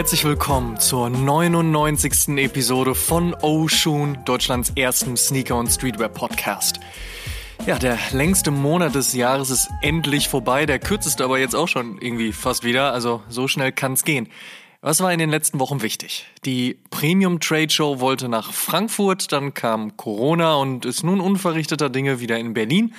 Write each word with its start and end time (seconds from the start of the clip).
herzlich 0.00 0.24
willkommen 0.24 0.78
zur 0.78 1.10
99. 1.10 2.38
Episode 2.38 2.94
von 2.94 3.34
Oshun, 3.34 4.16
Deutschlands 4.24 4.72
erstem 4.74 5.14
Sneaker- 5.14 5.58
und 5.58 5.68
Streetwear-Podcast. 5.68 6.80
Ja, 7.66 7.78
der 7.78 7.98
längste 8.10 8.50
Monat 8.50 8.94
des 8.94 9.12
Jahres 9.12 9.50
ist 9.50 9.68
endlich 9.82 10.30
vorbei, 10.30 10.64
der 10.64 10.78
kürzeste 10.78 11.22
aber 11.22 11.38
jetzt 11.38 11.54
auch 11.54 11.68
schon 11.68 11.98
irgendwie 12.00 12.32
fast 12.32 12.64
wieder, 12.64 12.94
also 12.94 13.22
so 13.28 13.46
schnell 13.46 13.72
kann's 13.72 14.02
gehen. 14.02 14.30
Was 14.80 15.02
war 15.02 15.12
in 15.12 15.18
den 15.18 15.28
letzten 15.28 15.60
Wochen 15.60 15.82
wichtig? 15.82 16.24
Die 16.46 16.78
Premium 16.88 17.38
Trade 17.38 17.68
Show 17.68 18.00
wollte 18.00 18.30
nach 18.30 18.54
Frankfurt, 18.54 19.30
dann 19.32 19.52
kam 19.52 19.98
Corona 19.98 20.54
und 20.54 20.86
ist 20.86 21.04
nun 21.04 21.20
unverrichteter 21.20 21.90
Dinge 21.90 22.20
wieder 22.20 22.38
in 22.38 22.54
Berlin. 22.54 22.94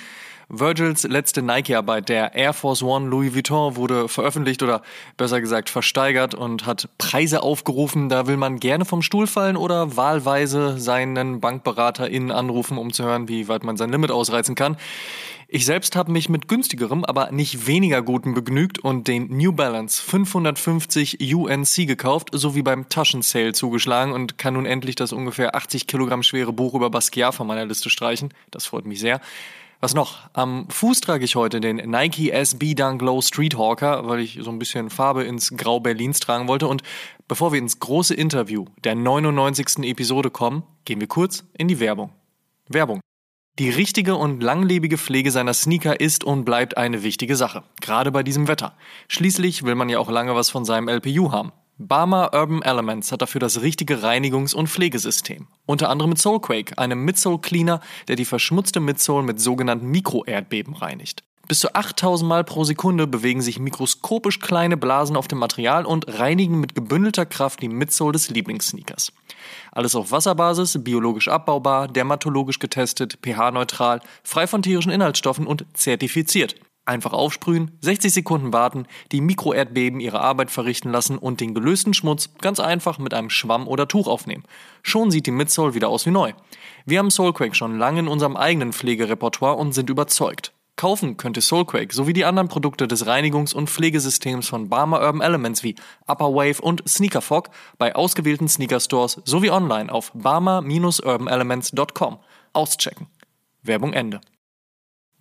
Virgils 0.54 1.04
letzte 1.04 1.40
Nike-Arbeit, 1.40 2.10
der 2.10 2.34
Air 2.34 2.52
Force 2.52 2.82
One 2.82 3.08
Louis 3.08 3.34
Vuitton, 3.34 3.74
wurde 3.76 4.06
veröffentlicht 4.06 4.62
oder 4.62 4.82
besser 5.16 5.40
gesagt 5.40 5.70
versteigert 5.70 6.34
und 6.34 6.66
hat 6.66 6.90
Preise 6.98 7.42
aufgerufen. 7.42 8.10
Da 8.10 8.26
will 8.26 8.36
man 8.36 8.60
gerne 8.60 8.84
vom 8.84 9.00
Stuhl 9.00 9.26
fallen 9.26 9.56
oder 9.56 9.96
wahlweise 9.96 10.78
seinen 10.78 11.40
BankberaterInnen 11.40 12.30
anrufen, 12.30 12.76
um 12.76 12.92
zu 12.92 13.02
hören, 13.02 13.28
wie 13.28 13.48
weit 13.48 13.64
man 13.64 13.78
sein 13.78 13.88
Limit 13.88 14.10
ausreizen 14.10 14.54
kann. 14.54 14.76
Ich 15.48 15.64
selbst 15.64 15.96
habe 15.96 16.12
mich 16.12 16.28
mit 16.28 16.48
günstigerem, 16.48 17.06
aber 17.06 17.32
nicht 17.32 17.66
weniger 17.66 18.02
guten 18.02 18.34
begnügt 18.34 18.78
und 18.78 19.08
den 19.08 19.34
New 19.34 19.52
Balance 19.52 20.02
550 20.02 21.34
UNC 21.34 21.86
gekauft, 21.86 22.28
sowie 22.32 22.62
beim 22.62 22.90
Taschensale 22.90 23.54
zugeschlagen 23.54 24.12
und 24.12 24.36
kann 24.36 24.52
nun 24.52 24.66
endlich 24.66 24.96
das 24.96 25.14
ungefähr 25.14 25.54
80 25.54 25.86
Kilogramm 25.86 26.22
schwere 26.22 26.52
Buch 26.52 26.74
über 26.74 26.90
Basquiat 26.90 27.34
von 27.34 27.46
meiner 27.46 27.64
Liste 27.64 27.88
streichen. 27.88 28.34
Das 28.50 28.66
freut 28.66 28.84
mich 28.84 29.00
sehr. 29.00 29.22
Was 29.84 29.94
noch? 29.94 30.30
Am 30.32 30.68
Fuß 30.70 31.00
trage 31.00 31.24
ich 31.24 31.34
heute 31.34 31.60
den 31.60 31.78
Nike 31.78 32.30
SB 32.30 32.74
Dunk 32.74 33.02
Low 33.02 33.20
Street 33.20 33.58
Hawker, 33.58 34.06
weil 34.06 34.20
ich 34.20 34.38
so 34.40 34.48
ein 34.52 34.60
bisschen 34.60 34.90
Farbe 34.90 35.24
ins 35.24 35.56
Grau 35.56 35.80
Berlins 35.80 36.20
tragen 36.20 36.46
wollte. 36.46 36.68
Und 36.68 36.84
bevor 37.26 37.50
wir 37.50 37.58
ins 37.58 37.80
große 37.80 38.14
Interview 38.14 38.66
der 38.84 38.94
99. 38.94 39.78
Episode 39.80 40.30
kommen, 40.30 40.62
gehen 40.84 41.00
wir 41.00 41.08
kurz 41.08 41.42
in 41.58 41.66
die 41.66 41.80
Werbung. 41.80 42.12
Werbung. 42.68 43.00
Die 43.58 43.70
richtige 43.70 44.14
und 44.14 44.40
langlebige 44.40 44.98
Pflege 44.98 45.32
seiner 45.32 45.52
Sneaker 45.52 45.98
ist 45.98 46.22
und 46.22 46.44
bleibt 46.44 46.76
eine 46.76 47.02
wichtige 47.02 47.34
Sache, 47.34 47.64
gerade 47.80 48.12
bei 48.12 48.22
diesem 48.22 48.46
Wetter. 48.46 48.76
Schließlich 49.08 49.64
will 49.64 49.74
man 49.74 49.88
ja 49.88 49.98
auch 49.98 50.08
lange 50.08 50.36
was 50.36 50.48
von 50.48 50.64
seinem 50.64 50.88
LPU 50.88 51.32
haben. 51.32 51.50
Barmer 51.78 52.32
Urban 52.34 52.62
Elements 52.62 53.10
hat 53.12 53.22
dafür 53.22 53.40
das 53.40 53.62
richtige 53.62 54.02
Reinigungs- 54.02 54.54
und 54.54 54.68
Pflegesystem. 54.68 55.48
Unter 55.66 55.88
anderem 55.88 56.10
mit 56.10 56.18
Soulquake, 56.18 56.78
einem 56.78 57.04
Midsole 57.04 57.38
Cleaner, 57.38 57.80
der 58.08 58.16
die 58.16 58.24
verschmutzte 58.24 58.78
Midsole 58.80 59.24
mit 59.24 59.40
sogenannten 59.40 59.86
Mikroerdbeben 59.86 60.74
reinigt. 60.74 61.24
Bis 61.48 61.60
zu 61.60 61.74
8000 61.74 62.28
Mal 62.28 62.44
pro 62.44 62.64
Sekunde 62.64 63.06
bewegen 63.06 63.42
sich 63.42 63.58
mikroskopisch 63.58 64.38
kleine 64.38 64.76
Blasen 64.76 65.16
auf 65.16 65.28
dem 65.28 65.38
Material 65.38 65.84
und 65.84 66.06
reinigen 66.18 66.60
mit 66.60 66.74
gebündelter 66.74 67.26
Kraft 67.26 67.60
die 67.62 67.68
Midsole 67.68 68.12
des 68.12 68.30
Lieblingssneakers. 68.30 69.12
Alles 69.72 69.94
auf 69.94 70.12
Wasserbasis, 70.12 70.78
biologisch 70.84 71.28
abbaubar, 71.28 71.88
dermatologisch 71.88 72.58
getestet, 72.58 73.18
pH-neutral, 73.22 74.00
frei 74.22 74.46
von 74.46 74.62
tierischen 74.62 74.92
Inhaltsstoffen 74.92 75.46
und 75.46 75.66
zertifiziert. 75.74 76.54
Einfach 76.84 77.12
aufsprühen, 77.12 77.78
60 77.80 78.12
Sekunden 78.12 78.52
warten, 78.52 78.86
die 79.12 79.20
Mikroerdbeben 79.20 80.00
ihre 80.00 80.20
Arbeit 80.20 80.50
verrichten 80.50 80.90
lassen 80.90 81.16
und 81.16 81.40
den 81.40 81.54
gelösten 81.54 81.94
Schmutz 81.94 82.30
ganz 82.40 82.58
einfach 82.58 82.98
mit 82.98 83.14
einem 83.14 83.30
Schwamm 83.30 83.68
oder 83.68 83.86
Tuch 83.86 84.08
aufnehmen. 84.08 84.42
Schon 84.82 85.12
sieht 85.12 85.26
die 85.26 85.30
Midsole 85.30 85.74
wieder 85.74 85.88
aus 85.88 86.06
wie 86.06 86.10
neu. 86.10 86.32
Wir 86.84 86.98
haben 86.98 87.12
Soulquake 87.12 87.54
schon 87.54 87.78
lange 87.78 88.00
in 88.00 88.08
unserem 88.08 88.36
eigenen 88.36 88.72
Pflegerepertoire 88.72 89.56
und 89.56 89.74
sind 89.74 89.90
überzeugt. 89.90 90.52
Kaufen 90.74 91.16
könnte 91.16 91.40
Soulquake 91.40 91.94
sowie 91.94 92.14
die 92.14 92.24
anderen 92.24 92.48
Produkte 92.48 92.88
des 92.88 93.06
Reinigungs- 93.06 93.54
und 93.54 93.70
Pflegesystems 93.70 94.48
von 94.48 94.68
Barmer 94.68 95.02
Urban 95.02 95.20
Elements 95.20 95.62
wie 95.62 95.76
Upper 96.08 96.34
Wave 96.34 96.60
und 96.60 96.82
Sneaker 96.88 97.20
Fog 97.20 97.50
bei 97.78 97.94
ausgewählten 97.94 98.48
Sneaker 98.48 98.80
Stores 98.80 99.20
sowie 99.24 99.50
online 99.50 99.92
auf 99.92 100.10
barmer-urbanelements.com. 100.14 102.18
Auschecken. 102.54 103.06
Werbung 103.62 103.92
Ende. 103.92 104.20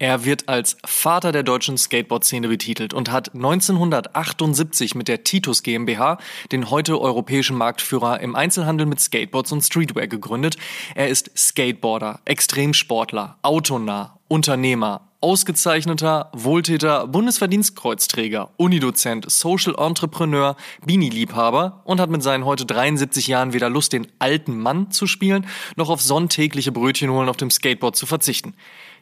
Er 0.02 0.26
wird 0.26 0.50
als 0.50 0.78
Vater 0.84 1.32
der 1.32 1.44
deutschen 1.44 1.78
Skateboard-Szene 1.78 2.48
betitelt 2.48 2.92
und 2.92 3.12
hat 3.12 3.36
1978 3.36 4.96
mit 4.96 5.08
der 5.08 5.24
Titus 5.24 5.62
GmbH 5.62 6.18
den 6.52 6.72
heute 6.72 7.00
europäischen 7.00 7.56
Marktführer 7.56 8.20
im 8.20 8.36
Einzelhandel 8.36 8.88
mit 8.88 9.00
Skateboards 9.00 9.52
und 9.52 9.62
Streetwear 9.62 10.08
gegründet. 10.08 10.58
Er 10.96 11.10
ist 11.10 11.30
Skateboarder, 11.38 12.20
Extremsportler, 12.26 13.38
autonah, 13.44 14.18
Unternehmer, 14.28 15.12
ausgezeichneter 15.22 16.32
Wohltäter, 16.34 17.06
Bundesverdienstkreuzträger, 17.06 18.50
Unidozent, 18.58 19.30
Social 19.30 19.76
Entrepreneur, 19.78 20.56
Bini-Liebhaber 20.84 21.84
und 21.84 22.00
hat 22.00 22.10
mit 22.10 22.24
seinen 22.24 22.46
heute 22.46 22.66
73 22.66 23.28
Jahren 23.28 23.54
weder 23.54 23.70
Lust, 23.70 23.94
den 23.94 24.08
alten 24.18 24.60
Mann 24.60 24.90
zu 24.90 25.06
spielen, 25.06 25.46
noch 25.76 25.90
auf 25.90 26.02
sonntägliche 26.02 26.72
Brötchen 26.72 27.12
holen 27.12 27.30
auf 27.30 27.38
dem 27.38 27.52
Skateboard 27.52 27.96
zu 27.96 28.08
verzichten. 28.08 28.56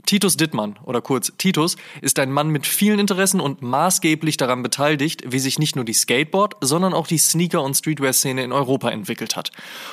Titus 0.06 0.38
Dittmann, 0.38 0.78
oder 0.86 1.02
kurz 1.02 1.32
Titus, 1.38 1.76
ist 2.02 2.20
ein 2.20 2.32
Mann 2.32 2.50
mit 2.50 2.66
vielen 2.66 3.00
Interessen 3.00 3.40
und 3.40 3.62
maßgeblich 3.62 4.38
daran 4.38 4.64
beteiligt, 4.64 5.24
wie 5.32 5.40
sich 5.40 5.60
nicht 5.60 5.76
nur 5.76 5.86
die 5.86 5.94
Skateboard, 5.94 6.56
sondern 6.62 6.94
auch 6.94 7.06
die 7.06 7.18
Sneaker- 7.18 7.62
und 7.62 7.76
Streetwear-Szene 7.76 8.44
in 8.44 8.52
Europa 8.52 8.90
entwickelt 8.90 9.36
hat. 9.36 9.52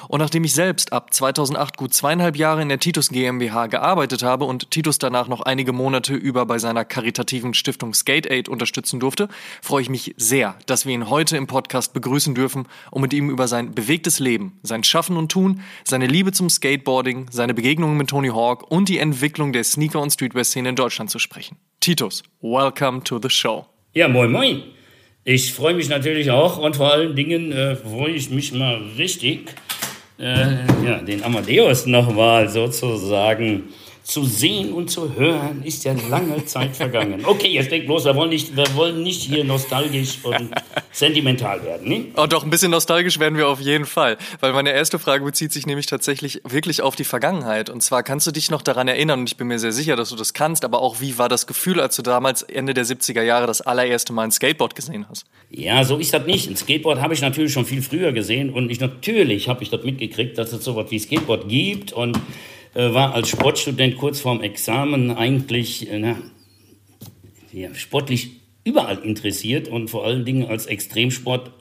Und 0.09 0.21
nachdem 0.21 0.45
ich 0.45 0.55
selbst 0.55 0.93
ab 0.93 1.13
2008 1.13 1.77
gut 1.77 1.93
zweieinhalb 1.93 2.37
Jahre 2.37 2.63
in 2.63 2.69
der 2.69 2.79
Titus 2.79 3.11
GmbH 3.11 3.67
gearbeitet 3.67 4.23
habe 4.23 4.45
und 4.45 4.71
Titus 4.71 4.99
danach 4.99 5.29
noch 5.29 5.43
einige 5.43 5.73
Monate 5.73 6.15
über 6.15 6.47
bei 6.47 6.59
seiner 6.59 6.85
karitativen 6.85 7.53
Stiftung 7.53 7.93
Skate 7.93 8.31
Aid 8.31 8.49
unterstützen 8.49 9.01
durfte, 9.01 9.29
freue 9.61 9.83
ich 9.83 9.91
mich 9.91 10.15
sehr, 10.17 10.57
dass 10.67 10.87
wir 10.87 10.95
ihn 10.95 11.11
heute 11.11 11.37
im 11.37 11.47
Podcast 11.47 11.93
begrüßen 11.93 12.35
dürfen, 12.35 12.67
um 12.91 13.03
mit 13.03 13.13
ihm 13.13 13.29
über 13.29 13.49
sein 13.49 13.75
bewegtes 13.75 14.19
Leben, 14.19 14.59
sein 14.63 14.85
Schaffen 14.85 15.17
und 15.17 15.31
Tun, 15.31 15.61
seine 15.85 16.07
Liebe 16.07 16.33
zum 16.33 16.49
Skateboarding, 16.49 17.27
seine 17.31 17.55
Begegnungen 17.55 17.99
mit 17.99 18.09
Tony 18.09 18.29
Hawk 18.29 18.71
und 18.71 18.89
die 18.89 18.99
Entwicklung 18.99 19.53
der 19.53 19.65
Sneaker- 19.65 19.96
Sneaker- 19.97 20.03
und 20.03 20.11
Streetwear-Szene 20.11 20.69
in 20.69 20.77
Deutschland 20.77 21.11
zu 21.11 21.19
sprechen. 21.19 21.57
Titus, 21.81 22.23
welcome 22.41 23.03
to 23.05 23.19
the 23.21 23.31
show. 23.31 23.67
Ja, 23.95 24.09
moin, 24.09 24.31
moin. 24.31 24.63
Ich 25.25 25.53
freue 25.55 25.75
mich 25.75 25.89
natürlich 25.89 26.31
auch 26.31 26.59
und 26.59 26.77
vor 26.77 26.93
allen 26.93 27.17
Dingen 27.17 27.53
äh, 27.53 27.77
freue 27.77 28.13
ich 28.13 28.31
mich 28.31 28.53
mal 28.53 28.81
richtig, 28.97 29.55
äh, 30.19 30.67
ja, 30.85 30.99
den 31.03 31.25
Amadeus 31.25 31.87
nochmal 31.87 32.49
sozusagen 32.49 33.65
zu 34.07 34.25
sehen 34.25 34.73
und 34.73 34.89
zu 34.89 35.17
hören, 35.17 35.65
ist 35.65 35.85
ja 35.85 35.93
lange 36.09 36.45
Zeit 36.47 36.77
vergangen. 36.77 37.25
Okay, 37.25 37.49
jetzt 37.49 37.73
denkt 37.73 37.89
bloß, 37.89 38.05
wir 38.05 38.15
wollen 38.15 38.31
nicht, 38.31 38.55
wir 38.55 38.73
wollen 38.77 39.03
nicht 39.03 39.21
hier 39.21 39.43
nostalgisch 39.43 40.19
und 40.23 40.51
sentimental 40.93 41.65
werden. 41.65 41.89
Ne? 41.89 42.05
Oh, 42.17 42.27
doch, 42.27 42.45
ein 42.45 42.51
bisschen 42.51 42.71
nostalgisch 42.71 43.19
werden 43.19 43.37
wir 43.37 43.49
auf 43.49 43.61
jeden 43.61 43.85
Fall. 43.85 44.17
Weil 44.39 44.53
meine 44.53 44.71
erste 44.71 45.01
Frage 45.01 45.25
bezieht 45.25 45.53
sich 45.53 45.67
nämlich 45.67 45.87
tatsächlich 45.87 46.41
wirklich 46.45 46.83
auf 46.83 46.95
die 46.95 47.03
Vergangenheit. 47.03 47.69
Und 47.69 47.83
zwar 47.83 48.05
kannst 48.05 48.29
du 48.29 48.31
dich 48.31 48.49
noch 48.49 48.63
daran 48.63 48.87
erinnern, 48.87 49.21
und 49.21 49.29
ich 49.29 49.37
bin 49.37 49.49
mir 49.49 49.59
sehr 49.59 49.73
sicher, 49.73 49.97
dass 49.97 50.11
du 50.11 50.17
das 50.17 50.33
kannst, 50.35 50.65
aber 50.65 50.83
auch 50.83 51.01
wie 51.01 51.19
war 51.19 51.29
das 51.29 51.49
Gefühl, 51.49 51.81
als 51.81 51.97
du 51.97 52.03
damals 52.03 52.43
Ende 52.43 52.75
der 52.75 52.87
70er 52.87 53.23
Jahre 53.23 53.49
das 53.49 53.61
allererste 53.61 54.13
Mal 54.13 54.23
ein 54.23 54.31
Skateboard 54.31 54.77
gesehen 54.77 55.07
hast? 55.11 55.27
Ja, 55.51 55.83
so 55.83 55.97
ist 55.97 56.15
das 56.15 56.25
nicht. 56.27 56.49
Ein 56.49 56.57
Skateboard 56.57 57.01
habe 57.01 57.13
ich 57.13 57.23
natürlich 57.23 57.53
schon 57.53 57.67
viel 57.67 57.83
früher 57.83 58.13
gesehen 58.13 58.51
und 58.51 58.71
ich, 58.71 58.79
natürlich 58.79 59.49
habe 59.49 59.65
ich 59.65 59.71
das 59.71 59.83
mitgekriegt, 59.83 60.39
dass 60.39 60.53
es 60.53 60.63
so 60.63 60.77
was 60.77 60.93
wie 60.93 60.99
Skateboard 61.01 61.49
gibt 61.49 61.93
und 61.93 62.17
war 62.77 63.15
als 63.15 63.29
Sportstudent 63.29 63.97
kurz 63.97 64.21
vorm 64.21 64.43
Examen 64.43 65.11
eigentlich 65.11 65.91
äh, 65.91 65.99
na, 65.99 66.17
ja, 67.53 67.75
sportlich 67.75 68.41
überall 68.65 68.99
interessiert 68.99 69.69
und 69.69 69.89
vor 69.89 70.05
allen 70.05 70.25
Dingen 70.25 70.47
als 70.47 70.67
Extremsport 70.67 71.53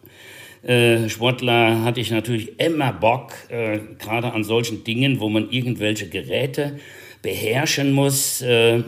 äh, 0.63 1.09
Sportler 1.09 1.83
hatte 1.83 2.01
ich 2.01 2.09
natürlich 2.09 2.59
immer 2.59 2.91
Bock, 2.91 3.33
äh, 3.49 3.79
gerade 3.99 4.33
an 4.33 4.43
solchen 4.43 4.83
Dingen, 4.83 5.19
wo 5.19 5.29
man 5.29 5.51
irgendwelche 5.51 6.09
Geräte 6.09 6.79
beherrschen 7.21 7.93
muss. 7.93 8.41
Äh, 8.41 8.83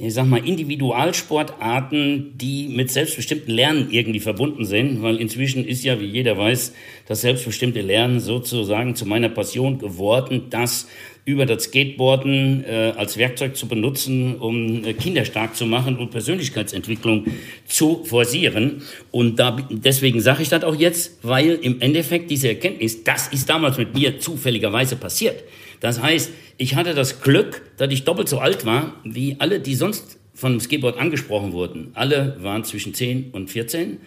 ich 0.00 0.14
sag 0.14 0.26
mal, 0.26 0.46
Individualsportarten, 0.46 2.38
die 2.38 2.68
mit 2.68 2.90
selbstbestimmten 2.90 3.52
Lernen 3.52 3.88
irgendwie 3.90 4.20
verbunden 4.20 4.64
sind, 4.64 5.02
weil 5.02 5.16
inzwischen 5.16 5.66
ist 5.66 5.82
ja, 5.82 6.00
wie 6.00 6.06
jeder 6.06 6.38
weiß, 6.38 6.72
das 7.06 7.22
selbstbestimmte 7.22 7.80
Lernen 7.80 8.20
sozusagen 8.20 8.94
zu 8.94 9.06
meiner 9.06 9.28
Passion 9.28 9.78
geworden, 9.78 10.44
das 10.50 10.86
über 11.24 11.46
das 11.46 11.64
Skateboarden 11.64 12.64
äh, 12.64 12.92
als 12.96 13.18
Werkzeug 13.18 13.56
zu 13.56 13.66
benutzen, 13.66 14.36
um 14.36 14.84
äh, 14.84 14.94
Kinder 14.94 15.24
stark 15.24 15.56
zu 15.56 15.66
machen 15.66 15.98
und 15.98 16.10
Persönlichkeitsentwicklung 16.10 17.26
zu 17.66 18.04
forcieren. 18.04 18.82
Und 19.10 19.38
da, 19.38 19.58
deswegen 19.68 20.20
sage 20.20 20.42
ich 20.42 20.48
das 20.48 20.64
auch 20.64 20.76
jetzt, 20.76 21.18
weil 21.22 21.58
im 21.60 21.80
Endeffekt 21.80 22.30
diese 22.30 22.48
Erkenntnis, 22.48 23.04
das 23.04 23.28
ist 23.28 23.50
damals 23.50 23.76
mit 23.76 23.94
mir 23.94 24.20
zufälligerweise 24.20 24.96
passiert. 24.96 25.42
Das 25.80 26.02
heißt, 26.02 26.30
ich 26.56 26.74
hatte 26.74 26.94
das 26.94 27.20
Glück, 27.20 27.62
dass 27.76 27.90
ich 27.92 28.04
doppelt 28.04 28.28
so 28.28 28.38
alt 28.38 28.66
war 28.66 28.94
wie 29.04 29.36
alle, 29.38 29.60
die 29.60 29.74
sonst 29.74 30.18
von 30.34 30.52
dem 30.52 30.60
Skateboard 30.60 30.98
angesprochen 30.98 31.52
wurden. 31.52 31.90
Alle 31.94 32.36
waren 32.40 32.64
zwischen 32.64 32.94
10 32.94 33.30
und 33.32 33.50
14 33.50 33.98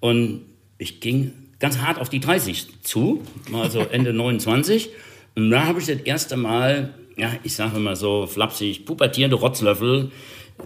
und 0.00 0.42
ich 0.78 1.00
ging 1.00 1.32
ganz 1.58 1.78
hart 1.78 1.98
auf 1.98 2.08
die 2.08 2.20
30 2.20 2.82
zu, 2.82 3.22
also 3.52 3.80
Ende 3.90 4.12
29 4.12 4.90
und 5.34 5.50
da 5.50 5.66
habe 5.66 5.80
ich 5.80 5.86
das 5.86 6.00
erste 6.00 6.36
Mal, 6.36 6.94
ja, 7.16 7.32
ich 7.42 7.54
sage 7.54 7.76
immer 7.76 7.96
so 7.96 8.26
flapsig, 8.26 8.84
pubertierende 8.84 9.36
Rotzlöffel, 9.36 10.10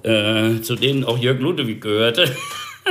äh, 0.02 0.60
zu 0.60 0.74
denen 0.76 1.04
auch 1.04 1.18
Jörg 1.18 1.40
Ludwig 1.40 1.80
gehörte, 1.80 2.34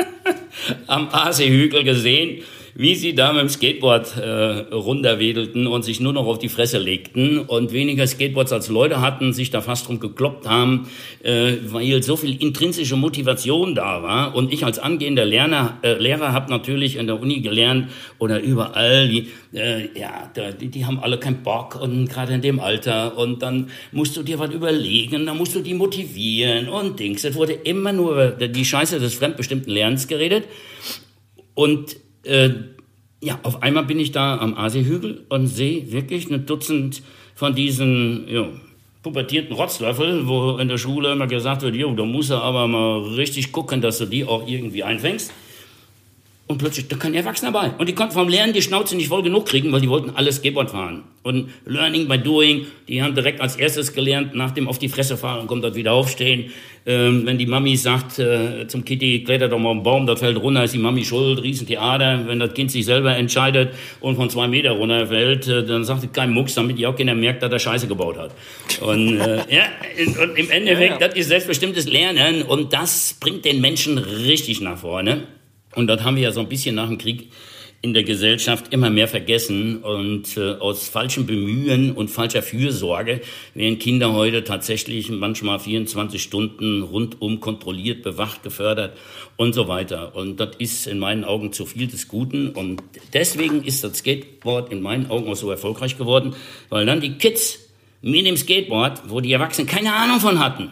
am 0.88 1.10
Aasehügel 1.10 1.84
gesehen, 1.84 2.44
wie 2.76 2.96
sie 2.96 3.14
da 3.14 3.34
mit 3.34 3.42
dem 3.42 3.50
Skateboard 3.50 4.18
äh, 4.18 4.74
runterwedelten 4.74 5.68
und 5.68 5.84
sich 5.84 6.00
nur 6.00 6.14
noch 6.14 6.26
auf 6.26 6.40
die 6.40 6.50
Fresse 6.50 6.80
legten 6.80 7.40
und 7.40 7.72
weniger 7.72 8.08
Skateboards 8.08 8.52
als 8.52 8.68
Leute 8.68 9.00
hatten, 9.02 9.32
sich 9.34 9.52
da 9.52 9.62
fast 9.62 9.88
drum 9.88 10.00
gekloppt 10.00 10.48
haben, 10.48 10.88
äh, 11.22 11.54
weil 11.66 12.02
so 12.02 12.16
viel 12.16 12.42
intrinsische 12.42 12.96
Motivation 12.96 13.76
da 13.76 14.02
war. 14.02 14.36
Und 14.36 14.52
ich 14.52 14.66
als 14.66 14.80
angehender 14.80 15.26
Lerner, 15.26 15.78
äh, 15.84 15.94
Lehrer 15.94 16.34
habe 16.34 16.50
natürlich 16.50 16.96
in 16.96 17.06
der 17.06 17.22
Uni 17.22 17.42
gelernt 17.42 17.90
oder 18.18 18.42
überall, 18.42 19.08
die, 19.08 19.28
äh, 19.54 19.88
ja, 19.98 20.32
die, 20.60 20.70
die 20.70 20.86
haben 20.86 21.00
alle 21.00 21.20
keinen 21.20 21.44
Bock 21.44 21.80
und 21.80 22.10
gerade 22.10 22.34
in 22.34 22.42
dem 22.42 22.60
Alter 22.60 23.18
und 23.18 23.44
dann 23.44 23.70
musst 23.92 24.18
du 24.18 24.24
dir 24.24 24.40
was 24.40 24.52
überlegen, 24.52 25.28
dann 25.28 25.38
musst 25.38 25.54
du 25.54 25.60
die 25.60 25.76
motivieren 25.76 26.70
und 26.70 27.00
Dings. 27.00 27.24
Es 27.24 27.36
wurde 27.36 27.54
immer 27.54 27.94
nur 27.94 28.32
die 28.32 28.66
Scheiße 28.66 29.00
des 29.00 29.14
fremdbestimmten 29.14 29.72
Lernens 29.72 30.08
geredet. 30.08 30.46
Und 31.56 31.98
äh, 32.24 32.50
ja, 33.22 33.40
auf 33.44 33.64
einmal 33.64 33.86
bin 33.86 34.00
ich 34.00 34.12
da 34.12 34.38
am 34.38 34.56
Aasihügel 34.56 35.26
und 35.30 35.48
sehe 35.48 35.92
wirklich 35.92 36.30
ein 36.30 36.46
Dutzend 36.46 37.02
von 37.36 37.56
diesen 37.56 38.28
ja, 38.28 38.48
pubertierten 39.02 39.56
Rotzlöffel, 39.56 40.28
wo 40.28 40.58
in 40.58 40.68
der 40.68 40.78
Schule 40.78 41.14
immer 41.14 41.28
gesagt 41.28 41.62
wird, 41.62 41.76
jo, 41.76 41.94
da 41.94 42.06
musst 42.06 42.32
du 42.32 42.36
aber 42.36 42.68
mal 42.68 43.00
richtig 43.16 43.52
gucken, 43.52 43.82
dass 43.82 43.98
du 43.98 44.06
die 44.06 44.26
auch 44.26 44.48
irgendwie 44.48 44.84
einfängst. 44.84 45.32
Und 46.46 46.58
plötzlich, 46.58 46.90
da 46.90 46.98
kann 46.98 47.14
Erwachsener 47.14 47.54
bei. 47.54 47.72
Und 47.78 47.88
die 47.88 47.96
konnten 47.96 48.14
vom 48.14 48.28
Lernen 48.28 48.52
die 48.52 48.62
Schnauze 48.62 48.98
nicht 48.98 49.08
voll 49.08 49.24
genug 49.24 49.46
kriegen, 49.46 49.72
weil 49.72 49.80
die 49.80 49.88
wollten 49.88 50.10
alles 50.10 50.36
Skateboard 50.38 50.72
fahren. 50.72 51.04
Und 51.24 51.50
Learning 51.66 52.10
by 52.10 52.18
Doing, 52.18 52.68
die 52.90 53.02
haben 53.02 53.16
direkt 53.16 53.40
als 53.40 53.56
erstes 53.56 53.94
gelernt, 53.94 54.36
nach 54.36 54.52
dem 54.52 54.68
auf 54.68 54.78
die 54.78 54.90
Fresse 54.90 55.16
fahren, 55.16 55.48
kommt 55.48 55.64
dort 55.64 55.76
wieder 55.76 55.94
aufstehen. 55.94 56.52
Ähm, 56.86 57.26
wenn 57.26 57.38
die 57.38 57.46
Mami 57.46 57.78
sagt 57.78 58.20
äh, 58.20 58.68
zum 58.68 58.84
Kitty, 58.84 59.24
kletter 59.24 59.48
doch 59.48 59.58
mal 59.58 59.72
einen 59.72 59.84
Baum, 59.84 60.06
das 60.06 60.20
fällt 60.20 60.36
runter, 60.36 60.66
ist 60.66 60.74
die 60.74 60.80
Mami 60.80 61.06
schuld, 61.06 61.42
Riesentheater. 61.42 62.28
Wenn 62.28 62.40
das 62.40 62.54
Kind 62.54 62.72
sich 62.72 62.84
selber 62.84 63.16
entscheidet 63.16 63.74
und 64.02 64.18
von 64.18 64.30
zwei 64.30 64.50
Meter 64.50 64.72
runterfällt, 64.72 65.48
äh, 65.48 65.66
dann 65.66 65.86
sagt 65.86 66.04
es 66.04 66.12
kein 66.12 66.32
Mucks, 66.32 66.56
damit 66.56 66.78
die 66.78 66.86
auch 66.86 66.96
keiner 66.98 67.16
merkt, 67.16 67.42
dass 67.42 67.54
er 67.54 67.60
Scheiße 67.60 67.88
gebaut 67.88 68.18
hat. 68.18 68.32
Und, 68.82 69.18
äh, 69.18 69.38
ja, 69.50 69.64
und 70.22 70.38
im 70.38 70.52
Endeffekt, 70.52 71.00
ja, 71.00 71.00
ja. 71.00 71.08
das 71.08 71.18
ist 71.18 71.30
selbstbestimmtes 71.30 71.88
Lernen 71.88 72.42
und 72.42 72.74
das 72.74 73.16
bringt 73.18 73.46
den 73.46 73.62
Menschen 73.62 73.98
richtig 73.98 74.60
nach 74.60 74.78
vorne. 74.78 75.24
Und 75.76 75.88
das 75.88 76.04
haben 76.04 76.16
wir 76.16 76.24
ja 76.24 76.32
so 76.32 76.40
ein 76.40 76.50
bisschen 76.50 76.76
nach 76.76 76.88
dem 76.88 76.98
Krieg 76.98 77.30
in 77.84 77.94
der 77.94 78.04
Gesellschaft 78.04 78.74
immer 78.74 78.90
mehr 78.90 79.10
vergessen 79.10 79.84
und 79.84 80.38
äh, 80.38 80.54
aus 80.54 80.88
falschem 80.88 81.26
Bemühen 81.26 81.92
und 81.92 82.08
falscher 82.08 82.42
Fürsorge 82.42 83.20
werden 83.56 83.78
Kinder 83.78 84.14
heute 84.14 84.46
tatsächlich 84.46 85.10
manchmal 85.10 85.60
24 85.60 86.24
Stunden 86.24 86.82
rundum 86.82 87.42
kontrolliert, 87.42 88.02
bewacht, 88.02 88.42
gefördert 88.42 88.98
und 89.36 89.52
so 89.52 89.68
weiter. 89.68 90.16
Und 90.16 90.40
das 90.40 90.56
ist 90.60 90.88
in 90.88 90.98
meinen 90.98 91.26
Augen 91.26 91.52
zu 91.52 91.66
viel 91.66 91.88
des 91.88 92.08
Guten 92.08 92.52
und 92.52 92.82
deswegen 93.12 93.66
ist 93.66 93.84
das 93.84 93.98
Skateboard 93.98 94.72
in 94.72 94.82
meinen 94.82 95.08
Augen 95.08 95.30
auch 95.30 95.36
so 95.36 95.52
erfolgreich 95.52 95.98
geworden, 95.98 96.36
weil 96.70 96.86
dann 96.86 97.02
die 97.02 97.18
Kids 97.18 97.60
mit 98.02 98.26
dem 98.26 98.38
Skateboard, 98.38 99.10
wo 99.10 99.20
die 99.20 99.34
Erwachsenen 99.34 99.68
keine 99.68 99.94
Ahnung 99.94 100.22
von 100.22 100.40
hatten, 100.40 100.70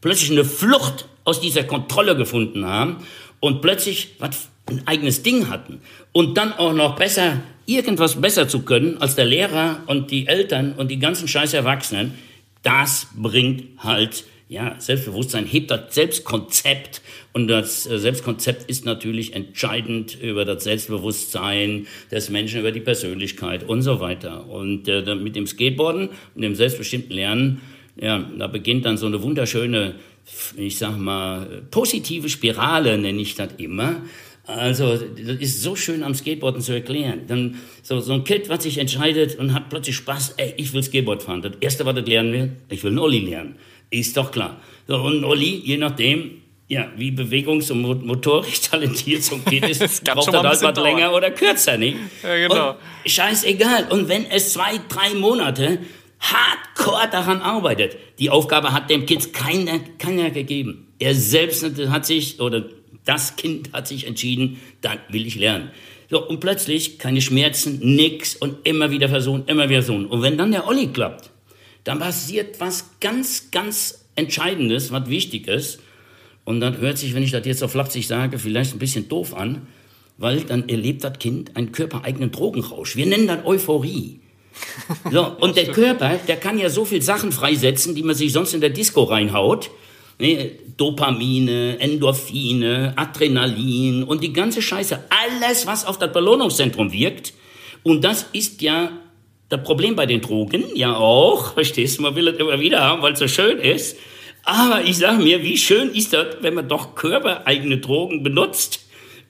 plötzlich 0.00 0.30
eine 0.30 0.44
Flucht 0.44 1.08
aus 1.24 1.40
dieser 1.40 1.64
Kontrolle 1.64 2.16
gefunden 2.16 2.66
haben 2.66 2.98
und 3.42 3.60
plötzlich 3.60 4.14
was 4.20 4.48
ein 4.66 4.86
eigenes 4.86 5.22
Ding 5.22 5.50
hatten. 5.50 5.80
Und 6.12 6.38
dann 6.38 6.52
auch 6.52 6.72
noch 6.72 6.94
besser 6.94 7.40
irgendwas 7.66 8.20
besser 8.20 8.48
zu 8.48 8.62
können 8.62 8.98
als 8.98 9.16
der 9.16 9.24
Lehrer 9.24 9.82
und 9.86 10.10
die 10.10 10.26
Eltern 10.26 10.74
und 10.74 10.90
die 10.90 10.98
ganzen 10.98 11.28
scheiß 11.28 11.52
Erwachsenen, 11.54 12.14
das 12.62 13.08
bringt 13.16 13.64
halt 13.78 14.24
ja, 14.48 14.76
Selbstbewusstsein, 14.78 15.46
hebt 15.46 15.70
das 15.70 15.94
Selbstkonzept. 15.94 17.00
Und 17.32 17.48
das 17.48 17.86
äh, 17.86 17.98
Selbstkonzept 17.98 18.68
ist 18.68 18.84
natürlich 18.84 19.34
entscheidend 19.34 20.20
über 20.20 20.44
das 20.44 20.64
Selbstbewusstsein 20.64 21.86
des 22.10 22.28
Menschen, 22.28 22.60
über 22.60 22.70
die 22.70 22.80
Persönlichkeit 22.80 23.66
und 23.66 23.80
so 23.80 23.98
weiter. 23.98 24.46
Und 24.48 24.88
äh, 24.88 25.14
mit 25.14 25.36
dem 25.36 25.46
Skateboarden 25.46 26.10
und 26.34 26.42
dem 26.42 26.54
selbstbestimmten 26.54 27.12
Lernen, 27.12 27.62
ja, 27.96 28.18
da 28.38 28.46
beginnt 28.46 28.84
dann 28.84 28.98
so 28.98 29.06
eine 29.06 29.22
wunderschöne 29.22 29.94
ich 30.56 30.78
sag 30.78 30.96
mal, 30.96 31.62
positive 31.70 32.28
Spirale 32.28 32.98
nenne 32.98 33.20
ich 33.20 33.34
das 33.34 33.50
immer. 33.58 34.02
Also, 34.44 34.96
das 34.96 35.36
ist 35.38 35.62
so 35.62 35.76
schön 35.76 36.02
am 36.02 36.14
Skateboarden 36.14 36.60
zu 36.60 36.72
erklären. 36.72 37.22
Dann 37.28 37.56
so, 37.82 38.00
so 38.00 38.14
ein 38.14 38.24
Kind, 38.24 38.48
was 38.48 38.64
sich 38.64 38.78
entscheidet 38.78 39.38
und 39.38 39.54
hat 39.54 39.68
plötzlich 39.68 39.96
Spaß, 39.96 40.34
ey, 40.36 40.54
ich 40.56 40.72
will 40.72 40.82
Skateboard 40.82 41.22
fahren. 41.22 41.42
Das 41.42 41.52
erste, 41.60 41.86
was 41.86 41.94
er 41.94 42.02
lernen 42.02 42.32
will, 42.32 42.52
ich 42.68 42.82
will 42.82 42.90
einen 42.90 42.98
Olli 42.98 43.20
lernen. 43.20 43.56
Ist 43.90 44.16
doch 44.16 44.32
klar. 44.32 44.60
So, 44.88 44.96
und 44.96 45.18
ein 45.18 45.24
Olli, 45.24 45.62
je 45.64 45.76
nachdem, 45.76 46.42
ja, 46.66 46.90
wie 46.96 47.10
bewegungs- 47.10 47.70
und 47.70 48.04
motorisch 48.04 48.62
talentiert 48.62 49.22
so 49.22 49.36
ein 49.36 49.44
Kind 49.44 49.68
ist, 49.68 50.04
braucht 50.04 50.32
er 50.32 50.42
halt 50.42 50.62
was 50.62 50.76
länger 50.76 51.14
oder 51.14 51.30
kürzer, 51.30 51.76
nicht? 51.76 51.98
Ja, 52.22 52.36
genau. 52.36 52.70
Und 52.70 52.76
scheißegal. 53.10 53.88
Und 53.90 54.08
wenn 54.08 54.26
es 54.26 54.54
zwei, 54.54 54.80
drei 54.88 55.14
Monate 55.14 55.78
hardcore 56.22 57.08
daran 57.10 57.42
arbeitet. 57.42 57.96
Die 58.18 58.30
Aufgabe 58.30 58.72
hat 58.72 58.88
dem 58.88 59.06
Kind 59.06 59.32
keiner, 59.32 59.80
keiner 59.98 60.30
gegeben. 60.30 60.88
Er 60.98 61.14
selbst 61.14 61.64
hat 61.64 62.06
sich, 62.06 62.40
oder 62.40 62.64
das 63.04 63.36
Kind 63.36 63.72
hat 63.72 63.88
sich 63.88 64.06
entschieden, 64.06 64.60
dann 64.80 64.98
will 65.08 65.26
ich 65.26 65.34
lernen. 65.34 65.70
So, 66.08 66.26
und 66.26 66.40
plötzlich 66.40 66.98
keine 66.98 67.20
Schmerzen, 67.20 67.80
nix 67.80 68.36
und 68.36 68.66
immer 68.66 68.90
wieder 68.90 69.08
versuchen, 69.08 69.44
immer 69.46 69.68
wieder 69.68 69.82
versuchen. 69.82 70.06
Und 70.06 70.22
wenn 70.22 70.38
dann 70.38 70.52
der 70.52 70.68
Olli 70.68 70.88
klappt, 70.88 71.30
dann 71.84 71.98
passiert 71.98 72.60
was 72.60 72.90
ganz, 73.00 73.50
ganz 73.50 74.06
Entscheidendes, 74.14 74.92
was 74.92 75.08
wichtig 75.08 75.48
ist. 75.48 75.80
Und 76.44 76.60
dann 76.60 76.78
hört 76.78 76.98
sich, 76.98 77.14
wenn 77.14 77.22
ich 77.22 77.30
das 77.30 77.46
jetzt 77.46 77.60
so 77.60 77.68
flapsig 77.68 78.06
sage, 78.06 78.38
vielleicht 78.38 78.74
ein 78.74 78.78
bisschen 78.78 79.08
doof 79.08 79.34
an, 79.34 79.66
weil 80.18 80.42
dann 80.42 80.68
erlebt 80.68 81.02
das 81.02 81.18
Kind 81.18 81.56
einen 81.56 81.72
körpereigenen 81.72 82.30
Drogenrausch. 82.30 82.94
Wir 82.96 83.06
nennen 83.06 83.26
das 83.26 83.44
Euphorie. 83.44 84.20
So, 85.10 85.26
und 85.40 85.56
der 85.56 85.66
Körper, 85.66 86.18
der 86.28 86.36
kann 86.36 86.58
ja 86.58 86.70
so 86.70 86.84
viel 86.84 87.02
Sachen 87.02 87.32
freisetzen, 87.32 87.94
die 87.94 88.02
man 88.02 88.14
sich 88.14 88.32
sonst 88.32 88.54
in 88.54 88.60
der 88.60 88.70
Disco 88.70 89.04
reinhaut. 89.04 89.70
Ne? 90.18 90.52
Dopamine, 90.76 91.78
Endorphine, 91.78 92.94
Adrenalin 92.96 94.04
und 94.04 94.22
die 94.22 94.32
ganze 94.32 94.62
Scheiße. 94.62 94.98
Alles, 95.10 95.66
was 95.66 95.84
auf 95.84 95.98
das 95.98 96.12
Belohnungszentrum 96.12 96.92
wirkt. 96.92 97.34
Und 97.82 98.04
das 98.04 98.26
ist 98.32 98.62
ja 98.62 98.92
das 99.48 99.62
Problem 99.62 99.96
bei 99.96 100.06
den 100.06 100.20
Drogen, 100.20 100.64
ja 100.74 100.96
auch. 100.96 101.54
Verstehst 101.54 101.98
du, 101.98 102.02
man 102.02 102.14
will 102.14 102.28
es 102.28 102.38
immer 102.38 102.58
wieder 102.60 102.80
haben, 102.80 103.02
weil 103.02 103.12
es 103.12 103.18
so 103.18 103.28
schön 103.28 103.58
ist. 103.58 103.96
Aber 104.44 104.82
ich 104.84 104.96
sage 104.96 105.22
mir, 105.22 105.42
wie 105.42 105.56
schön 105.56 105.90
ist 105.94 106.12
das, 106.12 106.38
wenn 106.40 106.54
man 106.54 106.68
doch 106.68 106.94
körpereigene 106.94 107.78
Drogen 107.78 108.22
benutzt 108.22 108.81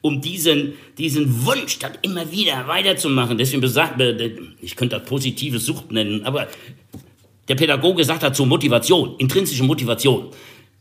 um 0.02 0.21
diesen, 0.21 0.75
diesen 0.99 1.47
Wunsch 1.47 1.78
dann 1.78 1.92
immer 2.02 2.30
wieder 2.30 2.66
weiterzumachen. 2.68 3.38
Deswegen 3.38 3.62
besagt, 3.62 4.00
ich 4.61 4.76
könnte 4.76 4.99
das 4.99 5.09
positive 5.09 5.59
Sucht 5.59 5.90
nennen, 5.92 6.25
aber 6.25 6.49
der 7.49 7.54
Pädagoge 7.54 8.04
sagt 8.04 8.23
dazu 8.23 8.44
Motivation, 8.44 9.14
intrinsische 9.18 9.64
Motivation. 9.64 10.30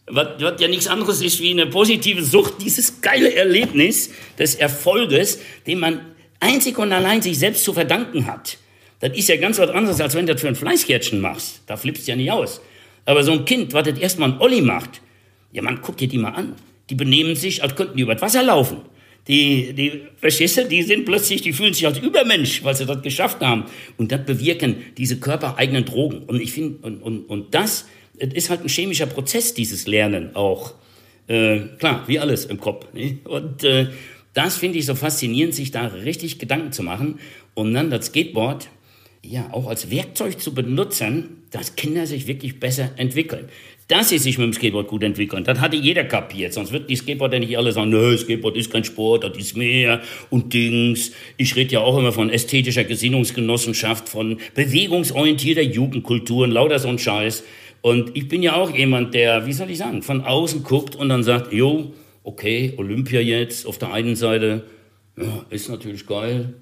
Was, 0.08 0.28
was 0.40 0.60
ja 0.60 0.68
nichts 0.68 0.88
anderes 0.88 1.22
ist 1.22 1.40
wie 1.40 1.52
eine 1.52 1.68
positive 1.68 2.24
Sucht, 2.24 2.56
dieses 2.62 3.02
geile 3.02 3.34
Erlebnis 3.34 4.10
des 4.38 4.56
Erfolges, 4.56 5.40
den 5.66 5.80
man 5.80 6.02
einzig 6.40 6.78
und 6.78 6.92
allein 6.92 7.22
sich 7.22 7.40
selbst 7.40 7.64
zu 7.64 7.74
verdanken 7.74 8.26
hat. 8.26 8.58
Das 9.00 9.18
ist 9.18 9.30
ja 9.30 9.38
ganz 9.38 9.58
was 9.58 9.70
anderes, 9.70 10.02
als 10.02 10.16
wenn 10.16 10.26
du 10.26 10.34
das 10.34 10.42
für 10.42 10.48
ein 10.48 10.56
Fleißkärtchen 10.56 11.22
machst. 11.22 11.62
Da 11.68 11.78
flippst 11.78 12.08
du 12.08 12.12
ja 12.12 12.16
nicht 12.16 12.32
aus. 12.32 12.62
Aber 13.06 13.24
so 13.24 13.32
ein 13.32 13.46
Kind, 13.46 13.74
was 13.74 13.88
das 13.88 13.98
erstmal 13.98 14.32
ein 14.32 14.42
Olli 14.42 14.62
macht, 14.62 15.02
ja, 15.52 15.62
man, 15.62 15.82
guck 15.82 15.98
dir 15.98 16.08
die 16.08 16.18
mal 16.18 16.32
an. 16.32 16.56
Die 16.90 16.96
benehmen 16.96 17.36
sich, 17.36 17.64
als 17.64 17.76
könnten 17.76 17.98
die 17.98 18.04
über 18.04 18.14
das 18.14 18.22
Wasser 18.22 18.44
laufen. 18.44 18.82
Die, 19.28 19.74
die, 19.74 20.02
verstehst 20.18 20.58
du, 20.58 20.68
die 20.68 20.82
sind 20.82 21.06
plötzlich, 21.06 21.42
die 21.42 21.54
fühlen 21.54 21.74
sich 21.74 21.86
als 21.86 22.00
Übermensch, 22.00 22.64
weil 22.64 22.76
sie 22.76 22.86
das 22.86 23.02
geschafft 23.02 23.40
haben. 23.42 23.66
Und 23.98 24.12
das 24.12 24.26
bewirken 24.26 24.78
diese 24.98 25.20
körpereigenen 25.20 25.86
Drogen. 25.86 26.24
Und 26.24 26.42
ich 26.42 26.52
finde, 26.52 26.80
und, 26.86 27.02
und, 27.04 27.26
und 27.26 27.54
das, 27.54 27.86
das 28.20 28.34
ist 28.34 28.50
halt 28.50 28.62
ein 28.62 28.70
chemischer 28.70 29.06
Prozess, 29.06 29.54
dieses 29.54 29.88
Lernen 29.88 30.36
auch. 30.36 30.74
Äh, 31.28 31.60
klar, 31.78 32.04
wie 32.08 32.20
alles 32.20 32.46
im 32.46 32.60
Kopf. 32.60 32.92
Ne? 32.94 33.20
Und 33.26 33.64
äh, 33.64 33.88
das 34.34 34.58
finde 34.58 34.80
ich 34.80 34.86
so 34.86 34.96
faszinierend, 34.96 35.54
sich 35.54 35.72
da 35.72 35.86
richtig 35.88 36.40
Gedanken 36.40 36.72
zu 36.72 36.82
machen. 36.82 37.20
Und 37.54 37.74
dann 37.74 37.92
das 37.92 38.08
Skateboard, 38.08 38.70
ja, 39.24 39.50
auch 39.52 39.68
als 39.68 39.92
Werkzeug 39.92 40.42
zu 40.42 40.56
benutzen, 40.56 41.44
dass 41.52 41.76
Kinder 41.76 42.08
sich 42.08 42.26
wirklich 42.26 42.60
besser 42.60 42.92
entwickeln 42.98 43.50
dass 43.92 44.08
sie 44.08 44.20
sich 44.20 44.38
mit 44.38 44.46
dem 44.46 44.54
Skateboard 44.54 44.88
gut 44.88 45.04
entwickeln. 45.04 45.44
Das 45.44 45.60
hatte 45.60 45.76
jeder 45.76 46.06
kapiert. 46.06 46.54
Sonst 46.54 46.72
wird 46.72 46.90
die 46.90 46.96
Skateboarder 46.96 47.40
nicht 47.40 47.58
alle 47.58 47.74
sagen, 47.74 47.90
nö, 47.90 48.18
Skateboard 48.18 48.56
ist 48.56 48.72
kein 48.72 48.86
Sport, 48.86 49.26
das 49.26 49.38
ist 49.38 49.58
mehr 49.58 50.02
und 50.30 50.54
Dings. 50.54 51.12
Ich 51.36 51.58
rede 51.58 51.74
ja 51.74 51.82
auch 51.82 51.98
immer 51.98 52.14
von 52.14 52.30
ästhetischer 52.30 52.86
Gesinnungsgenossenschaft, 52.86 54.08
von 54.08 54.38
bewegungsorientierter 54.56 55.64
Jugendkultur 55.64 56.46
und 56.46 56.52
lauter 56.52 56.80
so 56.80 56.88
ein 56.88 57.00
Scheiß. 57.00 57.44
Und 57.82 58.16
ich 58.16 58.30
bin 58.30 58.42
ja 58.42 58.56
auch 58.56 58.74
jemand, 58.74 59.14
der, 59.14 59.46
wie 59.46 59.54
soll 59.54 59.70
ich 59.70 59.80
sagen, 59.80 60.04
von 60.04 60.22
außen 60.22 60.64
guckt 60.64 60.96
und 60.96 61.10
dann 61.10 61.24
sagt, 61.24 61.52
jo, 61.52 61.92
okay, 62.24 62.74
Olympia 62.78 63.20
jetzt 63.20 63.66
auf 63.66 63.78
der 63.78 63.92
einen 63.92 64.16
Seite, 64.16 64.64
ja, 65.18 65.46
ist 65.50 65.70
natürlich 65.70 66.08
geil. 66.08 66.54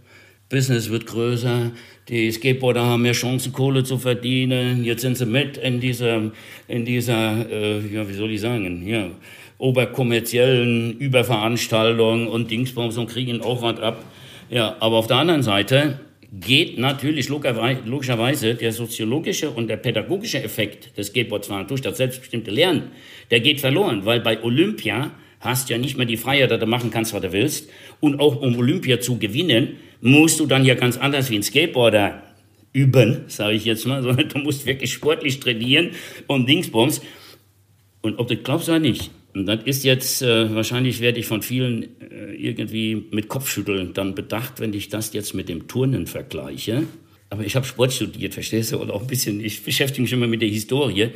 Business 0.50 0.90
wird 0.90 1.06
größer, 1.06 1.72
die 2.10 2.32
Skateboarder 2.32 2.84
haben 2.84 3.04
mehr 3.04 3.14
Chancen, 3.14 3.54
Kohle 3.54 3.84
zu 3.84 4.00
verdienen. 4.00 4.84
Jetzt 4.84 5.04
sind 5.04 5.16
sie 5.16 5.28
mit 5.28 5.58
in 5.58 5.80
dieser, 5.80 6.32
in 6.68 6.86
dieser, 6.86 7.48
äh, 7.52 7.80
ja, 7.88 8.10
wie 8.10 8.14
soll 8.14 8.32
ich 8.32 8.42
sagen, 8.42 8.88
ja, 8.88 9.12
oberkommerziellen 9.60 10.98
Überveranstaltung 10.98 12.28
und 12.28 12.50
Dingsbums 12.50 12.98
und 12.98 13.08
kriegen 13.08 13.42
was 13.44 13.80
ab. 13.80 14.04
Ja, 14.50 14.76
aber 14.80 14.96
auf 14.96 15.06
der 15.06 15.18
anderen 15.18 15.44
Seite 15.44 16.00
geht 16.32 16.80
natürlich 16.80 17.30
logischerweise 17.30 18.56
der 18.56 18.72
soziologische 18.72 19.52
und 19.52 19.68
der 19.68 19.78
pädagogische 19.78 20.42
Effekt 20.42 20.98
des 20.98 21.08
Skateboardfahrens 21.08 21.68
durch 21.68 21.82
das 21.82 21.98
selbstbestimmte 21.98 22.50
Lernen, 22.50 22.92
der 23.30 23.40
geht 23.40 23.60
verloren, 23.60 24.06
weil 24.06 24.20
bei 24.20 24.42
Olympia 24.42 25.12
hast 25.40 25.70
ja 25.70 25.78
nicht 25.78 25.98
mehr 25.98 26.06
die 26.06 26.18
Freiheit, 26.18 26.52
dass 26.52 26.60
du 26.60 26.66
machen 26.66 26.92
kannst, 26.92 27.14
was 27.14 27.22
du 27.22 27.32
willst. 27.32 27.70
Und 28.00 28.20
auch 28.20 28.42
um 28.42 28.58
Olympia 28.58 29.00
zu 29.00 29.18
gewinnen, 29.18 29.78
musst 30.02 30.40
du 30.40 30.46
dann 30.46 30.66
ja 30.66 30.76
ganz 30.76 30.98
anders 30.98 31.30
wie 31.30 31.36
ein 31.36 31.44
Skateboarder 31.44 32.24
üben, 32.74 33.26
sage 33.28 33.56
ich 33.56 33.66
jetzt 33.66 33.86
mal, 33.86 34.04
sondern 34.04 34.30
du 34.34 34.40
musst 34.40 34.66
wirklich 34.66 34.92
sportlich 34.92 35.40
trainieren 35.40 35.92
und 36.28 36.48
Dingsbums. 36.48 37.02
Und 38.02 38.20
ob 38.20 38.28
du 38.28 38.38
glaubst 38.38 38.70
oder 38.70 38.80
nicht, 38.80 39.12
und 39.34 39.46
das 39.46 39.64
ist 39.66 39.84
jetzt, 39.84 40.22
äh, 40.22 40.54
wahrscheinlich 40.56 41.02
werde 41.02 41.20
ich 41.20 41.26
von 41.26 41.42
vielen 41.42 41.84
äh, 42.02 42.34
irgendwie 42.34 43.06
mit 43.12 43.28
Kopfschütteln 43.28 43.94
dann 43.94 44.16
bedacht, 44.16 44.60
wenn 44.60 44.74
ich 44.74 44.90
das 44.90 45.14
jetzt 45.14 45.34
mit 45.34 45.50
dem 45.50 45.68
Turnen 45.68 46.08
vergleiche. 46.08 46.84
Aber 47.30 47.46
ich 47.46 47.56
habe 47.56 47.66
Sport 47.66 47.94
studiert, 47.94 48.34
verstehst 48.34 48.72
du? 48.72 48.80
Und 48.80 48.90
auch 48.90 49.02
ein 49.02 49.08
bisschen, 49.08 49.40
ich 49.44 49.64
beschäftige 49.64 50.02
mich 50.02 50.12
immer 50.14 50.28
mit 50.28 50.42
der 50.42 50.50
Historie. 50.50 51.10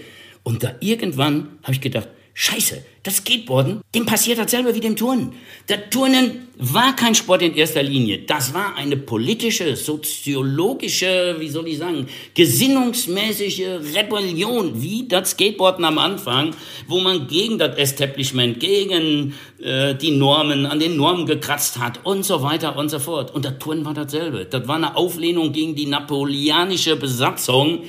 Und 0.43 0.63
da 0.63 0.75
irgendwann 0.79 1.47
habe 1.63 1.73
ich 1.73 1.81
gedacht, 1.81 2.07
Scheiße, 2.35 2.83
das 3.03 3.17
Skateboarden, 3.17 3.81
dem 3.93 4.07
passiert 4.07 4.39
dasselbe 4.39 4.73
wie 4.73 4.79
dem 4.79 4.95
Turnen. 4.95 5.33
Der 5.69 5.91
Turnen 5.91 6.47
war 6.57 6.95
kein 6.95 7.13
Sport 7.13 7.43
in 7.43 7.53
erster 7.53 7.83
Linie. 7.83 8.23
Das 8.25 8.55
war 8.55 8.75
eine 8.75 8.97
politische, 8.97 9.75
soziologische, 9.75 11.35
wie 11.37 11.49
soll 11.49 11.67
ich 11.67 11.77
sagen, 11.77 12.07
gesinnungsmäßige 12.33 13.81
Rebellion, 13.95 14.81
wie 14.81 15.07
das 15.07 15.31
Skateboarden 15.31 15.85
am 15.85 15.99
Anfang, 15.99 16.55
wo 16.87 16.99
man 17.01 17.27
gegen 17.27 17.59
das 17.59 17.77
Establishment, 17.77 18.59
gegen 18.59 19.35
äh, 19.61 19.93
die 19.93 20.11
Normen, 20.11 20.65
an 20.65 20.79
den 20.79 20.97
Normen 20.97 21.27
gekratzt 21.27 21.77
hat 21.77 21.99
und 22.03 22.25
so 22.25 22.41
weiter 22.41 22.75
und 22.77 22.89
so 22.89 22.97
fort. 22.97 23.29
Und 23.29 23.45
der 23.45 23.59
Turnen 23.59 23.85
war 23.85 23.93
dasselbe. 23.93 24.45
Das 24.45 24.67
war 24.67 24.77
eine 24.77 24.95
Auflehnung 24.95 25.51
gegen 25.51 25.75
die 25.75 25.85
napoleonische 25.85 26.95
Besatzung 26.95 27.83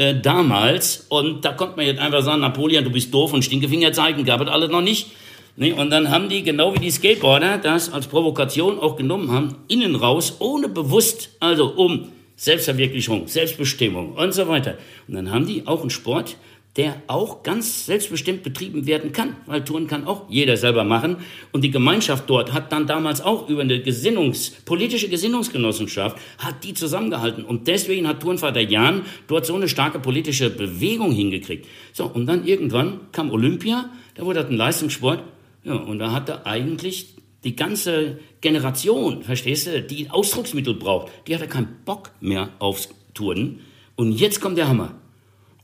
äh, 0.00 0.18
damals. 0.18 1.04
Und 1.10 1.44
da 1.44 1.52
konnte 1.52 1.76
man 1.76 1.84
jetzt 1.84 2.00
einfach 2.00 2.22
sagen, 2.22 2.40
Napoleon, 2.40 2.84
du 2.84 2.90
bist 2.90 3.12
doof 3.12 3.34
und 3.34 3.44
Stinkefinger 3.44 3.92
zeigen, 3.92 4.24
gab 4.24 4.40
es 4.40 4.48
alles 4.48 4.70
noch 4.70 4.80
nicht. 4.80 5.08
Nee, 5.56 5.72
und 5.72 5.90
dann 5.90 6.10
haben 6.10 6.30
die, 6.30 6.42
genau 6.42 6.74
wie 6.74 6.78
die 6.78 6.90
Skateboarder, 6.90 7.58
das 7.58 7.92
als 7.92 8.06
Provokation 8.06 8.78
auch 8.78 8.96
genommen 8.96 9.30
haben, 9.30 9.56
innen 9.68 9.94
raus, 9.96 10.36
ohne 10.38 10.70
bewusst, 10.70 11.36
also 11.38 11.74
um 11.74 12.12
Selbstverwirklichung, 12.34 13.28
Selbstbestimmung 13.28 14.14
und 14.14 14.32
so 14.32 14.48
weiter. 14.48 14.78
Und 15.06 15.16
dann 15.16 15.30
haben 15.30 15.46
die 15.46 15.66
auch 15.66 15.82
einen 15.82 15.90
Sport, 15.90 16.38
der 16.76 17.02
auch 17.08 17.42
ganz 17.42 17.86
selbstbestimmt 17.86 18.44
betrieben 18.44 18.86
werden 18.86 19.12
kann, 19.12 19.36
weil 19.46 19.64
Touren 19.64 19.88
kann 19.88 20.06
auch 20.06 20.30
jeder 20.30 20.56
selber 20.56 20.84
machen. 20.84 21.16
Und 21.50 21.62
die 21.62 21.70
Gemeinschaft 21.70 22.30
dort 22.30 22.52
hat 22.52 22.70
dann 22.70 22.86
damals 22.86 23.20
auch 23.20 23.48
über 23.48 23.62
eine 23.62 23.82
Gesinnungs, 23.82 24.50
politische 24.64 25.08
Gesinnungsgenossenschaft, 25.08 26.16
hat 26.38 26.62
die 26.62 26.74
zusammengehalten. 26.74 27.44
Und 27.44 27.66
deswegen 27.66 28.06
hat 28.06 28.20
Turnvater 28.20 28.60
Jan 28.60 29.02
dort 29.26 29.46
so 29.46 29.54
eine 29.56 29.68
starke 29.68 29.98
politische 29.98 30.48
Bewegung 30.48 31.10
hingekriegt. 31.10 31.66
So, 31.92 32.06
und 32.06 32.26
dann 32.26 32.46
irgendwann 32.46 33.00
kam 33.10 33.32
Olympia, 33.32 33.90
da 34.14 34.24
wurde 34.24 34.42
das 34.42 34.50
ein 34.50 34.56
Leistungssport. 34.56 35.24
Ja, 35.64 35.74
und 35.74 35.98
da 35.98 36.12
hatte 36.12 36.46
eigentlich 36.46 37.14
die 37.42 37.56
ganze 37.56 38.20
Generation, 38.40 39.22
verstehst 39.24 39.66
du, 39.66 39.82
die 39.82 40.08
Ausdrucksmittel 40.08 40.74
braucht, 40.74 41.10
die 41.26 41.34
hatte 41.34 41.48
keinen 41.48 41.78
Bock 41.84 42.12
mehr 42.20 42.50
aufs 42.60 42.90
Touren. 43.12 43.60
Und 43.96 44.12
jetzt 44.12 44.40
kommt 44.40 44.56
der 44.56 44.68
Hammer. 44.68 44.94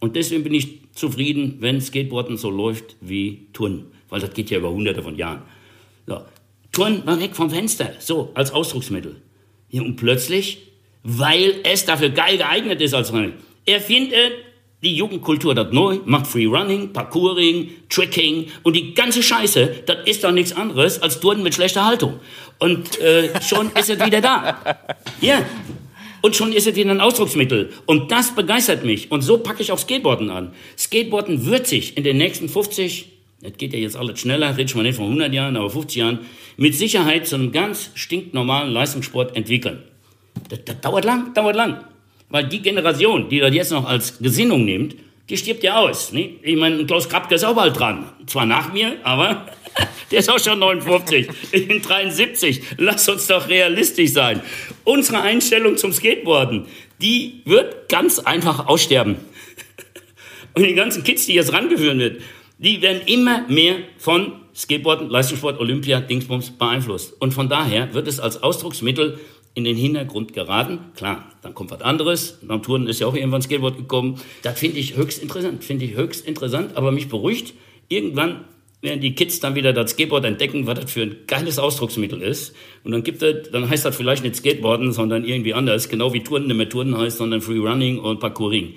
Und 0.00 0.16
deswegen 0.16 0.42
bin 0.42 0.54
ich 0.54 0.85
zufrieden, 0.96 1.56
wenn 1.60 1.80
Skateboarden 1.80 2.36
so 2.36 2.50
läuft 2.50 2.96
wie 3.00 3.48
Turnen, 3.52 3.92
weil 4.08 4.20
das 4.20 4.32
geht 4.32 4.50
ja 4.50 4.58
über 4.58 4.70
hunderte 4.70 5.02
von 5.02 5.16
Jahren. 5.16 5.42
So. 6.06 6.22
Turnen 6.72 7.06
war 7.06 7.20
weg 7.20 7.36
vom 7.36 7.50
Fenster, 7.50 7.92
so 7.98 8.30
als 8.34 8.50
Ausdrucksmittel. 8.50 9.22
Ja, 9.70 9.82
und 9.82 9.96
plötzlich, 9.96 10.72
weil 11.02 11.54
es 11.64 11.84
dafür 11.84 12.10
geil 12.10 12.38
geeignet 12.38 12.80
ist 12.80 12.94
als 12.94 13.12
Running, 13.12 13.34
erfindet 13.64 14.32
die 14.82 14.94
Jugendkultur 14.94 15.54
das 15.54 15.72
neu, 15.72 15.98
macht 16.04 16.26
Freerunning, 16.26 16.92
Parkouring, 16.92 17.70
Tricking 17.88 18.46
und 18.62 18.76
die 18.76 18.94
ganze 18.94 19.22
Scheiße, 19.22 19.84
das 19.86 19.96
ist 20.06 20.22
doch 20.22 20.32
nichts 20.32 20.52
anderes 20.52 21.00
als 21.02 21.18
Turnen 21.18 21.42
mit 21.42 21.54
schlechter 21.54 21.84
Haltung. 21.84 22.20
Und 22.58 23.00
äh, 23.00 23.40
schon 23.42 23.70
ist 23.72 23.90
es 23.90 24.04
wieder 24.04 24.20
da. 24.20 24.58
Ja, 25.20 25.44
und 26.26 26.34
schon 26.34 26.52
ist 26.52 26.66
es 26.66 26.74
wieder 26.74 26.90
ein 26.90 27.00
Ausdrucksmittel. 27.00 27.70
Und 27.86 28.10
das 28.10 28.34
begeistert 28.34 28.84
mich. 28.84 29.12
Und 29.12 29.20
so 29.20 29.38
packe 29.38 29.62
ich 29.62 29.70
auch 29.70 29.78
Skateboarden 29.78 30.28
an. 30.28 30.52
Skateboarden 30.76 31.46
wird 31.46 31.68
sich 31.68 31.96
in 31.96 32.02
den 32.02 32.16
nächsten 32.16 32.48
50, 32.48 33.06
das 33.42 33.52
geht 33.56 33.72
ja 33.72 33.78
jetzt 33.78 33.96
alles 33.96 34.18
schneller, 34.18 34.50
rede 34.56 34.64
ich 34.64 34.74
mal 34.74 34.82
nicht 34.82 34.96
von 34.96 35.04
100 35.04 35.32
Jahren, 35.32 35.56
aber 35.56 35.70
50 35.70 35.96
Jahren, 35.96 36.18
mit 36.56 36.74
Sicherheit 36.74 37.28
zu 37.28 37.36
einem 37.36 37.52
ganz 37.52 37.92
stinknormalen 37.94 38.72
Leistungssport 38.72 39.36
entwickeln. 39.36 39.84
Das, 40.48 40.64
das 40.64 40.80
dauert 40.80 41.04
lang, 41.04 41.32
dauert 41.32 41.54
lang. 41.54 41.84
Weil 42.28 42.48
die 42.48 42.60
Generation, 42.60 43.28
die 43.28 43.38
das 43.38 43.54
jetzt 43.54 43.70
noch 43.70 43.84
als 43.84 44.18
Gesinnung 44.18 44.64
nimmt, 44.64 44.96
die 45.28 45.36
stirbt 45.36 45.62
ja 45.64 45.78
aus. 45.78 46.12
Ne? 46.12 46.36
Ich 46.42 46.56
meine, 46.56 46.84
Klaus 46.86 47.08
Krabke 47.08 47.34
ist 47.34 47.44
auch 47.44 47.54
bald 47.54 47.78
dran. 47.78 48.10
Zwar 48.26 48.46
nach 48.46 48.72
mir, 48.72 48.98
aber 49.02 49.46
der 50.10 50.20
ist 50.20 50.30
auch 50.30 50.38
schon 50.38 50.58
59. 50.58 51.28
Ich 51.52 51.68
bin 51.68 51.82
73. 51.82 52.62
Lass 52.78 53.08
uns 53.08 53.26
doch 53.26 53.48
realistisch 53.48 54.12
sein. 54.12 54.42
Unsere 54.84 55.22
Einstellung 55.22 55.76
zum 55.76 55.92
Skateboarden, 55.92 56.66
die 57.00 57.42
wird 57.44 57.88
ganz 57.88 58.18
einfach 58.20 58.66
aussterben. 58.68 59.16
Und 60.54 60.64
die 60.64 60.74
ganzen 60.74 61.04
Kids, 61.04 61.26
die 61.26 61.34
jetzt 61.34 61.52
rangeführt 61.52 61.98
wird, 61.98 62.22
die 62.58 62.80
werden 62.80 63.02
immer 63.06 63.46
mehr 63.48 63.76
von 63.98 64.32
Skateboarden, 64.54 65.10
Leistungssport, 65.10 65.60
Olympia, 65.60 66.00
Dingsbums 66.00 66.52
beeinflusst. 66.52 67.20
Und 67.20 67.34
von 67.34 67.50
daher 67.50 67.92
wird 67.92 68.08
es 68.08 68.18
als 68.18 68.42
Ausdrucksmittel 68.42 69.20
in 69.56 69.64
den 69.64 69.74
Hintergrund 69.76 70.34
geraten. 70.34 70.78
Klar, 70.94 71.32
dann 71.42 71.54
kommt 71.54 71.70
was 71.70 71.80
anderes. 71.80 72.38
Beim 72.42 72.62
Touren 72.62 72.86
ist 72.86 73.00
ja 73.00 73.06
auch 73.06 73.14
irgendwann 73.14 73.40
Skateboard 73.40 73.78
gekommen. 73.78 74.20
Das 74.42 74.58
finde 74.58 74.78
ich 74.78 74.96
höchst 74.96 75.20
interessant, 75.20 75.64
finde 75.64 75.86
ich 75.86 75.96
höchst 75.96 76.26
interessant, 76.26 76.76
aber 76.76 76.92
mich 76.92 77.08
beruhigt. 77.08 77.54
Irgendwann 77.88 78.44
werden 78.82 79.00
die 79.00 79.14
Kids 79.14 79.40
dann 79.40 79.54
wieder 79.54 79.72
das 79.72 79.92
Skateboard 79.92 80.26
entdecken, 80.26 80.66
was 80.66 80.80
das 80.80 80.92
für 80.92 81.02
ein 81.02 81.16
geiles 81.26 81.58
Ausdrucksmittel 81.58 82.20
ist. 82.20 82.54
Und 82.84 82.92
dann 82.92 83.02
gibt 83.02 83.22
es, 83.22 83.50
dann 83.50 83.68
heißt 83.68 83.86
das 83.86 83.96
vielleicht 83.96 84.24
nicht 84.24 84.36
Skateboarden, 84.36 84.92
sondern 84.92 85.24
irgendwie 85.24 85.54
anders. 85.54 85.88
Genau 85.88 86.12
wie 86.12 86.22
Touren 86.22 86.46
nicht 86.46 86.56
mehr 86.56 86.68
Touren 86.68 86.96
heißt, 86.96 87.16
sondern 87.16 87.40
Freerunning 87.40 87.98
und 87.98 88.20
Parkouring. 88.20 88.74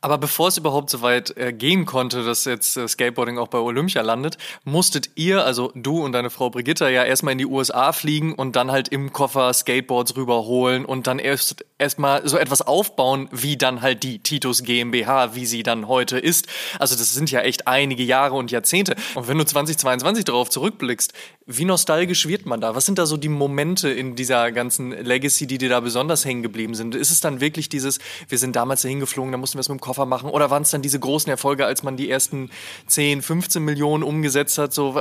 Aber 0.00 0.16
bevor 0.16 0.48
es 0.48 0.56
überhaupt 0.56 0.90
so 0.90 1.02
weit 1.02 1.36
äh, 1.36 1.52
gehen 1.52 1.84
konnte, 1.84 2.24
dass 2.24 2.44
jetzt 2.44 2.76
äh, 2.76 2.86
Skateboarding 2.86 3.36
auch 3.36 3.48
bei 3.48 3.58
Olympia 3.58 4.02
landet, 4.02 4.38
musstet 4.64 5.10
ihr, 5.16 5.44
also 5.44 5.72
du 5.74 6.04
und 6.04 6.12
deine 6.12 6.30
Frau 6.30 6.50
Brigitta, 6.50 6.88
ja 6.88 7.02
erstmal 7.02 7.32
in 7.32 7.38
die 7.38 7.46
USA 7.46 7.92
fliegen 7.92 8.34
und 8.34 8.54
dann 8.54 8.70
halt 8.70 8.88
im 8.88 9.12
Koffer 9.12 9.52
Skateboards 9.52 10.16
rüberholen 10.16 10.84
und 10.84 11.08
dann 11.08 11.18
erst 11.18 11.64
erstmal 11.78 12.28
so 12.28 12.36
etwas 12.38 12.62
aufbauen, 12.62 13.28
wie 13.32 13.56
dann 13.56 13.82
halt 13.82 14.04
die 14.04 14.20
Titus 14.20 14.62
GmbH, 14.62 15.34
wie 15.34 15.46
sie 15.46 15.64
dann 15.64 15.88
heute 15.88 16.18
ist. 16.18 16.46
Also 16.78 16.96
das 16.96 17.12
sind 17.14 17.30
ja 17.30 17.40
echt 17.40 17.66
einige 17.66 18.02
Jahre 18.02 18.34
und 18.34 18.50
Jahrzehnte. 18.50 18.94
Und 19.14 19.26
wenn 19.26 19.38
du 19.38 19.44
2022 19.44 20.24
darauf 20.24 20.50
zurückblickst, 20.50 21.12
wie 21.50 21.64
nostalgisch 21.64 22.28
wird 22.28 22.44
man 22.44 22.60
da? 22.60 22.74
Was 22.74 22.84
sind 22.84 22.98
da 22.98 23.06
so 23.06 23.16
die 23.16 23.30
Momente 23.30 23.88
in 23.88 24.14
dieser 24.14 24.52
ganzen 24.52 24.90
Legacy, 24.90 25.46
die 25.46 25.56
dir 25.56 25.70
da 25.70 25.80
besonders 25.80 26.26
hängen 26.26 26.42
geblieben 26.42 26.74
sind? 26.74 26.94
Ist 26.94 27.10
es 27.10 27.20
dann 27.22 27.40
wirklich 27.40 27.70
dieses, 27.70 28.00
wir 28.28 28.36
sind 28.36 28.54
damals 28.54 28.82
dahin 28.82 29.00
geflogen, 29.00 29.32
da 29.32 29.38
mussten 29.38 29.56
wir 29.56 29.62
es 29.62 29.70
mit 29.70 29.78
dem 29.78 29.80
Koffer 29.80 30.04
machen? 30.04 30.28
Oder 30.28 30.50
waren 30.50 30.62
es 30.62 30.70
dann 30.70 30.82
diese 30.82 31.00
großen 31.00 31.30
Erfolge, 31.30 31.64
als 31.64 31.82
man 31.82 31.96
die 31.96 32.10
ersten 32.10 32.50
10, 32.86 33.22
15 33.22 33.64
Millionen 33.64 34.02
umgesetzt 34.02 34.58
hat? 34.58 34.74
So, 34.74 35.00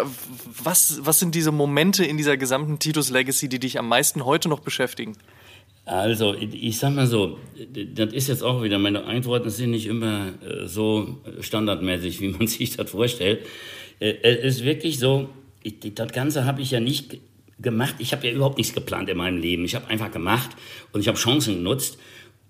was, 0.63 1.01
was 1.01 1.19
sind 1.19 1.35
diese 1.35 1.51
Momente 1.51 2.05
in 2.05 2.15
dieser 2.15 2.37
gesamten 2.37 2.79
Titus 2.79 3.09
Legacy, 3.09 3.49
die 3.49 3.59
dich 3.59 3.77
am 3.77 3.89
meisten 3.89 4.23
heute 4.23 4.47
noch 4.47 4.61
beschäftigen? 4.61 5.17
Also, 5.83 6.33
ich 6.33 6.79
sag 6.79 6.93
mal 6.93 7.07
so, 7.07 7.39
das 7.93 8.13
ist 8.13 8.29
jetzt 8.29 8.43
auch 8.43 8.63
wieder, 8.63 8.79
meine 8.79 9.03
Antworten 9.03 9.49
sind 9.49 9.71
nicht 9.71 9.87
immer 9.87 10.27
äh, 10.27 10.65
so 10.65 11.17
standardmäßig, 11.41 12.21
wie 12.21 12.29
man 12.29 12.47
sich 12.47 12.77
das 12.77 12.89
vorstellt. 12.89 13.45
Äh, 13.99 14.13
es 14.23 14.57
ist 14.57 14.63
wirklich 14.63 14.97
so, 14.97 15.27
das 15.71 16.11
Ganze 16.11 16.45
habe 16.45 16.61
ich 16.61 16.71
ja 16.71 16.79
nicht 16.79 17.19
gemacht. 17.59 17.95
Ich 17.99 18.13
habe 18.13 18.27
ja 18.27 18.33
überhaupt 18.33 18.57
nichts 18.57 18.73
geplant 18.73 19.09
in 19.09 19.17
meinem 19.17 19.39
Leben. 19.39 19.65
Ich 19.65 19.75
habe 19.75 19.87
einfach 19.87 20.11
gemacht 20.11 20.51
und 20.93 21.01
ich 21.01 21.07
habe 21.07 21.17
Chancen 21.17 21.55
genutzt. 21.55 21.97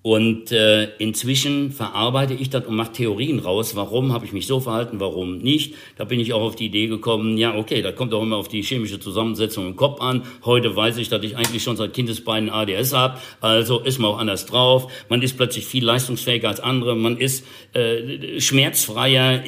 Und 0.04 0.54
äh, 0.54 0.86
inzwischen 1.00 1.72
verarbeite 1.72 2.34
ich 2.34 2.50
das 2.50 2.66
und 2.66 2.76
mache 2.76 2.94
Theorien 2.94 3.40
raus. 3.40 3.76
Warum 3.76 4.14
habe 4.14 4.26
ich 4.26 4.32
mich 4.32 4.48
so 4.48 4.62
verhalten, 4.62 5.02
warum 5.02 5.40
nicht? 5.40 5.74
Da 5.98 6.06
bin 6.06 6.20
ich 6.22 6.32
auch 6.32 6.42
auf 6.42 6.56
die 6.56 6.68
Idee 6.68 6.88
gekommen, 6.88 7.38
ja, 7.38 7.56
okay, 7.58 7.82
da 7.82 7.92
kommt 7.92 8.14
auch 8.14 8.22
immer 8.22 8.38
auf 8.38 8.48
die 8.48 8.62
chemische 8.62 9.02
Zusammensetzung 9.02 9.68
im 9.68 9.76
Kopf 9.76 10.00
an. 10.00 10.24
Heute 10.46 10.74
weiß 10.74 10.98
ich, 10.98 11.10
dass 11.10 11.24
ich 11.24 11.36
eigentlich 11.36 11.62
schon 11.62 11.76
seit 11.76 11.94
Kindesbeinen 11.94 12.50
ADS 12.50 12.94
habe. 12.94 13.18
Also 13.42 13.80
ist 13.80 14.00
man 14.00 14.12
auch 14.12 14.20
anders 14.20 14.46
drauf. 14.46 14.90
Man 15.10 15.22
ist 15.22 15.36
plötzlich 15.36 15.66
viel 15.66 15.84
leistungsfähiger 15.84 16.48
als 16.48 16.62
andere. 16.62 16.96
Man 16.96 17.18
ist 17.18 17.46
äh, 17.74 18.40
schmerzfreier. 18.40 19.44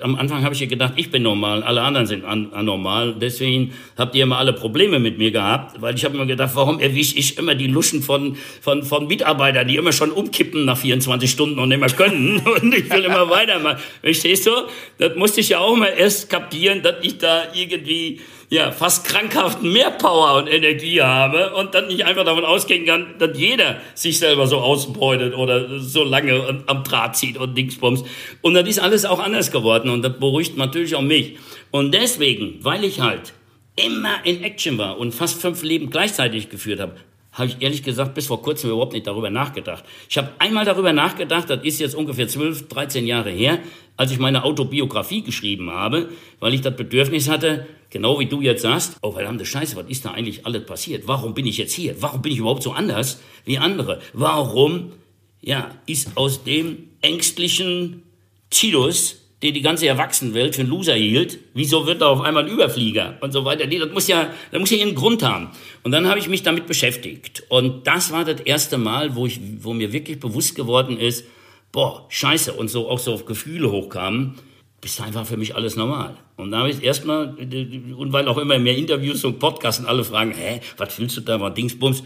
Am 0.00 0.14
Anfang 0.14 0.42
habe 0.42 0.54
ich 0.54 0.60
ja 0.60 0.68
gedacht, 0.68 0.94
ich 0.96 1.10
bin 1.10 1.22
normal, 1.22 1.64
alle 1.64 1.82
anderen 1.82 2.06
sind 2.06 2.24
an 2.24 2.54
anormal. 2.54 3.14
Deswegen 3.20 3.72
habt 3.98 4.14
ihr 4.14 4.22
immer 4.22 4.38
alle 4.38 4.54
Probleme 4.54 5.00
mit 5.00 5.18
mir 5.18 5.32
gehabt, 5.32 5.82
weil 5.82 5.96
ich 5.96 6.04
habe 6.06 6.14
immer 6.14 6.26
gedacht, 6.26 6.52
warum 6.54 6.78
erwische 6.78 7.18
ich 7.18 7.36
immer 7.36 7.54
die 7.54 7.66
Luschen 7.66 8.02
von, 8.02 8.36
von, 8.62 8.84
von 8.84 9.06
Mitarbeitern? 9.06 9.39
Mitarbeiter, 9.40 9.64
die 9.64 9.76
immer 9.76 9.92
schon 9.92 10.12
umkippen 10.12 10.64
nach 10.64 10.76
24 10.76 11.30
Stunden 11.30 11.58
und 11.58 11.70
nicht 11.70 11.80
mehr 11.80 11.90
können. 11.90 12.40
Und 12.44 12.74
ich 12.74 12.90
will 12.90 13.04
immer 13.04 13.30
weitermachen. 13.30 13.78
Verstehst 14.02 14.46
du? 14.46 14.50
Das 14.98 15.16
musste 15.16 15.40
ich 15.40 15.50
ja 15.50 15.58
auch 15.58 15.76
mal 15.76 15.92
erst 15.96 16.28
kapieren, 16.28 16.82
dass 16.82 16.96
ich 17.02 17.18
da 17.18 17.44
irgendwie 17.54 18.20
ja, 18.50 18.72
fast 18.72 19.06
krankhaften 19.06 19.72
mehr 19.72 19.92
Power 19.92 20.36
und 20.38 20.48
Energie 20.48 21.00
habe 21.00 21.54
und 21.54 21.72
dann 21.72 21.86
nicht 21.86 22.04
einfach 22.04 22.24
davon 22.24 22.44
ausgehen 22.44 22.84
kann, 22.84 23.14
dass 23.18 23.38
jeder 23.38 23.80
sich 23.94 24.18
selber 24.18 24.48
so 24.48 24.58
ausbeutet 24.58 25.34
oder 25.34 25.78
so 25.78 26.02
lange 26.02 26.62
am 26.66 26.82
Draht 26.82 27.16
zieht 27.16 27.36
und 27.36 27.56
Dingsbums. 27.56 28.02
Und 28.42 28.54
das 28.54 28.68
ist 28.68 28.80
alles 28.80 29.04
auch 29.04 29.20
anders 29.20 29.52
geworden 29.52 29.88
und 29.88 30.02
das 30.02 30.18
beruhigt 30.18 30.56
natürlich 30.56 30.96
auch 30.96 31.02
mich. 31.02 31.36
Und 31.70 31.94
deswegen, 31.94 32.58
weil 32.62 32.82
ich 32.82 33.00
halt 33.00 33.32
immer 33.76 34.24
in 34.24 34.42
Action 34.42 34.78
war 34.78 34.98
und 34.98 35.12
fast 35.12 35.40
fünf 35.40 35.62
Leben 35.62 35.88
gleichzeitig 35.88 36.50
geführt 36.50 36.80
habe, 36.80 36.96
habe 37.40 37.50
ich 37.50 37.60
ehrlich 37.60 37.82
gesagt 37.82 38.14
bis 38.14 38.26
vor 38.26 38.42
kurzem 38.42 38.70
überhaupt 38.70 38.92
nicht 38.92 39.06
darüber 39.06 39.30
nachgedacht. 39.30 39.84
Ich 40.08 40.16
habe 40.16 40.30
einmal 40.38 40.64
darüber 40.64 40.92
nachgedacht, 40.92 41.50
das 41.50 41.64
ist 41.64 41.80
jetzt 41.80 41.94
ungefähr 41.94 42.28
12, 42.28 42.68
13 42.68 43.06
Jahre 43.06 43.30
her, 43.30 43.58
als 43.96 44.12
ich 44.12 44.18
meine 44.18 44.44
Autobiografie 44.44 45.22
geschrieben 45.22 45.70
habe, 45.70 46.08
weil 46.38 46.54
ich 46.54 46.60
das 46.60 46.76
Bedürfnis 46.76 47.28
hatte, 47.28 47.66
genau 47.90 48.20
wie 48.20 48.26
du 48.26 48.40
jetzt 48.40 48.62
sagst, 48.62 48.96
oh 49.02 49.12
verdammte 49.12 49.44
Scheiße, 49.44 49.76
was 49.76 49.86
ist 49.88 50.04
da 50.04 50.12
eigentlich 50.12 50.46
alles 50.46 50.64
passiert? 50.64 51.08
Warum 51.08 51.34
bin 51.34 51.46
ich 51.46 51.58
jetzt 51.58 51.72
hier? 51.72 52.00
Warum 52.00 52.22
bin 52.22 52.32
ich 52.32 52.38
überhaupt 52.38 52.62
so 52.62 52.72
anders 52.72 53.20
wie 53.44 53.58
andere? 53.58 54.00
Warum, 54.12 54.92
ja, 55.40 55.74
ist 55.86 56.16
aus 56.16 56.44
dem 56.44 56.90
ängstlichen 57.02 58.02
Titus 58.50 59.19
der 59.42 59.52
die 59.52 59.62
ganze 59.62 59.86
Erwachsenenwelt 59.86 60.54
für 60.54 60.62
einen 60.62 60.70
Loser 60.70 60.94
hielt, 60.94 61.38
wieso 61.54 61.86
wird 61.86 62.02
er 62.02 62.08
auf 62.08 62.20
einmal 62.20 62.44
ein 62.44 62.50
Überflieger 62.50 63.16
und 63.20 63.32
so 63.32 63.44
weiter? 63.44 63.66
Nee, 63.66 63.78
das 63.78 63.90
muss 63.90 64.06
ja, 64.06 64.30
das 64.50 64.60
muss 64.60 64.70
ja 64.70 64.76
ihren 64.76 64.94
Grund 64.94 65.22
haben. 65.22 65.48
Und 65.82 65.92
dann 65.92 66.06
habe 66.08 66.18
ich 66.18 66.28
mich 66.28 66.42
damit 66.42 66.66
beschäftigt. 66.66 67.44
Und 67.48 67.86
das 67.86 68.12
war 68.12 68.24
das 68.24 68.42
erste 68.42 68.76
Mal, 68.76 69.14
wo 69.14 69.26
ich, 69.26 69.40
wo 69.60 69.72
mir 69.72 69.92
wirklich 69.92 70.20
bewusst 70.20 70.56
geworden 70.56 70.98
ist, 70.98 71.24
boah, 71.72 72.06
scheiße, 72.10 72.52
und 72.52 72.68
so 72.68 72.88
auch 72.88 72.98
so 72.98 73.16
Gefühle 73.16 73.70
hochkamen, 73.70 74.34
bis 74.80 74.96
dahin 74.96 75.14
war 75.14 75.24
für 75.24 75.36
mich 75.36 75.54
alles 75.54 75.76
normal. 75.76 76.16
Und 76.36 76.50
da 76.50 76.58
habe 76.58 76.70
ich 76.70 76.82
erstmal, 76.82 77.34
und 77.34 78.12
weil 78.12 78.28
auch 78.28 78.38
immer 78.38 78.58
mehr 78.58 78.76
Interviews 78.76 79.24
und 79.24 79.38
Podcasts 79.38 79.80
und 79.80 79.86
alle 79.86 80.04
fragen, 80.04 80.32
hä, 80.32 80.60
was 80.76 80.94
fühlst 80.94 81.16
du 81.16 81.20
da, 81.20 81.40
war 81.40 81.50
Dingsbums? 81.50 82.02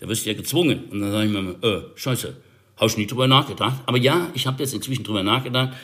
Da 0.00 0.08
wirst 0.08 0.24
du 0.24 0.30
ja 0.30 0.36
gezwungen. 0.36 0.84
Und 0.90 1.00
dann 1.00 1.12
sage 1.12 1.26
ich 1.26 1.32
mir, 1.32 1.56
äh, 1.62 1.82
scheiße, 1.94 2.36
habe 2.76 2.86
ich 2.86 2.96
nie 2.96 3.06
drüber 3.06 3.26
nachgedacht. 3.26 3.80
Aber 3.86 3.98
ja, 3.98 4.30
ich 4.34 4.46
habe 4.46 4.62
jetzt 4.62 4.74
inzwischen 4.74 5.04
drüber 5.04 5.22
nachgedacht. 5.22 5.74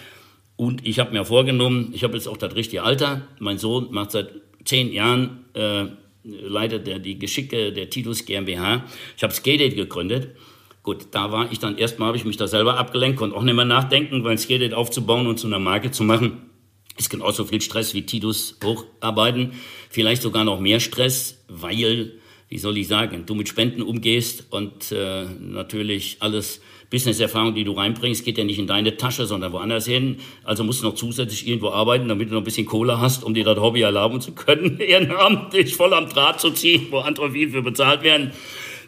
Und 0.60 0.86
ich 0.86 0.98
habe 0.98 1.12
mir 1.12 1.24
vorgenommen, 1.24 1.88
ich 1.94 2.04
habe 2.04 2.18
jetzt 2.18 2.28
auch 2.28 2.36
das 2.36 2.54
richtige 2.54 2.82
Alter. 2.82 3.26
Mein 3.38 3.56
Sohn 3.56 3.88
macht 3.92 4.10
seit 4.10 4.28
zehn 4.66 4.92
Jahren, 4.92 5.46
äh, 5.54 5.86
leitet 6.22 6.86
der 6.86 6.98
die 6.98 7.18
Geschicke 7.18 7.72
der 7.72 7.88
Titus 7.88 8.26
GmbH. 8.26 8.84
Ich 9.16 9.22
habe 9.22 9.32
Skate 9.32 9.74
gegründet. 9.74 10.36
Gut, 10.82 11.06
da 11.12 11.32
war 11.32 11.50
ich 11.50 11.60
dann 11.60 11.78
erstmal, 11.78 12.08
habe 12.08 12.18
ich 12.18 12.26
mich 12.26 12.36
da 12.36 12.46
selber 12.46 12.76
abgelenkt, 12.76 13.16
konnte 13.16 13.34
auch 13.36 13.42
nicht 13.42 13.54
mehr 13.54 13.64
nachdenken, 13.64 14.22
weil 14.22 14.36
Skate 14.36 14.74
aufzubauen 14.74 15.26
und 15.28 15.38
zu 15.38 15.46
einer 15.46 15.58
Marke 15.58 15.92
zu 15.92 16.04
machen, 16.04 16.50
ist 16.98 17.08
genauso 17.08 17.46
viel 17.46 17.62
Stress 17.62 17.94
wie 17.94 18.02
Titus 18.02 18.58
hocharbeiten. 18.62 19.54
Vielleicht 19.88 20.20
sogar 20.20 20.44
noch 20.44 20.60
mehr 20.60 20.80
Stress, 20.80 21.42
weil, 21.48 22.18
wie 22.50 22.58
soll 22.58 22.76
ich 22.76 22.86
sagen, 22.86 23.24
du 23.24 23.34
mit 23.34 23.48
Spenden 23.48 23.80
umgehst 23.80 24.44
und 24.50 24.92
äh, 24.92 25.24
natürlich 25.40 26.18
alles 26.20 26.60
Business-Erfahrung, 26.90 27.54
die 27.54 27.64
du 27.64 27.72
reinbringst, 27.72 28.24
geht 28.24 28.36
ja 28.36 28.44
nicht 28.44 28.58
in 28.58 28.66
deine 28.66 28.96
Tasche, 28.96 29.24
sondern 29.24 29.52
woanders 29.52 29.86
hin. 29.86 30.16
Also 30.42 30.64
musst 30.64 30.82
du 30.82 30.86
noch 30.86 30.94
zusätzlich 30.94 31.46
irgendwo 31.46 31.70
arbeiten, 31.70 32.08
damit 32.08 32.28
du 32.28 32.34
noch 32.34 32.40
ein 32.40 32.44
bisschen 32.44 32.66
Kohle 32.66 33.00
hast, 33.00 33.22
um 33.22 33.32
dir 33.32 33.44
das 33.44 33.58
Hobby 33.58 33.82
erlauben 33.82 34.20
zu 34.20 34.32
können, 34.32 34.78
ehrenamtlich 34.80 35.74
voll 35.74 35.94
am 35.94 36.08
Draht 36.08 36.40
zu 36.40 36.50
ziehen, 36.50 36.88
wo 36.90 36.98
andere 36.98 37.30
viel 37.30 37.50
für 37.50 37.62
bezahlt 37.62 38.02
werden. 38.02 38.32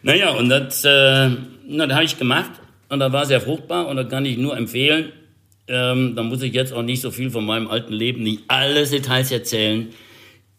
Naja, 0.03 0.31
und 0.33 0.49
das, 0.49 0.85
äh, 0.85 1.31
na, 1.69 1.87
das 1.87 1.95
habe 1.95 2.05
ich 2.05 2.19
gemacht 2.19 2.51
und 2.89 2.99
das 2.99 3.13
war 3.13 3.25
sehr 3.25 3.41
fruchtbar 3.41 3.87
und 3.87 3.97
das 3.97 4.09
kann 4.09 4.27
ich 4.27 4.37
nur 4.37 4.57
empfehlen. 4.57 5.13
Ähm, 5.69 6.17
da 6.17 6.25
muss 6.25 6.43
ich 6.43 6.53
jetzt 6.53 6.73
auch 6.73 6.83
nicht 6.83 7.01
so 7.01 7.13
viel 7.13 7.31
von 7.31 7.47
meinem 7.47 7.69
alten 7.69 7.93
Leben, 7.93 8.25
nicht 8.25 8.43
alle 8.49 8.85
Details 8.85 9.31
erzählen. 9.31 9.91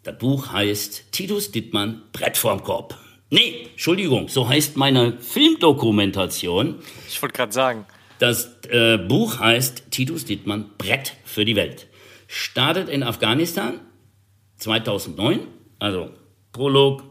Das 0.04 0.18
Buch 0.18 0.54
heißt 0.54 1.12
Titus 1.12 1.52
Dittmann, 1.52 2.04
Brett 2.14 2.38
vorm 2.38 2.64
Korb. 2.64 2.98
Nee, 3.34 3.70
Entschuldigung, 3.72 4.28
so 4.28 4.48
heißt 4.48 4.78
meine 4.78 5.18
Filmdokumentation. 5.20 6.76
Ich 7.08 7.20
wollte 7.20 7.36
gerade 7.36 7.52
sagen. 7.52 7.88
Das 8.20 8.60
äh, 8.70 9.00
Buch 9.00 9.40
heißt 9.40 9.90
Titus 9.90 10.26
Dittmann, 10.26 10.70
Brett 10.78 11.16
für 11.26 11.44
die 11.44 11.56
Welt. 11.56 11.88
Startet 12.28 12.90
in 12.90 13.02
Afghanistan 13.02 13.80
2009, 14.58 15.40
also 15.80 16.12
Prolog, 16.52 17.06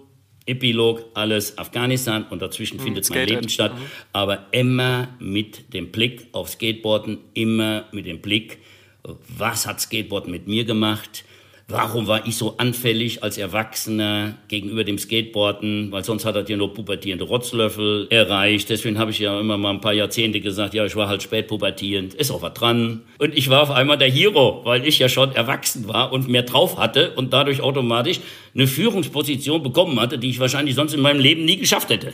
Epilog, 0.47 1.05
alles 1.15 1.59
Afghanistan 1.59 2.25
und 2.31 2.41
dazwischen 2.41 2.77
mhm, 2.77 2.83
findet 2.85 3.11
mein 3.11 3.27
Leben 3.27 3.49
statt. 3.49 3.75
Mhm. 3.75 3.83
Aber 4.13 4.47
immer 4.53 5.09
mit 5.19 5.75
dem 5.75 5.91
Blick 5.91 6.29
auf 6.31 6.51
Skateboarden, 6.51 7.19
immer 7.35 7.87
mit 7.91 8.07
dem 8.07 8.21
Blick, 8.21 8.59
was 9.03 9.67
hat 9.67 9.81
Skateboarden 9.81 10.31
mit 10.31 10.47
mir 10.47 10.65
gemacht? 10.65 11.25
Warum 11.69 12.07
war 12.07 12.27
ich 12.27 12.37
so 12.37 12.57
anfällig 12.59 13.23
als 13.23 13.39
Erwachsener 13.39 14.37
gegenüber 14.49 14.85
dem 14.85 14.99
Skateboarden? 14.99 15.91
Weil 15.91 16.05
sonst 16.05 16.25
hat 16.25 16.35
er 16.35 16.43
dir 16.43 16.57
nur 16.57 16.75
pubertierende 16.75 17.25
Rotzlöffel 17.25 18.09
erreicht. 18.11 18.69
Deswegen 18.69 18.99
habe 18.99 19.11
ich 19.11 19.19
ja 19.19 19.39
immer 19.41 19.57
mal 19.57 19.71
ein 19.71 19.81
paar 19.81 19.93
Jahrzehnte 19.93 20.41
gesagt, 20.41 20.75
ja, 20.75 20.85
ich 20.85 20.97
war 20.97 21.09
halt 21.09 21.23
spät 21.23 21.49
pubertierend. 21.49 22.15
Ist 22.15 22.31
auch 22.31 22.43
was 22.43 22.55
dran. 22.55 23.03
Und 23.19 23.37
ich 23.37 23.49
war 23.49 23.63
auf 23.63 23.71
einmal 23.71 23.97
der 23.97 24.11
Hero, 24.11 24.61
weil 24.65 24.87
ich 24.87 24.99
ja 24.99 25.09
schon 25.09 25.33
erwachsen 25.33 25.89
war 25.89 26.13
und 26.13 26.29
mehr 26.29 26.43
drauf 26.43 26.79
hatte 26.79 27.13
und 27.17 27.33
dadurch 27.33 27.61
automatisch 27.63 28.21
eine 28.55 28.67
Führungsposition 28.67 29.63
bekommen 29.63 29.99
hatte, 30.01 30.19
die 30.19 30.31
ich 30.31 30.41
wahrscheinlich 30.41 30.75
sonst 30.75 30.95
in 30.95 31.01
meinem 31.01 31.21
Leben 31.21 31.45
nie 31.45 31.57
geschafft 31.57 31.91
hätte. 31.91 32.13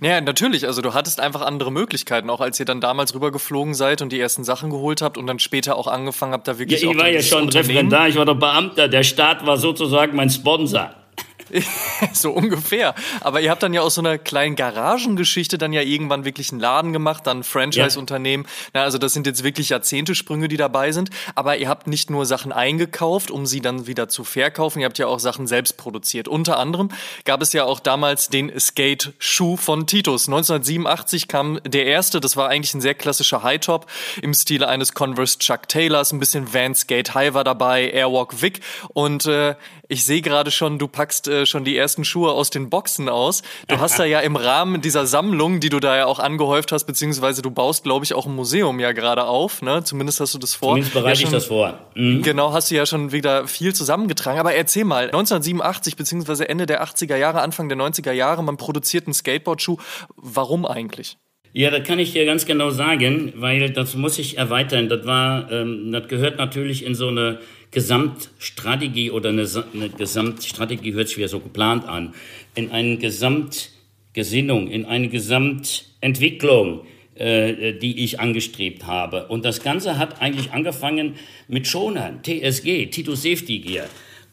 Naja, 0.00 0.20
natürlich. 0.20 0.66
Also 0.66 0.82
du 0.82 0.94
hattest 0.94 1.20
einfach 1.20 1.42
andere 1.42 1.70
Möglichkeiten, 1.72 2.30
auch 2.30 2.40
als 2.40 2.58
ihr 2.58 2.66
dann 2.66 2.80
damals 2.80 3.14
rübergeflogen 3.14 3.74
seid 3.74 4.02
und 4.02 4.12
die 4.12 4.20
ersten 4.20 4.44
Sachen 4.44 4.70
geholt 4.70 5.02
habt 5.02 5.18
und 5.18 5.26
dann 5.26 5.38
später 5.38 5.76
auch 5.76 5.86
angefangen 5.86 6.32
habt, 6.32 6.48
da 6.48 6.58
wirklich. 6.58 6.82
Ja, 6.82 6.90
ich 6.90 6.96
war 6.96 7.08
ja 7.08 7.22
schon 7.22 7.48
Referendar, 7.48 8.08
ich 8.08 8.16
war 8.16 8.24
doch 8.24 8.38
Beamter. 8.38 8.88
Der 8.88 9.02
Staat 9.02 9.46
war 9.46 9.56
sozusagen 9.56 10.16
mein 10.16 10.30
Sponsor. 10.30 10.90
so 12.12 12.32
ungefähr. 12.32 12.94
Aber 13.20 13.40
ihr 13.40 13.50
habt 13.50 13.62
dann 13.62 13.74
ja 13.74 13.82
aus 13.82 13.94
so 13.94 14.00
einer 14.00 14.18
kleinen 14.18 14.56
Garagengeschichte 14.56 15.58
dann 15.58 15.72
ja 15.72 15.82
irgendwann 15.82 16.24
wirklich 16.24 16.50
einen 16.50 16.60
Laden 16.60 16.92
gemacht, 16.92 17.26
dann 17.26 17.44
Franchise-Unternehmen. 17.44 18.46
Ja. 18.74 18.82
also 18.82 18.98
das 18.98 19.12
sind 19.12 19.26
jetzt 19.26 19.44
wirklich 19.44 19.68
Jahrzehntesprünge, 19.68 20.48
die 20.48 20.56
dabei 20.56 20.92
sind. 20.92 21.10
Aber 21.34 21.56
ihr 21.56 21.68
habt 21.68 21.86
nicht 21.86 22.10
nur 22.10 22.26
Sachen 22.26 22.52
eingekauft, 22.52 23.30
um 23.30 23.46
sie 23.46 23.60
dann 23.60 23.86
wieder 23.86 24.08
zu 24.08 24.24
verkaufen. 24.24 24.80
Ihr 24.80 24.86
habt 24.86 24.98
ja 24.98 25.06
auch 25.06 25.20
Sachen 25.20 25.46
selbst 25.46 25.76
produziert. 25.76 26.28
Unter 26.28 26.58
anderem 26.58 26.90
gab 27.24 27.42
es 27.42 27.52
ja 27.52 27.64
auch 27.64 27.80
damals 27.80 28.28
den 28.28 28.58
Skate-Schuh 28.58 29.56
von 29.56 29.86
Titus. 29.86 30.28
1987 30.28 31.28
kam 31.28 31.60
der 31.66 31.86
erste. 31.86 32.20
Das 32.20 32.36
war 32.36 32.48
eigentlich 32.48 32.74
ein 32.74 32.80
sehr 32.80 32.94
klassischer 32.94 33.42
High-Top 33.42 33.86
im 34.22 34.34
Stile 34.34 34.68
eines 34.68 34.94
Converse 34.94 35.38
Chuck 35.38 35.68
Taylors. 35.68 36.12
Ein 36.12 36.20
bisschen 36.20 36.52
Van 36.52 36.74
Skate 36.74 37.14
High 37.14 37.34
war 37.34 37.44
dabei, 37.44 37.90
Airwalk 37.90 38.40
Vic. 38.42 38.60
Und 38.94 39.26
äh, 39.26 39.54
ich 39.92 40.04
sehe 40.04 40.22
gerade 40.22 40.50
schon, 40.50 40.78
du 40.78 40.88
packst 40.88 41.28
äh, 41.28 41.44
schon 41.44 41.64
die 41.64 41.76
ersten 41.76 42.04
Schuhe 42.04 42.32
aus 42.32 42.48
den 42.48 42.70
Boxen 42.70 43.10
aus. 43.10 43.42
Du 43.68 43.78
hast 43.78 43.98
da 43.98 44.04
ja 44.06 44.20
im 44.20 44.36
Rahmen 44.36 44.80
dieser 44.80 45.06
Sammlung, 45.06 45.60
die 45.60 45.68
du 45.68 45.80
da 45.80 45.96
ja 45.96 46.06
auch 46.06 46.18
angehäuft 46.18 46.72
hast, 46.72 46.84
beziehungsweise 46.84 47.42
du 47.42 47.50
baust, 47.50 47.84
glaube 47.84 48.04
ich, 48.06 48.14
auch 48.14 48.24
ein 48.24 48.34
Museum 48.34 48.80
ja 48.80 48.92
gerade 48.92 49.24
auf. 49.24 49.60
Ne? 49.60 49.84
Zumindest 49.84 50.20
hast 50.20 50.32
du 50.32 50.38
das 50.38 50.54
vor. 50.54 50.70
Zumindest 50.70 50.94
bereite 50.94 51.20
ja 51.20 51.26
ich 51.26 51.32
das 51.32 51.44
vor. 51.44 51.78
Mhm. 51.94 52.22
Genau, 52.22 52.54
hast 52.54 52.70
du 52.70 52.74
ja 52.74 52.86
schon 52.86 53.12
wieder 53.12 53.46
viel 53.46 53.74
zusammengetragen. 53.74 54.40
Aber 54.40 54.54
erzähl 54.54 54.84
mal, 54.84 55.04
1987 55.04 55.96
beziehungsweise 55.96 56.48
Ende 56.48 56.64
der 56.64 56.82
80er 56.82 57.16
Jahre, 57.16 57.42
Anfang 57.42 57.68
der 57.68 57.76
90er 57.76 58.12
Jahre, 58.12 58.42
man 58.42 58.56
produziert 58.56 59.06
einen 59.06 59.14
Skateboard-Schuh. 59.14 59.76
Warum 60.16 60.64
eigentlich? 60.64 61.18
Ja, 61.54 61.70
das 61.70 61.86
kann 61.86 61.98
ich 61.98 62.12
dir 62.12 62.24
ganz 62.24 62.46
genau 62.46 62.70
sagen, 62.70 63.34
weil 63.36 63.70
das 63.70 63.94
muss 63.94 64.18
ich 64.18 64.38
erweitern. 64.38 64.88
Das 64.88 65.04
war, 65.04 65.52
ähm, 65.52 65.92
das 65.92 66.08
gehört 66.08 66.38
natürlich 66.38 66.82
in 66.86 66.94
so 66.94 67.08
eine 67.08 67.40
Gesamtstrategie 67.72 69.10
oder 69.10 69.30
eine, 69.30 69.48
eine 69.74 69.88
Gesamtstrategie 69.88 70.92
hört 70.92 71.08
sich 71.08 71.16
wieder 71.16 71.28
so 71.28 71.40
geplant 71.40 71.84
an, 71.86 72.14
in 72.54 72.70
eine 72.70 72.98
Gesamtgesinnung, 72.98 74.68
in 74.68 74.84
eine 74.84 75.08
Gesamtentwicklung, 75.08 76.82
äh, 77.14 77.72
die 77.72 78.04
ich 78.04 78.20
angestrebt 78.20 78.86
habe. 78.86 79.26
Und 79.28 79.44
das 79.44 79.62
Ganze 79.62 79.98
hat 79.98 80.20
eigentlich 80.20 80.52
angefangen 80.52 81.14
mit 81.48 81.66
Schonern, 81.66 82.22
TSG, 82.22 82.86
Tito 82.90 83.14
Safety 83.14 83.58
Gear. 83.58 83.86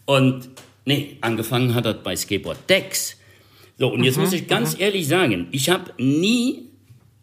Und 0.05 0.49
nee, 0.85 1.17
angefangen 1.21 1.73
hat 1.75 1.85
das 1.85 2.03
bei 2.03 2.15
Skateboard 2.15 2.69
Decks. 2.69 3.17
So, 3.77 3.87
und 3.87 4.03
jetzt 4.03 4.17
mhm, 4.17 4.23
muss 4.23 4.33
ich 4.33 4.47
ganz 4.47 4.75
mhm. 4.75 4.81
ehrlich 4.81 5.07
sagen, 5.07 5.47
ich 5.51 5.69
habe 5.69 5.93
nie 5.97 6.69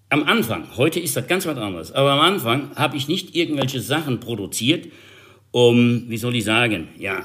am 0.08 0.24
Anfang, 0.24 0.76
heute 0.76 1.00
ist 1.00 1.16
das 1.16 1.26
ganz 1.26 1.44
was 1.46 1.58
anderes, 1.58 1.92
aber 1.92 2.12
am 2.12 2.20
Anfang 2.20 2.70
habe 2.76 2.96
ich 2.96 3.08
nicht 3.08 3.34
irgendwelche 3.34 3.80
Sachen 3.80 4.20
produziert, 4.20 4.86
um, 5.56 6.04
wie 6.10 6.18
soll 6.18 6.36
ich 6.36 6.44
sagen, 6.44 6.88
ja, 6.98 7.24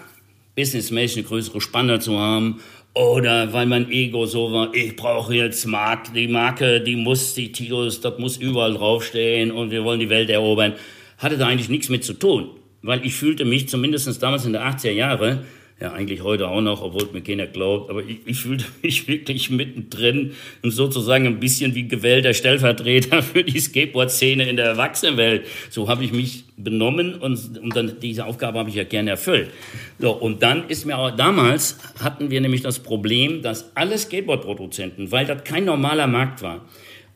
businessmäßig 0.55 1.17
eine 1.17 1.27
größere 1.27 1.59
Spanne 1.59 1.99
zu 1.99 2.17
haben 2.17 2.61
oder 2.93 3.51
weil 3.51 3.65
mein 3.65 3.91
Ego 3.91 4.25
so 4.25 4.53
war, 4.53 4.73
ich 4.73 4.95
brauche 4.95 5.35
jetzt 5.35 5.65
Mark, 5.65 6.13
die 6.13 6.29
Marke, 6.29 6.79
die 6.79 6.95
muss, 6.95 7.33
die 7.33 7.51
Titus, 7.51 7.99
das 7.99 8.19
muss 8.19 8.37
überall 8.37 8.73
draufstehen 8.73 9.51
und 9.51 9.69
wir 9.69 9.83
wollen 9.83 9.99
die 9.99 10.07
Welt 10.07 10.29
erobern, 10.29 10.75
hatte 11.17 11.37
da 11.37 11.45
eigentlich 11.47 11.67
nichts 11.67 11.89
mit 11.89 12.05
zu 12.05 12.13
tun, 12.13 12.51
weil 12.81 13.05
ich 13.05 13.15
fühlte 13.15 13.43
mich 13.43 13.67
zumindest 13.67 14.23
damals 14.23 14.45
in 14.45 14.53
der 14.53 14.63
80er 14.63 14.91
Jahre 14.91 15.43
ja 15.81 15.91
eigentlich 15.93 16.21
heute 16.21 16.47
auch 16.47 16.61
noch, 16.61 16.81
obwohl 16.83 17.09
mir 17.11 17.21
keiner 17.21 17.47
glaubt, 17.47 17.89
aber 17.89 18.03
ich, 18.03 18.19
ich 18.25 18.39
fühlte 18.39 18.65
mich 18.83 19.07
wirklich 19.07 19.49
mittendrin 19.49 20.33
und 20.61 20.71
sozusagen 20.71 21.25
ein 21.25 21.39
bisschen 21.39 21.75
wie 21.75 21.87
gewählter 21.87 22.33
Stellvertreter 22.33 23.23
für 23.23 23.43
die 23.43 23.59
Skateboard-Szene 23.59 24.47
in 24.47 24.55
der 24.55 24.65
Erwachsenenwelt. 24.65 25.47
So 25.69 25.89
habe 25.89 26.03
ich 26.03 26.11
mich 26.11 26.45
benommen 26.55 27.15
und, 27.15 27.57
und 27.57 27.75
dann 27.75 27.99
diese 27.99 28.25
Aufgabe 28.25 28.59
habe 28.59 28.69
ich 28.69 28.75
ja 28.75 28.83
gerne 28.83 29.09
erfüllt. 29.09 29.49
So, 29.97 30.11
und 30.11 30.43
dann 30.43 30.69
ist 30.69 30.85
mir 30.85 30.97
auch, 30.97 31.11
damals 31.11 31.79
hatten 31.99 32.29
wir 32.29 32.39
nämlich 32.41 32.61
das 32.61 32.79
Problem, 32.79 33.41
dass 33.41 33.75
alle 33.75 33.97
Skateboard-Produzenten, 33.97 35.11
weil 35.11 35.25
das 35.25 35.43
kein 35.43 35.65
normaler 35.65 36.07
Markt 36.07 36.43
war, 36.43 36.65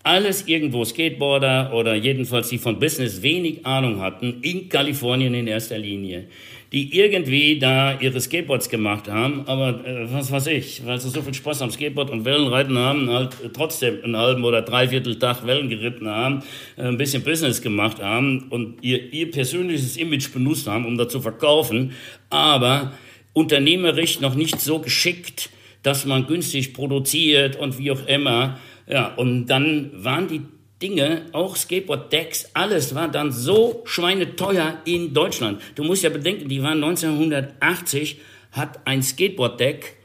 alles 0.06 0.48
irgendwo 0.48 0.86
Skateboarder 0.86 1.74
oder 1.74 1.96
jedenfalls 1.96 2.50
die 2.50 2.60
von 2.60 2.80
Business 2.80 3.24
wenig 3.24 3.66
Ahnung 3.66 4.02
hatten, 4.02 4.40
in 4.42 4.70
Kalifornien 4.70 5.34
in 5.34 5.48
erster 5.48 5.80
Linie, 5.80 6.28
die 6.76 6.94
irgendwie 6.94 7.58
da 7.58 7.98
ihre 8.02 8.20
Skateboards 8.20 8.68
gemacht 8.68 9.08
haben, 9.08 9.48
aber 9.48 9.86
äh, 9.88 10.12
was 10.12 10.30
weiß 10.30 10.48
ich, 10.48 10.86
weil 10.86 11.00
sie 11.00 11.10
so 11.10 11.22
viel 11.22 11.34
Spaß 11.34 11.62
am 11.62 11.72
Skateboard 11.72 12.10
und 12.10 12.26
Wellenreiten 12.26 12.78
haben, 12.78 13.10
halt 13.10 13.30
trotzdem 13.54 14.04
einen 14.04 14.18
halben 14.18 14.44
oder 14.44 14.62
dreiviertel 14.62 15.18
Tag 15.18 15.48
Wellen 15.48 15.70
geritten 15.70 16.10
haben, 16.10 16.44
äh, 16.76 16.82
ein 16.82 16.98
bisschen 16.98 17.24
Business 17.24 17.62
gemacht 17.62 18.04
haben 18.04 18.50
und 18.50 18.84
ihr, 18.84 19.14
ihr 19.14 19.32
persönliches 19.32 19.96
Image 19.96 20.34
benutzt 20.34 20.68
haben, 20.68 20.86
um 20.86 20.98
da 20.98 21.08
zu 21.08 21.22
verkaufen, 21.22 21.94
aber 22.30 22.92
unternehmerisch 23.32 24.20
noch 24.20 24.36
nicht 24.36 24.60
so 24.60 24.80
geschickt, 24.80 25.52
dass 25.82 26.06
man 26.06 26.28
günstig 26.28 26.74
produziert 26.74 27.56
und 27.56 27.80
wie 27.80 27.92
auch 27.92 28.06
immer. 28.06 28.60
Ja, 28.86 29.14
und 29.16 29.46
dann 29.46 29.92
waren 29.94 30.28
die 30.28 30.42
Dinge, 30.86 31.26
auch 31.32 31.56
Skateboard-Decks, 31.56 32.52
alles 32.54 32.94
war 32.94 33.08
dann 33.08 33.32
so 33.32 33.82
schweineteuer 33.86 34.78
in 34.86 35.16
Deutschland. 35.16 35.60
Du 35.74 35.84
musst 35.84 36.04
ja 36.04 36.12
bedenken, 36.12 36.48
die 36.48 36.62
waren 36.62 36.84
1980, 36.84 38.20
hat 38.52 38.86
ein 38.86 39.02
Skateboard-Deck 39.02 39.98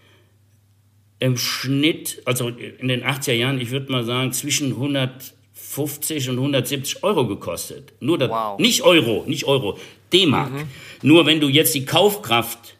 im 1.19 1.37
Schnitt, 1.37 2.23
also 2.25 2.49
in 2.49 2.88
den 2.88 3.05
80er 3.05 3.35
Jahren, 3.35 3.61
ich 3.61 3.71
würde 3.71 3.93
mal 3.93 4.05
sagen, 4.05 4.33
zwischen 4.33 4.71
150 4.71 6.31
und 6.31 6.37
170 6.37 7.05
Euro 7.05 7.27
gekostet. 7.27 7.93
Nur 8.01 8.16
das, 8.16 8.31
wow. 8.31 8.59
nicht 8.59 8.81
Euro, 8.81 9.25
nicht 9.27 9.45
Euro, 9.45 9.79
D-Mark. 10.14 10.51
Mhm. 10.51 10.69
Nur 11.03 11.27
wenn 11.27 11.40
du 11.40 11.49
jetzt 11.49 11.75
die 11.75 11.85
Kaufkraft 11.85 12.79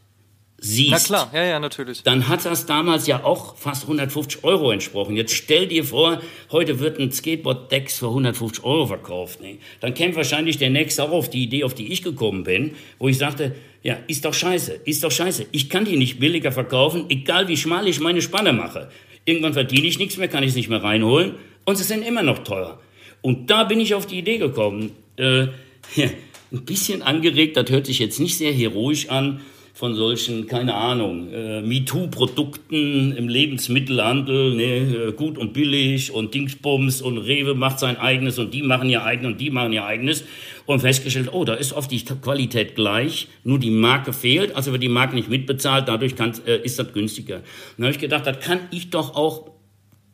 siehst, 0.61 0.91
Na 0.91 0.99
klar, 0.99 1.31
ja, 1.33 1.45
ja, 1.45 1.61
natürlich. 1.61 2.03
dann 2.03 2.29
hat 2.29 2.45
das 2.45 2.67
damals 2.67 3.07
ja 3.07 3.25
auch 3.25 3.57
fast 3.57 3.85
150 3.85 4.45
Euro 4.45 4.71
entsprochen. 4.71 5.17
Jetzt 5.17 5.35
stell 5.35 5.67
dir 5.67 5.85
vor, 5.85 6.21
heute 6.53 6.79
wird 6.81 6.99
ein 6.99 7.11
Skateboard-Decks 7.11 7.99
für 7.99 8.09
150 8.09 8.63
Euro 8.65 8.87
verkauft. 8.87 9.41
Ne? 9.41 9.59
Dann 9.81 9.95
käme 9.95 10.15
wahrscheinlich 10.17 10.59
der 10.59 10.71
Nächste 10.71 11.03
auch 11.03 11.11
auf 11.11 11.31
die 11.31 11.43
Idee, 11.43 11.65
auf 11.65 11.75
die 11.75 11.91
ich 11.91 12.03
gekommen 12.03 12.45
bin, 12.45 12.73
wo 12.99 13.09
ich 13.09 13.19
sagte, 13.19 13.55
ja, 13.83 13.97
ist 14.07 14.25
doch 14.25 14.35
scheiße, 14.35 14.81
ist 14.85 15.03
doch 15.03 15.11
scheiße. 15.11 15.47
Ich 15.53 15.71
kann 15.71 15.87
die 15.87 15.97
nicht 15.97 16.21
billiger 16.21 16.53
verkaufen, 16.53 17.07
egal 17.09 17.49
wie 17.49 17.57
schmal 17.57 17.89
ich 17.89 17.99
meine 18.01 18.21
Spanne 18.21 18.53
mache. 18.53 18.91
Irgendwann 19.25 19.55
verdiene 19.55 19.87
ich 19.87 19.99
nichts 19.99 20.19
mehr, 20.19 20.29
kann 20.29 20.43
ich 20.43 20.51
es 20.51 20.57
nicht 20.57 20.69
mehr 20.69 20.83
reinholen 20.83 21.37
und 21.65 21.77
sie 21.77 21.85
sind 21.85 22.07
immer 22.07 22.23
noch 22.23 22.41
teuer. 22.41 22.79
Und 23.23 23.51
da 23.51 23.65
bin 23.65 23.81
ich 23.81 23.95
auf 23.95 24.07
die 24.07 24.19
Idee 24.19 24.39
gekommen, 24.39 24.93
äh, 25.17 25.43
ja, 25.97 26.11
ein 26.53 26.65
bisschen 26.65 27.03
angeregt, 27.03 27.57
das 27.57 27.71
hört 27.71 27.87
sich 27.87 27.99
jetzt 27.99 28.21
nicht 28.21 28.37
sehr 28.37 28.53
heroisch 28.53 29.09
an, 29.09 29.41
von 29.81 29.95
solchen, 29.95 30.47
keine 30.47 30.75
Ahnung, 30.75 31.33
äh, 31.33 31.63
MeToo-Produkten 31.63 33.17
im 33.17 33.29
Lebensmittelhandel, 33.29 34.55
ne, 34.55 34.65
äh, 34.65 35.13
gut 35.13 35.39
und 35.39 35.55
billig 35.55 36.13
und 36.13 36.35
Dingsbums 36.35 37.01
und 37.01 37.17
Rewe 37.17 37.55
macht 37.55 37.79
sein 37.79 37.97
eigenes 37.97 38.39
und 38.39 38.53
die 38.53 38.63
machen 38.63 38.91
ihr 38.91 39.03
eigenes 39.03 39.33
und 39.33 39.41
die 39.41 39.49
machen 39.49 39.73
ihr 39.73 39.87
eigenes 39.87 40.25
und 40.67 40.81
festgestellt, 40.81 41.31
oh, 41.33 41.47
da 41.47 41.55
ist 41.55 41.73
oft 41.73 41.91
die 41.91 42.05
Qualität 42.05 42.75
gleich, 42.75 43.29
nur 43.43 43.59
die 43.59 43.71
Marke 43.71 44.13
fehlt, 44.13 44.55
also 44.55 44.71
wird 44.71 44.83
die 44.83 44.91
Marke 44.91 45.15
nicht 45.15 45.31
mitbezahlt, 45.31 45.89
dadurch 45.89 46.13
äh, 46.47 46.63
ist 46.63 46.79
das 46.79 46.93
günstiger. 46.93 47.41
Dann 47.79 47.87
habe 47.87 47.95
ich 47.95 48.01
gedacht, 48.01 48.27
das 48.27 48.39
kann 48.41 48.61
ich 48.71 48.91
doch 48.91 49.17
auch 49.17 49.53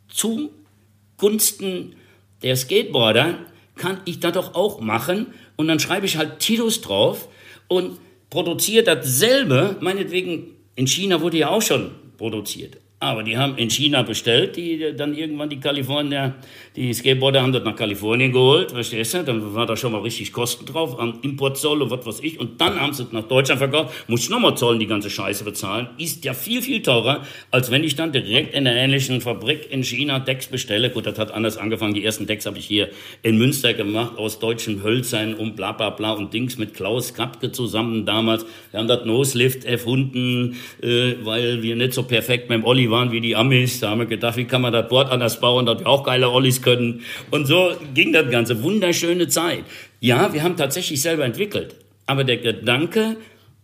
zugunsten 0.07 1.97
der 2.45 2.55
Skateboarder, 2.55 3.35
kann 3.75 3.99
ich 4.05 4.21
das 4.21 4.33
doch 4.33 4.55
auch 4.55 4.81
machen 4.81 5.27
und 5.57 5.67
dann 5.67 5.81
schreibe 5.81 6.07
ich 6.07 6.19
halt 6.19 6.39
Titus 6.39 6.83
drauf 6.83 7.29
und 7.67 7.99
produziert 8.31 8.89
dasselbe, 8.89 9.77
meinetwegen, 9.81 10.57
in 10.75 10.87
China 10.87 11.21
wurde 11.21 11.39
ja 11.39 11.51
auch 11.51 11.63
schon 11.63 11.91
produziert. 12.19 12.79
Aber 12.99 13.23
die 13.23 13.37
haben 13.37 13.59
in 13.59 13.69
China 13.69 14.01
bestellt, 14.01 14.57
die 14.57 14.95
dann 14.97 15.15
irgendwann 15.15 15.51
die 15.51 15.61
Kalifornier, 15.61 16.35
die 16.77 16.95
Skateboarder 16.95 17.43
haben 17.43 17.53
das 17.53 17.63
nach 17.63 17.77
Kalifornien 17.77 18.33
geholt, 18.33 18.71
verstehst 18.71 19.13
du? 19.13 19.23
Dann 19.23 19.55
war 19.55 19.67
da 19.67 19.77
schon 19.77 19.93
mal 19.93 20.01
richtig 20.01 20.33
Kosten 20.33 20.65
drauf, 20.65 20.99
am 20.99 21.19
Importzoll 21.21 21.83
und 21.83 21.91
was 21.91 22.07
weiß 22.07 22.21
ich. 22.21 22.41
Und 22.41 22.59
dann 22.59 22.81
haben 22.81 22.95
sie 22.95 23.03
es 23.03 23.13
nach 23.13 23.25
Deutschland 23.25 23.59
verkauft, 23.59 23.95
muss 24.09 24.23
ich 24.23 24.31
nochmal 24.31 24.57
Zoll 24.57 24.79
die 24.79 24.87
ganze 24.87 25.11
Scheiße 25.11 25.45
bezahlen. 25.45 25.89
Ist 25.99 26.25
ja 26.25 26.33
viel, 26.33 26.63
viel 26.63 26.81
teurer, 26.81 27.21
als 27.51 27.71
wenn 27.71 27.85
ich 27.85 27.97
dann 27.97 28.13
direkt 28.13 28.55
in 28.55 28.67
einer 28.67 28.75
ähnlichen 28.75 29.21
Fabrik 29.21 29.71
in 29.71 29.85
China 29.85 30.19
Decks 30.19 30.47
bestelle. 30.47 30.89
Gut, 30.89 31.05
das 31.05 31.19
hat 31.19 31.33
anders 31.33 31.59
angefangen. 31.59 31.93
Die 31.93 32.03
ersten 32.03 32.27
Decks 32.27 32.47
habe 32.47 32.57
ich 32.57 32.65
hier 32.65 32.89
in 33.23 33.37
Münster 33.37 33.75
gemacht, 33.75 34.17
aus 34.17 34.39
deutschen 34.39 34.83
Hölzern 34.83 35.35
und 35.35 35.55
bla 35.55 35.73
bla 35.73 35.91
bla 35.91 36.13
und 36.13 36.33
Dings 36.33 36.57
mit 36.57 36.73
Klaus 36.73 37.13
Kapke 37.13 37.53
zusammen 37.53 38.07
damals. 38.07 38.47
Wir 38.71 38.81
haben 38.81 38.89
das 38.89 39.05
Noselift 39.05 39.67
erfunden, 39.67 40.57
äh, 40.81 41.13
weil 41.23 41.63
wir 41.63 41.77
nicht 41.77 41.93
so 41.93 42.03
perfekt 42.03 42.49
mit 42.49 42.61
dem 42.61 42.65
Olli 42.65 42.86
waren 42.91 43.13
wie 43.13 43.21
die 43.21 43.37
Amis. 43.37 43.81
Da 43.81 43.91
haben 43.91 44.01
wir 44.01 44.07
gedacht, 44.07 44.37
wie 44.37 44.45
kann 44.45 44.63
man 44.63 44.73
das 44.73 44.89
Board 44.89 45.11
anders 45.11 45.41
bauen, 45.41 45.67
dass 45.67 45.79
wir 45.81 45.87
auch 45.87 46.05
geile 46.05 46.31
Ollis 46.31 46.63
können. 46.63 47.03
Und 47.31 47.47
so 47.47 47.73
ging 47.95 48.13
das 48.13 48.31
Ganze. 48.31 48.63
Wunderschöne 48.63 49.29
Zeit. 49.29 49.65
Ja, 50.01 50.33
wir 50.33 50.43
haben 50.43 50.57
tatsächlich 50.57 51.01
selber 51.01 51.25
entwickelt. 51.25 51.77
Aber 52.07 52.25
der 52.25 52.39
Gedanke, 52.39 53.17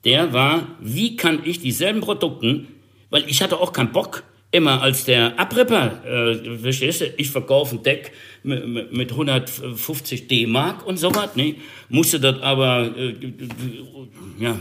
der 0.05 0.33
war, 0.33 0.67
wie 0.81 1.17
kann 1.17 1.41
ich 1.45 1.61
dieselben 1.61 2.01
Produkten, 2.01 2.69
weil 3.11 3.25
ich 3.29 3.43
hatte 3.43 3.61
auch 3.61 3.73
keinen 3.73 3.93
Bock, 3.93 4.25
immer 4.53 4.83
als 4.83 5.05
der 5.05 5.38
Abripper, 5.41 6.05
äh, 6.05 6.59
verstehst 6.59 7.01
du, 7.01 7.07
ich 7.17 7.31
verkaufe 7.31 7.77
ein 7.77 7.83
Deck 7.83 8.12
mit, 8.43 8.93
mit 8.93 9.11
150 9.11 10.29
D-Mark 10.29 10.87
und 10.87 10.99
sowas, 10.99 11.35
ne? 11.35 11.57
Musste 11.88 12.21
das 12.21 12.41
aber, 12.43 12.95
äh, 12.97 13.15
ja, 14.38 14.59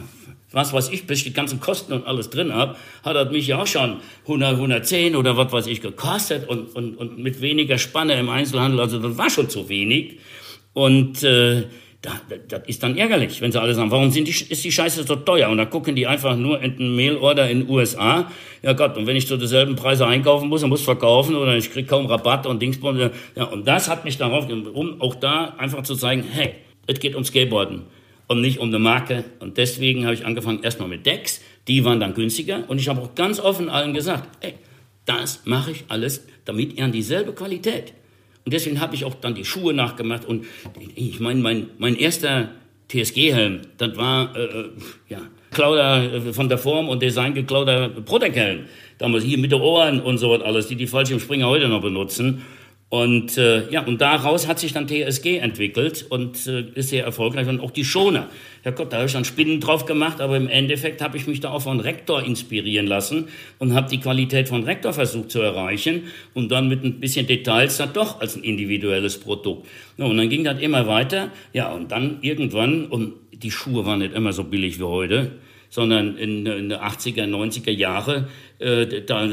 was 0.52 0.74
weiß 0.74 0.90
ich, 0.90 1.06
bis 1.08 1.20
ich 1.20 1.26
die 1.26 1.34
ganzen 1.34 1.60
Kosten 1.60 1.94
und 1.94 2.08
alles 2.08 2.30
drin 2.30 2.54
habe, 2.54 2.76
hat 3.04 3.16
das 3.16 3.32
mich 3.32 3.48
ja 3.48 3.62
auch 3.62 3.68
schon 3.68 3.98
100, 4.24 4.54
110 4.56 5.16
oder 5.16 5.36
was 5.38 5.52
weiß 5.52 5.68
ich 5.68 5.82
gekostet 5.82 6.48
und, 6.48 6.76
und, 6.76 6.96
und 6.96 7.20
mit 7.20 7.42
weniger 7.42 7.78
Spanne 7.78 8.18
im 8.20 8.30
Einzelhandel, 8.30 8.80
also 8.80 9.00
das 9.00 9.18
war 9.18 9.30
schon 9.30 9.50
zu 9.50 9.68
wenig. 9.70 10.20
Und 10.74 11.22
äh, 11.24 11.64
da, 12.02 12.20
das 12.48 12.62
ist 12.66 12.82
dann 12.82 12.98
ärgerlich, 12.98 13.42
wenn 13.42 13.52
sie 13.52 13.62
alle 13.62 13.76
sagen, 13.76 13.92
warum 13.92 14.10
sind 14.10 14.28
die, 14.28 14.32
ist 14.32 14.64
die 14.64 14.72
Scheiße 14.72 15.04
so 15.04 15.16
teuer? 15.18 15.50
Und 15.50 15.58
dann 15.58 15.70
gucken 15.70 15.96
die 15.96 16.08
einfach 16.08 16.36
nur 16.36 16.60
in 16.60 16.78
den 16.78 16.96
Mailorder 16.96 17.48
in 17.48 17.62
den 17.62 17.70
USA. 17.70 18.32
Ja 18.64 18.74
Gott, 18.74 18.98
und 18.98 19.06
wenn 19.06 19.16
ich 19.16 19.28
zu 19.28 19.38
derselben 19.38 19.76
Preise 19.76 20.08
einkaufen 20.08 20.50
muss, 20.50 20.62
dann 20.62 20.72
muss 20.72 20.82
verkaufen 20.82 21.36
oder 21.36 21.56
ich 21.56 21.72
krieg 21.72 21.88
kaum 21.88 22.08
Rabatt 22.08 22.48
und 22.48 22.60
Dingsbums. 22.60 23.12
Ja, 23.36 23.44
und 23.46 23.68
das 23.68 23.88
hat 23.88 24.04
mich 24.04 24.18
darauf, 24.18 24.50
um 24.50 25.00
auch 25.00 25.14
da 25.14 25.54
einfach 25.60 25.84
zu 25.84 25.96
zeigen, 25.96 26.24
hey, 26.24 26.56
es 26.88 27.00
geht 27.00 27.16
um 27.16 27.24
Skateboarden 27.24 27.84
und 28.28 28.42
nicht 28.42 28.58
um 28.58 28.70
eine 28.70 28.80
Marke. 28.80 29.24
Und 29.40 29.58
deswegen 29.58 30.06
habe 30.06 30.16
ich 30.16 30.26
angefangen 30.26 30.64
erstmal 30.64 30.88
mit 30.88 31.06
Decks. 31.06 31.42
Die 31.68 31.86
waren 31.86 32.00
dann 32.00 32.16
günstiger. 32.16 32.64
Und 32.68 32.80
ich 32.80 32.90
habe 32.90 33.02
auch 33.02 33.14
ganz 33.14 33.40
offen 33.40 33.70
allen 33.70 33.94
gesagt, 33.94 34.28
ey, 34.44 34.56
das 35.06 35.42
mache 35.46 35.72
ich 35.72 35.86
alles, 35.88 36.26
damit 36.46 36.74
ihr 36.78 36.86
an 36.86 36.92
dieselbe 36.92 37.34
Qualität. 37.34 37.94
Und 38.46 38.54
deswegen 38.54 38.80
habe 38.80 38.96
ich 38.96 39.06
auch 39.06 39.16
dann 39.16 39.36
die 39.36 39.46
Schuhe 39.46 39.74
nachgemacht. 39.74 40.26
Und 40.26 40.46
ich 40.96 41.20
meine, 41.20 41.42
mein, 41.42 41.68
mein 41.78 41.96
erster 41.96 42.50
TSG-Helm, 42.90 43.62
das 43.78 43.96
war, 43.98 44.36
äh, 44.36 44.44
äh, 44.44 44.70
ja, 45.10 45.20
Claudia 45.52 46.04
äh, 46.04 46.34
von 46.34 46.50
der 46.50 46.58
Form 46.58 46.90
und 46.90 47.02
Design 47.02 47.34
geklauter 47.34 47.90
Protec-Helm. 47.90 48.66
Damals 48.98 49.24
hier 49.24 49.38
mit 49.38 49.52
den 49.52 49.62
Ohren 49.62 50.02
und 50.02 50.18
so 50.18 50.32
was 50.32 50.42
alles, 50.42 50.68
die 50.68 50.76
die 50.76 50.88
Fallschirmspringer 50.88 51.48
heute 51.48 51.68
noch 51.68 51.82
benutzen. 51.82 52.42
Und 52.92 53.38
äh, 53.38 53.70
ja, 53.72 53.86
und 53.86 54.02
daraus 54.02 54.50
hat 54.50 54.60
sich 54.60 54.74
dann 54.74 54.86
TSG 54.86 55.38
entwickelt 55.38 56.06
und 56.10 56.46
äh, 56.46 56.66
ist 56.76 56.90
sehr 56.90 57.06
erfolgreich 57.06 57.48
und 57.48 57.62
auch 57.62 57.72
die 57.72 57.86
Schoner. 57.86 58.28
Ja 58.66 58.72
Gott, 58.72 58.92
da 58.92 58.98
habe 58.98 59.06
ich 59.06 59.14
dann 59.14 59.24
Spinnen 59.24 59.62
drauf 59.62 59.86
gemacht, 59.86 60.20
aber 60.20 60.36
im 60.36 60.50
Endeffekt 60.50 61.02
habe 61.02 61.16
ich 61.16 61.26
mich 61.26 61.40
da 61.40 61.52
auch 61.52 61.62
von 61.62 61.80
Rektor 61.80 62.22
inspirieren 62.22 62.88
lassen 62.88 63.30
und 63.60 63.76
habe 63.76 63.90
die 63.90 64.02
Qualität 64.02 64.50
von 64.50 64.66
Rektor 64.66 64.92
versucht 64.92 65.32
zu 65.32 65.40
erreichen 65.40 66.04
und 66.34 66.52
dann 66.52 66.68
mit 66.68 66.84
ein 66.84 67.00
bisschen 67.00 67.28
Details 67.28 67.78
dann 67.78 67.94
doch 67.94 68.20
als 68.20 68.36
ein 68.36 68.44
individuelles 68.44 69.22
Produkt. 69.22 69.70
Ja, 69.96 70.04
und 70.04 70.18
dann 70.18 70.28
ging 70.28 70.44
das 70.44 70.60
immer 70.60 70.86
weiter. 70.86 71.30
Ja, 71.54 71.72
und 71.72 71.94
dann 71.94 72.18
irgendwann, 72.20 72.88
und 72.88 73.14
die 73.32 73.52
Schuhe 73.52 73.86
waren 73.86 74.00
nicht 74.00 74.14
immer 74.14 74.34
so 74.34 74.44
billig 74.44 74.80
wie 74.80 74.84
heute, 74.84 75.32
sondern 75.72 76.18
in, 76.18 76.46
in 76.46 76.70
den 76.70 76.80
80er, 76.80 77.24
90er 77.24 77.72
Jahre, 77.72 78.28
äh, 78.60 79.02
da, 79.02 79.28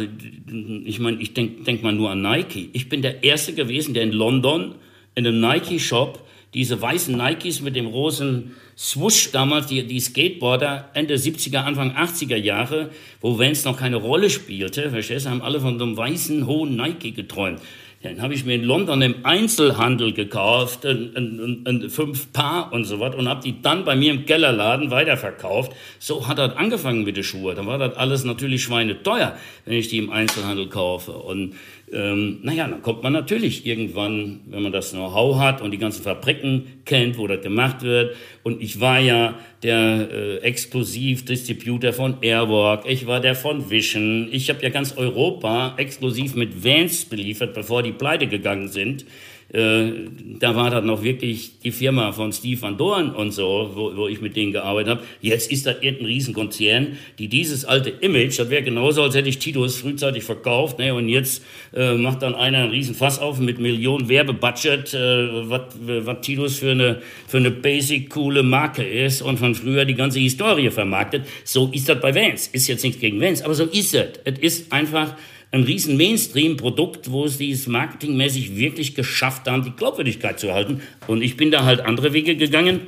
ich 0.85 1.01
meine, 1.01 1.21
ich 1.21 1.35
denke 1.35 1.65
denk 1.65 1.83
mal 1.83 1.93
nur 1.93 2.11
an 2.11 2.23
Nike. 2.23 2.71
Ich 2.73 2.89
bin 2.89 3.03
der 3.03 3.25
Erste 3.25 3.53
gewesen, 3.53 3.93
der 3.93 4.05
in 4.05 4.13
London 4.13 4.77
in 5.17 5.27
einem 5.27 5.41
Nike-Shop 5.41 6.25
diese 6.55 6.81
weißen 6.81 7.15
Nikes 7.15 7.61
mit 7.61 7.77
dem 7.77 7.87
rosen 7.87 8.53
Swoosh 8.77 9.33
damals, 9.33 9.67
die, 9.67 9.85
die 9.85 9.99
Skateboarder 9.99 10.91
Ende 10.95 11.17
70er, 11.17 11.59
Anfang 11.59 11.91
80er 11.97 12.37
Jahre, 12.37 12.91
wo 13.21 13.39
Vans 13.39 13.65
noch 13.65 13.77
keine 13.77 13.97
Rolle 13.97 14.31
spielte, 14.31 14.91
verstehst 14.91 15.27
du, 15.27 15.31
haben 15.31 15.43
alle 15.43 15.61
von 15.61 15.75
einem 15.75 15.97
weißen, 15.97 16.47
hohen 16.47 16.77
Nike 16.77 17.13
geträumt. 17.13 17.61
Den 18.05 18.23
habe 18.23 18.33
ich 18.33 18.45
mir 18.45 18.55
in 18.55 18.63
London 18.63 19.03
im 19.03 19.27
Einzelhandel 19.27 20.13
gekauft, 20.13 20.87
ein, 20.87 21.17
ein, 21.17 21.65
ein, 21.67 21.91
fünf 21.91 22.33
Paar 22.33 22.73
und 22.73 22.85
so 22.85 23.01
was, 23.01 23.17
und 23.17 23.29
habe 23.29 23.43
die 23.43 23.61
dann 23.61 23.85
bei 23.85 23.97
mir 23.97 24.13
im 24.13 24.25
Kellerladen 24.25 24.93
weiterverkauft. 24.93 25.73
So 25.99 26.29
hat 26.29 26.39
das 26.39 26.55
angefangen 26.55 27.03
mit 27.03 27.17
den 27.17 27.25
Schuhen. 27.25 27.57
Da 27.57 27.67
war 27.67 27.77
das 27.77 27.97
alles 27.97 28.23
natürlich 28.23 28.63
schweineteuer, 28.63 29.37
wenn 29.65 29.75
ich 29.75 29.89
die 29.89 29.99
im 29.99 30.11
Einzelhandel 30.11 30.69
kaufe. 30.69 31.11
Und 31.11 31.57
ähm, 31.93 32.41
naja, 32.43 32.67
dann 32.67 32.83
kommt 32.83 33.03
man 33.03 33.13
natürlich 33.13 33.67
irgendwann, 33.67 34.41
wenn 34.47 34.63
man 34.63 34.73
das 34.73 34.93
Know-how 34.93 35.39
hat 35.39 35.61
und 35.63 35.71
die 35.71 35.79
ganzen 35.79 36.03
Fabriken 36.03 36.83
kennt, 36.85 37.19
wo 37.19 37.27
das 37.27 37.43
gemacht 37.43 37.83
wird. 37.83 38.17
Und 38.43 38.63
ich 38.63 38.81
war 38.81 38.99
ja 38.99 39.35
der 39.63 40.09
äh, 40.11 40.37
Exklusiv-Distributor 40.39 41.93
von 41.93 42.17
Airwalk, 42.23 42.85
ich 42.87 43.07
war 43.07 43.21
der 43.21 43.35
von 43.35 43.71
Vision. 43.71 44.29
Ich 44.31 44.49
habe 44.51 44.63
ja 44.63 44.69
ganz 44.69 44.97
Europa 44.97 45.75
exklusiv 45.77 46.35
mit 46.35 46.65
Vans 46.65 47.05
beliefert, 47.05 47.55
bevor 47.55 47.83
die 47.83 47.93
pleite 47.93 48.27
gegangen 48.27 48.69
sind. 48.69 49.05
Äh, 49.51 49.93
da 50.41 50.55
war 50.55 50.71
das 50.71 50.85
noch 50.85 51.03
wirklich 51.03 51.61
die 51.61 51.73
Firma 51.73 52.13
von 52.13 52.33
Steve 52.33 52.61
Van 52.61 52.77
Dorn 52.77 53.15
und 53.15 53.33
so, 53.33 53.71
wo, 53.75 53.97
wo 53.97 54.07
ich 54.07 54.21
mit 54.21 54.37
denen 54.37 54.53
gearbeitet 54.53 54.91
habe. 54.91 55.03
Jetzt 55.23 55.51
ist 55.51 55.65
das 55.65 55.77
irgendein 55.81 56.07
Riesenkonzern, 56.07 56.99
die 57.19 57.29
dieses 57.29 57.65
alte 57.65 57.89
Image, 57.89 58.39
das 58.39 58.51
wäre 58.51 58.63
genauso, 58.63 59.03
als 59.03 59.15
hätte 59.15 59.31
ich 59.31 59.39
Titus 59.39 59.79
frühzeitig 59.79 60.25
verkauft, 60.25 60.79
ne, 60.79 60.95
und 60.95 61.09
jetzt 61.09 61.43
äh, 61.75 61.95
macht 61.95 62.23
dann 62.23 62.35
einer 62.35 62.59
einen 62.59 62.71
Riesenfass 62.71 63.19
auf 63.19 63.39
mit 63.39 63.59
Millionen 63.59 64.09
Werbebudget, 64.09 64.93
äh, 64.95 65.29
was 65.49 66.21
Titus 66.21 66.59
für 66.59 66.73
eine, 66.73 67.01
für 67.27 67.39
eine 67.39 67.51
basic 67.51 68.11
coole 68.11 68.43
Marke 68.43 68.83
ist 68.83 69.23
und 69.23 69.39
von 69.39 69.55
früher 69.55 69.85
die 69.85 69.95
ganze 69.95 70.19
Historie 70.19 70.71
vermarktet. 70.71 71.23
So 71.45 71.71
ist 71.73 71.89
das 71.89 72.01
bei 72.01 72.15
Vans. 72.15 72.49
Ist 72.49 72.67
jetzt 72.69 72.85
nichts 72.85 73.01
gegen 73.01 73.21
Vans, 73.21 73.43
aber 73.43 73.55
so 73.55 73.65
ist 73.65 73.95
es. 73.95 74.09
Es 74.25 74.39
ist 74.41 74.73
einfach 74.73 75.17
ein 75.51 75.63
riesen 75.63 75.97
Mainstream-Produkt, 75.97 77.11
wo 77.11 77.27
sie 77.27 77.51
es 77.51 77.67
marketingmäßig 77.67 78.57
wirklich 78.57 78.95
geschafft 78.95 79.49
haben, 79.49 79.65
die 79.65 79.71
Glaubwürdigkeit 79.71 80.39
zu 80.39 80.49
erhalten. 80.49 80.83
Und 81.07 81.23
ich 81.23 81.37
bin 81.37 81.51
da 81.51 81.65
halt 81.65 81.81
andere 81.81 82.13
Wege 82.13 82.37
gegangen 82.37 82.83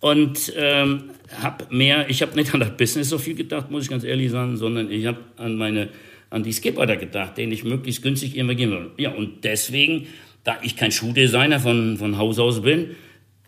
und 0.00 0.52
ähm, 0.56 1.10
habe 1.40 1.66
mehr, 1.70 2.10
ich 2.10 2.22
habe 2.22 2.34
nicht 2.34 2.52
an 2.52 2.60
das 2.60 2.76
Business 2.76 3.08
so 3.08 3.18
viel 3.18 3.34
gedacht, 3.34 3.70
muss 3.70 3.84
ich 3.84 3.90
ganz 3.90 4.02
ehrlich 4.02 4.30
sagen, 4.30 4.56
sondern 4.56 4.90
ich 4.90 5.06
habe 5.06 5.18
an 5.36 5.56
meine, 5.56 5.88
an 6.30 6.42
die 6.42 6.52
Skateboarder 6.52 6.96
gedacht, 6.96 7.38
denen 7.38 7.52
ich 7.52 7.62
möglichst 7.62 8.02
günstig 8.02 8.36
immer 8.36 8.54
geben 8.54 8.72
will. 8.72 8.90
Ja, 8.96 9.10
und 9.10 9.44
deswegen, 9.44 10.08
da 10.42 10.58
ich 10.62 10.76
kein 10.76 10.90
Schuhdesigner 10.90 11.60
von, 11.60 11.96
von 11.96 12.18
Haus 12.18 12.40
aus 12.40 12.62
bin, 12.62 12.96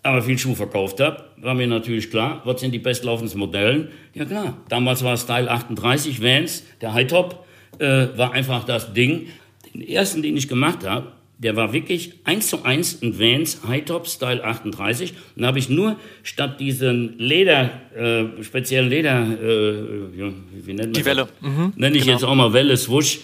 aber 0.05 0.23
viel 0.23 0.39
Schuh 0.39 0.55
verkauft 0.55 1.01
habe, 1.01 1.25
war 1.37 1.55
mir 1.55 1.67
natürlich 1.67 2.11
klar, 2.11 2.43
was 2.45 2.61
sind 2.61 2.73
die 2.73 2.79
bestlaufendsten 2.79 3.39
Modellen? 3.39 3.89
Ja 4.15 4.25
klar, 4.25 4.57
damals 4.69 5.03
war 5.03 5.17
Style 5.17 5.51
38 5.51 6.23
Vans, 6.23 6.65
der 6.81 6.93
High 6.95 7.07
Top, 7.07 7.45
äh, 7.79 8.09
war 8.17 8.33
einfach 8.33 8.65
das 8.65 8.93
Ding. 8.93 9.29
Den 9.75 9.83
ersten, 9.83 10.23
den 10.23 10.37
ich 10.37 10.49
gemacht 10.49 10.87
habe, 10.87 11.13
der 11.43 11.57
war 11.57 11.73
wirklich 11.73 12.13
eins 12.25 12.49
zu 12.49 12.65
eins 12.65 13.03
ein 13.03 13.19
Vans 13.19 13.63
High 13.67 13.85
Top 13.85 14.07
Style 14.07 14.45
38. 14.45 15.13
Und 15.35 15.43
da 15.43 15.49
habe 15.49 15.59
ich 15.59 15.69
nur 15.69 15.97
statt 16.23 16.61
diesen 16.61 17.19
Leder, 17.19 17.71
äh, 17.97 18.43
speziellen 18.43 18.89
Leder, 18.89 19.23
äh, 19.23 20.17
wie 20.65 20.73
nennt 20.73 20.79
man 20.79 20.93
Die 20.93 21.05
Welle. 21.05 21.29
Mhm, 21.41 21.73
Nenne 21.77 21.97
ich 21.97 22.05
genau. 22.05 22.15
jetzt 22.15 22.25
auch 22.25 22.35
mal 22.35 22.53
Welle 22.53 22.77
Swoosh, 22.77 23.21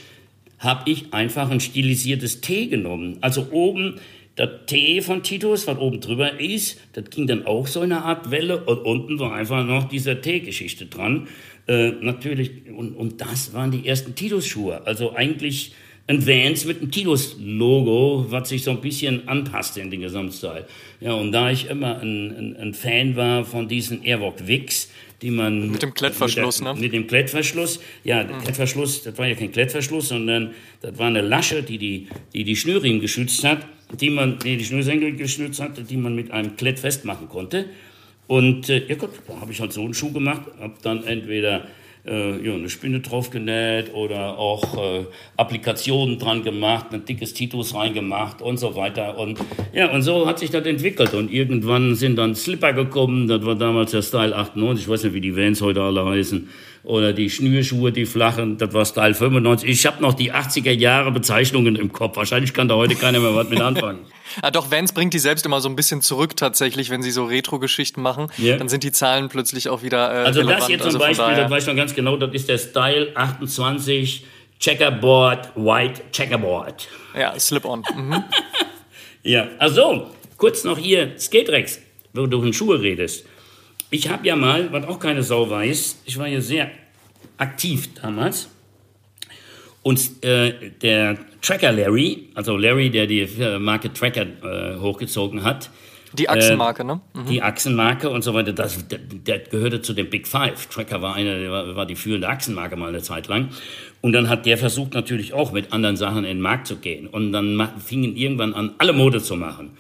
habe 0.59 0.91
ich 0.91 1.15
einfach 1.15 1.51
ein 1.51 1.61
stilisiertes 1.61 2.41
T 2.41 2.67
genommen. 2.67 3.19
Also 3.21 3.49
oben 3.53 4.01
das 4.35 4.51
T 4.67 5.01
von 5.01 5.23
Titus, 5.23 5.67
was 5.67 5.79
oben 5.79 6.01
drüber 6.01 6.41
ist, 6.41 6.81
das 6.93 7.11
ging 7.11 7.27
dann 7.27 7.47
auch 7.47 7.67
so 7.67 7.83
in 7.83 7.93
eine 7.93 8.05
Art 8.05 8.31
Welle 8.31 8.65
und 8.65 8.79
unten 8.79 9.19
war 9.19 9.33
einfach 9.33 9.65
noch 9.65 9.89
diese 9.89 10.21
T-Geschichte 10.21 10.87
dran. 10.87 11.27
Äh, 11.69 11.93
natürlich, 12.01 12.51
und, 12.75 12.95
und 12.95 13.21
das 13.21 13.53
waren 13.53 13.71
die 13.71 13.87
ersten 13.87 14.15
Titus-Schuhe. 14.15 14.87
Also 14.87 15.15
eigentlich 15.15 15.75
ein 16.07 16.27
Vans 16.27 16.65
mit 16.65 16.81
einem 16.81 16.91
Titus-Logo, 16.91 18.27
was 18.31 18.49
sich 18.49 18.65
so 18.65 18.71
ein 18.71 18.81
bisschen 18.81 19.29
anpasste 19.29 19.83
in 19.83 19.91
den 19.91 20.01
Gesamtstyle. 20.01 20.67
Ja, 21.01 21.13
und 21.13 21.33
da 21.33 21.51
ich 21.51 21.69
immer 21.69 22.01
ein, 22.01 22.35
ein, 22.35 22.57
ein 22.57 22.75
Fan 22.75 23.15
war 23.17 23.45
von 23.45 23.69
diesen 23.69 24.03
Airwalk 24.03 24.47
Wicks, 24.49 24.89
die 25.21 25.31
man... 25.31 25.71
Mit 25.71 25.83
dem 25.83 25.93
Klettverschluss, 25.93 26.61
mit 26.61 26.67
der, 26.67 26.75
ne? 26.75 26.81
Mit 26.81 26.93
dem 26.95 27.07
Klettverschluss. 27.07 27.81
Ja, 28.05 28.25
mhm. 28.25 28.39
Klettverschluss, 28.43 29.03
das 29.03 29.19
war 29.19 29.27
ja 29.27 29.35
kein 29.35 29.53
Klettverschluss, 29.53 30.09
sondern 30.09 30.53
das 30.81 30.97
war 30.99 31.09
eine 31.09 31.21
Lasche, 31.21 31.63
die 31.63 31.77
die, 31.77 32.09
die, 32.33 32.45
die 32.45 32.57
Schnürriemen 32.57 33.03
geschützt 33.03 33.45
hat, 33.45 33.67
die 34.01 34.09
man, 34.09 34.39
nee, 34.45 34.57
die 34.57 34.65
Schnürsenkel 34.65 35.15
geschützt 35.17 35.61
hat, 35.61 35.91
die 35.91 35.97
man 35.99 36.15
mit 36.15 36.31
einem 36.31 36.57
Klett 36.57 36.79
festmachen 36.79 37.29
konnte. 37.29 37.67
Und 38.29 38.69
äh, 38.69 38.87
ja 38.87 38.95
da 38.95 39.41
habe 39.41 39.51
ich 39.51 39.61
halt 39.61 39.73
so 39.73 39.81
einen 39.81 39.95
Schuh 39.95 40.13
gemacht, 40.13 40.43
habe 40.61 40.75
dann 40.83 41.03
entweder 41.03 41.65
äh, 42.07 42.47
ja, 42.47 42.55
eine 42.55 42.69
Spinne 42.69 43.01
drauf 43.01 43.31
genäht 43.31 43.93
oder 43.95 44.39
auch 44.39 44.77
äh, 44.77 45.07
Applikationen 45.37 46.19
dran 46.19 46.43
gemacht, 46.43 46.87
ein 46.93 47.05
dickes 47.05 47.35
Titus 47.35 47.75
reingemacht 47.75 48.41
und 48.43 48.59
so 48.59 48.77
weiter. 48.77 49.19
Und 49.19 49.39
ja, 49.73 49.91
und 49.91 50.03
so 50.03 50.27
hat 50.27 50.39
sich 50.39 50.51
das 50.51 50.65
entwickelt. 50.67 51.15
Und 51.15 51.33
irgendwann 51.33 51.95
sind 51.95 52.17
dann 52.17 52.35
Slipper 52.35 52.73
gekommen, 52.75 53.29
das 53.29 53.45
war 53.45 53.55
damals 53.55 53.91
der 53.91 54.03
Style 54.03 54.37
98, 54.37 54.85
ich 54.85 54.89
weiß 54.89 55.05
nicht, 55.05 55.15
wie 55.15 55.21
die 55.21 55.37
Vans 55.37 55.61
heute 55.61 55.83
alle 55.83 56.05
heißen 56.05 56.49
oder 56.89 57.13
die 57.13 57.29
Schnürschuhe, 57.29 57.93
die 57.93 58.07
flachen, 58.07 58.57
das 58.57 58.73
war 58.73 58.87
Style 58.87 59.13
95. 59.13 59.69
Ich 59.69 59.85
habe 59.85 60.01
noch 60.01 60.15
die 60.15 60.33
80er 60.33 60.71
Jahre 60.71 61.13
Bezeichnungen 61.13 61.77
im 61.77 61.93
Kopf. 61.93 62.17
Wahrscheinlich 62.17 62.55
kann 62.55 62.67
da 62.67 62.77
heute 62.77 62.95
keiner 62.95 63.21
mehr 63.21 63.35
was 63.35 63.51
mit 63.51 63.61
anfangen. 63.61 64.07
ah, 64.43 64.51
doch, 64.51 64.71
Vans 64.71 64.95
bringt 64.95 65.13
die 65.13 65.19
selbst 65.19 65.45
immer 65.45 65.61
so 65.61 65.69
ein 65.69 65.77
bisschen 65.77 66.01
zurück 66.01 66.35
tatsächlich, 66.35 66.89
wenn 66.89 67.03
sie 67.03 67.11
so 67.11 67.27
Retro-Geschichten 67.27 68.01
machen. 68.01 68.29
Yeah. 68.39 68.57
Dann 68.57 68.71
sind 68.71 68.85
die 68.85 68.93
Zahlen 68.93 69.29
plötzlich 69.29 69.69
auch 69.69 69.83
wieder 69.83 69.99
äh, 69.99 70.25
Also 70.25 70.41
relevant. 70.41 70.61
das 70.61 70.67
hier 70.67 70.79
zum 70.79 70.87
also 70.87 70.99
Beispiel, 70.99 71.37
das 71.37 71.51
weiß 71.51 71.63
ich 71.65 71.69
noch 71.69 71.77
ganz 71.77 71.95
genau, 71.95 72.17
das 72.17 72.33
ist 72.33 72.49
der 72.49 72.57
Style 72.57 73.09
28 73.15 74.25
Checkerboard 74.59 75.51
White 75.57 76.01
Checkerboard. 76.11 76.89
Ja, 77.15 77.39
Slip-on. 77.39 77.85
Mhm. 77.95 78.25
ja, 79.25 79.47
also 79.59 80.07
kurz 80.39 80.65
noch 80.65 80.79
hier 80.79 81.13
Skaterex, 81.19 81.81
wo 82.15 82.27
du 82.27 82.41
von 82.41 82.55
Schuhe 82.55 82.81
redest. 82.81 83.27
Ich 83.91 84.09
habe 84.11 84.27
ja 84.27 84.37
mal, 84.37 84.71
was 84.73 84.85
auch 84.87 84.99
keine 84.99 85.23
Sau 85.23 85.49
weiß, 85.49 86.03
ich 86.05 86.19
war 86.19 86.29
ja 86.29 86.41
sehr 86.41 86.71
aktiv 87.39 87.89
damals. 87.95 88.49
Und 89.83 90.23
äh, 90.23 90.71
der 90.83 91.17
Tracker 91.41 91.73
Larry, 91.73 92.29
also 92.35 92.57
Larry, 92.57 92.91
der 92.91 93.07
die 93.07 93.27
Marke 93.59 93.93
Tracker 93.93 94.27
äh, 94.43 94.79
hochgezogen 94.79 95.43
hat. 95.43 95.71
Die 96.13 96.29
Achsenmarke, 96.29 96.83
äh, 96.83 96.87
ne? 96.87 97.01
Mhm. 97.15 97.27
Die 97.27 97.43
Achsenmarke 97.43 98.11
und 98.11 98.23
so 98.23 98.35
weiter, 98.35 98.53
das, 98.53 98.87
der, 98.89 98.99
der, 98.99 99.39
gehörte 99.39 99.81
zu 99.81 99.95
den 99.95 100.11
Big 100.11 100.27
Five. 100.27 100.67
Tracker 100.67 101.01
war, 101.01 101.15
eine, 101.15 101.51
war, 101.51 101.77
war 101.77 101.87
die 101.87 101.97
führende 101.97 102.29
Achsenmarke 102.29 102.77
mal 102.77 102.89
eine 102.89 103.03
Zeit 103.03 103.29
lang. 103.29 103.51
Und 104.03 104.13
dann 104.13 104.29
hat 104.29 104.45
der 104.45 104.59
versucht 104.59 104.93
natürlich 104.95 105.33
auch 105.33 105.53
mit 105.53 105.73
anderen 105.73 105.97
Sachen 105.97 106.19
in 106.19 106.37
den 106.37 106.41
Markt 106.41 106.67
zu 106.67 106.77
gehen. 106.77 107.07
Und 107.07 107.33
dann 107.33 107.71
fingen 107.83 108.17
irgendwann 108.17 108.53
an, 108.53 108.75
alle 108.79 108.93
Mode 108.93 109.23
zu 109.23 109.37
machen. 109.37 109.77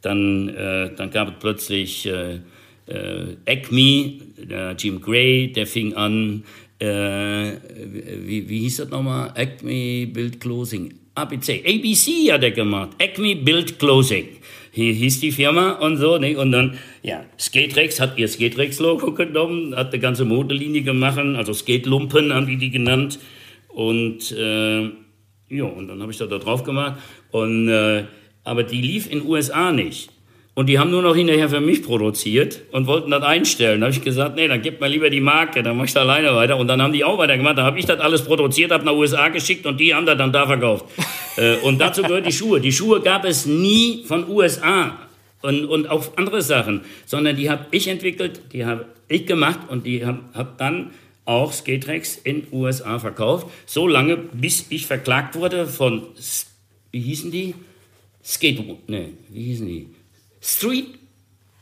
Dann, 0.00 0.48
äh, 0.48 0.94
dann 0.94 1.10
gab 1.10 1.28
es 1.28 1.34
plötzlich 1.38 2.06
äh, 2.06 2.34
äh, 2.34 2.40
Acme, 2.86 4.20
der 4.36 4.74
Jim 4.78 5.00
Gray, 5.00 5.52
der 5.52 5.66
fing 5.66 5.94
an, 5.94 6.44
äh, 6.78 7.52
wie, 8.26 8.48
wie 8.48 8.58
hieß 8.60 8.78
das 8.78 8.90
nochmal? 8.90 9.32
Acme 9.36 10.06
Build 10.06 10.40
Closing. 10.40 10.94
ABC, 11.14 11.62
ABC 11.66 12.32
hat 12.32 12.42
er 12.42 12.50
gemacht. 12.50 12.90
Acme 12.98 13.36
Build 13.36 13.78
Closing. 13.78 14.28
Hier 14.72 14.94
hieß 14.94 15.20
die 15.20 15.32
Firma 15.32 15.72
und 15.72 15.98
so, 15.98 16.16
ne? 16.16 16.36
Und 16.36 16.52
dann, 16.52 16.78
ja, 17.02 17.26
Skaterex 17.38 18.00
hat 18.00 18.18
ihr 18.18 18.26
Skaterex-Logo 18.26 19.12
genommen, 19.12 19.76
hat 19.76 19.92
eine 19.92 20.00
ganze 20.00 20.24
Modelinie 20.24 20.80
gemacht, 20.80 21.18
also 21.18 21.52
Skate-Lumpen 21.52 22.32
haben 22.32 22.46
die 22.46 22.56
die 22.56 22.70
genannt. 22.70 23.18
Und, 23.68 24.32
äh, 24.32 24.84
ja, 25.50 25.64
und 25.64 25.88
dann 25.88 26.00
habe 26.00 26.10
ich 26.10 26.16
da 26.16 26.26
drauf 26.26 26.64
gemacht. 26.64 27.00
Und, 27.30 27.68
äh, 27.68 28.04
aber 28.44 28.62
die 28.62 28.80
lief 28.80 29.10
in 29.10 29.26
USA 29.26 29.72
nicht. 29.72 30.10
Und 30.54 30.66
die 30.66 30.78
haben 30.78 30.90
nur 30.90 31.00
noch 31.00 31.16
hinterher 31.16 31.48
für 31.48 31.60
mich 31.60 31.82
produziert 31.82 32.60
und 32.72 32.86
wollten 32.86 33.10
das 33.10 33.22
einstellen. 33.22 33.80
Da 33.80 33.86
habe 33.86 33.96
ich 33.96 34.02
gesagt, 34.02 34.36
nee, 34.36 34.46
dann 34.48 34.60
gib 34.60 34.82
mir 34.82 34.88
lieber 34.88 35.08
die 35.08 35.22
Marke, 35.22 35.62
dann 35.62 35.78
mach 35.78 35.84
ich 35.84 35.94
da 35.94 36.00
alleine 36.00 36.34
weiter. 36.34 36.58
Und 36.58 36.68
dann 36.68 36.82
haben 36.82 36.92
die 36.92 37.04
auch 37.04 37.16
weitergemacht. 37.16 37.56
Da 37.56 37.62
habe 37.62 37.78
ich 37.78 37.86
das 37.86 38.00
alles 38.00 38.22
produziert, 38.22 38.70
habe 38.70 38.84
nach 38.84 38.92
USA 38.92 39.28
geschickt 39.28 39.64
und 39.64 39.80
die 39.80 39.94
haben 39.94 40.04
das 40.04 40.18
dann 40.18 40.32
da 40.32 40.46
verkauft. 40.46 40.86
Äh, 41.38 41.56
und 41.62 41.78
dazu 41.78 42.02
gehört 42.02 42.26
die 42.26 42.32
Schuhe. 42.32 42.60
Die 42.60 42.72
Schuhe 42.72 43.00
gab 43.00 43.24
es 43.24 43.46
nie 43.46 44.04
von 44.04 44.28
USA 44.28 44.98
und, 45.40 45.64
und 45.64 45.88
auch 45.88 46.14
andere 46.18 46.42
Sachen, 46.42 46.82
sondern 47.06 47.36
die 47.36 47.48
habe 47.48 47.64
ich 47.70 47.88
entwickelt, 47.88 48.42
die 48.52 48.66
habe 48.66 48.84
ich 49.08 49.24
gemacht 49.24 49.60
und 49.68 49.86
die 49.86 50.04
habe 50.04 50.18
hab 50.34 50.58
dann 50.58 50.90
auch 51.24 51.54
Skaterex 51.54 52.16
in 52.16 52.46
USA 52.52 52.98
verkauft. 52.98 53.46
So 53.64 53.88
lange, 53.88 54.18
bis 54.18 54.66
ich 54.68 54.86
verklagt 54.86 55.34
wurde 55.34 55.66
von, 55.66 56.02
wie 56.90 57.00
hießen 57.00 57.30
die? 57.30 57.54
Skateboard, 58.22 58.90
ne, 58.90 59.08
wie 59.30 59.44
hießen 59.44 59.66
die? 59.66 59.88
Street 60.42 60.98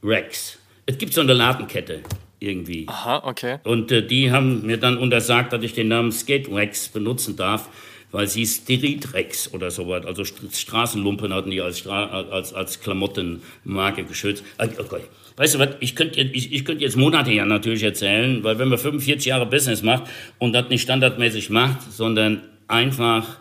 Rex. 0.02 0.58
Es 0.86 0.96
gibt 0.98 1.12
so 1.12 1.20
eine 1.20 1.34
Ladenkette 1.34 2.02
irgendwie. 2.38 2.86
Aha, 2.88 3.22
okay. 3.24 3.58
Und 3.64 3.92
äh, 3.92 4.04
die 4.06 4.32
haben 4.32 4.66
mir 4.66 4.78
dann 4.78 4.96
untersagt, 4.96 5.52
dass 5.52 5.62
ich 5.62 5.74
den 5.74 5.88
Namen 5.88 6.10
Skate 6.10 6.50
Rex 6.50 6.88
benutzen 6.88 7.36
darf, 7.36 7.68
weil 8.10 8.26
sie 8.26 8.46
Street 8.46 9.12
Rex 9.12 9.52
oder 9.52 9.70
sowas, 9.70 10.06
also 10.06 10.24
Straßenlumpen 10.24 11.32
hatten 11.32 11.50
die 11.50 11.60
als, 11.60 11.80
Stra 11.80 12.06
als, 12.30 12.54
als 12.54 12.80
Klamottenmarke 12.80 14.04
geschützt. 14.04 14.42
Ah, 14.56 14.66
okay. 14.78 15.02
Weißt 15.36 15.54
du 15.54 15.58
was, 15.58 15.70
ich 15.80 15.94
könnte 15.94 16.20
ich, 16.20 16.52
ich 16.52 16.64
könnt 16.64 16.80
jetzt 16.80 16.96
Monate 16.96 17.30
ja 17.32 17.44
natürlich 17.44 17.82
erzählen, 17.82 18.42
weil 18.42 18.58
wenn 18.58 18.68
man 18.68 18.78
45 18.78 19.26
Jahre 19.26 19.46
Business 19.46 19.82
macht 19.82 20.04
und 20.38 20.54
das 20.54 20.68
nicht 20.70 20.82
standardmäßig 20.82 21.50
macht, 21.50 21.92
sondern 21.92 22.40
einfach, 22.66 23.38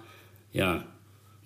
ja, 0.53 0.83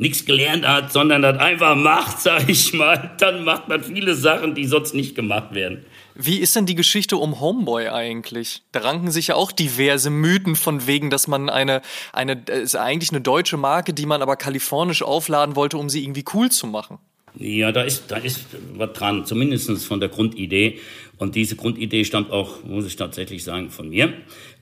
nichts 0.03 0.25
gelernt 0.25 0.67
hat, 0.67 0.91
sondern 0.91 1.23
das 1.23 1.39
einfach 1.39 1.75
macht, 1.75 2.21
sag 2.27 2.47
ich 2.47 2.73
mal, 2.73 3.11
dann 3.17 3.43
macht 3.43 3.67
man 3.69 3.83
viele 3.83 4.13
Sachen, 4.13 4.53
die 4.53 4.65
sonst 4.65 4.93
nicht 4.93 5.15
gemacht 5.15 5.55
werden. 5.55 5.85
Wie 6.15 6.37
ist 6.37 6.55
denn 6.55 6.67
die 6.67 6.75
Geschichte 6.75 7.17
um 7.17 7.39
Homeboy 7.39 7.87
eigentlich? 7.87 8.61
Da 8.71 8.81
ranken 8.81 9.09
sich 9.09 9.27
ja 9.27 9.35
auch 9.35 9.51
diverse 9.51 10.11
Mythen 10.11 10.55
von 10.55 10.85
wegen, 10.85 11.09
dass 11.09 11.27
man 11.27 11.49
eine, 11.49 11.81
eine, 12.11 12.43
ist 12.45 12.75
eigentlich 12.75 13.09
eine 13.11 13.21
deutsche 13.21 13.57
Marke, 13.57 13.93
die 13.95 14.05
man 14.05 14.21
aber 14.21 14.35
kalifornisch 14.35 15.01
aufladen 15.01 15.55
wollte, 15.55 15.77
um 15.77 15.89
sie 15.89 16.03
irgendwie 16.03 16.25
cool 16.35 16.51
zu 16.51 16.67
machen. 16.67 16.99
Ja, 17.35 17.71
da 17.71 17.81
ist, 17.81 18.11
da 18.11 18.17
ist 18.17 18.45
was 18.75 18.93
dran, 18.93 19.25
zumindest 19.25 19.87
von 19.87 19.99
der 19.99 20.09
Grundidee. 20.09 20.79
Und 21.17 21.33
diese 21.33 21.55
Grundidee 21.55 22.05
stammt 22.05 22.29
auch, 22.29 22.63
muss 22.63 22.85
ich 22.85 22.95
tatsächlich 22.95 23.43
sagen, 23.43 23.71
von 23.71 23.89
mir. 23.89 24.13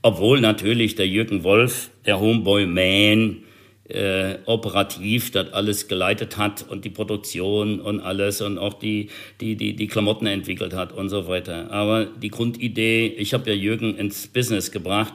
Obwohl 0.01 0.39
natürlich 0.39 0.95
der 0.95 1.07
Jürgen 1.07 1.43
Wolf, 1.43 1.89
der 2.05 2.21
Homeboy 2.21 2.65
Man, 2.65 3.43
äh, 3.91 4.39
operativ 4.45 5.31
das 5.31 5.53
alles 5.53 5.87
geleitet 5.87 6.37
hat 6.37 6.65
und 6.67 6.85
die 6.85 6.89
Produktion 6.89 7.79
und 7.79 7.99
alles 7.99 8.41
und 8.41 8.57
auch 8.57 8.73
die, 8.73 9.09
die, 9.39 9.55
die, 9.55 9.75
die 9.75 9.87
Klamotten 9.87 10.27
entwickelt 10.27 10.73
hat 10.73 10.93
und 10.93 11.09
so 11.09 11.27
weiter. 11.27 11.71
Aber 11.71 12.05
die 12.05 12.29
Grundidee, 12.29 13.07
ich 13.07 13.33
habe 13.33 13.49
ja 13.49 13.55
Jürgen 13.55 13.97
ins 13.97 14.27
Business 14.27 14.71
gebracht, 14.71 15.13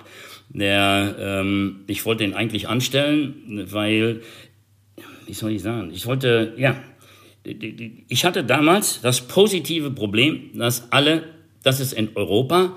der, 0.49 1.17
ähm, 1.19 1.81
ich 1.87 2.05
wollte 2.05 2.25
ihn 2.25 2.35
eigentlich 2.35 2.69
anstellen, 2.69 3.67
weil, 3.71 4.21
wie 5.27 5.33
soll 5.33 5.53
ich 5.53 5.63
sagen, 5.63 5.91
ich 5.93 6.07
wollte, 6.07 6.55
ja, 6.57 6.77
ich 8.09 8.25
hatte 8.25 8.45
damals 8.45 9.01
das 9.01 9.23
positive 9.23 9.91
Problem, 9.91 10.51
dass 10.55 10.93
alle, 10.93 11.23
dass 11.63 11.81
es 11.81 11.93
in 11.93 12.11
Europa 12.17 12.77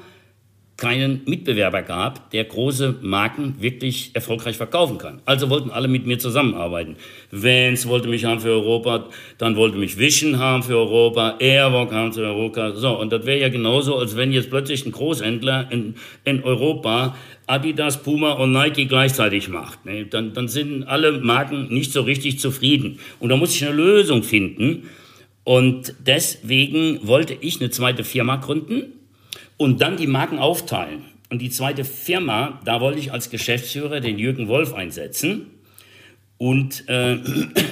keinen 0.79 1.21
Mitbewerber 1.25 1.81
gab, 1.83 2.31
der 2.31 2.45
große 2.45 2.95
Marken 3.01 3.55
wirklich 3.59 4.11
erfolgreich 4.13 4.57
verkaufen 4.57 4.97
kann. 4.97 5.21
Also 5.25 5.49
wollten 5.49 5.69
alle 5.69 5.87
mit 5.87 6.07
mir 6.07 6.17
zusammenarbeiten. 6.17 6.95
Vans 7.31 7.87
wollte 7.87 8.07
mich 8.07 8.25
haben 8.25 8.39
für 8.39 8.49
Europa, 8.49 9.05
dann 9.37 9.55
wollte 9.55 9.77
mich 9.77 9.97
Vision 9.99 10.39
haben 10.39 10.63
für 10.63 10.77
Europa, 10.77 11.35
Airwalk 11.39 11.91
haben 11.91 12.13
für 12.13 12.21
Europa. 12.21 12.73
So, 12.75 12.99
und 12.99 13.11
das 13.11 13.25
wäre 13.25 13.39
ja 13.39 13.49
genauso, 13.49 13.97
als 13.97 14.15
wenn 14.15 14.31
jetzt 14.31 14.49
plötzlich 14.49 14.85
ein 14.85 14.91
Großhändler 14.91 15.71
in, 15.71 15.95
in 16.23 16.43
Europa 16.43 17.15
Adidas, 17.45 18.03
Puma 18.03 18.33
und 18.33 18.51
Nike 18.51 18.85
gleichzeitig 18.85 19.49
macht. 19.49 19.85
Ne? 19.85 20.05
Dann, 20.05 20.33
dann 20.33 20.47
sind 20.47 20.83
alle 20.83 21.13
Marken 21.13 21.67
nicht 21.73 21.91
so 21.91 22.01
richtig 22.01 22.39
zufrieden. 22.39 22.99
Und 23.19 23.29
da 23.29 23.37
muss 23.37 23.55
ich 23.55 23.65
eine 23.65 23.75
Lösung 23.75 24.23
finden. 24.23 24.89
Und 25.43 25.95
deswegen 26.05 26.99
wollte 27.07 27.35
ich 27.41 27.59
eine 27.59 27.71
zweite 27.71 28.03
Firma 28.03 28.35
gründen, 28.35 28.98
und 29.59 29.81
dann 29.81 29.97
die 29.97 30.07
Marken 30.07 30.39
aufteilen. 30.39 31.03
Und 31.29 31.43
die 31.43 31.51
zweite 31.51 31.83
Firma, 31.83 32.59
da 32.65 32.81
wollte 32.81 32.97
ich 32.97 33.11
als 33.11 33.29
Geschäftsführer 33.29 33.99
den 33.99 34.17
Jürgen 34.17 34.47
Wolf 34.47 34.73
einsetzen. 34.73 35.47
Und 36.37 36.85
äh, 36.87 37.17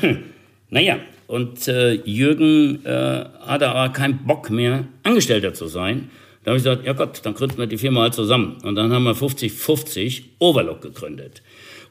naja, 0.70 1.00
und 1.26 1.68
äh, 1.68 1.94
Jürgen 1.94 2.86
äh, 2.86 3.26
hatte 3.40 3.70
aber 3.70 3.92
keinen 3.94 4.26
Bock 4.26 4.50
mehr, 4.50 4.86
Angestellter 5.04 5.54
zu 5.54 5.68
sein. 5.68 6.10
Da 6.44 6.52
habe 6.52 6.58
ich 6.58 6.64
gesagt, 6.64 6.86
ja 6.86 6.94
Gott, 6.94 7.22
dann 7.24 7.34
gründen 7.34 7.58
wir 7.58 7.68
die 7.68 7.78
Firma 7.78 8.02
halt 8.02 8.14
zusammen. 8.14 8.58
Und 8.64 8.76
dann 8.76 8.92
haben 8.92 9.04
wir 9.04 9.16
50-50 9.16 10.24
Overlook 10.40 10.82
gegründet. 10.82 11.42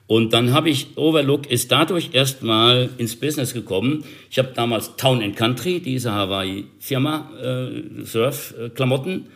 Und 0.06 0.34
dann 0.34 0.52
habe 0.52 0.68
ich, 0.70 0.96
Overlook 0.96 1.50
ist 1.50 1.72
dadurch 1.72 2.10
erstmal 2.12 2.90
ins 2.98 3.16
Business 3.16 3.54
gekommen. 3.54 4.04
Ich 4.30 4.38
habe 4.38 4.52
damals 4.54 4.96
Town 4.96 5.34
Country, 5.34 5.80
diese 5.80 6.12
Hawaii-Firma, 6.12 7.30
äh, 7.42 8.04
Surf-Klamotten, 8.04 9.12
äh, 9.12 9.28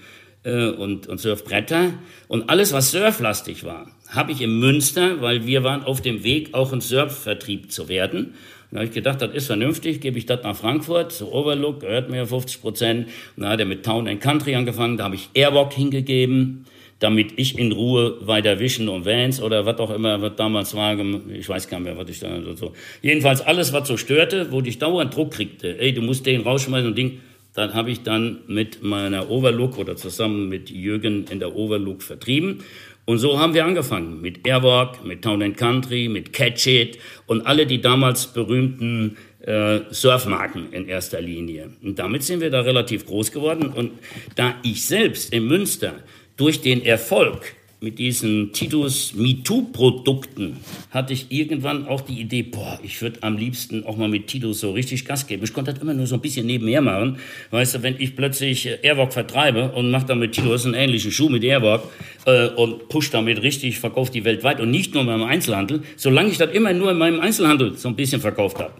und, 0.48 1.06
und 1.06 1.20
Surfbretter. 1.20 1.92
Und 2.28 2.48
alles, 2.48 2.72
was 2.72 2.90
surflastig 2.90 3.64
war, 3.64 3.90
habe 4.08 4.32
ich 4.32 4.40
in 4.40 4.58
Münster, 4.58 5.20
weil 5.20 5.46
wir 5.46 5.64
waren 5.64 5.84
auf 5.84 6.00
dem 6.00 6.24
Weg, 6.24 6.54
auch 6.54 6.72
ein 6.72 6.80
Surfvertrieb 6.80 7.70
zu 7.70 7.88
werden. 7.88 8.34
Da 8.70 8.78
habe 8.78 8.86
ich 8.86 8.92
gedacht, 8.94 9.20
das 9.20 9.34
ist 9.34 9.46
vernünftig, 9.46 10.00
gebe 10.00 10.16
ich 10.16 10.26
das 10.26 10.44
nach 10.44 10.54
Frankfurt, 10.54 11.12
zu 11.12 11.32
Overlook, 11.32 11.80
gehört 11.80 12.08
mir 12.08 12.24
50 12.26 12.60
Prozent. 12.60 13.08
Und 13.36 13.42
da 13.42 13.50
hat 13.50 13.60
er 13.60 13.66
mit 13.66 13.84
Town 13.84 14.06
and 14.06 14.20
Country 14.20 14.54
angefangen, 14.54 14.96
da 14.96 15.04
habe 15.04 15.16
ich 15.16 15.28
Airwalk 15.34 15.72
hingegeben, 15.72 16.66
damit 17.00 17.32
ich 17.36 17.58
in 17.58 17.72
Ruhe 17.72 18.18
weiter 18.20 18.60
Vision 18.60 18.88
und 18.88 19.06
Vans 19.06 19.42
oder 19.42 19.66
was 19.66 19.78
auch 19.78 19.90
immer, 19.90 20.22
was 20.22 20.36
damals 20.36 20.74
war, 20.74 20.96
ich 21.30 21.48
weiß 21.48 21.68
gar 21.68 21.80
nicht 21.80 21.88
mehr, 21.88 21.98
was 21.98 22.08
ich 22.10 22.20
da 22.20 22.28
so. 22.54 22.72
Jedenfalls 23.02 23.40
alles, 23.40 23.72
was 23.72 23.88
so 23.88 23.96
störte, 23.96 24.52
wo 24.52 24.60
ich 24.60 24.78
dauernd 24.78 25.16
Druck 25.16 25.32
kriegte, 25.32 25.78
ey, 25.78 25.92
du 25.92 26.02
musst 26.02 26.26
den 26.26 26.42
rausschmeißen 26.42 26.88
und 26.88 26.96
Ding, 26.96 27.20
dann 27.54 27.74
habe 27.74 27.90
ich 27.90 28.02
dann 28.02 28.40
mit 28.46 28.82
meiner 28.82 29.30
Overlook 29.30 29.78
oder 29.78 29.96
zusammen 29.96 30.48
mit 30.48 30.70
Jürgen 30.70 31.24
in 31.30 31.40
der 31.40 31.54
Overlook 31.54 32.02
vertrieben. 32.02 32.62
Und 33.06 33.18
so 33.18 33.38
haben 33.38 33.54
wir 33.54 33.64
angefangen 33.64 34.20
mit 34.20 34.46
Airwalk, 34.46 35.04
mit 35.04 35.22
Town 35.22 35.42
and 35.42 35.56
Country, 35.56 36.08
mit 36.08 36.32
Catch 36.32 36.66
It 36.66 36.98
und 37.26 37.46
alle 37.46 37.66
die 37.66 37.80
damals 37.80 38.28
berühmten 38.28 39.16
äh, 39.40 39.80
Surfmarken 39.90 40.72
in 40.72 40.86
erster 40.86 41.20
Linie. 41.20 41.70
Und 41.82 41.98
damit 41.98 42.22
sind 42.22 42.40
wir 42.40 42.50
da 42.50 42.60
relativ 42.60 43.06
groß 43.06 43.32
geworden. 43.32 43.72
Und 43.74 43.92
da 44.36 44.54
ich 44.62 44.84
selbst 44.84 45.32
in 45.32 45.46
Münster 45.46 45.94
durch 46.36 46.60
den 46.60 46.84
Erfolg 46.84 47.54
mit 47.82 47.98
diesen 47.98 48.52
Titus 48.52 49.14
MeToo-Produkten 49.14 50.58
hatte 50.90 51.14
ich 51.14 51.32
irgendwann 51.32 51.86
auch 51.86 52.02
die 52.02 52.20
Idee, 52.20 52.42
boah, 52.42 52.78
ich 52.82 53.00
würde 53.00 53.22
am 53.22 53.38
liebsten 53.38 53.84
auch 53.86 53.96
mal 53.96 54.08
mit 54.08 54.26
Titus 54.26 54.60
so 54.60 54.72
richtig 54.72 55.06
Gas 55.06 55.26
geben. 55.26 55.44
Ich 55.44 55.54
konnte 55.54 55.72
das 55.72 55.80
immer 55.80 55.94
nur 55.94 56.06
so 56.06 56.16
ein 56.16 56.20
bisschen 56.20 56.44
nebenher 56.44 56.82
machen. 56.82 57.16
Weißt 57.50 57.76
du, 57.76 57.82
wenn 57.82 57.96
ich 57.98 58.16
plötzlich 58.16 58.66
äh, 58.66 58.78
Airwalk 58.82 59.14
vertreibe 59.14 59.72
und 59.72 59.90
mache 59.90 60.04
dann 60.04 60.18
mit 60.18 60.32
Titus 60.32 60.66
einen 60.66 60.74
ähnlichen 60.74 61.10
Schuh 61.10 61.30
mit 61.30 61.42
Airwalk 61.42 61.84
äh, 62.26 62.48
und 62.48 62.90
push 62.90 63.10
damit 63.10 63.42
richtig, 63.42 63.78
verkaufe 63.78 64.12
die 64.12 64.24
weltweit 64.24 64.60
und 64.60 64.70
nicht 64.70 64.92
nur 64.92 65.02
in 65.02 65.08
meinem 65.08 65.24
Einzelhandel, 65.24 65.82
solange 65.96 66.28
ich 66.28 66.36
das 66.36 66.52
immer 66.52 66.74
nur 66.74 66.90
in 66.90 66.98
meinem 66.98 67.20
Einzelhandel 67.20 67.76
so 67.78 67.88
ein 67.88 67.96
bisschen 67.96 68.20
verkauft 68.20 68.58
habe, 68.58 68.74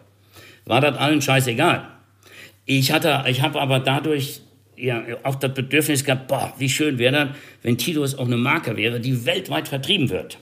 war 0.67 0.83
das 0.83 0.99
allen 0.99 1.23
scheißegal. 1.23 1.89
Ich 2.67 2.91
ich 2.91 3.43
habe 3.43 3.61
aber 3.61 3.81
dadurch 3.81 4.43
ja, 4.81 5.05
auch 5.23 5.37
das 5.37 5.55
Bedürfnis 5.55 6.05
gehabt, 6.05 6.29
boah, 6.29 6.53
wie 6.59 6.69
schön 6.69 6.99
wäre 6.99 7.13
das, 7.13 7.29
wenn 7.63 7.79
Titus 7.79 8.15
auch 8.17 8.27
eine 8.27 8.37
Marke 8.37 8.77
wäre, 8.77 9.01
die 9.01 9.27
weltweit 9.27 9.69
vertrieben 9.69 10.11
wird. 10.11 10.39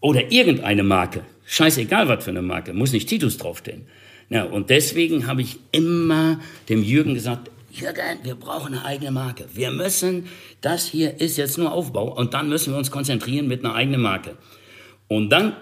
Oder 0.00 0.32
irgendeine 0.32 0.82
Marke. 0.82 1.22
Scheißegal, 1.44 2.08
was 2.08 2.24
für 2.24 2.30
eine 2.30 2.42
Marke. 2.42 2.72
Muss 2.72 2.92
nicht 2.92 3.08
Titus 3.08 3.36
draufstehen. 3.36 3.86
Ja, 4.30 4.44
und 4.44 4.70
deswegen 4.70 5.26
habe 5.26 5.42
ich 5.42 5.58
immer 5.72 6.40
dem 6.68 6.82
Jürgen 6.82 7.14
gesagt, 7.14 7.50
Jürgen, 7.72 8.18
wir 8.22 8.34
brauchen 8.34 8.74
eine 8.74 8.84
eigene 8.84 9.10
Marke. 9.10 9.46
Wir 9.54 9.70
müssen, 9.70 10.26
das 10.60 10.86
hier 10.86 11.20
ist 11.20 11.36
jetzt 11.36 11.58
nur 11.58 11.72
Aufbau 11.72 12.16
und 12.16 12.34
dann 12.34 12.48
müssen 12.48 12.72
wir 12.72 12.78
uns 12.78 12.90
konzentrieren 12.90 13.46
mit 13.46 13.64
einer 13.64 13.74
eigenen 13.74 14.00
Marke. 14.00 14.36
Und 15.08 15.30
dann 15.30 15.54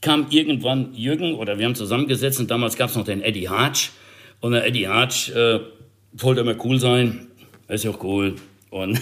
kam 0.00 0.26
irgendwann 0.30 0.94
Jürgen 0.94 1.34
oder 1.34 1.58
wir 1.58 1.66
haben 1.66 1.74
zusammengesetzt 1.74 2.40
und 2.40 2.50
damals 2.50 2.76
gab 2.76 2.90
es 2.90 2.96
noch 2.96 3.04
den 3.04 3.22
Eddie 3.22 3.48
Hartsch. 3.48 3.90
Und 4.40 4.52
der 4.52 4.66
Eddie 4.66 4.88
Hartsch 4.88 5.30
äh, 5.30 5.60
wollte 6.22 6.40
immer 6.40 6.56
cool 6.64 6.78
sein, 6.78 7.28
ist 7.68 7.84
ja 7.84 7.90
auch 7.90 8.02
cool. 8.02 8.36
Und, 8.70 9.00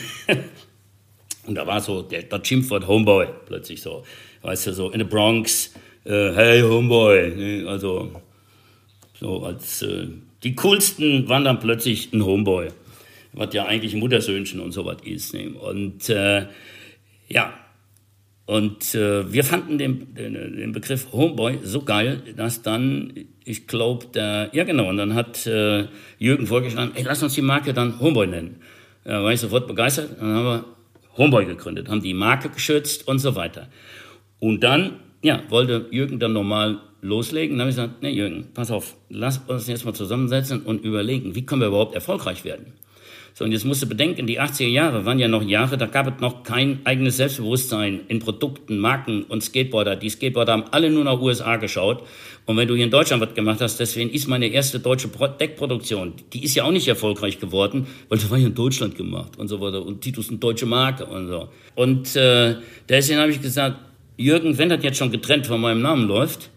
und 1.46 1.54
da 1.54 1.66
war 1.66 1.80
so 1.80 2.02
der, 2.02 2.22
das 2.22 2.46
Schimpfwort 2.46 2.86
Homeboy 2.86 3.26
plötzlich 3.46 3.82
so. 3.82 4.04
Weißt 4.42 4.66
du, 4.66 4.72
so 4.72 4.90
in 4.90 4.98
der 4.98 5.06
Bronx, 5.06 5.72
äh, 6.04 6.32
hey 6.32 6.60
Homeboy. 6.62 7.34
Ne, 7.34 7.68
also 7.68 8.20
so 9.18 9.42
als 9.42 9.82
äh, 9.82 10.08
die 10.42 10.54
coolsten 10.54 11.28
waren 11.28 11.44
dann 11.44 11.60
plötzlich 11.60 12.12
ein 12.12 12.24
Homeboy. 12.24 12.68
Was 13.32 13.52
ja 13.52 13.66
eigentlich 13.66 13.94
Muttersöhnchen 13.94 14.60
und 14.60 14.72
sowas 14.72 14.98
ist. 15.02 15.34
Ne? 15.34 15.50
Und 15.54 16.08
äh, 16.08 16.46
ja, 17.28 17.54
und 18.46 18.94
äh, 18.94 19.32
wir 19.32 19.42
fanden 19.42 19.78
den, 19.78 20.14
den, 20.14 20.34
den, 20.34 20.72
Begriff 20.72 21.12
Homeboy 21.12 21.60
so 21.62 21.82
geil, 21.82 22.22
dass 22.36 22.60
dann, 22.60 23.12
ich 23.44 23.66
glaube, 23.66 24.06
ja 24.14 24.64
genau, 24.64 24.90
und 24.90 24.98
dann 24.98 25.14
hat 25.14 25.46
äh, 25.46 25.86
Jürgen 26.18 26.46
vorgeschlagen, 26.46 26.92
ey, 26.94 27.04
lass 27.04 27.22
uns 27.22 27.34
die 27.34 27.42
Marke 27.42 27.72
dann 27.72 28.00
Homeboy 28.00 28.26
nennen. 28.26 28.60
Ja, 29.06 29.22
war 29.22 29.32
ich 29.32 29.40
sofort 29.40 29.66
begeistert. 29.66 30.20
Dann 30.20 30.34
haben 30.34 30.44
wir 30.44 30.64
Homeboy 31.16 31.46
gegründet, 31.46 31.88
haben 31.88 32.02
die 32.02 32.14
Marke 32.14 32.50
geschützt 32.50 33.08
und 33.08 33.18
so 33.18 33.34
weiter. 33.34 33.68
Und 34.40 34.62
dann, 34.62 35.00
ja, 35.22 35.42
wollte 35.48 35.86
Jürgen 35.90 36.18
dann 36.18 36.34
nochmal 36.34 36.80
loslegen. 37.00 37.56
Dann 37.56 37.62
habe 37.62 37.70
ich 37.70 37.76
gesagt, 37.76 38.02
nee 38.02 38.10
Jürgen, 38.10 38.48
pass 38.52 38.70
auf, 38.70 38.96
lass 39.08 39.38
uns 39.38 39.68
jetzt 39.68 39.86
mal 39.86 39.94
zusammensetzen 39.94 40.62
und 40.62 40.84
überlegen, 40.84 41.34
wie 41.34 41.46
können 41.46 41.62
wir 41.62 41.68
überhaupt 41.68 41.94
erfolgreich 41.94 42.44
werden. 42.44 42.74
So, 43.36 43.44
und 43.44 43.50
jetzt 43.50 43.64
musst 43.64 43.82
du 43.82 43.88
bedenken, 43.88 44.28
die 44.28 44.40
80er 44.40 44.68
Jahre 44.68 45.04
waren 45.06 45.18
ja 45.18 45.26
noch 45.26 45.42
Jahre, 45.42 45.76
da 45.76 45.86
gab 45.86 46.06
es 46.06 46.20
noch 46.20 46.44
kein 46.44 46.78
eigenes 46.84 47.16
Selbstbewusstsein 47.16 48.02
in 48.06 48.20
Produkten, 48.20 48.78
Marken 48.78 49.24
und 49.24 49.42
Skateboarder. 49.42 49.96
Die 49.96 50.08
Skateboarder 50.08 50.52
haben 50.52 50.64
alle 50.70 50.88
nur 50.88 51.02
nach 51.02 51.20
USA 51.20 51.56
geschaut. 51.56 52.04
Und 52.46 52.56
wenn 52.56 52.68
du 52.68 52.76
hier 52.76 52.84
in 52.84 52.92
Deutschland 52.92 53.20
was 53.20 53.34
gemacht 53.34 53.60
hast, 53.60 53.80
deswegen 53.80 54.10
ist 54.10 54.28
meine 54.28 54.46
erste 54.46 54.78
deutsche 54.78 55.08
Deckproduktion, 55.08 56.12
die 56.32 56.44
ist 56.44 56.54
ja 56.54 56.62
auch 56.62 56.70
nicht 56.70 56.86
erfolgreich 56.86 57.40
geworden, 57.40 57.88
weil 58.08 58.18
das 58.18 58.30
war 58.30 58.38
ja 58.38 58.46
in 58.46 58.54
Deutschland 58.54 58.94
gemacht 58.94 59.36
und 59.36 59.48
so 59.48 59.60
weiter. 59.60 59.84
Und 59.84 60.00
Titus 60.00 60.28
eine 60.28 60.38
deutsche 60.38 60.66
Marke 60.66 61.04
und 61.04 61.26
so. 61.26 61.48
Und 61.74 62.14
äh, 62.14 62.54
deswegen 62.88 63.18
habe 63.18 63.32
ich 63.32 63.42
gesagt, 63.42 63.78
Jürgen, 64.16 64.56
wenn 64.58 64.68
das 64.68 64.84
jetzt 64.84 64.98
schon 64.98 65.10
getrennt 65.10 65.48
von 65.48 65.60
meinem 65.60 65.82
Namen 65.82 66.06
läuft, 66.06 66.50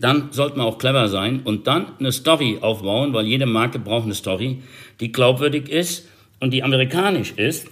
dann 0.00 0.28
sollte 0.32 0.58
man 0.58 0.66
auch 0.66 0.78
clever 0.78 1.08
sein 1.08 1.40
und 1.44 1.66
dann 1.66 1.98
eine 1.98 2.12
Story 2.12 2.58
aufbauen, 2.60 3.12
weil 3.12 3.26
jede 3.26 3.46
Marke 3.46 3.78
braucht 3.78 4.04
eine 4.04 4.14
Story, 4.14 4.62
die 5.00 5.12
glaubwürdig 5.12 5.68
ist 5.68 6.08
und 6.40 6.52
die 6.52 6.62
amerikanisch 6.62 7.32
ist 7.32 7.68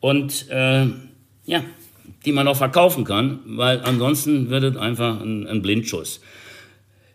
und 0.00 0.48
äh, 0.50 0.86
ja, 1.44 1.62
die 2.24 2.32
man 2.32 2.48
auch 2.48 2.56
verkaufen 2.56 3.04
kann, 3.04 3.40
weil 3.46 3.80
ansonsten 3.80 4.50
wird 4.50 4.64
es 4.64 4.76
einfach 4.76 5.20
ein, 5.20 5.46
ein 5.46 5.62
Blindschuss. 5.62 6.20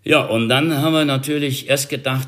Ja, 0.04 0.26
und 0.26 0.50
dann 0.50 0.78
haben 0.78 0.94
wir 0.94 1.06
natürlich 1.06 1.70
erst 1.70 1.90
gedacht, 1.90 2.28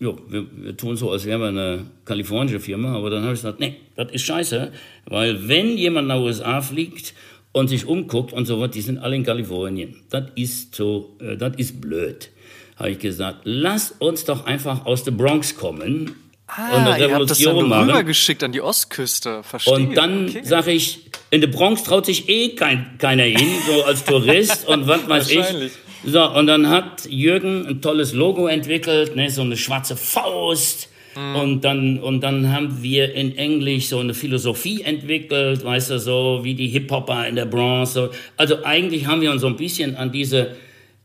jo, 0.00 0.18
wir, 0.28 0.46
wir 0.52 0.76
tun 0.76 0.96
so, 0.96 1.10
als 1.10 1.24
wären 1.24 1.40
wir 1.40 1.48
eine 1.48 1.86
kalifornische 2.04 2.60
Firma, 2.60 2.94
aber 2.94 3.10
dann 3.10 3.22
habe 3.22 3.34
ich 3.34 3.40
gesagt, 3.40 3.60
nee, 3.60 3.76
das 3.96 4.12
ist 4.12 4.22
scheiße, 4.22 4.72
weil 5.06 5.48
wenn 5.48 5.76
jemand 5.76 6.08
nach 6.08 6.18
USA 6.18 6.60
fliegt 6.60 7.14
und 7.58 7.68
sich 7.68 7.86
umguckt 7.86 8.32
und 8.32 8.46
so 8.46 8.60
was, 8.60 8.70
die 8.70 8.80
sind 8.80 8.98
alle 8.98 9.16
in 9.16 9.24
Kalifornien. 9.24 10.02
Das 10.10 10.24
ist 10.34 10.74
so, 10.74 11.16
äh, 11.20 11.36
das 11.36 11.56
ist 11.56 11.80
blöd. 11.80 12.30
Habe 12.76 12.90
ich 12.90 12.98
gesagt, 12.98 13.40
lass 13.44 13.94
uns 13.98 14.24
doch 14.24 14.46
einfach 14.46 14.86
aus 14.86 15.02
der 15.04 15.10
Bronx 15.12 15.56
kommen 15.56 16.14
Ah, 16.48 16.76
und 16.76 16.86
eine 16.86 17.04
Revolution 17.04 17.56
ihr 17.56 17.60
habt 17.60 17.70
das 17.70 17.78
dann 17.78 17.90
rübergeschickt 17.90 18.42
an 18.42 18.52
die 18.52 18.62
Ostküste, 18.62 19.42
verstehe. 19.42 19.74
Und 19.74 19.94
dann 19.94 20.30
okay. 20.30 20.40
sage 20.44 20.72
ich, 20.72 21.00
in 21.30 21.42
der 21.42 21.48
Bronx 21.48 21.82
traut 21.82 22.06
sich 22.06 22.28
eh 22.30 22.54
kein, 22.54 22.96
keiner 22.96 23.24
hin, 23.24 23.48
so 23.66 23.84
als 23.84 24.02
Tourist 24.04 24.66
und 24.66 24.88
was 24.88 25.06
weiß 25.06 25.30
ich. 25.30 25.72
So, 26.06 26.24
und 26.24 26.46
dann 26.46 26.70
hat 26.70 27.04
Jürgen 27.06 27.66
ein 27.66 27.82
tolles 27.82 28.14
Logo 28.14 28.46
entwickelt, 28.46 29.14
ne, 29.14 29.30
so 29.30 29.42
eine 29.42 29.58
schwarze 29.58 29.94
Faust. 29.94 30.88
Mhm. 31.18 31.36
Und 31.36 31.64
dann, 31.64 31.98
und 31.98 32.20
dann 32.20 32.52
haben 32.52 32.80
wir 32.80 33.12
in 33.12 33.36
Englisch 33.36 33.88
so 33.88 33.98
eine 33.98 34.14
Philosophie 34.14 34.82
entwickelt, 34.82 35.64
weißt 35.64 35.90
du, 35.90 35.98
so 35.98 36.40
wie 36.42 36.54
die 36.54 36.68
Hip-Hopper 36.68 37.26
in 37.26 37.34
der 37.34 37.46
Bronx. 37.46 37.98
Also 38.36 38.64
eigentlich 38.64 39.06
haben 39.06 39.20
wir 39.20 39.32
uns 39.32 39.40
so 39.40 39.48
ein 39.48 39.56
bisschen 39.56 39.96
an 39.96 40.12
diese 40.12 40.54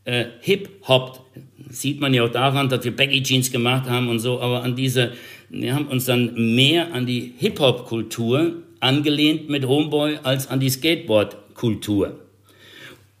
äh, 0.04 0.26
Hip-Hop, 0.40 1.24
sieht 1.68 2.00
man 2.00 2.14
ja 2.14 2.24
auch 2.24 2.30
daran, 2.30 2.68
dass 2.68 2.84
wir 2.84 2.94
Baggy 2.94 3.22
Jeans 3.24 3.50
gemacht 3.50 3.88
haben 3.88 4.08
und 4.08 4.20
so, 4.20 4.40
aber 4.40 4.62
an 4.62 4.76
diese, 4.76 5.12
wir 5.48 5.74
haben 5.74 5.88
uns 5.88 6.04
dann 6.04 6.54
mehr 6.54 6.94
an 6.94 7.06
die 7.06 7.34
Hip-Hop-Kultur 7.38 8.62
angelehnt 8.78 9.48
mit 9.48 9.66
Homeboy 9.66 10.18
als 10.22 10.46
an 10.46 10.60
die 10.60 10.70
Skateboard-Kultur 10.70 12.20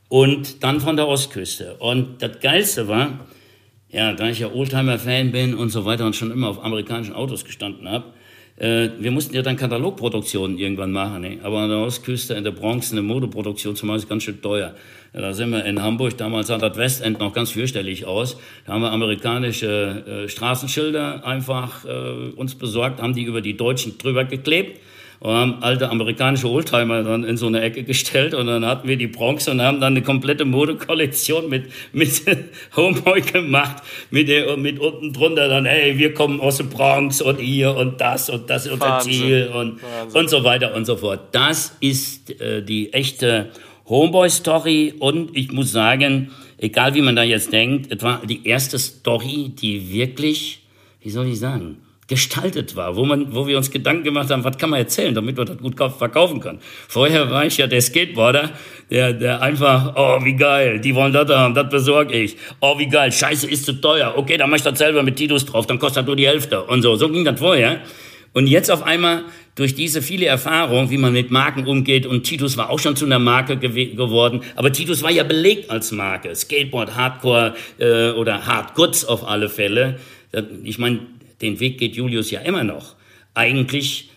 und 0.08 0.62
dann 0.62 0.80
von 0.80 0.94
der 0.94 1.08
Ostküste. 1.08 1.74
Und 1.78 2.22
das 2.22 2.38
Geilste 2.40 2.86
war, 2.86 3.26
ja, 3.94 4.12
da 4.12 4.28
ich 4.28 4.40
ja 4.40 4.52
Oldtimer-Fan 4.52 5.30
bin 5.30 5.54
und 5.54 5.70
so 5.70 5.84
weiter 5.84 6.04
und 6.04 6.16
schon 6.16 6.32
immer 6.32 6.48
auf 6.48 6.62
amerikanischen 6.62 7.14
Autos 7.14 7.44
gestanden 7.44 7.88
habe, 7.88 8.06
äh, 8.56 8.88
wir 8.98 9.12
mussten 9.12 9.34
ja 9.36 9.42
dann 9.42 9.56
Katalogproduktionen 9.56 10.58
irgendwann 10.58 10.90
machen. 10.90 11.20
Ne? 11.22 11.38
Aber 11.44 11.60
an 11.60 11.68
der 11.68 11.78
Ostküste, 11.78 12.34
in 12.34 12.42
der 12.42 12.50
Bronx, 12.50 12.90
eine 12.90 13.02
Modeproduktion 13.02 13.76
zum 13.76 13.88
Beispiel 13.88 14.08
ganz 14.08 14.24
schön 14.24 14.42
teuer. 14.42 14.74
Ja, 15.12 15.20
da 15.20 15.32
sind 15.32 15.50
wir 15.50 15.64
in 15.64 15.80
Hamburg, 15.80 16.18
damals 16.18 16.48
sah 16.48 16.58
das 16.58 16.76
Westend 16.76 17.20
noch 17.20 17.32
ganz 17.32 17.52
fürchterlich 17.52 18.04
aus. 18.04 18.36
Da 18.66 18.72
haben 18.72 18.82
wir 18.82 18.90
amerikanische 18.90 20.24
äh, 20.24 20.28
Straßenschilder 20.28 21.24
einfach 21.24 21.84
äh, 21.84 22.32
uns 22.34 22.56
besorgt, 22.56 23.00
haben 23.00 23.14
die 23.14 23.22
über 23.22 23.42
die 23.42 23.56
Deutschen 23.56 23.96
drüber 23.96 24.24
geklebt 24.24 24.80
haben 25.32 25.62
alte 25.62 25.88
amerikanische 25.90 26.50
Oldtimer 26.50 27.02
dann 27.02 27.24
in 27.24 27.38
so 27.38 27.46
eine 27.46 27.62
Ecke 27.62 27.82
gestellt 27.82 28.34
und 28.34 28.46
dann 28.46 28.64
hatten 28.66 28.86
wir 28.86 28.98
die 28.98 29.06
Bronx 29.06 29.48
und 29.48 29.62
haben 29.62 29.80
dann 29.80 29.94
eine 29.94 30.02
komplette 30.02 30.44
Modekollektion 30.44 31.48
mit, 31.48 31.70
mit 31.92 32.22
Homeboy 32.76 33.22
gemacht, 33.22 33.82
mit, 34.10 34.28
der, 34.28 34.56
mit 34.58 34.78
unten 34.78 35.14
drunter 35.14 35.48
dann, 35.48 35.64
hey, 35.64 35.96
wir 35.96 36.12
kommen 36.12 36.40
aus 36.40 36.58
der 36.58 36.64
Bronx 36.64 37.22
und 37.22 37.38
hier 37.38 37.74
und 37.74 38.00
das 38.00 38.28
und 38.28 38.50
das 38.50 38.66
ist 38.66 38.72
unser 38.72 39.00
Ziel 39.00 39.50
und, 39.54 39.80
und 40.12 40.28
so 40.28 40.44
weiter 40.44 40.74
und 40.74 40.84
so 40.84 40.96
fort. 40.96 41.20
Das 41.32 41.74
ist 41.80 42.38
äh, 42.40 42.62
die 42.62 42.92
echte 42.92 43.50
Homeboy-Story 43.88 44.94
und 44.98 45.34
ich 45.34 45.52
muss 45.52 45.72
sagen, 45.72 46.30
egal 46.58 46.94
wie 46.94 47.02
man 47.02 47.16
da 47.16 47.22
jetzt 47.22 47.52
denkt, 47.52 47.90
es 47.90 48.02
war 48.02 48.20
die 48.26 48.46
erste 48.46 48.78
Story, 48.78 49.52
die 49.58 49.90
wirklich, 49.90 50.62
wie 51.00 51.10
soll 51.10 51.28
ich 51.28 51.38
sagen, 51.38 51.78
gestaltet 52.06 52.76
war, 52.76 52.96
wo, 52.96 53.04
man, 53.04 53.34
wo 53.34 53.46
wir 53.46 53.56
uns 53.56 53.70
Gedanken 53.70 54.04
gemacht 54.04 54.30
haben, 54.30 54.44
was 54.44 54.58
kann 54.58 54.70
man 54.70 54.80
erzählen, 54.80 55.14
damit 55.14 55.36
man 55.36 55.46
das 55.46 55.58
gut 55.58 55.76
verkaufen 55.76 56.40
kann. 56.40 56.58
Vorher 56.88 57.30
war 57.30 57.46
ich 57.46 57.56
ja 57.56 57.66
der 57.66 57.80
Skateboarder, 57.80 58.50
der, 58.90 59.12
der 59.12 59.42
einfach, 59.42 59.94
oh, 59.96 60.24
wie 60.24 60.36
geil, 60.36 60.80
die 60.80 60.94
wollen 60.94 61.12
das 61.12 61.30
haben, 61.30 61.54
das 61.54 61.68
besorge 61.70 62.14
ich. 62.14 62.36
Oh, 62.60 62.78
wie 62.78 62.88
geil, 62.88 63.10
scheiße, 63.10 63.48
ist 63.48 63.64
zu 63.64 63.80
teuer. 63.80 64.14
Okay, 64.16 64.36
dann 64.36 64.50
mach 64.50 64.56
ich 64.56 64.62
das 64.62 64.78
selber 64.78 65.02
mit 65.02 65.16
Titus 65.16 65.46
drauf, 65.46 65.66
dann 65.66 65.78
kostet 65.78 66.02
das 66.02 66.06
nur 66.06 66.16
die 66.16 66.26
Hälfte. 66.26 66.62
Und 66.62 66.82
so, 66.82 66.94
so 66.96 67.08
ging 67.08 67.24
das 67.24 67.38
vorher. 67.38 67.80
Und 68.34 68.48
jetzt 68.48 68.70
auf 68.70 68.82
einmal 68.82 69.22
durch 69.54 69.74
diese 69.74 70.02
viele 70.02 70.26
Erfahrung, 70.26 70.90
wie 70.90 70.98
man 70.98 71.12
mit 71.12 71.30
Marken 71.30 71.66
umgeht, 71.66 72.04
und 72.04 72.24
Titus 72.24 72.56
war 72.56 72.68
auch 72.68 72.80
schon 72.80 72.96
zu 72.96 73.06
einer 73.06 73.20
Marke 73.20 73.56
gew 73.56 73.94
geworden, 73.94 74.42
aber 74.56 74.72
Titus 74.72 75.02
war 75.02 75.10
ja 75.10 75.22
belegt 75.22 75.70
als 75.70 75.92
Marke. 75.92 76.34
Skateboard, 76.34 76.96
Hardcore 76.96 77.54
äh, 77.78 78.10
oder 78.10 78.44
Hardgoods 78.44 79.04
auf 79.04 79.26
alle 79.26 79.48
Fälle. 79.48 80.00
Ich 80.64 80.78
meine, 80.80 80.98
den 81.44 81.60
Weg 81.60 81.78
geht 81.78 81.94
Julius 81.96 82.30
ja 82.30 82.40
immer 82.40 82.64
noch. 82.64 82.96
Eigentlich 83.34 84.10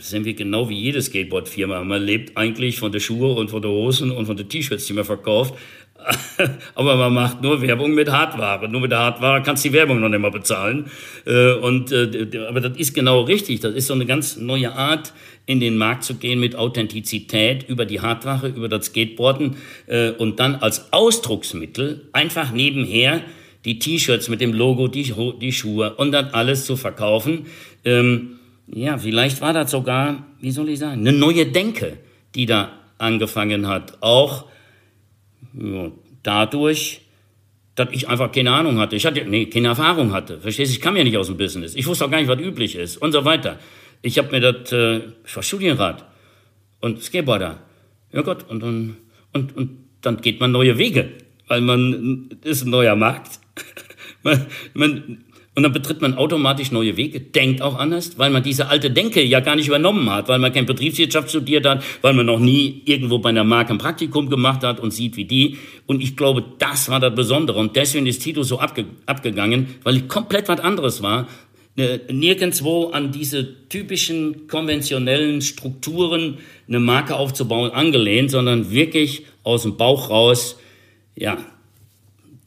sind 0.00 0.24
wir 0.24 0.34
genau 0.34 0.68
wie 0.68 0.78
jede 0.78 1.00
Skateboard-Firma. 1.00 1.84
Man 1.84 2.02
lebt 2.02 2.36
eigentlich 2.36 2.78
von 2.78 2.90
den 2.90 3.00
Schuhen 3.00 3.36
und 3.36 3.50
von 3.50 3.62
den 3.62 3.70
Hosen 3.70 4.10
und 4.10 4.26
von 4.26 4.36
den 4.36 4.48
T-Shirts, 4.48 4.86
die 4.86 4.92
man 4.92 5.04
verkauft. 5.04 5.54
Aber 6.74 6.96
man 6.96 7.14
macht 7.14 7.42
nur 7.42 7.62
Werbung 7.62 7.94
mit 7.94 8.10
Hardware. 8.10 8.68
Nur 8.68 8.80
mit 8.80 8.90
der 8.90 8.98
Hardware 8.98 9.40
kannst 9.42 9.64
du 9.64 9.68
die 9.68 9.74
Werbung 9.74 10.00
noch 10.00 10.08
nicht 10.08 10.18
mal 10.18 10.32
bezahlen. 10.32 10.90
Äh, 11.24 11.52
und, 11.52 11.92
äh, 11.92 12.28
aber 12.48 12.60
das 12.60 12.76
ist 12.76 12.92
genau 12.92 13.20
richtig. 13.20 13.60
Das 13.60 13.72
ist 13.74 13.86
so 13.86 13.94
eine 13.94 14.04
ganz 14.04 14.36
neue 14.36 14.72
Art, 14.72 15.12
in 15.46 15.60
den 15.60 15.76
Markt 15.76 16.04
zu 16.04 16.14
gehen 16.16 16.40
mit 16.40 16.56
Authentizität 16.56 17.68
über 17.68 17.84
die 17.84 18.00
Hardware, 18.00 18.48
über 18.48 18.68
das 18.68 18.86
Skateboarden 18.86 19.56
äh, 19.86 20.10
und 20.10 20.40
dann 20.40 20.56
als 20.56 20.92
Ausdrucksmittel 20.92 22.08
einfach 22.12 22.52
nebenher 22.52 23.22
die 23.64 23.78
T-Shirts 23.78 24.28
mit 24.28 24.40
dem 24.40 24.52
Logo, 24.52 24.88
die, 24.88 25.14
die 25.40 25.52
Schuhe 25.52 25.94
und 25.94 26.12
dann 26.12 26.26
alles 26.26 26.66
zu 26.66 26.76
verkaufen. 26.76 27.46
Ähm, 27.84 28.38
ja, 28.66 28.98
vielleicht 28.98 29.40
war 29.40 29.52
das 29.52 29.70
sogar, 29.70 30.26
wie 30.40 30.50
soll 30.50 30.68
ich 30.68 30.78
sagen, 30.78 31.00
eine 31.00 31.12
neue 31.12 31.46
Denke, 31.46 31.98
die 32.34 32.46
da 32.46 32.72
angefangen 32.98 33.68
hat. 33.68 33.98
Auch 34.02 34.46
ja, 35.54 35.90
dadurch, 36.22 37.02
dass 37.74 37.88
ich 37.92 38.08
einfach 38.08 38.32
keine 38.32 38.52
Ahnung 38.52 38.78
hatte. 38.78 38.96
Ich 38.96 39.06
hatte, 39.06 39.24
nee, 39.24 39.46
keine 39.46 39.68
Erfahrung 39.68 40.12
hatte. 40.12 40.40
Verstehst 40.40 40.72
du? 40.72 40.76
Ich 40.76 40.80
kam 40.80 40.96
ja 40.96 41.04
nicht 41.04 41.16
aus 41.16 41.26
dem 41.26 41.36
Business. 41.36 41.74
Ich 41.74 41.86
wusste 41.86 42.04
auch 42.04 42.10
gar 42.10 42.18
nicht, 42.18 42.28
was 42.28 42.40
üblich 42.40 42.76
ist 42.76 42.96
und 42.96 43.12
so 43.12 43.24
weiter. 43.24 43.58
Ich 44.02 44.18
habe 44.18 44.30
mir 44.30 44.40
das, 44.40 44.72
äh, 44.72 45.00
ich 45.24 45.36
war 45.36 45.42
Studienrat 45.42 46.04
und 46.80 47.02
Skateboarder. 47.02 47.60
Ja 48.12 48.22
Gott, 48.22 48.48
und 48.48 48.62
dann, 48.62 48.96
und, 49.32 49.56
und 49.56 49.78
dann 50.02 50.20
geht 50.20 50.40
man 50.40 50.52
neue 50.52 50.76
Wege, 50.76 51.10
weil 51.48 51.60
man, 51.60 52.28
ist 52.42 52.64
ein 52.64 52.70
neuer 52.70 52.96
Markt 52.96 53.41
man, 54.22 54.46
man, 54.74 55.18
und 55.54 55.64
dann 55.64 55.72
betritt 55.72 56.00
man 56.00 56.14
automatisch 56.14 56.72
neue 56.72 56.96
Wege, 56.96 57.20
denkt 57.20 57.60
auch 57.60 57.78
anders, 57.78 58.18
weil 58.18 58.30
man 58.30 58.42
diese 58.42 58.68
alte 58.68 58.90
Denke 58.90 59.22
ja 59.22 59.40
gar 59.40 59.54
nicht 59.54 59.68
übernommen 59.68 60.08
hat, 60.08 60.28
weil 60.28 60.38
man 60.38 60.50
kein 60.52 60.64
Betriebswirtschaft 60.64 61.28
studiert 61.28 61.66
hat, 61.66 61.84
weil 62.00 62.14
man 62.14 62.24
noch 62.24 62.38
nie 62.38 62.80
irgendwo 62.86 63.18
bei 63.18 63.28
einer 63.28 63.44
Marke 63.44 63.74
ein 63.74 63.78
Praktikum 63.78 64.30
gemacht 64.30 64.64
hat 64.64 64.80
und 64.80 64.92
sieht 64.92 65.16
wie 65.16 65.26
die. 65.26 65.58
Und 65.86 66.02
ich 66.02 66.16
glaube, 66.16 66.42
das 66.58 66.88
war 66.88 67.00
das 67.00 67.14
Besondere. 67.14 67.58
Und 67.58 67.76
deswegen 67.76 68.06
ist 68.06 68.22
Tito 68.22 68.42
so 68.44 68.60
abge 68.60 68.86
abgegangen, 69.04 69.74
weil 69.82 70.00
komplett 70.02 70.48
was 70.48 70.60
anderes 70.60 71.02
war. 71.02 71.28
Ne, 71.74 72.00
nirgendwo 72.10 72.88
an 72.88 73.12
diese 73.12 73.68
typischen 73.68 74.46
konventionellen 74.46 75.40
Strukturen 75.40 76.38
eine 76.68 76.80
Marke 76.80 77.16
aufzubauen 77.16 77.70
angelehnt, 77.70 78.30
sondern 78.30 78.70
wirklich 78.70 79.24
aus 79.42 79.62
dem 79.62 79.78
Bauch 79.78 80.10
raus, 80.10 80.58
ja, 81.14 81.38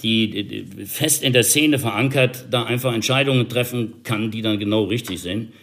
die, 0.01 0.65
fest 0.85 1.23
in 1.23 1.33
der 1.33 1.43
Szene 1.43 1.79
verankert, 1.79 2.45
da 2.51 2.63
einfach 2.63 2.93
Entscheidungen 2.93 3.49
treffen 3.49 4.03
kann, 4.03 4.31
die 4.31 4.41
dann 4.41 4.59
genau 4.59 4.83
richtig 4.83 5.21
sind. 5.21 5.53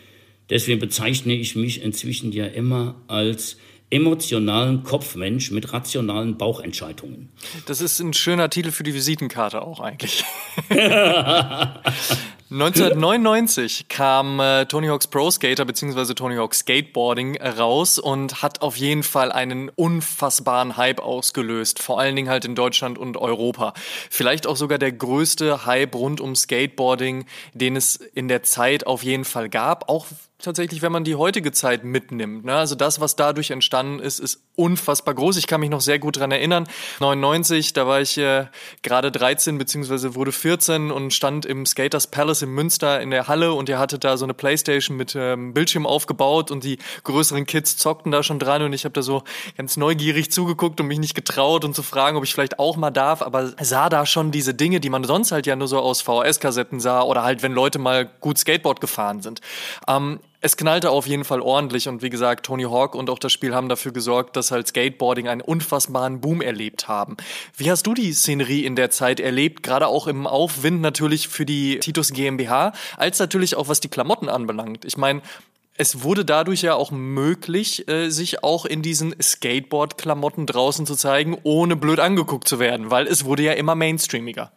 Deswegen 0.51 0.81
bezeichne 0.81 1.35
ich 1.35 1.57
mich 1.57 1.83
inzwischen 1.83 2.33
ja 2.33 2.47
immer 2.47 2.97
als 3.09 3.57
emotionalen 3.91 4.83
Kopfmensch 4.85 5.51
mit 5.51 5.73
rationalen 5.73 6.39
Bauchentscheidungen. 6.39 7.29
Das 7.67 7.83
ist 7.83 8.01
ein 8.01 8.15
schöner 8.15 8.49
Titel 8.49 8.71
für 8.71 8.85
die 8.85 8.95
Visitenkarte 8.95 9.63
auch 9.63 9.81
eigentlich. 9.81 10.25
1999 12.53 13.89
kam 13.89 14.39
äh, 14.39 14.67
Tony 14.67 14.89
Hawk's 14.89 15.07
Pro 15.07 15.31
Skater 15.31 15.65
bzw. 15.65 16.13
Tony 16.13 16.37
Hawk's 16.37 16.59
Skateboarding 16.59 17.41
raus 17.41 17.99
und 17.99 18.43
hat 18.43 18.61
auf 18.61 18.77
jeden 18.77 19.03
Fall 19.03 19.33
einen 19.33 19.71
unfassbaren 19.71 20.77
Hype 20.77 21.01
ausgelöst, 21.01 21.81
vor 21.81 21.99
allen 21.99 22.15
Dingen 22.15 22.29
halt 22.29 22.45
in 22.45 22.55
Deutschland 22.55 22.99
und 22.99 23.17
Europa. 23.17 23.73
Vielleicht 24.11 24.47
auch 24.47 24.57
sogar 24.57 24.77
der 24.77 24.93
größte 24.93 25.65
Hype 25.65 25.95
rund 25.95 26.21
um 26.21 26.37
Skateboarding, 26.37 27.25
den 27.55 27.75
es 27.75 27.97
in 27.97 28.29
der 28.29 28.43
Zeit 28.43 28.87
auf 28.87 29.03
jeden 29.03 29.25
Fall 29.25 29.49
gab, 29.49 29.89
auch 29.89 30.07
tatsächlich, 30.43 30.83
wenn 30.83 30.93
man 30.93 31.05
die 31.05 31.15
heutige 31.15 31.53
Zeit 31.53 31.85
mitnimmt. 31.85 32.45
Ne? 32.45 32.55
Also 32.55 32.75
das, 32.75 33.01
was 33.01 33.17
dadurch 33.17 33.51
entstanden 33.51 34.01
ist, 34.01 34.19
ist 34.19 34.43
unfassbar 34.57 35.15
groß. 35.15 35.37
Ich 35.37 35.47
kann 35.47 35.61
mich 35.61 35.71
noch 35.71 35.81
sehr 35.81 35.99
gut 35.99 36.19
dran 36.19 36.31
erinnern. 36.31 36.69
99, 37.01 37.73
da 37.73 37.87
war 37.87 38.01
ich 38.01 38.19
äh, 38.19 38.47
gerade 38.83 39.11
13 39.11 39.57
beziehungsweise 39.57 40.15
wurde 40.15 40.33
14 40.33 40.91
und 40.91 41.15
stand 41.15 41.47
im 41.47 41.65
Skaters 41.65 42.09
Palace 42.09 42.42
in 42.43 42.51
Münster 42.51 43.01
in 43.01 43.11
der 43.11 43.29
Halle 43.29 43.53
und 43.53 43.69
ihr 43.69 43.79
hattet 43.79 44.05
da 44.05 44.17
so 44.17 44.25
eine 44.25 44.35
Playstation 44.35 44.97
mit 44.97 45.15
ähm, 45.17 45.55
Bildschirm 45.55 45.87
aufgebaut 45.87 46.51
und 46.51 46.65
die 46.65 46.79
größeren 47.05 47.47
Kids 47.47 47.77
zockten 47.77 48.13
da 48.13 48.23
schon 48.23 48.39
dran 48.39 48.63
und 48.63 48.73
ich 48.73 48.85
habe 48.85 48.93
da 48.93 49.03
so 49.03 49.23
ganz 49.57 49.77
neugierig 49.77 50.31
zugeguckt 50.31 50.81
und 50.81 50.87
mich 50.87 50.99
nicht 50.99 51.15
getraut 51.15 51.65
und 51.65 51.75
zu 51.75 51.83
fragen, 51.83 52.17
ob 52.17 52.25
ich 52.25 52.33
vielleicht 52.33 52.59
auch 52.59 52.77
mal 52.77 52.91
darf, 52.91 53.23
aber 53.23 53.53
sah 53.61 53.89
da 53.89 54.07
schon 54.07 54.31
diese 54.31 54.55
Dinge, 54.55 54.81
die 54.81 54.91
man 54.91 55.05
sonst 55.05 55.33
halt 55.33 55.47
ja 55.47 55.57
nur 55.57 55.69
so 55.69 55.79
aus 55.79 56.03
VHS-Kassetten 56.03 56.81
sah 56.81 57.03
oder 57.03 57.23
halt, 57.23 57.43
wenn 57.43 57.53
Leute 57.53 57.79
mal 57.79 58.11
gut 58.21 58.39
Skateboard 58.39 58.81
gefahren 58.81 59.23
sind. 59.23 59.41
Ähm, 59.89 60.21
Es 60.45 60.57
knallte 60.57 60.91
auf 60.91 61.07
jeden 61.07 61.23
Fall 61.23 61.41
ordentlich 61.41 61.89
und 61.89 62.03
wie 62.03 62.11
gesagt, 62.11 62.47
Tony 62.47 62.65
Hawk 62.65 62.97
und 62.97 63.09
auch 63.11 63.21
das 63.21 63.33
Spiel 63.33 63.55
haben 63.55 63.69
dafür 63.69 63.93
gesorgt, 63.93 64.35
dass 64.35 64.51
halt 64.51 64.67
Skateboarding 64.67 65.29
einen 65.29 65.41
unfassbaren 65.41 66.21
Boom 66.21 66.43
erlebt 66.43 66.89
haben. 66.89 67.17
Wie 67.57 67.71
hast 67.71 67.87
du 67.87 67.95
die 67.95 68.13
Szenerie 68.13 68.65
in 68.65 68.75
der 68.75 68.91
Zeit 68.91 69.21
erlebt, 69.21 69.63
gerade 69.63 69.87
auch 69.87 70.09
im 70.09 70.27
Aufwind 70.27 70.81
natürlich 70.81 71.29
für 71.29 71.47
die 71.47 71.79
Titus 71.79 72.13
GmbH, 72.13 72.73
als 72.97 73.21
natürlich 73.21 73.55
auch 73.55 73.69
was 73.69 73.79
die 73.79 73.87
Klamotten 73.87 74.29
anbelangt? 74.29 74.85
Ich 74.85 74.97
meine, 74.97 75.23
es 75.77 76.03
wurde 76.03 76.25
dadurch 76.25 76.63
ja 76.63 76.75
auch 76.75 76.91
möglich, 76.91 77.87
äh, 77.89 78.11
sich 78.11 78.43
auch 78.43 78.67
in 78.67 78.83
diesen 78.83 79.15
Skateboard-Klamotten 79.23 80.47
draußen 80.47 80.87
zu 80.87 80.97
zeigen, 80.97 81.39
ohne 81.45 81.77
blöd 81.77 82.01
angeguckt 82.01 82.49
zu 82.49 82.59
werden, 82.59 82.91
weil 82.91 83.07
es 83.07 83.25
wurde 83.25 83.45
ja 83.45 83.53
immer 83.53 83.77
mainstreamiger. 83.77 84.51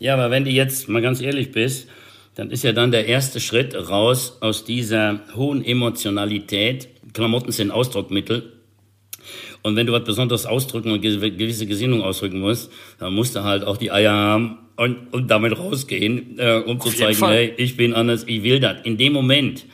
Ja, 0.00 0.14
aber 0.14 0.32
wenn 0.32 0.44
du 0.44 0.50
jetzt 0.50 0.88
mal 0.88 1.00
ganz 1.00 1.20
ehrlich 1.20 1.52
bist, 1.52 1.86
dann 2.34 2.50
ist 2.50 2.64
ja 2.64 2.72
dann 2.72 2.90
der 2.90 3.06
erste 3.06 3.40
Schritt 3.40 3.74
raus 3.74 4.38
aus 4.40 4.64
dieser 4.64 5.20
hohen 5.34 5.64
Emotionalität. 5.64 6.88
Klamotten 7.12 7.52
sind 7.52 7.70
Ausdruckmittel. 7.70 8.52
Und 9.62 9.76
wenn 9.76 9.86
du 9.86 9.92
was 9.92 10.04
Besonderes 10.04 10.46
ausdrücken 10.46 10.90
und 10.90 11.02
gewisse 11.02 11.66
Gesinnung 11.66 12.02
ausdrücken 12.02 12.40
musst, 12.40 12.72
dann 12.98 13.14
musst 13.14 13.36
du 13.36 13.44
halt 13.44 13.64
auch 13.64 13.76
die 13.76 13.92
Eier 13.92 14.12
haben 14.12 14.58
und, 14.76 15.12
und 15.12 15.30
damit 15.30 15.56
rausgehen, 15.56 16.38
äh, 16.38 16.62
um 16.66 16.80
Auf 16.80 16.86
zu 16.86 16.96
zeigen, 16.96 17.24
hey, 17.26 17.52
ich 17.56 17.76
bin 17.76 17.94
anders, 17.94 18.24
ich 18.26 18.42
will 18.42 18.58
das. 18.58 18.78
In 18.84 18.96
dem 18.96 19.12
Moment, 19.12 19.64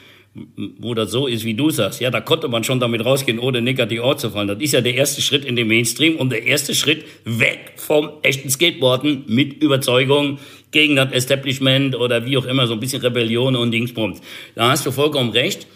wo 0.79 0.95
das 0.95 1.11
so 1.11 1.27
ist, 1.27 1.45
wie 1.45 1.55
du 1.55 1.71
sagst, 1.71 2.01
ja, 2.01 2.11
da 2.11 2.21
konnte 2.21 2.49
man 2.49 2.63
schon 2.65 2.81
damit 2.81 3.05
rausgehen, 3.05 3.39
ohne 3.39 3.61
negativ 3.63 4.01
aufzufallen. 4.01 4.49
Das 4.49 4.61
ist 4.61 4.73
ja 4.73 4.81
der 4.81 4.95
erste 4.95 5.21
Schritt 5.21 5.45
in 5.45 5.57
den 5.57 5.69
Mainstream 5.69 6.17
und 6.17 6.31
der 6.31 6.45
erste 6.45 6.75
Schritt 6.75 7.05
weg 7.25 7.73
vom 7.77 8.11
echten 8.23 8.51
Skateboarden 8.51 9.25
mit 9.27 9.63
Überzeugung 9.63 10.39
gegen 10.71 10.97
das 10.97 11.13
Establishment 11.13 11.97
oder 11.97 12.27
wie 12.27 12.37
auch 12.37 12.45
immer, 12.45 12.67
so 12.67 12.75
ein 12.75 12.81
bisschen 12.81 13.01
Rebellion 13.03 13.57
und 13.57 13.71
Dingsbums. 13.71 14.21
Da 14.55 14.71
hast 14.71 14.87
du 14.87 14.91
vollkommen 14.91 15.31
recht. 15.31 15.67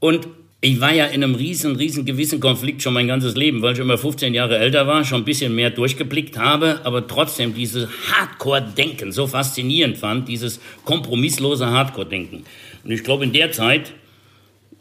Und 0.00 0.26
ich 0.60 0.80
war 0.80 0.92
ja 0.92 1.06
in 1.06 1.22
einem 1.22 1.34
riesen, 1.34 1.76
riesen 1.76 2.04
gewissen 2.06 2.40
Konflikt 2.40 2.82
schon 2.82 2.94
mein 2.94 3.06
ganzes 3.06 3.36
Leben, 3.36 3.60
weil 3.60 3.74
ich 3.74 3.78
immer 3.78 3.98
15 3.98 4.32
Jahre 4.32 4.58
älter 4.58 4.86
war, 4.86 5.04
schon 5.04 5.20
ein 5.20 5.24
bisschen 5.24 5.54
mehr 5.54 5.70
durchgeblickt 5.70 6.38
habe, 6.38 6.80
aber 6.84 7.06
trotzdem 7.06 7.54
dieses 7.54 7.88
Hardcore-Denken 8.10 9.12
so 9.12 9.26
faszinierend 9.26 9.98
fand, 9.98 10.28
dieses 10.28 10.60
kompromisslose 10.84 11.70
Hardcore-Denken. 11.70 12.44
Und 12.86 12.92
ich 12.92 13.02
glaube, 13.02 13.24
in 13.24 13.32
der 13.32 13.50
Zeit 13.50 13.94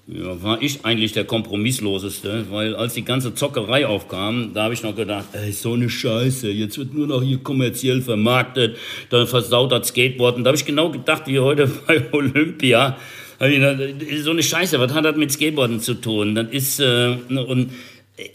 ja, 0.06 0.43
war 0.43 0.62
ich 0.62 0.86
eigentlich 0.86 1.14
der 1.14 1.26
Kompromissloseste, 1.26 2.45
weil 2.51 2.76
als 2.76 2.93
die 2.93 3.03
ganze 3.03 3.34
Zockerei 3.34 3.88
aufkam, 3.88 4.51
da 4.53 4.66
habe 4.66 4.76
ich 4.76 4.84
noch 4.84 4.95
gedacht, 4.95 5.26
ey, 5.34 5.51
so 5.51 5.74
eine 5.74 5.89
Scheiße, 5.89 6.51
jetzt 6.51 6.78
wird 6.78 6.93
nur 6.93 7.08
noch 7.08 7.24
hier 7.24 7.39
kommerziell 7.39 8.03
vermarktet, 8.03 8.78
dann 9.10 9.26
versaut 9.26 9.72
das 9.72 9.88
Skateboarden. 9.88 10.43
Da 10.43 10.49
habe 10.49 10.58
ich 10.58 10.66
genau 10.66 10.91
gedacht, 10.91 11.24
wie 11.26 11.39
heute 11.39 11.66
bei 11.88 12.14
Olympia, 12.14 12.97
so 13.39 14.30
eine 14.30 14.43
Scheiße, 14.43 14.80
was 14.80 14.93
hat 14.93 15.03
das 15.03 15.16
mit 15.16 15.32
Skateboarden 15.32 15.80
zu 15.80 15.95
tun? 15.95 16.36
Das 16.36 16.49
ist, 16.51 16.80
äh, 16.80 17.18
und 17.28 17.72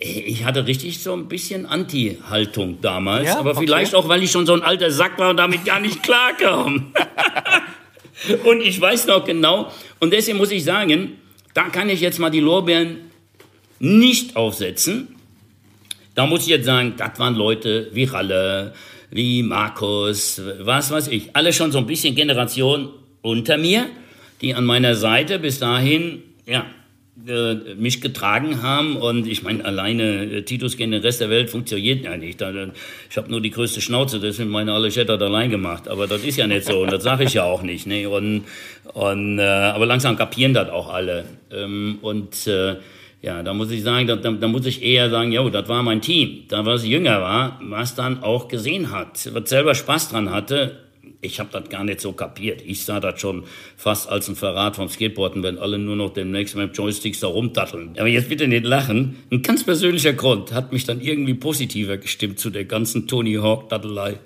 ich 0.00 0.44
hatte 0.44 0.66
richtig 0.66 0.98
so 0.98 1.12
ein 1.12 1.28
bisschen 1.28 1.64
Anti-Haltung 1.64 2.80
damals, 2.82 3.28
ja, 3.28 3.38
aber 3.38 3.52
okay. 3.52 3.60
vielleicht 3.60 3.94
auch, 3.94 4.08
weil 4.08 4.24
ich 4.24 4.32
schon 4.32 4.46
so 4.46 4.52
ein 4.54 4.62
alter 4.62 4.90
Sack 4.90 5.16
war 5.20 5.30
und 5.30 5.36
damit 5.36 5.64
gar 5.64 5.78
nicht 5.78 6.02
klarkam. 6.02 6.92
Und 8.44 8.60
ich 8.60 8.80
weiß 8.80 9.06
noch 9.06 9.24
genau, 9.24 9.70
und 9.98 10.12
deswegen 10.12 10.38
muss 10.38 10.50
ich 10.50 10.64
sagen, 10.64 11.18
da 11.54 11.64
kann 11.64 11.88
ich 11.88 12.00
jetzt 12.00 12.18
mal 12.18 12.30
die 12.30 12.40
Lorbeeren 12.40 13.10
nicht 13.78 14.36
aufsetzen. 14.36 15.16
Da 16.14 16.26
muss 16.26 16.42
ich 16.42 16.48
jetzt 16.48 16.66
sagen, 16.66 16.94
das 16.96 17.18
waren 17.18 17.34
Leute 17.34 17.88
wie 17.92 18.04
Ralle, 18.04 18.74
wie 19.10 19.42
Markus, 19.42 20.40
was 20.60 20.90
weiß 20.90 21.08
ich, 21.08 21.34
alle 21.34 21.52
schon 21.52 21.72
so 21.72 21.78
ein 21.78 21.86
bisschen 21.86 22.14
Generation 22.14 22.90
unter 23.22 23.56
mir, 23.56 23.86
die 24.40 24.54
an 24.54 24.64
meiner 24.64 24.94
Seite 24.94 25.38
bis 25.38 25.58
dahin, 25.58 26.22
ja, 26.46 26.66
äh, 27.26 27.74
mich 27.74 28.00
getragen 28.00 28.62
haben 28.62 28.96
und 28.96 29.26
ich 29.26 29.42
meine, 29.42 29.64
alleine 29.64 30.24
äh, 30.24 30.42
Titus 30.42 30.76
gegen 30.76 30.92
den 30.92 31.02
Rest 31.02 31.20
der 31.20 31.30
Welt 31.30 31.50
funktioniert 31.50 32.04
ja 32.04 32.16
nicht. 32.16 32.42
Ich 33.10 33.16
habe 33.16 33.30
nur 33.30 33.40
die 33.40 33.50
größte 33.50 33.80
Schnauze, 33.80 34.20
das 34.20 34.36
sind 34.36 34.50
meine 34.50 34.72
alle 34.72 34.90
Schettert 34.90 35.22
allein 35.22 35.50
gemacht, 35.50 35.88
aber 35.88 36.06
das 36.06 36.24
ist 36.24 36.36
ja 36.36 36.46
nicht 36.46 36.66
so 36.66 36.80
und 36.80 36.92
das 36.92 37.02
sage 37.02 37.24
ich 37.24 37.34
ja 37.34 37.44
auch 37.44 37.62
nicht. 37.62 37.86
Ne? 37.86 38.06
Und, 38.08 38.44
und, 38.94 39.38
äh, 39.38 39.42
aber 39.42 39.86
langsam 39.86 40.16
kapieren 40.16 40.54
das 40.54 40.70
auch 40.70 40.92
alle. 40.92 41.24
Ähm, 41.52 41.98
und 42.02 42.46
äh, 42.46 42.76
ja, 43.22 43.42
da 43.42 43.52
muss 43.52 43.70
ich 43.70 43.82
sagen, 43.82 44.06
da, 44.06 44.16
da, 44.16 44.30
da 44.30 44.48
muss 44.48 44.64
ich 44.64 44.82
eher 44.82 45.10
sagen, 45.10 45.32
jo, 45.32 45.50
das 45.50 45.68
war 45.68 45.82
mein 45.82 46.00
Team. 46.00 46.44
Da, 46.48 46.64
was 46.64 46.86
jünger 46.86 47.20
war, 47.20 47.60
was 47.62 47.94
dann 47.94 48.22
auch 48.22 48.48
gesehen 48.48 48.92
hat, 48.92 49.28
was 49.34 49.50
selber 49.50 49.74
Spaß 49.74 50.10
dran 50.10 50.30
hatte, 50.30 50.78
ich 51.22 51.38
habe 51.38 51.50
das 51.52 51.68
gar 51.68 51.84
nicht 51.84 52.00
so 52.00 52.12
kapiert. 52.12 52.62
Ich 52.64 52.84
sah 52.84 52.98
das 52.98 53.20
schon 53.20 53.44
fast 53.76 54.08
als 54.08 54.28
ein 54.28 54.36
Verrat 54.36 54.76
vom 54.76 54.88
Skateboarden, 54.88 55.42
wenn 55.42 55.58
alle 55.58 55.78
nur 55.78 55.96
noch 55.96 56.12
demnächst 56.12 56.56
mit 56.56 56.76
Joysticks 56.76 57.20
da 57.20 57.26
rumdatteln. 57.26 57.90
Aber 57.98 58.08
jetzt 58.08 58.28
bitte 58.28 58.48
nicht 58.48 58.64
lachen. 58.64 59.16
Ein 59.30 59.42
ganz 59.42 59.64
persönlicher 59.64 60.14
Grund 60.14 60.52
hat 60.52 60.72
mich 60.72 60.84
dann 60.84 61.00
irgendwie 61.00 61.34
positiver 61.34 61.98
gestimmt 61.98 62.38
zu 62.38 62.50
der 62.50 62.64
ganzen 62.64 63.06
Tony 63.06 63.34
Hawk-Dattelei. 63.34 64.18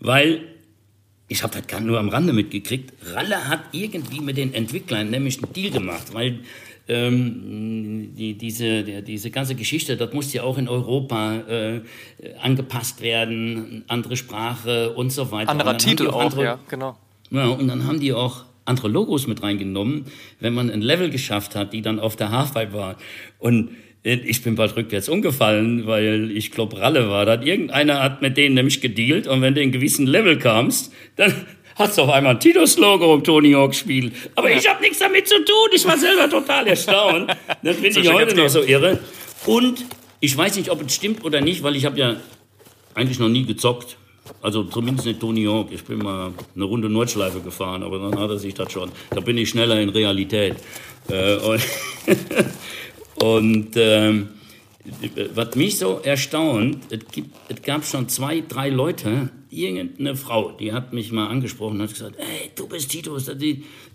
Weil 0.00 0.40
ich 1.28 1.42
habe 1.42 1.54
das 1.54 1.66
gar 1.66 1.80
nur 1.80 1.98
am 1.98 2.08
Rande 2.08 2.32
mitgekriegt. 2.32 2.92
Ralle 3.12 3.48
hat 3.48 3.60
irgendwie 3.72 4.20
mit 4.20 4.36
den 4.36 4.54
Entwicklern 4.54 5.10
nämlich 5.10 5.42
einen 5.42 5.52
Deal 5.52 5.70
gemacht, 5.70 6.12
weil 6.12 6.40
ähm, 6.88 8.14
die, 8.14 8.34
diese, 8.34 8.82
der, 8.82 9.02
diese 9.02 9.30
ganze 9.30 9.54
Geschichte, 9.54 9.96
das 9.96 10.12
muss 10.12 10.32
ja 10.32 10.42
auch 10.42 10.58
in 10.58 10.68
Europa 10.68 11.36
äh, 11.48 11.80
angepasst 12.40 13.00
werden, 13.00 13.84
andere 13.88 14.16
Sprache 14.16 14.90
und 14.92 15.10
so 15.10 15.30
weiter. 15.30 15.50
Anderer 15.50 15.78
Titel 15.78 16.08
auch, 16.08 16.14
auch 16.14 16.20
andere, 16.22 16.44
ja, 16.44 16.58
genau. 16.68 16.96
Ja, 17.30 17.46
und 17.48 17.68
dann 17.68 17.86
haben 17.86 18.00
die 18.00 18.12
auch 18.12 18.44
andere 18.64 18.88
Logos 18.88 19.26
mit 19.26 19.42
reingenommen, 19.42 20.06
wenn 20.40 20.54
man 20.54 20.70
ein 20.70 20.82
Level 20.82 21.10
geschafft 21.10 21.54
hat, 21.54 21.72
die 21.72 21.82
dann 21.82 21.98
auf 22.00 22.16
der 22.16 22.30
Halfpipe 22.30 22.72
war. 22.72 22.96
Und 23.38 23.70
äh, 24.04 24.14
ich 24.16 24.42
bin 24.42 24.54
bald 24.54 24.76
rückwärts 24.76 25.08
umgefallen, 25.08 25.86
weil 25.86 26.30
ich 26.30 26.50
glaube, 26.50 26.78
Ralle 26.78 27.08
war 27.08 27.26
das. 27.26 27.44
Irgendeiner 27.44 28.02
hat 28.02 28.22
mit 28.22 28.36
denen 28.36 28.54
nämlich 28.54 28.80
gedealt 28.80 29.26
und 29.26 29.42
wenn 29.42 29.54
du 29.54 29.60
in 29.60 29.64
einen 29.64 29.72
gewissen 29.72 30.06
Level 30.06 30.38
kamst, 30.38 30.92
dann 31.16 31.32
hat 31.76 31.90
es 31.90 31.98
auf 31.98 32.10
einmal 32.10 32.34
ein 32.34 32.40
Titus-Logo 32.40 33.14
im 33.14 33.24
Tony 33.24 33.52
Hawk-Spiel. 33.52 34.12
Aber 34.36 34.50
ich 34.50 34.68
habe 34.68 34.80
nichts 34.80 34.98
damit 34.98 35.28
zu 35.28 35.36
tun. 35.44 35.68
Ich 35.72 35.84
war 35.84 35.98
selber 35.98 36.28
total 36.30 36.66
erstaunt. 36.68 37.36
Das 37.62 37.76
finde 37.76 38.00
ich 38.00 38.12
heute 38.12 38.34
noch 38.34 38.48
so 38.48 38.62
irre. 38.62 39.00
Und 39.46 39.84
ich 40.20 40.36
weiß 40.36 40.56
nicht, 40.56 40.70
ob 40.70 40.86
es 40.86 40.94
stimmt 40.94 41.24
oder 41.24 41.40
nicht, 41.40 41.62
weil 41.62 41.76
ich 41.76 41.84
habe 41.84 41.98
ja 41.98 42.16
eigentlich 42.94 43.18
noch 43.18 43.28
nie 43.28 43.44
gezockt. 43.44 43.96
Also 44.40 44.64
zumindest 44.64 45.06
nicht 45.06 45.20
Tony 45.20 45.44
Hawk. 45.44 45.68
Ich 45.70 45.84
bin 45.84 45.98
mal 45.98 46.32
eine 46.54 46.64
Runde 46.64 46.88
Nordschleife 46.88 47.40
gefahren, 47.40 47.82
aber 47.82 47.98
dann 47.98 48.18
hat 48.18 48.30
er 48.30 48.38
sich 48.38 48.54
das 48.54 48.72
schon. 48.72 48.90
Da 49.10 49.20
bin 49.20 49.36
ich 49.36 49.50
schneller 49.50 49.80
in 49.80 49.90
Realität. 49.90 50.54
Äh, 51.10 51.36
und, 51.36 51.62
und 53.22 53.76
ähm, 53.76 54.28
was 55.34 55.54
mich 55.56 55.78
so 55.78 56.00
erstaunt, 56.02 56.78
es, 56.90 57.00
gibt, 57.10 57.34
es 57.48 57.62
gab 57.62 57.84
schon 57.84 58.08
zwei, 58.08 58.42
drei 58.46 58.68
Leute, 58.68 59.30
irgendeine 59.56 60.16
Frau, 60.16 60.52
die 60.52 60.72
hat 60.72 60.92
mich 60.92 61.12
mal 61.12 61.28
angesprochen 61.28 61.76
und 61.76 61.82
hat 61.82 61.90
gesagt, 61.90 62.16
ey, 62.18 62.50
du 62.54 62.66
bist 62.68 62.90
Titus, 62.90 63.30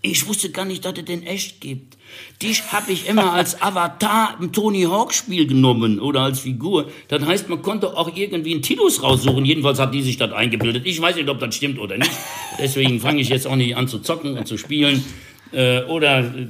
ich 0.02 0.26
wusste 0.26 0.50
gar 0.50 0.64
nicht, 0.64 0.84
dass 0.84 0.98
es 0.98 1.04
den 1.04 1.22
echt 1.22 1.60
gibt. 1.60 1.96
Dich 2.42 2.72
habe 2.72 2.92
ich 2.92 3.08
immer 3.08 3.32
als 3.32 3.60
Avatar 3.60 4.36
im 4.40 4.52
Tony 4.52 4.82
Hawk 4.82 5.12
Spiel 5.12 5.46
genommen 5.46 6.00
oder 6.00 6.22
als 6.22 6.40
Figur. 6.40 6.90
Das 7.08 7.24
heißt, 7.24 7.48
man 7.48 7.62
konnte 7.62 7.96
auch 7.96 8.14
irgendwie 8.16 8.52
einen 8.52 8.62
Titus 8.62 9.02
raussuchen. 9.02 9.44
Jedenfalls 9.44 9.78
hat 9.78 9.94
die 9.94 10.02
sich 10.02 10.16
das 10.16 10.32
eingebildet. 10.32 10.86
Ich 10.86 11.00
weiß 11.00 11.16
nicht, 11.16 11.28
ob 11.28 11.38
das 11.38 11.54
stimmt 11.54 11.78
oder 11.78 11.98
nicht. 11.98 12.10
Deswegen 12.58 13.00
fange 13.00 13.20
ich 13.20 13.28
jetzt 13.28 13.46
auch 13.46 13.56
nicht 13.56 13.76
an 13.76 13.88
zu 13.88 14.00
zocken 14.00 14.36
und 14.36 14.46
zu 14.48 14.56
spielen. 14.56 15.04
Äh, 15.52 15.82
oder 15.84 16.20
äh, 16.20 16.46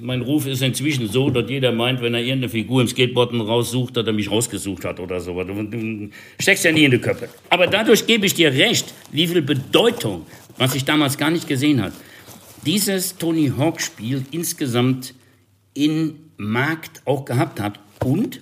mein 0.00 0.22
Ruf 0.22 0.46
ist 0.46 0.62
inzwischen 0.62 1.08
so, 1.08 1.30
dass 1.30 1.50
jeder 1.50 1.72
meint, 1.72 2.00
wenn 2.02 2.14
er 2.14 2.20
irgendeine 2.20 2.48
Figur 2.48 2.82
im 2.82 2.88
Skateboarden 2.88 3.40
raussucht, 3.40 3.96
dass 3.96 4.06
er 4.06 4.12
mich 4.12 4.30
rausgesucht 4.30 4.84
hat 4.84 5.00
oder 5.00 5.20
so. 5.20 5.42
Du 5.42 6.10
steckst 6.38 6.64
ja 6.64 6.72
nie 6.72 6.84
in 6.84 6.92
die 6.92 6.98
Köpfe. 6.98 7.28
Aber 7.50 7.66
dadurch 7.66 8.06
gebe 8.06 8.26
ich 8.26 8.34
dir 8.34 8.52
recht, 8.52 8.94
wie 9.10 9.26
viel 9.26 9.42
Bedeutung, 9.42 10.26
was 10.56 10.74
ich 10.74 10.84
damals 10.84 11.18
gar 11.18 11.30
nicht 11.30 11.48
gesehen 11.48 11.82
habe, 11.82 11.94
dieses 12.64 13.16
Tony 13.18 13.52
Hawk 13.58 13.80
Spiel 13.80 14.24
insgesamt 14.30 15.14
in 15.74 16.14
Markt 16.36 17.02
auch 17.04 17.24
gehabt 17.24 17.60
hat 17.60 17.80
und 18.04 18.40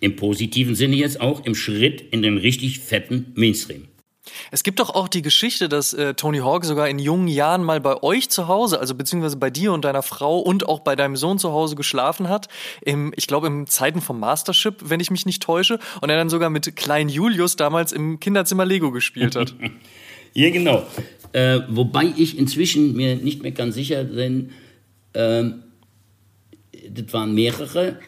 im 0.00 0.16
positiven 0.16 0.74
Sinne 0.74 0.96
jetzt 0.96 1.20
auch 1.20 1.44
im 1.44 1.54
Schritt 1.54 2.00
in 2.12 2.22
den 2.22 2.38
richtig 2.38 2.80
fetten 2.80 3.32
Mainstream. 3.34 3.88
Es 4.50 4.62
gibt 4.62 4.80
doch 4.80 4.90
auch 4.90 5.08
die 5.08 5.22
Geschichte, 5.22 5.68
dass 5.68 5.92
äh, 5.92 6.14
Tony 6.14 6.38
Hawk 6.38 6.64
sogar 6.64 6.88
in 6.88 6.98
jungen 6.98 7.28
Jahren 7.28 7.62
mal 7.62 7.80
bei 7.80 8.02
euch 8.02 8.30
zu 8.30 8.48
Hause, 8.48 8.80
also 8.80 8.94
beziehungsweise 8.94 9.36
bei 9.36 9.50
dir 9.50 9.72
und 9.72 9.84
deiner 9.84 10.02
Frau 10.02 10.38
und 10.38 10.66
auch 10.68 10.80
bei 10.80 10.96
deinem 10.96 11.16
Sohn 11.16 11.38
zu 11.38 11.52
Hause 11.52 11.76
geschlafen 11.76 12.28
hat. 12.28 12.48
Im, 12.82 13.12
ich 13.16 13.26
glaube, 13.26 13.46
im 13.46 13.66
Zeiten 13.66 14.00
vom 14.00 14.18
Mastership, 14.20 14.76
wenn 14.80 15.00
ich 15.00 15.10
mich 15.10 15.26
nicht 15.26 15.42
täusche. 15.42 15.78
Und 16.00 16.10
er 16.10 16.16
dann 16.16 16.30
sogar 16.30 16.50
mit 16.50 16.74
kleinen 16.76 17.10
Julius 17.10 17.56
damals 17.56 17.92
im 17.92 18.18
Kinderzimmer 18.18 18.64
Lego 18.64 18.90
gespielt 18.92 19.36
hat. 19.36 19.54
ja, 20.32 20.50
genau. 20.50 20.86
Äh, 21.32 21.60
wobei 21.68 22.12
ich 22.16 22.38
inzwischen 22.38 22.94
mir 22.94 23.16
nicht 23.16 23.42
mehr 23.42 23.52
ganz 23.52 23.74
sicher 23.74 24.04
bin, 24.04 24.52
äh, 25.12 25.44
das 26.88 27.12
waren 27.12 27.34
mehrere 27.34 27.98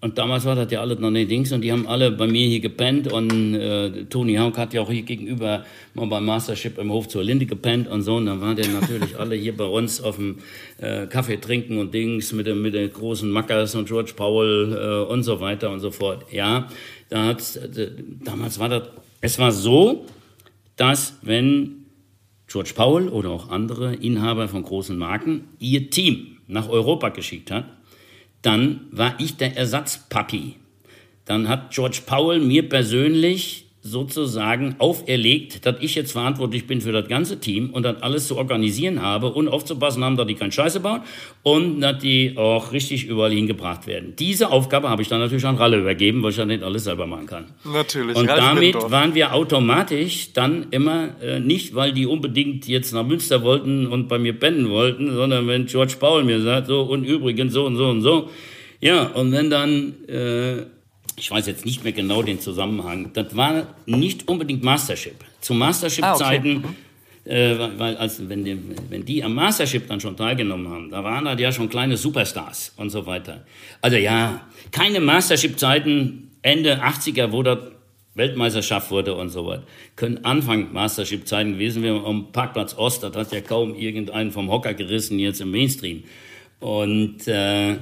Und 0.00 0.16
damals 0.16 0.44
war 0.44 0.54
das 0.54 0.70
ja 0.70 0.80
alles 0.80 1.00
noch 1.00 1.10
nicht 1.10 1.28
Dings 1.28 1.50
und 1.50 1.60
die 1.62 1.72
haben 1.72 1.88
alle 1.88 2.12
bei 2.12 2.28
mir 2.28 2.46
hier 2.46 2.60
gepennt 2.60 3.12
und 3.12 3.54
äh, 3.54 4.04
Tony 4.04 4.36
Hawk 4.36 4.56
hat 4.56 4.72
ja 4.72 4.82
auch 4.82 4.90
hier 4.90 5.02
gegenüber 5.02 5.64
mal 5.94 6.06
beim 6.06 6.24
Mastership 6.24 6.78
im 6.78 6.92
Hof 6.92 7.08
zur 7.08 7.24
Linde 7.24 7.46
gepennt 7.46 7.88
und 7.88 8.02
so 8.02 8.14
und 8.14 8.26
dann 8.26 8.40
waren 8.40 8.54
die 8.54 8.68
natürlich 8.68 9.18
alle 9.18 9.34
hier 9.34 9.56
bei 9.56 9.64
uns 9.64 10.00
auf 10.00 10.14
dem 10.14 10.38
äh, 10.76 11.06
Kaffee 11.06 11.38
trinken 11.38 11.78
und 11.78 11.92
Dings 11.92 12.32
mit, 12.32 12.46
dem, 12.46 12.62
mit 12.62 12.74
den 12.74 12.92
großen 12.92 13.28
Mackers 13.28 13.74
und 13.74 13.88
George 13.88 14.12
Powell 14.14 14.72
äh, 14.72 15.12
und 15.12 15.24
so 15.24 15.40
weiter 15.40 15.68
und 15.70 15.80
so 15.80 15.90
fort. 15.90 16.26
Ja, 16.32 16.68
da 17.08 17.24
hat's, 17.26 17.56
äh, 17.56 17.90
damals 18.22 18.60
war 18.60 18.68
das, 18.68 18.82
es 19.20 19.36
war 19.40 19.50
so, 19.50 20.06
dass 20.76 21.18
wenn 21.22 21.86
George 22.46 22.70
Powell 22.72 23.08
oder 23.08 23.30
auch 23.30 23.50
andere 23.50 23.96
Inhaber 23.96 24.46
von 24.46 24.62
großen 24.62 24.96
Marken 24.96 25.48
ihr 25.58 25.90
Team 25.90 26.38
nach 26.46 26.68
Europa 26.68 27.08
geschickt 27.08 27.50
hat, 27.50 27.64
dann 28.42 28.86
war 28.90 29.14
ich 29.18 29.36
der 29.36 29.56
Ersatzpapi. 29.56 30.56
Dann 31.24 31.48
hat 31.48 31.72
George 31.72 32.00
Powell 32.06 32.40
mir 32.40 32.68
persönlich 32.68 33.67
sozusagen 33.80 34.74
auferlegt, 34.78 35.64
dass 35.64 35.76
ich 35.80 35.94
jetzt 35.94 36.12
verantwortlich 36.12 36.66
bin 36.66 36.80
für 36.80 36.92
das 36.92 37.08
ganze 37.08 37.38
Team 37.38 37.70
und 37.70 37.84
das 37.84 38.02
alles 38.02 38.26
zu 38.26 38.36
organisieren 38.36 39.02
habe 39.02 39.28
und 39.32 39.48
aufzupassen 39.48 40.02
haben, 40.02 40.16
dass 40.16 40.26
die 40.26 40.34
keine 40.34 40.50
Scheiße 40.50 40.80
bauen 40.80 41.02
und 41.44 41.80
dass 41.80 41.98
die 41.98 42.34
auch 42.36 42.72
richtig 42.72 43.06
überall 43.06 43.30
hingebracht 43.30 43.86
werden. 43.86 44.14
Diese 44.18 44.50
Aufgabe 44.50 44.88
habe 44.90 45.02
ich 45.02 45.08
dann 45.08 45.20
natürlich 45.20 45.46
an 45.46 45.56
Ralle 45.56 45.78
übergeben, 45.78 46.22
weil 46.22 46.30
ich 46.30 46.36
dann 46.36 46.48
nicht 46.48 46.62
alles 46.62 46.84
selber 46.84 47.06
machen 47.06 47.26
kann. 47.26 47.46
Natürlich. 47.64 48.16
Und 48.16 48.26
damit 48.26 48.74
waren 48.90 49.14
wir 49.14 49.32
automatisch 49.32 50.32
dann 50.32 50.66
immer 50.70 51.20
äh, 51.22 51.38
nicht, 51.38 51.74
weil 51.74 51.92
die 51.92 52.06
unbedingt 52.06 52.66
jetzt 52.66 52.92
nach 52.92 53.06
Münster 53.06 53.42
wollten 53.42 53.86
und 53.86 54.08
bei 54.08 54.18
mir 54.18 54.32
pennen 54.32 54.68
wollten, 54.70 55.14
sondern 55.14 55.46
wenn 55.46 55.66
George 55.66 55.94
Paul 56.00 56.24
mir 56.24 56.40
sagt, 56.40 56.66
so 56.66 56.82
und 56.82 57.04
übrigens 57.04 57.52
so 57.52 57.64
und 57.64 57.76
so 57.76 57.88
und 57.88 58.02
so. 58.02 58.28
Ja, 58.80 59.06
und 59.06 59.32
wenn 59.32 59.50
dann 59.50 59.94
äh, 60.08 60.66
ich 61.18 61.30
weiß 61.30 61.46
jetzt 61.46 61.64
nicht 61.64 61.84
mehr 61.84 61.92
genau 61.92 62.22
den 62.22 62.40
Zusammenhang, 62.40 63.10
das 63.12 63.36
war 63.36 63.66
nicht 63.86 64.28
unbedingt 64.28 64.62
Mastership. 64.62 65.24
Zu 65.40 65.54
Mastership-Zeiten, 65.54 66.64
ah, 66.64 66.68
okay. 67.30 67.58
mhm. 67.58 67.70
äh, 67.70 67.78
weil 67.78 67.96
als, 67.96 68.28
wenn, 68.28 68.44
die, 68.44 68.58
wenn 68.88 69.04
die 69.04 69.22
am 69.24 69.34
Mastership 69.34 69.88
dann 69.88 70.00
schon 70.00 70.16
teilgenommen 70.16 70.68
haben, 70.68 70.90
da 70.90 71.02
waren 71.04 71.24
das 71.24 71.40
ja 71.40 71.52
schon 71.52 71.68
kleine 71.68 71.96
Superstars 71.96 72.72
und 72.76 72.90
so 72.90 73.06
weiter. 73.06 73.44
Also 73.82 73.96
ja, 73.96 74.42
keine 74.70 75.00
Mastership-Zeiten 75.00 76.30
Ende 76.42 76.82
80er, 76.82 77.32
wo 77.32 77.42
das 77.42 77.58
Weltmeisterschaft 78.14 78.90
wurde 78.90 79.14
und 79.14 79.30
so 79.30 79.46
weiter. 79.46 79.64
Können 79.96 80.24
Anfang 80.24 80.72
Mastership-Zeiten 80.72 81.54
gewesen 81.54 81.82
wir 81.82 81.92
am 82.04 82.32
Parkplatz 82.32 82.76
Ost, 82.76 83.02
das 83.02 83.14
hat 83.14 83.32
ja 83.32 83.40
kaum 83.40 83.74
irgendeinen 83.74 84.30
vom 84.30 84.50
Hocker 84.50 84.74
gerissen 84.74 85.18
jetzt 85.18 85.40
im 85.40 85.50
Mainstream. 85.50 86.04
Und 86.60 87.28
äh, 87.28 87.76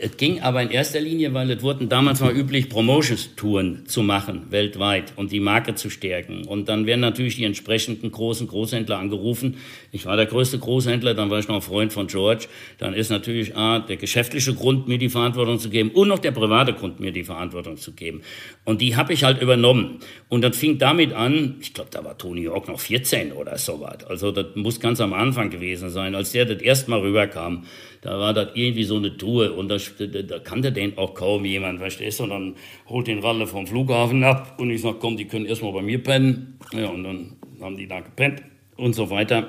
es 0.00 0.16
ging 0.16 0.40
aber 0.40 0.62
in 0.62 0.70
erster 0.70 1.00
Linie, 1.00 1.34
weil 1.34 1.50
es 1.50 1.62
wurden 1.62 1.88
damals 1.88 2.20
war 2.20 2.32
üblich, 2.32 2.68
Promotions-Touren 2.68 3.86
zu 3.86 4.02
machen, 4.02 4.46
weltweit, 4.50 5.12
und 5.16 5.32
die 5.32 5.40
Marke 5.40 5.74
zu 5.74 5.90
stärken. 5.90 6.44
Und 6.44 6.68
dann 6.68 6.86
werden 6.86 7.00
natürlich 7.00 7.36
die 7.36 7.44
entsprechenden 7.44 8.10
großen 8.10 8.46
Großhändler 8.46 8.98
angerufen. 8.98 9.56
Ich 9.92 10.06
war 10.06 10.16
der 10.16 10.26
größte 10.26 10.58
Großhändler, 10.58 11.14
dann 11.14 11.30
war 11.30 11.38
ich 11.38 11.48
noch 11.48 11.62
Freund 11.62 11.92
von 11.92 12.06
George. 12.06 12.46
Dann 12.78 12.94
ist 12.94 13.10
natürlich 13.10 13.56
A, 13.56 13.80
der 13.80 13.96
geschäftliche 13.96 14.54
Grund, 14.54 14.88
mir 14.88 14.98
die 14.98 15.08
Verantwortung 15.08 15.58
zu 15.58 15.70
geben, 15.70 15.90
und 15.90 16.08
noch 16.08 16.18
der 16.18 16.32
private 16.32 16.72
Grund, 16.74 17.00
mir 17.00 17.12
die 17.12 17.24
Verantwortung 17.24 17.76
zu 17.76 17.92
geben. 17.92 18.22
Und 18.64 18.80
die 18.80 18.96
habe 18.96 19.12
ich 19.12 19.24
halt 19.24 19.42
übernommen. 19.42 20.00
Und 20.28 20.42
das 20.42 20.56
fing 20.56 20.78
damit 20.78 21.12
an, 21.12 21.56
ich 21.60 21.74
glaube, 21.74 21.90
da 21.90 22.04
war 22.04 22.16
Tony 22.16 22.44
Hawk 22.44 22.68
noch 22.68 22.80
14 22.80 23.32
oder 23.32 23.58
so 23.58 23.80
was. 23.80 24.04
Also 24.04 24.30
das 24.30 24.46
muss 24.54 24.80
ganz 24.80 25.00
am 25.00 25.12
Anfang 25.12 25.50
gewesen 25.50 25.90
sein, 25.90 26.14
als 26.14 26.32
der 26.32 26.44
das 26.44 26.62
erste 26.62 26.90
Mal 26.90 27.00
rüberkam 27.00 27.64
da 28.00 28.18
war 28.18 28.32
das 28.32 28.48
irgendwie 28.54 28.84
so 28.84 28.96
eine 28.96 29.16
Tour 29.16 29.56
und 29.56 29.68
da, 29.68 29.76
da 29.76 30.38
kannte 30.38 30.72
den 30.72 30.96
auch 30.98 31.14
kaum 31.14 31.44
jemand, 31.44 31.80
verstehst 31.80 32.20
du? 32.20 32.24
Und 32.24 32.30
dann 32.30 32.54
holt 32.88 33.06
den 33.06 33.18
Ralle 33.18 33.46
vom 33.46 33.66
Flughafen 33.66 34.22
ab 34.24 34.56
und 34.58 34.70
ich 34.70 34.82
sag, 34.82 35.00
komm, 35.00 35.16
die 35.16 35.26
können 35.26 35.46
erstmal 35.46 35.72
bei 35.72 35.82
mir 35.82 36.02
pennen. 36.02 36.58
Ja, 36.72 36.88
und 36.88 37.04
dann 37.04 37.36
haben 37.60 37.76
die 37.76 37.88
da 37.88 38.00
gepennt 38.00 38.42
und 38.76 38.94
so 38.94 39.10
weiter. 39.10 39.48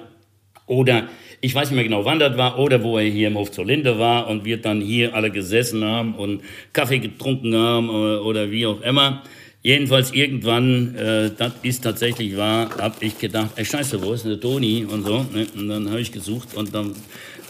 Oder 0.66 1.10
ich 1.42 1.56
weiß 1.56 1.70
nicht 1.70 1.76
mehr 1.76 1.84
genau, 1.84 2.06
wann 2.06 2.20
das 2.20 2.38
war, 2.38 2.60
oder 2.60 2.84
wo 2.84 2.98
er 2.98 3.06
hier 3.06 3.30
im 3.30 3.38
Hof 3.38 3.52
zur 3.52 3.66
Linde 3.66 3.98
war 3.98 4.28
und 4.28 4.46
wir 4.46 4.58
dann 4.58 4.82
hier 4.82 5.16
alle 5.16 5.32
gesessen 5.32 5.84
haben 5.84 6.14
und 6.16 6.42
Kaffee 6.74 7.00
getrunken 7.00 7.56
haben 7.56 7.90
oder, 7.90 8.24
oder 8.24 8.52
wie 8.52 8.66
auch 8.68 8.82
immer. 8.82 9.24
Jedenfalls 9.62 10.12
irgendwann, 10.12 10.96
äh, 10.96 11.32
das 11.36 11.54
ist 11.64 11.84
tatsächlich 11.84 12.38
wahr, 12.38 12.70
habe 12.78 12.96
ich 13.02 13.18
gedacht, 13.18 13.52
ey 13.58 13.66
Scheiße, 13.66 14.02
wo 14.02 14.14
ist 14.14 14.24
denn 14.24 14.32
der 14.32 14.40
Toni 14.40 14.86
und 14.86 15.06
so. 15.06 15.26
Ne? 15.34 15.48
Und 15.56 15.68
dann 15.68 15.90
habe 15.90 16.00
ich 16.00 16.12
gesucht 16.12 16.56
und 16.56 16.74
dann 16.74 16.96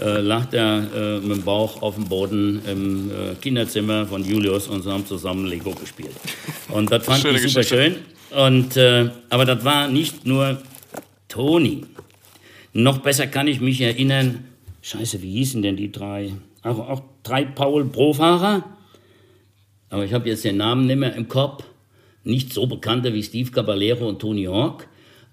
äh, 0.02 0.22
lag 0.22 0.52
er 0.54 0.88
äh, 0.96 1.20
mit 1.20 1.38
dem 1.38 1.44
Bauch 1.44 1.82
auf 1.82 1.96
dem 1.96 2.06
Boden 2.06 2.62
im 2.66 3.12
äh, 3.12 3.36
Kinderzimmer 3.42 4.06
von 4.06 4.24
Julius 4.24 4.68
und 4.68 4.84
sie 4.84 4.92
haben 4.92 5.06
zusammen 5.06 5.46
Lego 5.46 5.72
gespielt. 5.72 6.16
Und 6.70 6.92
das 6.92 7.06
fand 7.06 7.26
ich 7.26 7.42
super 7.52 7.64
schön. 7.64 7.96
Und, 8.32 8.78
äh, 8.78 9.10
aber 9.30 9.46
das 9.46 9.64
war 9.64 9.88
nicht 9.88 10.26
nur 10.26 10.62
Toni. 11.28 11.86
Noch 12.74 13.00
besser 13.00 13.28
kann 13.28 13.48
ich 13.48 13.60
mich 13.60 13.82
erinnern, 13.82 14.46
scheiße, 14.82 15.22
wie 15.22 15.32
hießen 15.32 15.62
denn 15.62 15.78
die 15.78 15.92
drei? 15.92 16.34
Auch, 16.64 16.80
auch 16.80 17.02
drei 17.24 17.46
Paul 17.46 17.86
Pro-Fahrer? 17.86 18.64
Aber 19.90 20.06
ich 20.06 20.14
habe 20.14 20.30
jetzt 20.30 20.44
den 20.44 20.58
Namen 20.58 20.86
nicht 20.86 20.98
mehr 20.98 21.16
im 21.16 21.28
Kopf. 21.28 21.64
Nicht 22.24 22.54
so 22.54 22.68
bekannte 22.68 23.14
wie 23.14 23.24
Steve 23.24 23.50
Caballero 23.50 24.08
und 24.08 24.20
Tony 24.20 24.44
Hawk. 24.44 24.88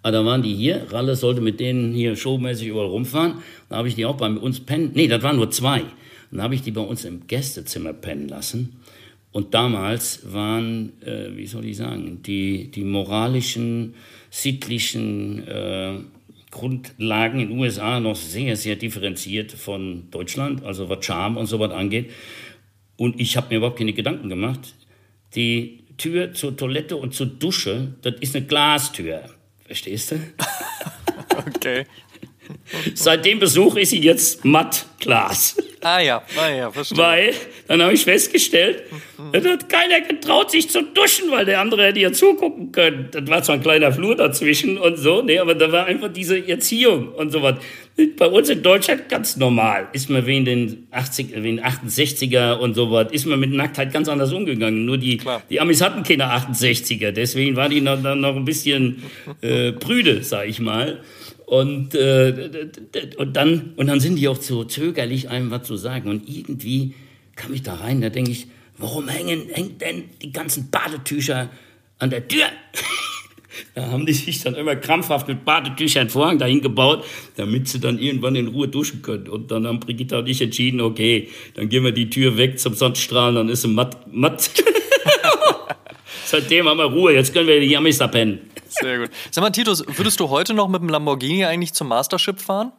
Aber 0.07 0.19
da 0.19 0.25
waren 0.25 0.43
die 0.43 0.55
hier. 0.55 0.87
Ralle 0.93 1.17
sollte 1.17 1.41
mit 1.41 1.59
denen 1.59 1.93
hier 1.93 2.15
showmäßig 2.15 2.69
überall 2.69 2.87
rumfahren. 2.87 3.39
Da 3.69 3.79
habe 3.79 3.89
ich 3.89 3.97
die 3.97 4.07
auch 4.07 4.17
bei 4.17 4.31
uns 4.31 4.61
pennen. 4.61 4.93
Nee, 4.95 5.09
das 5.09 5.21
waren 5.25 5.35
nur 5.35 5.51
zwei. 5.51 5.81
Und 5.81 6.39
da 6.39 6.45
habe 6.45 6.55
ich 6.55 6.63
die 6.63 6.71
bei 6.71 6.81
uns 6.81 7.05
im 7.05 7.27
Gästezimmer 7.27 7.93
pennen 7.93 8.29
lassen. 8.29 8.81
Und 9.33 9.53
damals 9.53 10.33
waren, 10.33 10.93
äh, 11.03 11.37
wie 11.37 11.49
soll 11.49 11.65
ich 11.65 11.79
sagen, 11.79 12.23
die, 12.23 12.71
die 12.71 12.85
moralischen, 12.85 13.95
sittlichen 14.31 15.45
äh, 15.49 15.95
Grundlagen 16.53 17.41
in 17.41 17.49
den 17.49 17.59
USA 17.59 17.99
noch 17.99 18.15
sehr, 18.15 18.55
sehr 18.55 18.77
differenziert 18.77 19.51
von 19.51 20.09
Deutschland, 20.13 20.65
also 20.65 20.89
was 20.89 21.05
Charme 21.05 21.37
und 21.37 21.47
so 21.47 21.59
was 21.59 21.73
angeht. 21.73 22.13
Und 22.97 23.19
ich 23.21 23.37
habe 23.37 23.49
mir 23.51 23.57
überhaupt 23.57 23.79
keine 23.81 23.93
Gedanken 23.93 24.29
gemacht. 24.29 24.77
Die 25.35 25.81
Tür 25.99 26.33
zur 26.33 26.57
Toilette 26.57 26.95
und 26.95 27.13
zur 27.13 27.27
Dusche, 27.27 27.97
das 28.03 28.15
ist 28.21 28.37
eine 28.37 28.47
Glastür. 28.47 29.25
Verstehst 29.67 30.13
du? 30.13 30.21
okay. 31.37 31.87
Seitdem 32.95 33.39
besuche 33.39 33.81
ich 33.81 33.91
sie 33.91 34.01
jetzt 34.01 34.45
matt 34.45 34.87
Glas. 34.99 35.57
Ah 35.83 36.01
ja, 36.01 36.23
ah 36.37 36.51
ja, 36.51 36.71
verstehe. 36.71 36.99
Weil, 36.99 37.35
dann 37.69 37.83
habe 37.83 37.93
ich 37.93 38.05
festgestellt, 38.05 38.85
da 39.31 39.51
hat 39.51 39.69
keiner 39.69 40.01
getraut, 40.01 40.51
sich 40.51 40.69
zu 40.69 40.83
duschen, 40.83 41.31
weil 41.31 41.45
der 41.45 41.61
andere 41.61 41.85
hätte 41.85 42.01
ja 42.01 42.13
zugucken 42.13 42.73
können. 42.73 43.09
Das 43.13 43.27
war 43.29 43.43
zwar 43.43 43.57
ein 43.57 43.63
kleiner 43.63 43.93
Flur 43.93 44.17
dazwischen 44.17 44.79
und 44.79 44.97
so, 44.97 45.23
nee, 45.23 45.39
aber 45.39 45.55
da 45.55 45.71
war 45.71 45.87
einfach 45.87 46.13
diese 46.13 46.49
Erziehung 46.49 47.13
und 47.13 47.31
so 47.31 47.43
was. 47.43 47.57
Bei 48.17 48.27
uns 48.27 48.49
in 48.49 48.63
Deutschland 48.63 49.09
ganz 49.09 49.37
normal. 49.37 49.89
Ist 49.93 50.11
man 50.11 50.27
wie 50.27 50.37
in 50.39 50.45
den 50.45 50.87
80, 50.91 51.43
wie 51.43 51.51
in 51.51 51.61
68er 51.61 52.55
und 52.55 52.75
so 52.75 52.91
was, 52.91 53.13
ist 53.13 53.27
man 53.27 53.39
mit 53.39 53.53
Nacktheit 53.53 53.93
ganz 53.93 54.09
anders 54.09 54.33
umgegangen. 54.33 54.87
Nur 54.87 54.99
die, 54.99 55.21
die 55.51 55.61
Amis 55.61 55.83
hatten 55.83 56.03
keine 56.03 56.25
68er, 56.25 57.13
deswegen 57.13 57.55
war 57.55 57.69
die 57.69 57.81
noch, 57.81 58.01
noch 58.01 58.35
ein 58.35 58.45
bisschen 58.45 59.03
äh, 59.41 59.73
prüde, 59.73 60.25
sag 60.25 60.49
ich 60.49 60.59
mal. 60.59 61.01
Und, 61.47 61.95
äh, 61.95 62.69
und, 63.19 63.37
dann, 63.37 63.73
und 63.77 63.87
dann 63.87 64.01
sind 64.01 64.17
die 64.17 64.27
auch 64.27 64.41
so 64.41 64.65
zögerlich, 64.65 65.31
einem 65.31 65.53
was 65.53 65.63
zu 65.63 65.77
sagen. 65.77 66.11
Und 66.11 66.29
irgendwie 66.29 66.95
kam 67.37 67.55
ich 67.55 67.63
da 67.63 67.75
rein, 67.75 68.01
da 68.01 68.11
denke 68.11 68.33
ich, 68.33 68.49
warum 68.79 69.09
hängen, 69.09 69.47
hängt 69.53 69.81
denn 69.81 70.05
die 70.21 70.33
ganzen 70.33 70.71
Badetücher 70.71 71.49
an 72.01 72.11
der 72.11 72.27
Tür? 72.27 72.47
da 73.77 73.87
haben 73.93 74.07
die 74.07 74.13
sich 74.13 74.43
dann 74.43 74.57
immer 74.57 74.75
krampfhaft 74.75 75.29
mit 75.29 75.45
Badetüchern 75.45 76.11
Vorhang 76.11 76.41
dahin 76.41 76.63
gebaut, 76.63 77.05
damit 77.37 77.69
sie 77.69 77.79
dann 77.79 78.01
irgendwann 78.01 78.35
in 78.35 78.49
Ruhe 78.49 78.67
duschen 78.67 79.03
können. 79.03 79.29
Und 79.29 79.53
dann 79.53 79.69
haben 79.69 79.79
Brigitte 79.79 80.19
und 80.19 80.29
ich 80.29 80.43
entschieden, 80.43 80.81
okay, 80.81 81.29
dann 81.55 81.69
gehen 81.69 81.85
wir 81.85 81.93
die 81.93 82.11
Tür 82.11 82.37
weg 82.37 82.59
zum 82.59 82.75
Sonnenstrahlen, 82.75 83.37
dann 83.37 83.49
ist 83.49 83.63
sie 83.63 83.69
matt. 83.69 84.13
matt. 84.13 84.51
Seitdem 86.25 86.69
haben 86.69 86.79
wir 86.79 86.87
Ruhe, 86.87 87.15
jetzt 87.15 87.33
können 87.33 87.47
wir 87.47 87.61
die 87.61 87.69
Yamis 87.69 87.99
da 87.99 88.09
pennen. 88.09 88.41
Sehr 88.69 88.99
gut. 88.99 89.11
Sag 89.31 89.43
mal, 89.43 89.51
Titus, 89.51 89.85
würdest 89.87 90.21
du 90.21 90.29
heute 90.29 90.55
noch 90.55 90.69
mit 90.69 90.81
dem 90.81 90.89
Lamborghini 90.89 91.45
eigentlich 91.45 91.73
zum 91.73 91.89
Mastership 91.89 92.41
fahren? 92.41 92.73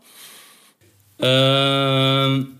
Ähm. 1.19 2.53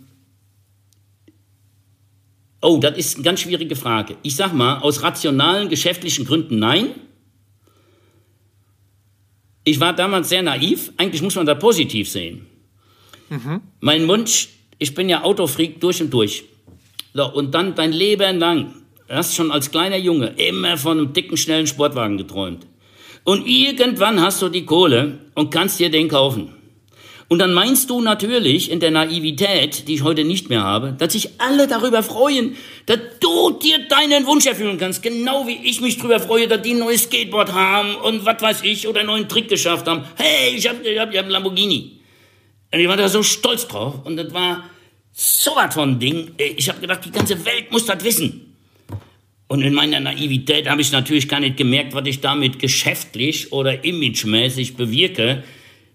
Oh, 2.61 2.79
das 2.81 2.97
ist 2.97 3.15
eine 3.15 3.23
ganz 3.23 3.41
schwierige 3.41 3.75
Frage. 3.75 4.17
Ich 4.23 4.35
sag 4.35 4.53
mal, 4.53 4.79
aus 4.79 5.03
rationalen 5.03 5.69
geschäftlichen 5.69 6.25
Gründen 6.25 6.57
nein. 6.59 6.87
Ich 9.63 9.79
war 9.79 9.93
damals 9.93 10.29
sehr 10.29 10.41
naiv. 10.41 10.91
Eigentlich 10.97 11.21
muss 11.21 11.35
man 11.35 11.45
da 11.45 11.53
positiv 11.53 12.09
sehen. 12.09 12.47
Mhm. 13.29 13.61
Mein 13.79 14.07
Wunsch, 14.07 14.49
ich 14.79 14.93
bin 14.93 15.09
ja 15.09 15.23
Autofreak 15.23 15.79
durch 15.81 16.01
und 16.01 16.11
durch. 16.11 16.45
So, 17.13 17.31
und 17.33 17.53
dann 17.53 17.75
dein 17.75 17.91
Leben 17.91 18.39
lang, 18.39 18.73
du 19.07 19.13
hast 19.13 19.35
schon 19.35 19.51
als 19.51 19.71
kleiner 19.71 19.97
Junge 19.97 20.27
immer 20.37 20.77
von 20.77 20.97
einem 20.97 21.13
dicken, 21.13 21.37
schnellen 21.37 21.67
Sportwagen 21.67 22.17
geträumt. 22.17 22.65
Und 23.27 23.45
irgendwann 23.45 24.21
hast 24.21 24.41
du 24.41 24.47
die 24.47 24.65
Kohle 24.65 25.19
und 25.35 25.51
kannst 25.51 25.81
dir 25.81 25.89
den 25.89 26.07
kaufen. 26.07 26.55
Und 27.27 27.39
dann 27.39 27.53
meinst 27.53 27.89
du 27.89 27.99
natürlich 27.99 28.71
in 28.71 28.79
der 28.79 28.89
Naivität, 28.89 29.89
die 29.89 29.95
ich 29.95 30.03
heute 30.03 30.23
nicht 30.23 30.47
mehr 30.47 30.63
habe, 30.63 30.95
dass 30.97 31.11
sich 31.11 31.31
alle 31.37 31.67
darüber 31.67 32.03
freuen, 32.03 32.55
dass 32.85 32.99
du 33.19 33.51
dir 33.61 33.85
deinen 33.89 34.25
Wunsch 34.27 34.45
erfüllen 34.45 34.77
kannst, 34.77 35.03
genau 35.03 35.45
wie 35.45 35.59
ich 35.61 35.81
mich 35.81 35.97
darüber 35.97 36.21
freue, 36.21 36.47
dass 36.47 36.61
die 36.61 36.71
ein 36.71 36.79
neues 36.79 37.03
Skateboard 37.03 37.51
haben 37.51 37.97
und 37.97 38.25
was 38.25 38.41
weiß 38.41 38.61
ich 38.63 38.87
oder 38.87 39.01
einen 39.01 39.09
neuen 39.09 39.27
Trick 39.27 39.49
geschafft 39.49 39.87
haben. 39.87 40.05
Hey, 40.15 40.55
ich 40.55 40.65
hab, 40.65 40.81
ich 40.85 40.97
hab, 40.97 41.11
ich 41.11 41.17
hab 41.17 41.25
einen 41.25 41.31
Lamborghini. 41.31 41.99
Und 42.71 42.79
ich 42.79 42.87
war 42.87 42.95
da 42.95 43.09
so 43.09 43.23
stolz 43.23 43.67
drauf 43.67 44.05
und 44.05 44.15
das 44.15 44.33
war 44.33 44.63
so 45.11 45.51
was 45.53 45.73
von 45.73 45.99
Ding. 45.99 46.31
Ich 46.37 46.69
habe 46.69 46.79
gedacht, 46.79 47.03
die 47.03 47.11
ganze 47.11 47.43
Welt 47.43 47.73
muss 47.73 47.85
das 47.85 48.01
wissen. 48.05 48.46
Und 49.47 49.61
in 49.61 49.73
meiner 49.73 49.99
Naivität 49.99 50.69
habe 50.69 50.81
ich 50.81 50.91
natürlich 50.91 51.29
gar 51.29 51.39
nicht 51.39 51.57
gemerkt, 51.57 51.93
was 51.93 52.05
ich 52.05 52.19
damit 52.19 52.59
geschäftlich 52.59 53.53
oder 53.53 53.85
imagemäßig 53.85 54.75
bewirke 54.75 55.43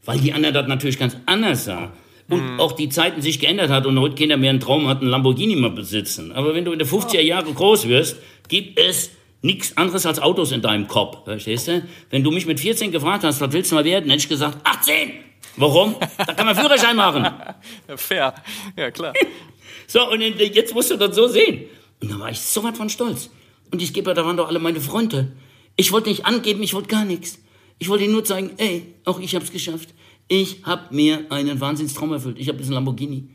weil 0.05 0.19
die 0.19 0.33
anderen 0.33 0.55
das 0.55 0.67
natürlich 0.67 0.99
ganz 0.99 1.17
anders 1.27 1.65
sah. 1.65 1.93
Und 2.29 2.55
mhm. 2.55 2.61
auch 2.61 2.73
die 2.73 2.89
Zeiten 2.89 3.21
sich 3.21 3.41
geändert 3.41 3.71
hat 3.71 3.85
und 3.87 3.99
heute 3.99 4.15
keiner 4.15 4.37
mehr 4.37 4.51
einen 4.51 4.61
Traum 4.61 4.89
hat, 4.89 5.01
einen 5.01 5.11
Lamborghini 5.11 5.57
mal 5.57 5.71
besitzen. 5.71 6.33
Aber 6.33 6.55
wenn 6.55 6.65
du 6.65 6.73
in 6.73 6.79
den 6.79 6.89
50er 6.89 7.21
Jahren 7.21 7.55
groß 7.55 7.89
wirst, 7.89 8.17
gibt 8.49 8.79
es 8.79 9.11
nichts 9.43 9.77
anderes 9.77 10.07
als 10.07 10.21
Autos 10.21 10.53
in 10.53 10.63
deinem 10.63 10.87
Kopf, 10.87 11.25
verstehst 11.25 11.69
du? 11.69 11.83
Wenn 12.11 12.23
du 12.23 12.31
mich 12.31 12.47
mit 12.47 12.61
14 12.61 12.93
gefragt 12.93 13.25
hast, 13.25 13.41
was 13.41 13.53
willst 13.53 13.73
du 13.73 13.75
mal 13.75 13.85
werden, 13.85 14.09
hätte 14.09 14.23
ich 14.23 14.29
gesagt, 14.29 14.59
18! 14.65 15.13
Warum? 15.57 15.97
Da 16.17 16.33
kann 16.33 16.47
man 16.47 16.57
Führerschein 16.57 16.97
machen. 16.97 17.27
Fair, 17.97 18.35
ja 18.77 18.91
klar. 18.91 19.13
so, 19.87 20.11
und 20.11 20.21
jetzt 20.21 20.75
musst 20.75 20.91
du 20.91 20.97
das 20.97 21.15
so 21.15 21.27
sehen. 21.27 21.65
Und 22.01 22.11
da 22.11 22.19
war 22.19 22.31
ich 22.31 22.41
so 22.41 22.63
weit 22.65 22.77
von 22.77 22.89
stolz. 22.89 23.31
Und 23.73 23.81
die 23.81 23.87
Skipper, 23.87 24.15
da 24.15 24.25
waren 24.25 24.37
doch 24.37 24.49
alle 24.49 24.59
meine 24.59 24.81
Freunde. 24.81 25.33
Ich 25.77 25.91
wollte 25.91 26.11
nicht 26.11 26.27
angeben, 26.27 26.63
ich 26.63 26.75
wollte 26.75 26.89
gar 26.89 27.05
nichts. 27.05 27.41
Ich 27.79 27.89
wollte 27.89 28.05
Ihnen 28.05 28.13
nur 28.13 28.25
zeigen, 28.25 28.51
ey, 28.59 28.95
auch 29.05 29.19
ich 29.19 29.35
habe 29.35 29.45
es 29.45 29.51
geschafft. 29.51 29.89
Ich 30.29 30.59
habe 30.65 30.95
mir 30.95 31.27
einen 31.31 31.61
Wahnsinnstraum 31.61 32.13
erfüllt. 32.13 32.39
Ich 32.39 32.49
habe 32.49 32.59
diesen 32.59 32.75
Lamborghini. 32.75 33.31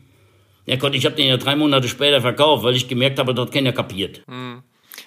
Ja 0.64 0.76
Gott, 0.76 0.94
ich 0.94 1.04
habe 1.04 1.16
den 1.16 1.26
ja 1.26 1.36
drei 1.36 1.56
Monate 1.56 1.88
später 1.88 2.20
verkauft, 2.20 2.62
weil 2.62 2.76
ich 2.76 2.88
gemerkt 2.88 3.18
habe, 3.18 3.34
dort 3.34 3.52
keiner 3.52 3.72
kapiert. 3.72 4.22
Mhm. 4.26 4.62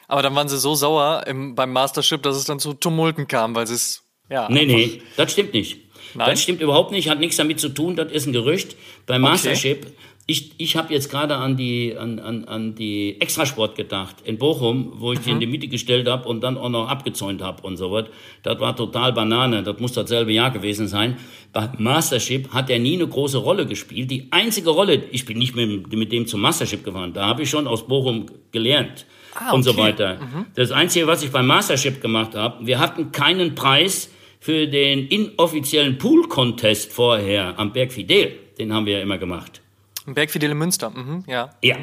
Aber 0.07 0.21
dann 0.21 0.36
waren 0.36 0.49
sie 0.49 0.57
so 0.57 0.75
sauer 0.75 1.23
im, 1.27 1.55
beim 1.55 1.71
Mastership, 1.71 2.21
dass 2.23 2.36
es 2.36 2.45
dann 2.45 2.59
zu 2.59 2.73
Tumulten 2.73 3.27
kam, 3.27 3.55
weil 3.55 3.67
sie 3.67 3.75
es, 3.75 4.03
ja. 4.29 4.49
Nee, 4.49 4.65
nee, 4.65 5.01
das 5.15 5.32
stimmt 5.32 5.53
nicht. 5.53 5.79
Nein? 6.13 6.29
Das 6.29 6.41
stimmt 6.41 6.61
überhaupt 6.61 6.91
nicht, 6.91 7.09
hat 7.09 7.19
nichts 7.19 7.38
damit 7.38 7.59
zu 7.59 7.69
tun, 7.69 7.95
das 7.95 8.11
ist 8.11 8.25
ein 8.25 8.34
Gerücht. 8.34 8.75
Beim 9.05 9.21
Mastership 9.21 9.86
okay 9.86 9.95
ich, 10.32 10.51
ich 10.57 10.75
habe 10.77 10.93
jetzt 10.93 11.11
gerade 11.11 11.36
an 11.36 11.57
die, 11.57 11.95
an, 11.97 12.17
an, 12.19 12.45
an 12.45 12.73
die 12.73 13.19
Extrasport 13.19 13.75
gedacht 13.75 14.15
in 14.23 14.38
Bochum, 14.38 14.93
wo 14.95 15.11
ich 15.11 15.19
die 15.19 15.32
in 15.32 15.39
die 15.39 15.45
Miete 15.45 15.67
gestellt 15.67 16.07
habe 16.07 16.27
und 16.27 16.41
dann 16.41 16.57
auch 16.57 16.69
noch 16.69 16.88
abgezäunt 16.88 17.41
habe 17.41 17.61
und 17.63 17.75
so 17.75 17.91
was. 17.91 18.05
Das 18.41 18.59
war 18.59 18.75
total 18.75 19.11
Banane. 19.11 19.61
Das 19.61 19.79
muss 19.79 19.91
dasselbe 19.91 20.32
Jahr 20.32 20.49
gewesen 20.49 20.88
sein. 20.88 21.17
Bei 21.51 21.69
Mastership 21.77 22.53
hat 22.53 22.69
er 22.69 22.79
nie 22.79 22.95
eine 22.95 23.07
große 23.07 23.38
Rolle 23.38 23.65
gespielt. 23.65 24.09
Die 24.09 24.27
einzige 24.32 24.69
Rolle, 24.69 25.03
ich 25.11 25.25
bin 25.25 25.38
nicht 25.38 25.55
mit, 25.55 25.91
mit 25.91 26.11
dem 26.11 26.25
zum 26.25 26.39
Mastership 26.39 26.84
gefahren, 26.84 27.13
da 27.13 27.27
habe 27.27 27.43
ich 27.43 27.49
schon 27.49 27.67
aus 27.67 27.86
Bochum 27.86 28.25
gelernt. 28.51 29.05
Ah, 29.36 29.47
okay. 29.47 29.55
Und 29.55 29.63
so 29.63 29.77
weiter. 29.77 30.15
Mhm. 30.15 30.45
Das 30.55 30.71
Einzige, 30.71 31.07
was 31.07 31.23
ich 31.23 31.32
beim 31.32 31.47
Mastership 31.47 32.01
gemacht 32.01 32.36
habe, 32.36 32.65
wir 32.65 32.79
hatten 32.79 33.11
keinen 33.11 33.55
Preis 33.55 34.09
für 34.39 34.67
den 34.67 35.07
inoffiziellen 35.07 35.97
Pool-Contest 35.97 36.91
vorher 36.91 37.59
am 37.59 37.73
Berg 37.73 37.91
Fidel. 37.91 38.34
Den 38.57 38.73
haben 38.73 38.86
wir 38.86 38.97
ja 38.97 39.01
immer 39.01 39.17
gemacht. 39.17 39.61
Bergfidele 40.05 40.55
Münster, 40.55 40.89
mhm, 40.89 41.23
ja. 41.27 41.49
Ja. 41.63 41.77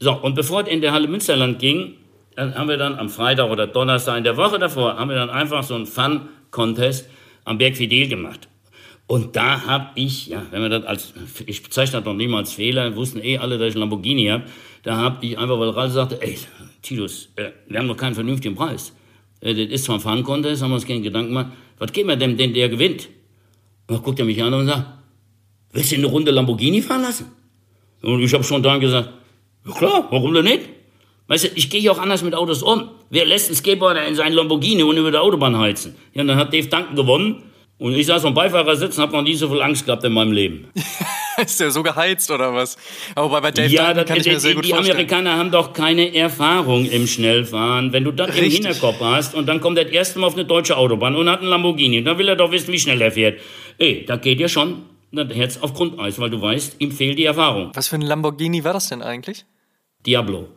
So, 0.00 0.12
und 0.12 0.34
bevor 0.34 0.62
es 0.62 0.68
in 0.68 0.80
der 0.80 0.92
Halle 0.92 1.08
Münsterland 1.08 1.58
ging, 1.58 1.94
haben 2.36 2.68
wir 2.68 2.76
dann 2.76 2.98
am 2.98 3.08
Freitag 3.08 3.50
oder 3.50 3.66
Donnerstag 3.66 4.18
in 4.18 4.24
der 4.24 4.36
Woche 4.36 4.58
davor, 4.58 4.96
haben 4.98 5.08
wir 5.08 5.16
dann 5.16 5.30
einfach 5.30 5.62
so 5.62 5.74
einen 5.74 5.86
Fun-Contest 5.86 7.08
am 7.44 7.58
Berg 7.58 7.76
Fidel 7.76 8.08
gemacht. 8.08 8.48
Und 9.06 9.36
da 9.36 9.66
habe 9.66 9.90
ich, 9.96 10.28
ja, 10.28 10.42
wenn 10.50 10.62
wir 10.62 10.68
das 10.70 10.84
als, 10.84 11.14
ich 11.46 11.62
bezeichne 11.62 11.98
das 11.98 12.04
noch 12.04 12.14
niemals 12.14 12.48
als 12.48 12.56
Fehler, 12.56 12.96
wussten 12.96 13.20
eh 13.22 13.38
alle, 13.38 13.58
dass 13.58 13.68
ich 13.68 13.74
einen 13.74 13.80
Lamborghini 13.80 14.26
habe, 14.26 14.44
da 14.82 14.96
habe 14.96 15.24
ich 15.24 15.38
einfach, 15.38 15.58
weil 15.58 15.70
Ralf 15.70 15.92
sagte, 15.92 16.20
ey, 16.22 16.38
Titus, 16.82 17.30
äh, 17.36 17.50
wir 17.68 17.78
haben 17.78 17.86
noch 17.86 17.96
keinen 17.96 18.14
vernünftigen 18.14 18.54
Preis. 18.54 18.94
Äh, 19.40 19.54
das 19.54 19.74
ist 19.74 19.84
zwar 19.84 19.96
ein 19.96 20.00
Fun-Contest, 20.00 20.62
haben 20.62 20.70
wir 20.70 20.76
uns 20.76 20.86
keine 20.86 21.02
Gedanken 21.02 21.28
gemacht, 21.28 21.52
was 21.78 21.92
geben 21.92 22.08
wir 22.08 22.16
dem, 22.16 22.36
denn 22.36 22.54
der 22.54 22.68
gewinnt? 22.68 23.08
Und 23.86 23.96
dann 23.96 24.02
guckt 24.02 24.18
er 24.18 24.24
mich 24.24 24.42
an 24.42 24.54
und 24.54 24.66
sagt, 24.66 24.86
willst 25.72 25.92
du 25.92 25.96
eine 25.96 26.06
Runde 26.06 26.30
Lamborghini 26.30 26.80
fahren 26.80 27.02
lassen? 27.02 27.26
Und 28.04 28.20
ich 28.20 28.32
habe 28.34 28.44
schon 28.44 28.62
dann 28.62 28.80
gesagt, 28.80 29.10
ja 29.66 29.72
klar, 29.72 30.06
warum 30.10 30.34
denn 30.34 30.44
nicht? 30.44 30.60
Weißt 31.26 31.44
du, 31.44 31.48
ich 31.54 31.70
gehe 31.70 31.80
ja 31.80 31.92
auch 31.92 31.98
anders 31.98 32.22
mit 32.22 32.34
Autos 32.34 32.62
um. 32.62 32.90
Wer 33.08 33.24
lässt 33.24 33.48
einen 33.48 33.56
Skateboarder 33.56 34.06
in 34.06 34.14
seinen 34.14 34.34
Lamborghini 34.34 34.82
und 34.82 34.96
über 34.96 35.10
der 35.10 35.22
Autobahn 35.22 35.58
heizen? 35.58 35.96
Ja, 36.12 36.22
und 36.22 36.28
dann 36.28 36.36
hat 36.36 36.52
Dave 36.52 36.66
Duncan 36.66 36.94
gewonnen. 36.94 37.42
Und 37.78 37.94
ich 37.94 38.06
saß 38.06 38.24
am 38.24 38.34
Beifahrersitz 38.34 38.96
und 38.98 39.02
habe 39.02 39.12
noch 39.12 39.22
nie 39.22 39.34
so 39.34 39.48
viel 39.48 39.60
Angst 39.60 39.86
gehabt 39.86 40.04
in 40.04 40.12
meinem 40.12 40.32
Leben. 40.32 40.68
ist 41.42 41.58
der 41.60 41.70
so 41.70 41.82
geheizt 41.82 42.30
oder 42.30 42.54
was? 42.54 42.76
Aber 43.14 43.40
bei 43.40 43.50
Dave 43.50 43.68
ja, 43.68 43.88
Duncan 43.88 44.06
kann 44.06 44.16
ich 44.18 44.26
mir 44.26 44.38
sehr 44.38 44.54
gut 44.54 44.64
die 44.64 44.70
vorstellen. 44.70 44.96
Die 44.96 45.02
Amerikaner 45.02 45.38
haben 45.38 45.50
doch 45.50 45.72
keine 45.72 46.14
Erfahrung 46.14 46.86
im 46.86 47.06
Schnellfahren. 47.06 47.92
Wenn 47.92 48.04
du 48.04 48.12
das 48.12 48.28
Richtig. 48.28 48.44
im 48.44 48.52
Hinterkopf 48.52 49.00
hast 49.00 49.34
und 49.34 49.46
dann 49.46 49.60
kommt 49.60 49.78
er 49.78 49.84
das 49.84 49.92
erste 49.92 50.18
Mal 50.18 50.26
auf 50.26 50.34
eine 50.34 50.44
deutsche 50.44 50.76
Autobahn 50.76 51.16
und 51.16 51.28
hat 51.28 51.40
einen 51.40 51.48
Lamborghini, 51.48 52.04
dann 52.04 52.18
will 52.18 52.28
er 52.28 52.36
doch 52.36 52.52
wissen, 52.52 52.72
wie 52.72 52.78
schnell 52.78 53.00
er 53.00 53.10
fährt. 53.10 53.40
Ey, 53.78 54.04
da 54.06 54.16
geht 54.16 54.40
ja 54.40 54.48
schon 54.48 54.82
das 55.16 55.34
Herz 55.34 55.56
auf 55.58 55.74
Grundeis, 55.74 56.18
weil 56.18 56.30
du 56.30 56.40
weißt, 56.40 56.76
ihm 56.80 56.92
fehlt 56.92 57.18
die 57.18 57.24
Erfahrung. 57.24 57.70
Was 57.74 57.88
für 57.88 57.96
ein 57.96 58.02
Lamborghini 58.02 58.64
war 58.64 58.72
das 58.72 58.88
denn 58.88 59.02
eigentlich? 59.02 59.44
Diablo. 60.06 60.48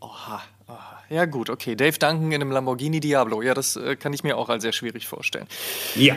Oha, 0.00 0.42
oha. 0.66 1.02
Ja 1.10 1.24
gut, 1.24 1.50
okay. 1.50 1.74
Dave 1.74 1.98
Duncan 1.98 2.32
in 2.32 2.40
einem 2.40 2.50
Lamborghini 2.50 3.00
Diablo. 3.00 3.42
Ja, 3.42 3.54
das 3.54 3.76
äh, 3.76 3.96
kann 3.96 4.12
ich 4.12 4.22
mir 4.22 4.36
auch 4.36 4.48
als 4.48 4.62
sehr 4.62 4.72
schwierig 4.72 5.06
vorstellen. 5.06 5.46
Ja. 5.96 6.16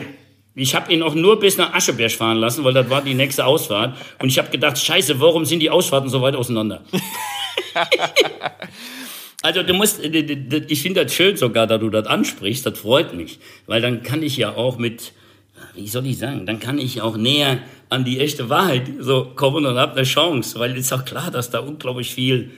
Ich 0.54 0.74
habe 0.74 0.92
ihn 0.92 1.02
auch 1.02 1.14
nur 1.14 1.40
bis 1.40 1.56
nach 1.56 1.72
Ascheberg 1.72 2.12
fahren 2.12 2.36
lassen, 2.36 2.62
weil 2.62 2.74
das 2.74 2.90
war 2.90 3.00
die 3.00 3.14
nächste 3.14 3.46
Ausfahrt. 3.46 3.96
Und 4.20 4.28
ich 4.28 4.38
habe 4.38 4.50
gedacht, 4.50 4.76
scheiße, 4.76 5.18
warum 5.18 5.46
sind 5.46 5.60
die 5.60 5.70
Ausfahrten 5.70 6.10
so 6.10 6.20
weit 6.20 6.36
auseinander? 6.36 6.82
also 9.42 9.62
du 9.62 9.72
musst, 9.72 10.04
ich 10.04 10.82
finde 10.82 11.04
das 11.04 11.14
schön 11.14 11.38
sogar, 11.38 11.66
dass 11.66 11.80
du 11.80 11.88
das 11.88 12.06
ansprichst, 12.06 12.66
das 12.66 12.78
freut 12.78 13.14
mich. 13.14 13.38
Weil 13.66 13.80
dann 13.80 14.02
kann 14.02 14.22
ich 14.22 14.36
ja 14.36 14.54
auch 14.54 14.76
mit, 14.76 15.14
wie 15.74 15.88
soll 15.88 16.06
ich 16.06 16.18
sagen, 16.18 16.46
dann 16.46 16.60
kann 16.60 16.78
ich 16.78 17.00
auch 17.00 17.16
näher 17.16 17.60
an 17.88 18.04
die 18.04 18.20
echte 18.20 18.48
Wahrheit 18.48 18.90
so 19.00 19.32
kommen 19.34 19.66
und 19.66 19.76
habe 19.76 19.92
eine 19.92 20.04
Chance, 20.04 20.58
weil 20.58 20.72
es 20.72 20.86
ist 20.86 20.92
auch 20.92 21.04
klar, 21.04 21.30
dass 21.30 21.50
da 21.50 21.60
unglaublich 21.60 22.14
viel 22.14 22.50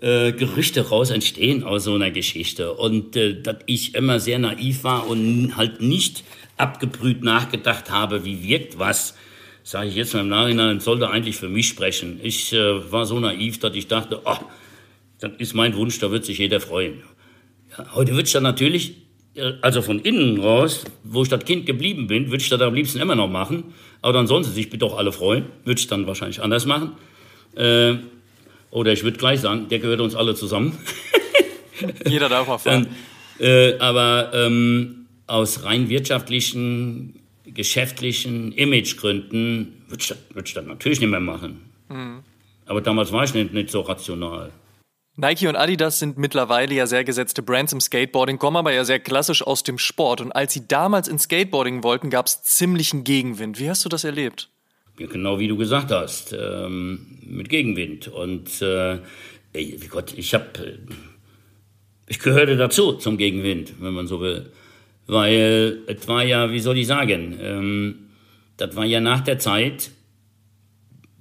äh, 0.00 0.32
Gerüchte 0.32 0.88
raus 0.88 1.10
entstehen 1.10 1.62
aus 1.62 1.84
so 1.84 1.94
einer 1.94 2.10
Geschichte 2.10 2.72
und 2.72 3.16
äh, 3.16 3.40
dass 3.40 3.58
ich 3.66 3.94
immer 3.94 4.20
sehr 4.20 4.38
naiv 4.38 4.84
war 4.84 5.08
und 5.08 5.56
halt 5.56 5.80
nicht 5.80 6.24
abgebrüht 6.56 7.22
nachgedacht 7.22 7.90
habe, 7.90 8.24
wie 8.24 8.42
wirkt 8.42 8.78
was, 8.78 9.16
sage 9.62 9.88
ich 9.88 9.94
jetzt 9.94 10.14
mal 10.14 10.20
im 10.20 10.28
Nachhinein, 10.28 10.80
sollte 10.80 11.08
eigentlich 11.08 11.36
für 11.36 11.48
mich 11.48 11.68
sprechen. 11.68 12.20
Ich 12.22 12.52
äh, 12.52 12.92
war 12.92 13.06
so 13.06 13.18
naiv, 13.20 13.60
dass 13.60 13.74
ich 13.74 13.86
dachte, 13.88 14.22
oh, 14.24 14.38
das 15.20 15.32
ist 15.38 15.54
mein 15.54 15.76
Wunsch, 15.76 15.98
da 16.00 16.10
wird 16.10 16.24
sich 16.24 16.38
jeder 16.38 16.60
freuen. 16.60 17.02
Ja, 17.76 17.94
heute 17.94 18.16
wird 18.16 18.26
es 18.26 18.32
dann 18.32 18.42
natürlich 18.42 18.96
also 19.62 19.82
von 19.82 19.98
innen 20.00 20.40
raus, 20.40 20.84
wo 21.04 21.22
ich 21.22 21.28
das 21.28 21.44
Kind 21.44 21.66
geblieben 21.66 22.06
bin, 22.06 22.26
würde 22.26 22.42
ich 22.42 22.48
das 22.48 22.60
am 22.60 22.74
liebsten 22.74 23.00
immer 23.00 23.14
noch 23.14 23.28
machen. 23.28 23.72
Aber 24.02 24.18
ansonsten 24.18 24.52
sich 24.52 24.68
bitte 24.68 24.84
auch 24.84 24.98
alle 24.98 25.12
freuen, 25.12 25.46
würde 25.64 25.80
ich 25.80 25.86
dann 25.86 26.06
wahrscheinlich 26.06 26.42
anders 26.42 26.66
machen. 26.66 26.92
Äh, 27.56 27.94
oder 28.70 28.92
ich 28.92 29.04
würde 29.04 29.18
gleich 29.18 29.40
sagen, 29.40 29.68
der 29.68 29.78
gehört 29.78 30.00
uns 30.00 30.14
alle 30.14 30.34
zusammen. 30.34 30.78
Jeder 32.08 32.28
darf 32.28 32.46
mal 32.46 32.58
fahren. 32.58 32.88
äh, 33.38 33.78
aber 33.78 34.32
ähm, 34.34 35.06
aus 35.26 35.64
rein 35.64 35.88
wirtschaftlichen, 35.88 37.20
geschäftlichen 37.46 38.52
Imagegründen 38.52 39.84
würde 39.88 40.02
ich, 40.02 40.08
das, 40.08 40.18
würd 40.32 40.48
ich 40.48 40.54
das 40.54 40.66
natürlich 40.66 41.00
nicht 41.00 41.10
mehr 41.10 41.20
machen. 41.20 41.60
Mhm. 41.88 42.20
Aber 42.66 42.80
damals 42.80 43.12
war 43.12 43.24
ich 43.24 43.34
nicht, 43.34 43.52
nicht 43.52 43.70
so 43.70 43.80
rational. 43.80 44.52
Nike 45.22 45.46
und 45.46 45.54
Adidas 45.54 46.00
sind 46.00 46.18
mittlerweile 46.18 46.74
ja 46.74 46.88
sehr 46.88 47.04
gesetzte 47.04 47.44
Brands 47.44 47.72
im 47.72 47.80
Skateboarding, 47.80 48.38
kommen 48.38 48.56
aber 48.56 48.72
ja 48.72 48.84
sehr 48.84 48.98
klassisch 48.98 49.46
aus 49.46 49.62
dem 49.62 49.78
Sport. 49.78 50.20
Und 50.20 50.32
als 50.32 50.52
sie 50.52 50.66
damals 50.66 51.06
ins 51.06 51.22
Skateboarding 51.22 51.84
wollten, 51.84 52.10
gab 52.10 52.26
es 52.26 52.42
ziemlichen 52.42 53.04
Gegenwind. 53.04 53.60
Wie 53.60 53.70
hast 53.70 53.84
du 53.84 53.88
das 53.88 54.02
erlebt? 54.02 54.50
Ja, 54.98 55.06
genau 55.06 55.38
wie 55.38 55.46
du 55.46 55.56
gesagt 55.56 55.92
hast, 55.92 56.36
ähm, 56.36 57.20
mit 57.24 57.48
Gegenwind. 57.48 58.08
Und 58.08 58.60
äh, 58.62 58.98
ey, 59.52 59.78
Gott, 59.88 60.12
ich 60.16 60.34
habe, 60.34 60.80
ich 62.08 62.18
gehörte 62.18 62.56
dazu 62.56 62.94
zum 62.94 63.16
Gegenwind, 63.16 63.74
wenn 63.78 63.94
man 63.94 64.08
so 64.08 64.20
will, 64.20 64.50
weil 65.06 65.82
es 65.86 66.08
war 66.08 66.24
ja, 66.24 66.50
wie 66.50 66.58
soll 66.58 66.78
ich 66.78 66.88
sagen, 66.88 67.38
ähm, 67.40 68.08
das 68.56 68.74
war 68.74 68.86
ja 68.86 68.98
nach 69.00 69.20
der 69.20 69.38
Zeit. 69.38 69.92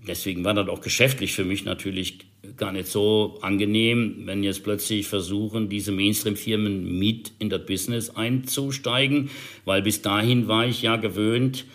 Deswegen 0.08 0.44
war 0.44 0.56
das 0.56 0.70
auch 0.70 0.82
geschäftlich 0.82 1.34
für 1.34 1.46
mich 1.46 1.66
natürlich 1.66 2.31
gar 2.58 2.72
nicht 2.72 2.88
so 2.88 3.38
angenehm, 3.42 4.24
wenn 4.26 4.44
jetzt 4.44 4.64
plötzlich 4.64 5.08
versuchen, 5.08 5.70
diese 5.70 5.92
Mainstream-Firmen 5.92 6.98
mit 6.98 7.34
in 7.40 7.50
das 7.50 7.66
Business 7.66 8.10
einzusteigen, 8.10 9.30
weil 9.66 9.82
bis 9.82 10.02
dahin 10.02 10.48
war 10.48 10.66
ich 10.66 10.82
ja 10.82 10.96
gewöhnt, 10.96 11.66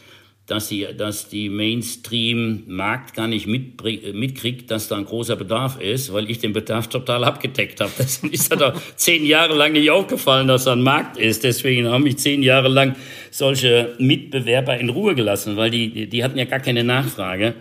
dass 0.47 0.69
die, 0.69 0.87
dass 0.97 1.29
die 1.29 1.49
Mainstream-Markt 1.49 3.15
gar 3.15 3.27
nicht 3.27 3.49
mit, 3.49 3.83
mitkriegt, 4.15 4.71
dass 4.71 4.87
da 4.87 4.97
ein 4.97 5.05
großer 5.05 5.35
Bedarf 5.35 5.81
ist, 5.81 6.13
weil 6.13 6.31
ich 6.31 6.39
den 6.39 6.53
Bedarf 6.53 6.89
total 6.89 7.25
abgedeckt 7.25 7.81
habe. 7.81 7.91
Das 7.99 8.19
ist 8.19 8.51
ja 8.51 8.57
doch 8.57 8.81
zehn 8.95 9.27
Jahre 9.27 9.57
lang 9.57 9.73
nicht 9.73 9.91
aufgefallen, 9.91 10.47
dass 10.47 10.65
da 10.65 10.73
ein 10.73 10.83
Markt 10.83 11.17
ist. 11.17 11.43
Deswegen 11.43 11.89
haben 11.89 12.05
mich 12.05 12.19
zehn 12.19 12.45
Jahre 12.45 12.69
lang 12.69 12.95
solche 13.33 13.97
Mitbewerber 13.99 14.79
in 14.79 14.91
Ruhe 14.91 15.17
gelassen, 15.17 15.57
weil 15.57 15.71
die, 15.71 16.07
die 16.07 16.23
hatten 16.23 16.39
ja 16.39 16.45
gar 16.45 16.61
keine 16.61 16.85
Nachfrage. 16.85 17.55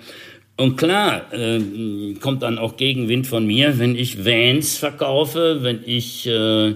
Und 0.58 0.78
klar, 0.78 1.34
äh, 1.34 2.14
kommt 2.22 2.44
dann 2.44 2.58
auch 2.58 2.78
Gegenwind 2.78 3.28
von 3.28 3.46
mir, 3.46 3.78
wenn 3.78 3.96
ich 3.96 4.24
Vans 4.26 4.78
verkaufe, 4.78 5.60
wenn 5.62 5.82
ich 5.86 6.26
äh, 6.28 6.76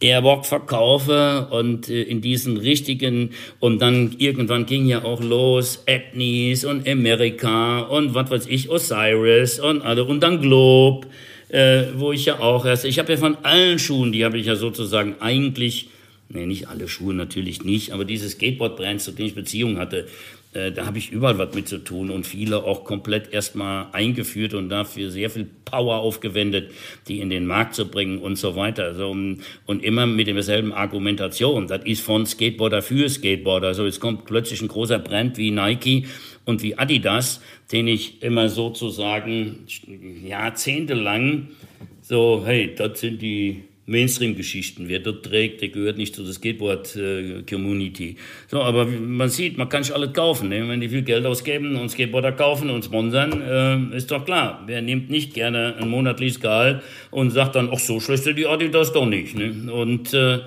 Airwalk 0.00 0.44
verkaufe 0.44 1.46
und 1.50 1.88
äh, 1.88 2.02
in 2.02 2.20
diesen 2.20 2.56
richtigen 2.56 3.30
und 3.60 3.80
dann 3.80 4.16
irgendwann 4.18 4.66
ging 4.66 4.86
ja 4.86 5.04
auch 5.04 5.22
los 5.22 5.84
Ethnies 5.86 6.64
und 6.64 6.88
America 6.88 7.80
und 7.80 8.14
was 8.14 8.30
weiß 8.30 8.46
ich 8.46 8.68
Osiris 8.68 9.60
und 9.60 9.82
alle 9.82 10.04
und 10.04 10.20
dann 10.20 10.40
Globe, 10.40 11.06
äh, 11.48 11.84
wo 11.94 12.10
ich 12.10 12.24
ja 12.26 12.40
auch 12.40 12.66
erst 12.66 12.84
ich 12.84 12.98
habe 12.98 13.12
ja 13.12 13.18
von 13.18 13.36
allen 13.44 13.78
Schuhen, 13.78 14.10
die 14.10 14.24
habe 14.24 14.38
ich 14.38 14.46
ja 14.46 14.56
sozusagen 14.56 15.16
eigentlich 15.20 15.88
Nee, 16.34 16.46
nicht 16.46 16.68
alle 16.68 16.88
Schuhe 16.88 17.12
natürlich 17.12 17.62
nicht, 17.62 17.92
aber 17.92 18.06
diese 18.06 18.26
Skateboard-Brands, 18.26 19.04
zu 19.04 19.12
denen 19.12 19.28
ich 19.28 19.34
Beziehungen 19.34 19.76
hatte, 19.76 20.06
äh, 20.54 20.70
da 20.70 20.84
habe 20.84 20.98
ich 20.98 21.10
überall 21.10 21.38
was 21.38 21.54
mit 21.54 21.68
zu 21.68 21.78
tun 21.78 22.10
und 22.10 22.26
viele 22.26 22.64
auch 22.64 22.84
komplett 22.84 23.32
erstmal 23.32 23.86
eingeführt 23.92 24.52
und 24.52 24.68
dafür 24.68 25.10
sehr 25.10 25.30
viel 25.30 25.48
Power 25.64 25.96
aufgewendet, 25.96 26.70
die 27.08 27.20
in 27.20 27.30
den 27.30 27.46
Markt 27.46 27.74
zu 27.74 27.88
bringen 27.88 28.18
und 28.18 28.36
so 28.36 28.54
weiter. 28.54 28.84
Also, 28.84 29.10
und 29.10 29.84
immer 29.84 30.06
mit 30.06 30.26
derselben 30.26 30.72
Argumentation. 30.72 31.66
Das 31.68 31.84
ist 31.84 32.02
von 32.02 32.26
Skateboarder 32.26 32.82
für 32.82 33.08
Skateboarder. 33.08 33.68
Also 33.68 33.86
jetzt 33.86 34.00
kommt 34.00 34.26
plötzlich 34.26 34.60
ein 34.60 34.68
großer 34.68 34.98
Brand 34.98 35.38
wie 35.38 35.50
Nike 35.50 36.06
und 36.44 36.62
wie 36.62 36.76
Adidas, 36.76 37.40
den 37.70 37.86
ich 37.88 38.22
immer 38.22 38.48
sozusagen 38.48 39.66
jahrzehntelang 40.24 41.48
so, 42.02 42.42
hey, 42.44 42.74
das 42.74 43.00
sind 43.00 43.22
die 43.22 43.64
Mainstream-Geschichten. 43.86 44.88
Wer 44.88 45.00
dort 45.00 45.24
trägt, 45.24 45.60
der 45.60 45.70
gehört 45.70 45.98
nicht 45.98 46.14
zu 46.14 46.22
der 46.22 46.32
Skateboard-Community. 46.32 48.16
So, 48.48 48.62
aber 48.62 48.86
man 48.86 49.28
sieht, 49.28 49.58
man 49.58 49.68
kann 49.68 49.82
sich 49.82 49.94
alles 49.94 50.12
kaufen. 50.12 50.48
Ne? 50.50 50.68
Wenn 50.68 50.80
die 50.80 50.88
viel 50.88 51.02
Geld 51.02 51.26
ausgeben 51.26 51.76
und 51.76 51.88
Skateboarder 51.88 52.32
kaufen 52.32 52.70
und 52.70 52.84
sponsern, 52.84 53.42
äh, 53.42 53.96
ist 53.96 54.10
doch 54.10 54.24
klar. 54.24 54.62
Wer 54.66 54.82
nimmt 54.82 55.10
nicht 55.10 55.34
gerne 55.34 55.74
ein 55.80 55.88
monatliches 55.88 56.40
Gehalt 56.40 56.82
und 57.10 57.30
sagt 57.30 57.56
dann, 57.56 57.70
ach 57.72 57.80
so 57.80 57.98
schlecht 57.98 58.22
sind 58.22 58.38
die 58.38 58.46
Adidas 58.46 58.92
doch 58.92 59.06
nicht. 59.06 59.34
Ne? 59.34 59.72
Und 59.72 60.14
äh, 60.14 60.40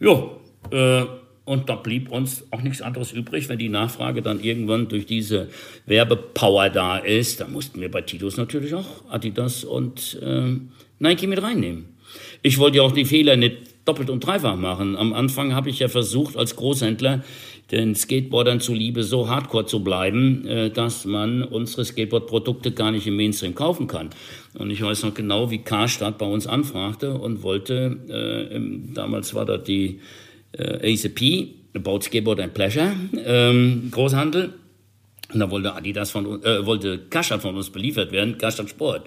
ja, 0.00 0.30
äh, 0.72 1.06
und 1.44 1.68
da 1.68 1.74
blieb 1.74 2.12
uns 2.12 2.46
auch 2.52 2.62
nichts 2.62 2.80
anderes 2.80 3.10
übrig, 3.10 3.48
wenn 3.48 3.58
die 3.58 3.68
Nachfrage 3.68 4.22
dann 4.22 4.40
irgendwann 4.40 4.88
durch 4.88 5.06
diese 5.06 5.48
Werbepower 5.86 6.68
da 6.70 6.98
ist. 6.98 7.40
Da 7.40 7.48
mussten 7.48 7.80
wir 7.80 7.90
bei 7.90 8.02
Titus 8.02 8.36
natürlich 8.36 8.74
auch 8.74 9.10
Adidas 9.10 9.64
und 9.64 10.20
äh, 10.22 10.56
Nike 11.00 11.26
mit 11.26 11.42
reinnehmen. 11.42 11.89
Ich 12.42 12.58
wollte 12.58 12.78
ja 12.78 12.82
auch 12.82 12.92
die 12.92 13.04
Fehler 13.04 13.36
nicht 13.36 13.56
doppelt 13.84 14.10
und 14.10 14.24
dreifach 14.24 14.56
machen. 14.56 14.96
Am 14.96 15.12
Anfang 15.12 15.54
habe 15.54 15.70
ich 15.70 15.78
ja 15.78 15.88
versucht, 15.88 16.36
als 16.36 16.56
Großhändler 16.56 17.22
den 17.70 17.94
Skateboardern 17.94 18.60
zuliebe 18.60 19.04
so 19.04 19.28
hardcore 19.28 19.66
zu 19.66 19.84
bleiben, 19.84 20.46
äh, 20.46 20.70
dass 20.70 21.04
man 21.04 21.42
unsere 21.42 21.84
Skateboard-Produkte 21.84 22.72
gar 22.72 22.90
nicht 22.90 23.06
im 23.06 23.16
Mainstream 23.16 23.54
kaufen 23.54 23.86
kann. 23.86 24.10
Und 24.54 24.70
ich 24.70 24.82
weiß 24.82 25.04
noch 25.04 25.14
genau, 25.14 25.50
wie 25.50 25.58
Karstadt 25.58 26.18
bei 26.18 26.26
uns 26.26 26.46
anfragte 26.46 27.14
und 27.14 27.42
wollte, 27.42 28.50
äh, 28.52 28.92
damals 28.94 29.34
war 29.34 29.44
das 29.44 29.64
die 29.64 30.00
äh, 30.52 30.92
ACP, 30.92 31.54
About 31.76 32.00
Skateboard 32.02 32.40
and 32.40 32.54
Pleasure, 32.54 32.92
ähm, 33.24 33.88
Großhandel. 33.92 34.54
Und 35.32 35.38
da 35.38 35.48
wollte 35.50 35.72
Adidas 35.72 36.10
von, 36.10 36.42
äh, 36.42 36.66
wollte 36.66 36.98
Karstadt 37.08 37.42
von 37.42 37.54
uns 37.54 37.70
beliefert 37.70 38.10
werden, 38.10 38.36
Karstadt 38.36 38.68
Sport. 38.68 39.06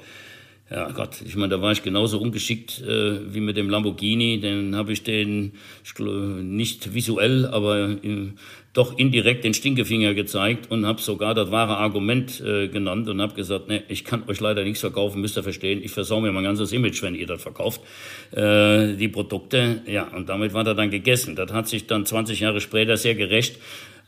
Ja 0.73 0.89
Gott, 0.89 1.21
ich 1.23 1.35
meine, 1.35 1.49
da 1.49 1.61
war 1.61 1.71
ich 1.71 1.83
genauso 1.83 2.19
ungeschickt 2.19 2.81
äh, 2.81 3.31
wie 3.31 3.41
mit 3.41 3.57
dem 3.57 3.69
Lamborghini. 3.69 4.39
Den 4.39 4.75
habe 4.75 4.91
ich 4.91 5.03
den 5.03 5.51
nicht 5.99 6.95
visuell, 6.95 7.45
aber 7.45 7.91
äh, 8.03 8.29
doch 8.73 8.97
indirekt 8.97 9.43
den 9.43 9.53
Stinkefinger 9.53 10.15
gezeigt 10.15 10.71
und 10.71 10.87
habe 10.87 10.99
sogar 10.99 11.35
das 11.35 11.51
wahre 11.51 11.77
Argument 11.77 12.41
äh, 12.41 12.69
genannt 12.69 13.07
und 13.07 13.21
habe 13.21 13.35
gesagt, 13.35 13.67
ne, 13.67 13.83
ich 13.87 14.03
kann 14.03 14.23
euch 14.27 14.39
leider 14.39 14.63
nichts 14.63 14.79
verkaufen, 14.79 15.21
müsst 15.21 15.37
ihr 15.37 15.43
verstehen. 15.43 15.79
Ich 15.83 15.91
versau 15.91 16.21
mir 16.21 16.31
mein 16.31 16.43
ganzes 16.43 16.71
Image, 16.71 17.03
wenn 17.03 17.13
ihr 17.13 17.27
das 17.27 17.43
verkauft, 17.43 17.81
äh, 18.31 18.95
die 18.95 19.09
Produkte. 19.09 19.83
Ja, 19.85 20.07
und 20.07 20.27
damit 20.27 20.55
war 20.55 20.65
er 20.65 20.73
dann 20.73 20.89
gegessen. 20.89 21.35
Das 21.35 21.53
hat 21.53 21.67
sich 21.67 21.85
dann 21.85 22.07
20 22.07 22.39
Jahre 22.39 22.61
später 22.61 22.97
sehr 22.97 23.13
gerecht 23.13 23.59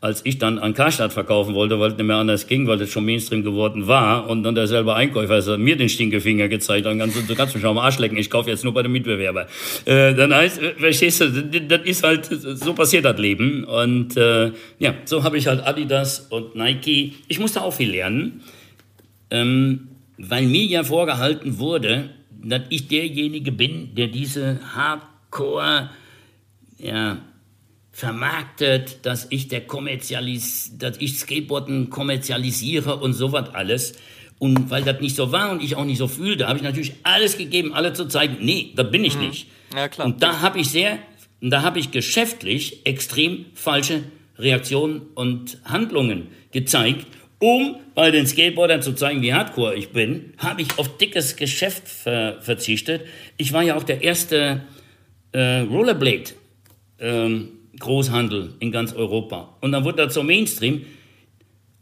als 0.01 0.21
ich 0.23 0.37
dann 0.37 0.59
an 0.59 0.73
Karstadt 0.73 1.13
verkaufen 1.13 1.55
wollte, 1.55 1.79
weil 1.79 1.91
es 1.91 1.97
nicht 1.97 2.05
mehr 2.05 2.17
anders 2.17 2.47
ging, 2.47 2.67
weil 2.67 2.79
es 2.81 2.91
schon 2.91 3.05
Mainstream 3.05 3.43
geworden 3.43 3.87
war 3.87 4.29
und 4.29 4.43
dann 4.43 4.53
der 4.53 4.67
selbe 4.67 4.93
Einkäufer 4.93 5.41
hat 5.41 5.59
mir 5.59 5.75
den 5.75 5.89
Stinkefinger 5.89 6.47
gezeigt 6.47 6.85
und 6.85 6.99
ganz, 6.99 7.15
du 7.25 7.35
kannst 7.35 7.55
mich 7.55 7.65
am 7.65 7.77
Arsch 7.77 7.97
lecken, 7.97 8.17
ich 8.17 8.29
kaufe 8.29 8.49
jetzt 8.49 8.63
nur 8.63 8.73
bei 8.73 8.83
dem 8.83 8.91
Mitbewerber. 8.91 9.47
Äh, 9.85 10.13
dann 10.13 10.33
heißt, 10.33 10.61
äh, 10.61 10.73
verstehst 10.75 11.21
du, 11.21 11.29
das 11.67 11.81
ist 11.85 12.03
halt, 12.03 12.25
so 12.25 12.73
passiert 12.73 13.05
das 13.05 13.17
Leben 13.17 13.63
und 13.63 14.15
äh, 14.17 14.51
ja, 14.79 14.93
so 15.05 15.23
habe 15.23 15.37
ich 15.37 15.47
halt 15.47 15.65
Adidas 15.65 16.19
und 16.29 16.55
Nike. 16.55 17.15
Ich 17.27 17.39
musste 17.39 17.61
auch 17.61 17.73
viel 17.73 17.91
lernen, 17.91 18.41
ähm, 19.31 19.87
weil 20.17 20.45
mir 20.45 20.65
ja 20.65 20.83
vorgehalten 20.83 21.57
wurde, 21.57 22.09
dass 22.43 22.61
ich 22.69 22.87
derjenige 22.87 23.51
bin, 23.51 23.95
der 23.95 24.07
diese 24.07 24.59
Hardcore, 24.75 25.89
ja, 26.77 27.17
vermarktet, 27.95 29.05
dass 29.05 29.27
ich 29.29 29.47
der 29.47 29.61
Kommerzialis, 29.61 30.71
dass 30.77 30.97
ich 30.97 31.17
Skateboarden 31.17 31.89
kommerzialisiere 31.89 32.97
und 32.97 33.13
sowas 33.13 33.55
alles. 33.55 33.93
Und 34.37 34.69
weil 34.69 34.83
das 34.83 34.99
nicht 34.99 35.15
so 35.15 35.31
war 35.31 35.49
und 35.49 35.63
ich 35.63 35.77
auch 35.77 35.85
nicht 35.85 35.99
so 35.99 36.09
fühlte, 36.09 36.49
habe 36.49 36.57
ich 36.57 36.63
natürlich 36.63 36.91
alles 37.03 37.37
gegeben, 37.37 37.73
alle 37.73 37.93
zu 37.93 38.05
zeigen, 38.09 38.39
nee, 38.41 38.73
da 38.75 38.83
bin 38.83 39.05
ich 39.05 39.15
mhm. 39.15 39.27
nicht. 39.27 39.47
Ja, 39.73 39.87
klar. 39.87 40.07
Und 40.07 40.21
da 40.21 40.41
habe 40.41 40.59
ich 40.59 40.71
sehr, 40.71 40.99
da 41.39 41.61
habe 41.61 41.79
ich 41.79 41.91
geschäftlich 41.91 42.85
extrem 42.85 43.45
falsche 43.53 44.03
Reaktionen 44.37 45.03
und 45.15 45.59
Handlungen 45.63 46.27
gezeigt, 46.51 47.07
um 47.39 47.77
bei 47.93 48.11
den 48.11 48.27
Skateboardern 48.27 48.81
zu 48.81 48.91
zeigen, 48.91 49.21
wie 49.21 49.33
hardcore 49.33 49.73
ich 49.73 49.93
bin, 49.93 50.33
habe 50.37 50.61
ich 50.61 50.77
auf 50.77 50.97
dickes 50.97 51.37
Geschäft 51.37 51.87
ver 51.87 52.41
verzichtet. 52.41 53.05
Ich 53.37 53.53
war 53.53 53.63
ja 53.63 53.77
auch 53.77 53.83
der 53.83 54.03
erste 54.03 54.65
äh, 55.31 55.59
Rollerblade 55.59 56.31
ähm, 56.99 57.54
Großhandel 57.79 58.55
in 58.59 58.71
ganz 58.71 58.93
Europa. 58.93 59.57
Und 59.61 59.71
dann 59.71 59.83
wurde 59.83 60.05
das 60.05 60.13
so 60.13 60.23
Mainstream. 60.23 60.81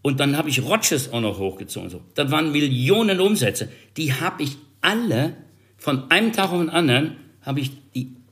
Und 0.02 0.20
dann 0.20 0.38
habe 0.38 0.50
ich 0.50 0.62
Roches 0.62 1.12
auch 1.14 1.22
noch 1.22 1.39
hochgezogen. 1.39 1.89
So. 1.89 2.02
Das 2.16 2.30
waren 2.30 2.52
Millionen 2.52 3.20
Umsätze. 3.20 3.70
Die 3.98 4.14
habe 4.14 4.44
ich 4.44 4.58
alle 4.82 5.36
von 5.78 6.10
einem 6.12 6.32
Tag 6.34 6.52
auf 6.52 6.60
den 6.60 6.70
anderen 6.70 7.18
habe 7.41 7.60
ich, 7.60 7.72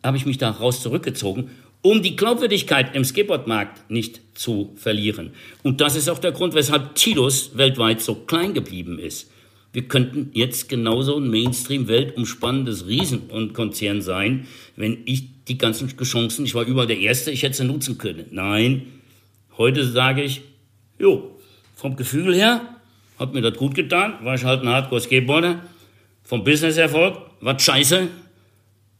habe 0.03 0.18
ich 0.18 0.26
mich 0.26 0.38
da 0.38 0.49
raus 0.49 0.82
zurückgezogen, 0.82 1.49
um 1.82 2.01
die 2.01 2.16
Glaubwürdigkeit 2.16 2.95
im 2.95 3.03
Skateboardmarkt 3.03 3.89
nicht 3.89 4.22
zu 4.36 4.72
verlieren. 4.76 5.32
Und 5.64 5.82
das 5.82 5.95
ist 5.95 6.09
auch 6.09 6.20
der 6.20 6.32
Grund, 6.32 6.53
weshalb 6.53 6.95
Tilos 6.95 7.57
weltweit 7.57 8.01
so 8.01 8.16
klein 8.16 8.53
geblieben 8.53 8.99
ist. 8.99 9.32
Wir 9.74 9.88
könnten 9.88 10.32
jetzt 10.34 10.70
genauso 10.70 11.18
ein 11.18 11.30
Mainstream-weltumspannendes 11.30 12.88
Riesen- 12.88 13.30
und 13.30 13.53
Konzern 13.53 14.01
sein, 14.01 14.47
wenn 14.76 14.99
ich 15.05 15.41
die 15.48 15.58
ganzen 15.58 15.89
Chancen, 15.98 16.46
ich 16.46 16.56
war 16.56 16.64
überall 16.64 16.88
der 16.88 17.00
Erste, 17.00 17.32
ich 17.32 17.44
hätte 17.44 17.58
sie 17.58 17.66
nutzen 17.66 17.98
können. 17.98 18.26
Nein, 18.32 18.88
heute 19.58 19.86
sage 19.86 20.24
ich, 20.24 20.42
jo, 21.00 21.39
vom 21.76 21.96
Gefühl 21.96 22.36
her 22.36 22.62
hat 23.18 23.34
mir 23.34 23.42
das 23.42 23.58
gut 23.58 23.76
getan, 23.76 24.14
war 24.24 24.36
ich 24.36 24.44
halt 24.44 24.62
ein 24.62 24.70
Hardcore-Skateboarder. 24.70 25.62
Vom 26.24 26.44
Business-Erfolg 26.44 27.18
war 27.42 27.60
scheiße, 27.60 28.08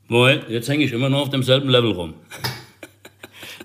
weil 0.10 0.46
jetzt 0.50 0.68
hänge 0.68 0.84
ich 0.84 0.92
immer 0.92 1.10
noch 1.10 1.22
auf 1.22 1.30
demselben 1.30 1.70
Level 1.70 1.92
rum. 1.92 2.14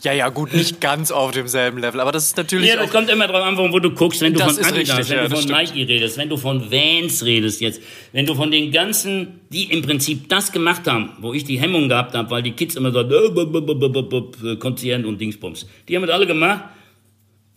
Ja, 0.07 0.13
ja, 0.13 0.29
gut, 0.29 0.55
nicht 0.55 0.81
ganz 0.81 1.11
auf 1.11 1.33
demselben 1.33 1.79
Level, 1.79 2.01
aber 2.01 2.13
das 2.13 2.27
ist 2.27 2.37
natürlich. 2.37 2.69
Ja, 2.69 2.77
das 2.77 2.91
kommt 2.91 3.11
immer 3.11 3.27
drauf 3.27 3.43
an, 3.43 3.57
wo 3.59 3.81
du 3.81 3.91
guckst, 3.91 4.21
wenn 4.21 4.35
du 4.35 4.39
von 4.39 4.51
Adidas, 4.51 4.73
richtig, 4.73 5.11
wenn 5.11 5.17
ja, 5.17 5.29
du 5.29 5.37
von 5.37 5.51
Nike 5.51 5.83
redest, 5.83 6.17
wenn 6.17 6.29
du 6.29 6.37
von 6.37 6.71
Vans 6.71 7.25
redest 7.25 7.61
jetzt, 7.61 7.83
wenn 8.13 8.25
du 8.25 8.37
von 8.37 8.53
den 8.53 8.71
ganzen, 8.71 9.41
die 9.51 9.65
im 9.65 9.83
Prinzip 9.83 10.29
das 10.29 10.53
gemacht 10.53 10.87
haben, 10.87 11.11
wo 11.19 11.35
ich 11.35 11.43
die 11.43 11.59
Hemmung 11.59 11.89
gehabt 11.89 12.15
habe, 12.15 12.31
weil 12.31 12.45
die 12.45 12.53
Kids 12.53 12.77
immer 12.77 12.93
so 12.93 13.01
äh, 13.01 14.57
Konzern 14.59 15.05
und 15.07 15.21
Dingsbums. 15.21 15.67
Die 15.89 15.97
haben 15.97 16.07
das 16.07 16.15
alle 16.15 16.29
gemacht. 16.29 16.63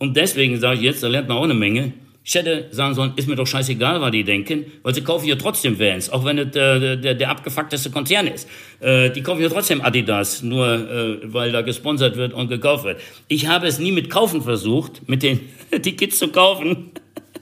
Und 0.00 0.16
deswegen 0.16 0.58
sage 0.58 0.78
ich 0.78 0.82
jetzt, 0.82 1.04
da 1.04 1.06
lernt 1.06 1.28
man 1.28 1.38
auch 1.38 1.44
eine 1.44 1.54
Menge. 1.54 1.92
Ich 2.22 2.34
hätte 2.34 2.68
sagen 2.70 2.94
sollen, 2.94 3.12
ist 3.16 3.28
mir 3.28 3.34
doch 3.34 3.46
scheißegal, 3.46 4.00
was 4.00 4.10
die 4.10 4.24
denken, 4.24 4.66
weil 4.82 4.94
sie 4.94 5.02
kaufen 5.02 5.26
ja 5.26 5.36
trotzdem 5.36 5.78
Vans, 5.78 6.10
auch 6.10 6.24
wenn 6.24 6.38
es 6.38 6.50
der, 6.50 6.96
der, 6.96 7.14
der 7.14 7.30
abgefuckteste 7.30 7.90
Konzern 7.90 8.26
ist. 8.26 8.46
Äh, 8.80 9.10
die 9.10 9.22
kaufen 9.22 9.40
ja 9.40 9.48
trotzdem 9.48 9.80
Adidas, 9.80 10.42
nur 10.42 10.66
äh, 10.66 11.32
weil 11.32 11.50
da 11.50 11.62
gesponsert 11.62 12.16
wird 12.16 12.34
und 12.34 12.48
gekauft 12.48 12.84
wird. 12.84 13.00
Ich 13.28 13.48
habe 13.48 13.66
es 13.66 13.78
nie 13.78 13.90
mit 13.90 14.10
Kaufen 14.10 14.42
versucht, 14.42 15.08
mit 15.08 15.22
den 15.22 15.40
Tickets 15.82 16.18
zu 16.18 16.28
kaufen. 16.28 16.90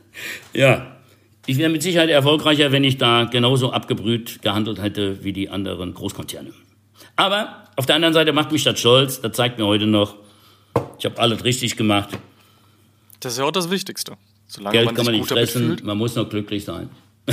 ja, 0.55 0.97
ich 1.47 1.59
wäre 1.59 1.70
mit 1.70 1.83
Sicherheit 1.83 2.11
erfolgreicher, 2.11 2.70
wenn 2.70 2.85
ich 2.85 2.99
da 2.99 3.24
genauso 3.24 3.72
abgebrüht 3.72 4.43
gehandelt 4.43 4.81
hätte 4.81 5.24
wie 5.24 5.33
die 5.33 5.49
anderen 5.49 5.93
Großkonzerne. 5.93 6.53
Aber 7.16 7.64
auf 7.74 7.87
der 7.87 7.97
anderen 7.97 8.14
Seite 8.14 8.33
macht 8.33 8.53
mich 8.53 8.62
das 8.62 8.79
stolz, 8.79 9.20
das 9.20 9.33
zeigt 9.33 9.59
mir 9.59 9.66
heute 9.66 9.87
noch, 9.87 10.14
ich 10.99 11.05
habe 11.05 11.18
alles 11.18 11.45
richtig 11.45 11.76
gemacht. 11.76 12.11
Das 13.20 13.33
ist 13.33 13.39
ja 13.39 13.45
auch 13.45 13.51
das 13.51 13.70
Wichtigste. 13.70 14.16
Solange 14.49 14.72
Geld 14.72 14.86
man 14.86 14.94
kann 14.94 15.05
man 15.05 15.14
nicht 15.14 15.28
fressen, 15.28 15.80
man 15.84 15.96
muss 15.96 16.16
noch 16.16 16.28
glücklich 16.28 16.64
sein. 16.64 16.90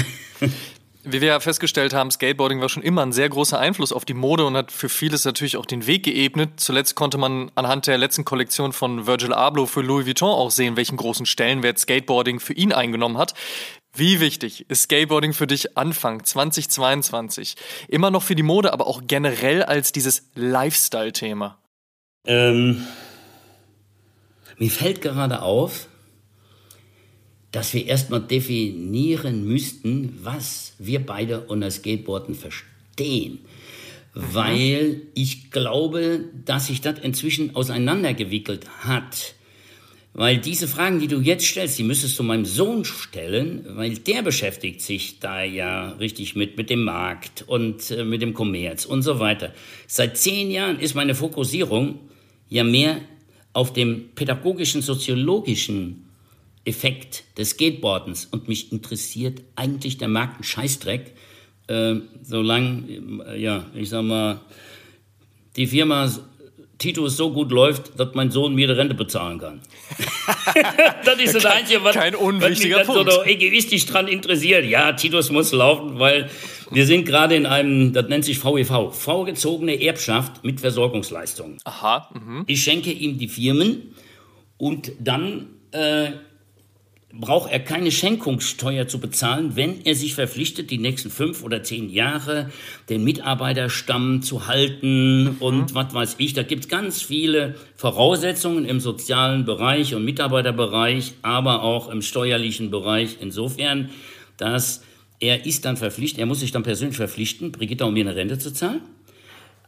Wie 1.07 1.21
wir 1.21 1.27
ja 1.27 1.39
festgestellt 1.39 1.93
haben, 1.93 2.09
Skateboarding 2.09 2.61
war 2.61 2.67
schon 2.67 2.81
immer 2.81 3.03
ein 3.03 3.13
sehr 3.13 3.29
großer 3.29 3.59
Einfluss 3.59 3.93
auf 3.93 4.05
die 4.05 4.15
Mode 4.15 4.43
und 4.45 4.57
hat 4.57 4.71
für 4.71 4.89
vieles 4.89 5.23
natürlich 5.23 5.55
auch 5.55 5.67
den 5.67 5.85
Weg 5.85 6.03
geebnet. 6.03 6.53
Zuletzt 6.57 6.95
konnte 6.95 7.19
man 7.19 7.51
anhand 7.53 7.85
der 7.85 7.99
letzten 7.99 8.25
Kollektion 8.25 8.73
von 8.73 9.05
Virgil 9.05 9.31
Abloh 9.31 9.67
für 9.67 9.81
Louis 9.81 10.07
Vuitton 10.07 10.31
auch 10.31 10.49
sehen, 10.49 10.77
welchen 10.77 10.97
großen 10.97 11.27
Stellenwert 11.27 11.77
Skateboarding 11.77 12.39
für 12.39 12.53
ihn 12.53 12.73
eingenommen 12.73 13.19
hat. 13.19 13.35
Wie 13.95 14.19
wichtig 14.19 14.65
ist 14.67 14.81
Skateboarding 14.83 15.33
für 15.33 15.45
dich 15.45 15.77
Anfang 15.77 16.23
2022? 16.23 17.55
Immer 17.87 18.09
noch 18.09 18.23
für 18.23 18.35
die 18.35 18.43
Mode, 18.43 18.73
aber 18.73 18.87
auch 18.87 19.03
generell 19.05 19.61
als 19.61 19.91
dieses 19.91 20.31
Lifestyle-Thema? 20.33 21.59
Ähm, 22.25 22.83
mir 24.57 24.71
fällt 24.71 25.01
gerade 25.01 25.43
auf, 25.43 25.87
dass 27.55 27.73
wir 27.73 27.87
erstmal 27.87 28.19
definieren 28.19 29.45
müssten, 29.45 30.19
was 30.21 30.73
wir 30.77 30.99
beide 30.99 31.39
unter 31.47 31.71
Skateboarden 31.71 32.35
verstehen. 32.35 33.39
Mhm. 34.13 34.21
Weil 34.33 35.01
ich 35.13 35.51
glaube, 35.51 36.25
dass 36.43 36.67
sich 36.67 36.81
das 36.81 36.99
inzwischen 36.99 37.55
auseinandergewickelt 37.55 38.67
hat. 38.79 39.35
Weil 40.13 40.37
diese 40.37 40.67
Fragen, 40.67 40.99
die 40.99 41.07
du 41.07 41.21
jetzt 41.21 41.45
stellst, 41.45 41.79
die 41.79 41.83
müsstest 41.83 42.19
du 42.19 42.23
meinem 42.23 42.43
Sohn 42.43 42.83
stellen, 42.83 43.65
weil 43.69 43.93
der 43.99 44.21
beschäftigt 44.21 44.81
sich 44.81 45.19
da 45.19 45.41
ja 45.41 45.91
richtig 45.91 46.35
mit, 46.35 46.57
mit 46.57 46.69
dem 46.69 46.83
Markt 46.83 47.45
und 47.47 47.89
äh, 47.89 48.03
mit 48.03 48.21
dem 48.21 48.33
Kommerz 48.33 48.83
und 48.83 49.01
so 49.01 49.19
weiter. 49.19 49.53
Seit 49.87 50.17
zehn 50.17 50.51
Jahren 50.51 50.77
ist 50.77 50.93
meine 50.93 51.15
Fokussierung 51.15 51.99
ja 52.49 52.65
mehr 52.65 52.99
auf 53.53 53.71
dem 53.71 54.09
pädagogischen, 54.13 54.81
soziologischen 54.81 56.04
Effekt 56.65 57.23
des 57.37 57.51
Skateboardens 57.51 58.25
und 58.25 58.47
mich 58.47 58.71
interessiert 58.71 59.41
eigentlich 59.55 59.97
der 59.97 60.07
Markt 60.07 60.39
ein 60.39 60.43
Scheißdreck, 60.43 61.13
äh, 61.67 61.95
solange, 62.21 63.23
äh, 63.27 63.41
ja, 63.41 63.65
ich 63.73 63.89
sag 63.89 64.03
mal, 64.03 64.41
die 65.55 65.67
Firma 65.67 66.11
Titus 66.77 67.15
so 67.15 67.31
gut 67.31 67.51
läuft, 67.51 67.97
dass 67.99 68.13
mein 68.15 68.31
Sohn 68.31 68.53
mir 68.53 68.67
die 68.67 68.73
Rente 68.73 68.95
bezahlen 68.95 69.39
kann. 69.39 69.61
das 71.05 71.19
ist 71.19 71.35
das 71.35 71.45
Einzige, 71.45 71.83
was, 71.83 71.95
kein 71.95 72.15
unwichtiger 72.15 72.79
was 72.79 72.87
mich 72.87 72.95
Punkt. 72.95 73.11
so 73.11 73.23
egoistisch 73.23 73.85
dran 73.85 74.07
interessiert. 74.07 74.65
Ja, 74.65 74.91
Titus 74.91 75.31
muss 75.31 75.53
laufen, 75.53 75.99
weil 75.99 76.29
wir 76.71 76.85
sind 76.85 77.05
gerade 77.05 77.35
in 77.35 77.45
einem, 77.45 77.93
das 77.93 78.07
nennt 78.09 78.25
sich 78.25 78.43
VEV, 78.43 78.91
vorgezogene 78.93 79.81
Erbschaft 79.81 80.43
mit 80.43 80.59
Versorgungsleistungen. 80.59 81.59
Aha. 81.63 82.09
Mh. 82.13 82.43
Ich 82.47 82.63
schenke 82.63 82.91
ihm 82.91 83.17
die 83.17 83.29
Firmen 83.29 83.95
und 84.57 84.91
dann 84.99 85.47
äh, 85.71 86.11
braucht 87.19 87.51
er 87.51 87.59
keine 87.59 87.91
Schenkungssteuer 87.91 88.87
zu 88.87 88.99
bezahlen, 88.99 89.55
wenn 89.55 89.85
er 89.85 89.95
sich 89.95 90.15
verpflichtet, 90.15 90.69
die 90.69 90.77
nächsten 90.77 91.09
fünf 91.09 91.43
oder 91.43 91.63
zehn 91.63 91.89
Jahre 91.89 92.51
den 92.89 93.03
Mitarbeiterstamm 93.03 94.21
zu 94.21 94.47
halten 94.47 95.23
mhm. 95.23 95.35
und 95.39 95.75
was 95.75 95.93
weiß 95.93 96.15
ich. 96.17 96.33
Da 96.33 96.43
gibt 96.43 96.65
es 96.65 96.69
ganz 96.69 97.01
viele 97.01 97.55
Voraussetzungen 97.75 98.65
im 98.65 98.79
sozialen 98.79 99.45
Bereich 99.45 99.95
und 99.95 100.03
Mitarbeiterbereich, 100.03 101.13
aber 101.21 101.63
auch 101.63 101.89
im 101.89 102.01
steuerlichen 102.01 102.69
Bereich. 102.69 103.17
Insofern, 103.21 103.89
dass 104.37 104.83
er 105.19 105.45
ist 105.45 105.63
dann 105.63 105.77
verpflichtet, 105.77 106.19
er 106.19 106.25
muss 106.25 106.41
sich 106.41 106.51
dann 106.51 106.63
persönlich 106.63 106.97
verpflichten, 106.97 107.51
Brigitta 107.51 107.85
um 107.85 107.93
mir 107.93 108.05
eine 108.05 108.15
Rente 108.15 108.37
zu 108.37 108.51
zahlen. 108.51 108.81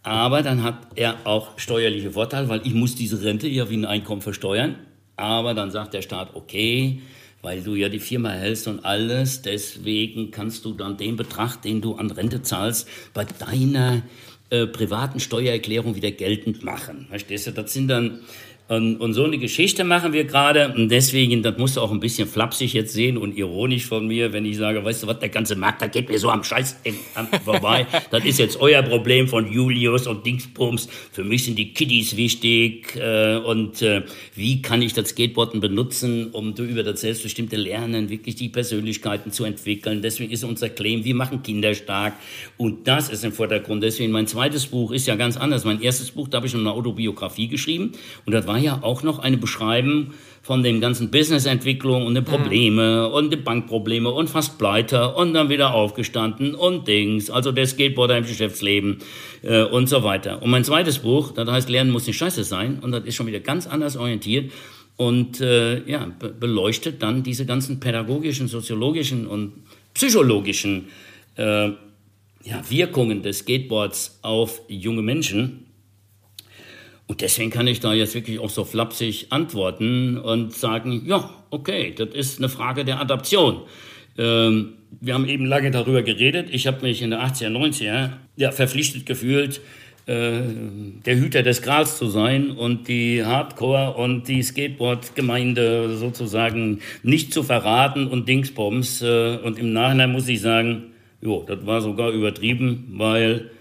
Aber 0.03 0.41
dann 0.41 0.63
hat 0.63 0.87
er 0.95 1.25
auch 1.25 1.57
steuerliche 1.57 2.11
Vorteile, 2.11 2.49
weil 2.49 2.61
ich 2.65 2.73
muss 2.73 2.95
diese 2.95 3.23
Rente 3.23 3.47
ja 3.47 3.69
wie 3.69 3.77
ein 3.77 3.85
Einkommen 3.85 4.21
versteuern. 4.21 4.75
Aber 5.15 5.53
dann 5.53 5.71
sagt 5.71 5.93
der 5.93 6.01
Staat, 6.01 6.35
okay, 6.35 7.01
weil 7.41 7.61
du 7.61 7.75
ja 7.75 7.89
die 7.89 7.99
Firma 7.99 8.29
hältst 8.29 8.67
und 8.67 8.83
alles. 8.85 9.41
Deswegen 9.41 10.31
kannst 10.31 10.65
du 10.65 10.73
dann 10.73 10.97
den 10.97 11.15
Betrag, 11.15 11.61
den 11.61 11.81
du 11.81 11.95
an 11.95 12.11
Rente 12.11 12.41
zahlst, 12.41 12.87
bei 13.13 13.25
deiner 13.25 14.01
äh, 14.49 14.65
privaten 14.65 15.19
Steuererklärung 15.19 15.95
wieder 15.95 16.11
geltend 16.11 16.63
machen. 16.63 17.07
Verstehst 17.09 17.47
du? 17.47 17.51
Das 17.51 17.73
sind 17.73 17.89
dann 17.89 18.21
und, 18.67 18.97
und, 18.97 19.13
so 19.13 19.23
eine 19.23 19.37
Geschichte 19.37 19.83
machen 19.85 20.11
wir 20.11 20.25
gerade. 20.25 20.73
Und 20.75 20.89
deswegen, 20.89 21.41
das 21.41 21.57
musst 21.57 21.77
du 21.77 21.81
auch 21.81 21.91
ein 21.91 22.01
bisschen 22.01 22.27
flapsig 22.27 22.73
jetzt 22.73 22.93
sehen 22.93 23.17
und 23.17 23.37
ironisch 23.37 23.85
von 23.85 24.05
mir, 24.07 24.33
wenn 24.33 24.45
ich 24.45 24.57
sage, 24.57 24.83
weißt 24.83 25.03
du 25.03 25.07
was, 25.07 25.19
der 25.19 25.29
ganze 25.29 25.55
Markt, 25.55 25.81
da 25.81 25.87
geht 25.87 26.09
mir 26.09 26.19
so 26.19 26.29
am 26.29 26.43
Scheiß 26.43 26.77
vorbei. 27.45 27.87
das 28.11 28.25
ist 28.25 28.39
jetzt 28.39 28.59
euer 28.59 28.81
Problem 28.81 29.29
von 29.29 29.49
Julius 29.49 30.05
und 30.05 30.25
Dingsbums. 30.25 30.89
Für 31.11 31.23
mich 31.23 31.45
sind 31.45 31.57
die 31.57 31.73
Kiddies 31.73 32.17
wichtig. 32.17 32.95
Äh, 32.97 33.37
und 33.37 33.81
äh, 33.81 34.03
wie 34.35 34.61
kann 34.61 34.81
ich 34.81 34.93
das 34.93 35.09
Skateboarden 35.09 35.61
benutzen, 35.61 36.31
um 36.31 36.53
über 36.57 36.83
das 36.83 37.01
selbstbestimmte 37.01 37.55
Lernen 37.55 38.09
wirklich 38.09 38.35
die 38.35 38.49
Persönlichkeiten 38.49 39.31
zu 39.31 39.45
entwickeln. 39.45 40.01
Deswegen 40.01 40.31
ist 40.31 40.43
unser 40.43 40.69
Claim, 40.69 41.05
wir 41.05 41.15
machen 41.15 41.41
Kinder 41.41 41.73
stark. 41.73 42.15
Und 42.57 42.87
das 42.87 43.09
ist 43.09 43.23
im 43.23 43.31
Vordergrund. 43.31 43.81
Deswegen 43.83 44.11
mein 44.11 44.27
zweites 44.27 44.65
Buch 44.65 44.91
ist 44.91 45.07
ja 45.07 45.15
ganz 45.15 45.37
anders. 45.37 45.63
Mein 45.63 45.81
erstes 45.81 46.11
Buch, 46.11 46.27
da 46.27 46.37
habe 46.37 46.47
ich 46.47 46.55
eine 46.55 46.71
Autobiografie 46.71 47.47
geschrieben. 47.47 47.93
Und 48.25 48.33
das 48.33 48.45
war 48.45 48.56
war 48.57 48.63
ja 48.63 48.79
auch 48.81 49.03
noch 49.03 49.19
eine 49.19 49.37
Beschreibung 49.37 50.13
von 50.41 50.63
den 50.63 50.81
ganzen 50.81 51.11
Businessentwicklungen 51.11 52.07
und 52.07 52.15
den 52.15 52.23
mhm. 52.23 52.27
Probleme 52.27 53.07
mhm. 53.07 53.13
und 53.13 53.31
die 53.31 53.37
Bankprobleme 53.37 54.09
und 54.09 54.29
fast 54.29 54.57
pleite 54.57 55.13
und 55.13 55.33
dann 55.33 55.49
wieder 55.49 55.73
aufgestanden 55.73 56.55
und 56.55 56.87
Dings, 56.87 57.29
also 57.29 57.51
der 57.51 57.67
Skateboarder 57.67 58.17
im 58.17 58.25
Geschäftsleben 58.25 58.99
äh, 59.43 59.63
und 59.63 59.87
so 59.87 60.03
weiter. 60.03 60.41
Und 60.41 60.49
mein 60.49 60.63
zweites 60.63 60.99
Buch, 60.99 61.33
das 61.33 61.49
heißt 61.49 61.69
Lernen 61.69 61.91
muss 61.91 62.07
nicht 62.07 62.17
scheiße 62.17 62.43
sein 62.43 62.79
und 62.79 62.91
das 62.91 63.03
ist 63.05 63.15
schon 63.15 63.27
wieder 63.27 63.41
ganz 63.41 63.67
anders 63.67 63.95
orientiert 63.95 64.51
und 64.95 65.39
äh, 65.39 65.87
ja, 65.87 66.07
be 66.17 66.29
beleuchtet 66.29 67.03
dann 67.03 67.21
diese 67.21 67.45
ganzen 67.45 67.79
pädagogischen, 67.79 68.47
soziologischen 68.47 69.27
und 69.27 69.53
psychologischen 69.93 70.87
äh, 71.35 71.67
ja, 72.43 72.63
Wirkungen 72.69 73.21
des 73.21 73.39
Skateboards 73.39 74.19
auf 74.23 74.61
junge 74.67 75.03
Menschen 75.03 75.66
und 77.07 77.21
deswegen 77.21 77.51
kann 77.51 77.67
ich 77.67 77.79
da 77.79 77.93
jetzt 77.93 78.15
wirklich 78.15 78.39
auch 78.39 78.49
so 78.49 78.65
flapsig 78.65 79.27
antworten 79.29 80.17
und 80.17 80.53
sagen, 80.53 81.03
ja, 81.05 81.29
okay, 81.49 81.93
das 81.95 82.09
ist 82.09 82.39
eine 82.39 82.49
Frage 82.49 82.83
der 82.83 82.99
Adaption. 82.99 83.61
Ähm, 84.17 84.73
wir 84.99 85.13
haben 85.13 85.27
eben 85.27 85.45
lange 85.45 85.71
darüber 85.71 86.01
geredet. 86.01 86.49
Ich 86.51 86.67
habe 86.67 86.81
mich 86.81 87.01
in 87.01 87.11
der 87.11 87.21
80er, 87.21 87.49
90er 87.49 88.09
ja, 88.35 88.51
verpflichtet 88.51 89.05
gefühlt, 89.05 89.61
äh, 90.05 90.41
der 91.05 91.15
Hüter 91.15 91.43
des 91.43 91.61
Grals 91.61 91.97
zu 91.97 92.07
sein 92.07 92.51
und 92.51 92.89
die 92.89 93.23
Hardcore- 93.23 93.95
und 93.95 94.27
die 94.27 94.43
Skateboard-Gemeinde 94.43 95.95
sozusagen 95.97 96.79
nicht 97.03 97.33
zu 97.33 97.43
verraten 97.43 98.07
und 98.07 98.27
Dingsbombs. 98.27 99.01
Äh, 99.01 99.37
und 99.37 99.59
im 99.59 99.71
Nachhinein 99.71 100.11
muss 100.11 100.27
ich 100.27 100.41
sagen, 100.41 100.87
jo, 101.21 101.45
das 101.47 101.65
war 101.65 101.79
sogar 101.79 102.11
übertrieben, 102.11 102.95
weil 102.97 103.51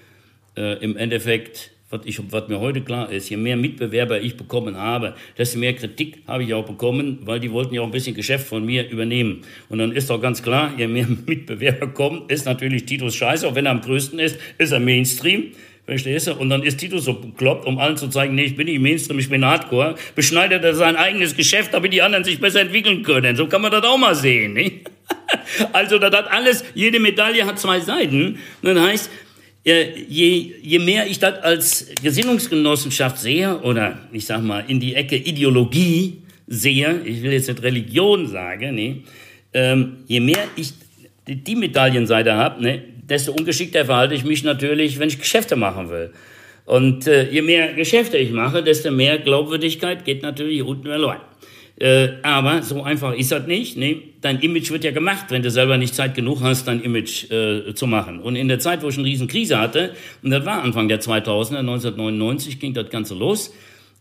äh, 0.56 0.82
im 0.82 0.96
Endeffekt 0.96 1.72
was, 1.96 2.06
ich, 2.06 2.20
was 2.30 2.48
mir 2.48 2.60
heute 2.60 2.80
klar 2.80 3.10
ist, 3.10 3.28
je 3.28 3.36
mehr 3.36 3.56
Mitbewerber 3.56 4.20
ich 4.20 4.36
bekommen 4.36 4.76
habe, 4.76 5.14
desto 5.36 5.58
mehr 5.58 5.74
Kritik 5.74 6.18
habe 6.26 6.44
ich 6.44 6.54
auch 6.54 6.64
bekommen, 6.64 7.18
weil 7.22 7.40
die 7.40 7.50
wollten 7.50 7.74
ja 7.74 7.82
auch 7.82 7.86
ein 7.86 7.92
bisschen 7.92 8.14
Geschäft 8.14 8.46
von 8.46 8.64
mir 8.64 8.88
übernehmen. 8.88 9.42
Und 9.68 9.78
dann 9.78 9.92
ist 9.92 10.10
doch 10.10 10.20
ganz 10.20 10.42
klar, 10.42 10.72
je 10.76 10.86
mehr 10.86 11.06
Mitbewerber 11.26 11.88
kommen, 11.88 12.22
ist 12.28 12.46
natürlich 12.46 12.86
Titus 12.86 13.14
scheiße, 13.16 13.46
auch 13.46 13.54
wenn 13.54 13.66
er 13.66 13.72
am 13.72 13.80
größten 13.80 14.18
ist, 14.18 14.38
ist 14.58 14.72
er 14.72 14.80
Mainstream. 14.80 15.52
Verstehst 15.86 16.26
du? 16.26 16.34
Und 16.34 16.50
dann 16.50 16.64
ist 16.64 16.78
Titus 16.78 17.04
so 17.04 17.14
bekloppt, 17.14 17.64
um 17.64 17.78
allen 17.78 17.96
zu 17.96 18.08
zeigen, 18.08 18.34
nee, 18.34 18.42
ich 18.42 18.56
bin 18.56 18.66
nicht 18.66 18.80
Mainstream, 18.80 19.20
ich 19.20 19.28
bin 19.28 19.44
Hardcore, 19.44 19.94
beschneidet 20.16 20.64
er 20.64 20.74
sein 20.74 20.96
eigenes 20.96 21.36
Geschäft, 21.36 21.72
damit 21.74 21.92
die 21.92 22.02
anderen 22.02 22.24
sich 22.24 22.40
besser 22.40 22.60
entwickeln 22.60 23.04
können. 23.04 23.36
So 23.36 23.46
kann 23.46 23.62
man 23.62 23.70
das 23.70 23.84
auch 23.84 23.96
mal 23.96 24.14
sehen, 24.14 24.54
nicht? 24.54 24.90
Also, 25.72 25.98
das 25.98 26.14
hat 26.14 26.30
alles, 26.30 26.64
jede 26.74 26.98
Medaille 26.98 27.46
hat 27.46 27.60
zwei 27.60 27.78
Seiten. 27.78 28.38
Und 28.62 28.74
dann 28.74 28.82
heißt, 28.82 29.08
je, 29.72 30.54
je 30.62 30.78
mehr 30.78 31.06
ich 31.06 31.18
das 31.18 31.42
als 31.42 31.86
Gesinnungsgenossenschaft 32.02 33.18
sehe, 33.18 33.58
oder 33.60 33.98
ich 34.12 34.24
sag 34.26 34.42
mal 34.42 34.64
in 34.68 34.78
die 34.78 34.94
Ecke 34.94 35.16
Ideologie 35.16 36.22
sehe, 36.46 37.00
ich 37.04 37.22
will 37.22 37.32
jetzt 37.32 37.48
nicht 37.48 37.62
Religion 37.62 38.28
sagen, 38.28 38.76
nee, 38.76 39.02
ähm, 39.52 39.98
je 40.06 40.20
mehr 40.20 40.44
ich 40.54 40.72
die, 41.26 41.56
Medaillenseite 41.56 42.34
habe, 42.34 42.62
ne, 42.62 42.82
desto 43.08 43.32
ungeschickter 43.32 43.84
verhalte 43.84 44.14
ich 44.14 44.24
mich 44.24 44.44
natürlich, 44.44 45.00
wenn 45.00 45.08
ich 45.08 45.18
Geschäfte 45.18 45.56
machen 45.56 45.90
will. 45.90 46.12
Und 46.64 47.06
äh, 47.06 47.28
je 47.30 47.42
mehr 47.42 47.72
Geschäfte 47.72 48.18
ich 48.18 48.30
mache, 48.30 48.62
desto 48.62 48.90
mehr 48.90 49.18
Glaubwürdigkeit 49.18 50.04
geht 50.04 50.22
natürlich 50.22 50.62
unten 50.62 50.86
verloren. 50.86 51.20
Äh, 51.78 52.08
aber 52.22 52.62
so 52.62 52.82
einfach 52.82 53.12
ist 53.12 53.32
das 53.32 53.46
nicht. 53.46 53.76
Nee, 53.76 54.14
dein 54.22 54.40
Image 54.40 54.70
wird 54.70 54.84
ja 54.84 54.92
gemacht, 54.92 55.26
wenn 55.28 55.42
du 55.42 55.50
selber 55.50 55.76
nicht 55.76 55.94
Zeit 55.94 56.14
genug 56.14 56.40
hast, 56.40 56.66
dein 56.66 56.80
Image 56.80 57.30
äh, 57.30 57.74
zu 57.74 57.86
machen. 57.86 58.20
Und 58.20 58.36
in 58.36 58.48
der 58.48 58.58
Zeit, 58.58 58.82
wo 58.82 58.88
ich 58.88 58.96
eine 58.96 59.06
riesen 59.06 59.28
Krise 59.28 59.58
hatte, 59.58 59.94
und 60.22 60.30
das 60.30 60.44
war 60.46 60.62
Anfang 60.62 60.88
der 60.88 61.00
2000er, 61.00 61.58
1999 61.58 62.60
ging 62.60 62.72
das 62.72 62.88
Ganze 62.88 63.14
los, 63.14 63.52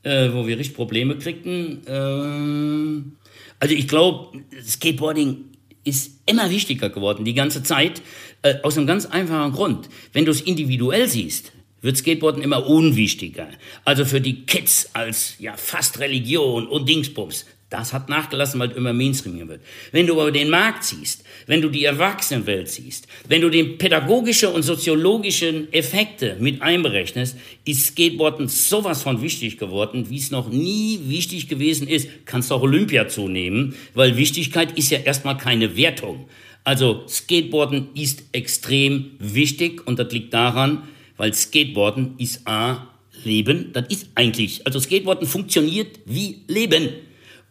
äh, 0.03 0.29
wo 0.31 0.47
wir 0.47 0.57
richtig 0.57 0.75
Probleme 0.75 1.17
kriegten. 1.17 1.81
Äh, 1.85 3.11
also 3.59 3.75
ich 3.75 3.87
glaube, 3.89 4.39
Skateboarding 4.65 5.37
ist 5.83 6.21
immer 6.25 6.49
wichtiger 6.49 6.89
geworden, 6.89 7.25
die 7.25 7.33
ganze 7.33 7.61
Zeit, 7.61 8.01
äh, 8.41 8.55
aus 8.63 8.77
einem 8.77 8.87
ganz 8.87 9.05
einfachen 9.05 9.51
Grund. 9.51 9.89
Wenn 10.13 10.25
du 10.25 10.31
es 10.31 10.41
individuell 10.41 11.07
siehst, 11.07 11.51
wird 11.81 11.97
Skateboarden 11.97 12.41
immer 12.41 12.67
unwichtiger. 12.67 13.47
Also 13.83 14.05
für 14.05 14.21
die 14.21 14.45
Kids 14.45 14.89
als 14.93 15.35
ja 15.39 15.55
fast 15.55 15.99
Religion 15.99 16.67
und 16.67 16.89
Dingsbums 16.89 17.45
Das 17.75 17.91
hat 17.91 18.07
nachgelassen, 18.07 18.57
weil 18.61 18.71
immer 18.71 18.93
Mainstream 18.93 19.49
wird. 19.49 19.59
Wenn 19.91 20.07
du 20.07 20.13
aber 20.13 20.31
den 20.31 20.49
Markt 20.49 20.85
siehst, 20.85 21.25
wenn 21.45 21.61
du 21.61 21.67
die 21.67 21.83
Erwachsenenwelt 21.83 22.69
siehst, 22.69 23.05
wenn 23.27 23.41
du 23.41 23.49
den 23.49 23.77
pädagogische 23.77 24.49
und 24.49 24.63
soziologischen 24.63 25.73
Effekte 25.73 26.37
mit 26.39 26.61
einberechnest, 26.61 27.35
ist 27.65 27.87
Skateboarden 27.87 28.47
sowas 28.47 29.03
von 29.03 29.21
wichtig 29.21 29.57
geworden, 29.57 30.09
wie 30.09 30.15
es 30.15 30.31
noch 30.31 30.49
nie 30.49 31.01
wichtig 31.07 31.49
gewesen 31.49 31.89
ist. 31.89 32.07
Kannst 32.23 32.49
auch 32.53 32.61
Olympia 32.61 33.09
zunehmen, 33.09 33.75
weil 33.93 34.15
Wichtigkeit 34.15 34.77
ist 34.77 34.89
ja 34.91 34.99
erstmal 34.99 35.37
keine 35.37 35.75
Wertung. 35.75 36.29
Also 36.63 37.05
Skateboarden 37.09 37.89
ist 37.93 38.23
extrem 38.31 39.11
wichtig 39.19 39.85
und 39.85 39.99
das 39.99 40.13
liegt 40.13 40.33
daran, 40.33 40.83
weil 41.17 41.33
Skateboarden 41.33 42.15
ist 42.19 42.47
A, 42.47 42.87
Leben, 43.25 43.73
das 43.73 43.87
ist 43.89 44.07
eigentlich, 44.15 44.65
also 44.65 44.79
Skateboarden 44.79 45.27
funktioniert 45.27 45.99
wie 46.05 46.43
Leben. 46.47 46.89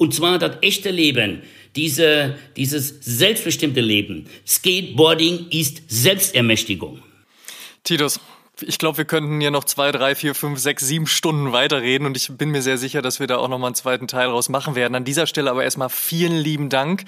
Und 0.05 0.12
zwar 0.12 0.38
das 0.38 0.59
echte 0.61 0.90
Leben, 0.90 1.40
diese, 1.76 2.36
dieses 2.59 2.96
selbstbestimmte 3.00 3.80
Leben. 3.80 4.26
Skateboarding 4.46 5.46
ist 5.48 5.80
Selbstermächtigung. 5.88 7.02
Titus, 7.84 8.20
ich 8.61 8.76
glaube, 8.76 8.98
wir 8.98 9.07
könnten 9.07 9.40
hier 9.40 9.50
noch 9.50 9.64
zwei, 9.64 9.92
drei, 9.92 10.14
vier, 10.14 10.34
fünf, 10.34 10.59
sechs, 10.59 10.86
sieben 10.86 11.07
Stunden 11.07 11.52
weiterreden 11.52 12.07
und 12.07 12.18
ich 12.18 12.28
bin 12.32 12.50
mir 12.50 12.61
sehr 12.61 12.76
sicher, 12.76 13.00
dass 13.00 13.18
wir 13.18 13.26
da 13.26 13.38
auch 13.38 13.48
noch 13.48 13.59
mal 13.59 13.68
einen 13.68 13.76
zweiten 13.76 14.07
Teil 14.07 14.28
raus 14.28 14.50
machen 14.50 14.74
werden. 14.74 14.94
An 14.94 15.07
dieser 15.07 15.26
Stelle 15.26 15.50
aber 15.50 15.64
erstmal 15.64 15.88
vielen 15.88 16.36
lieben 16.36 16.68
Dank. 16.68 17.05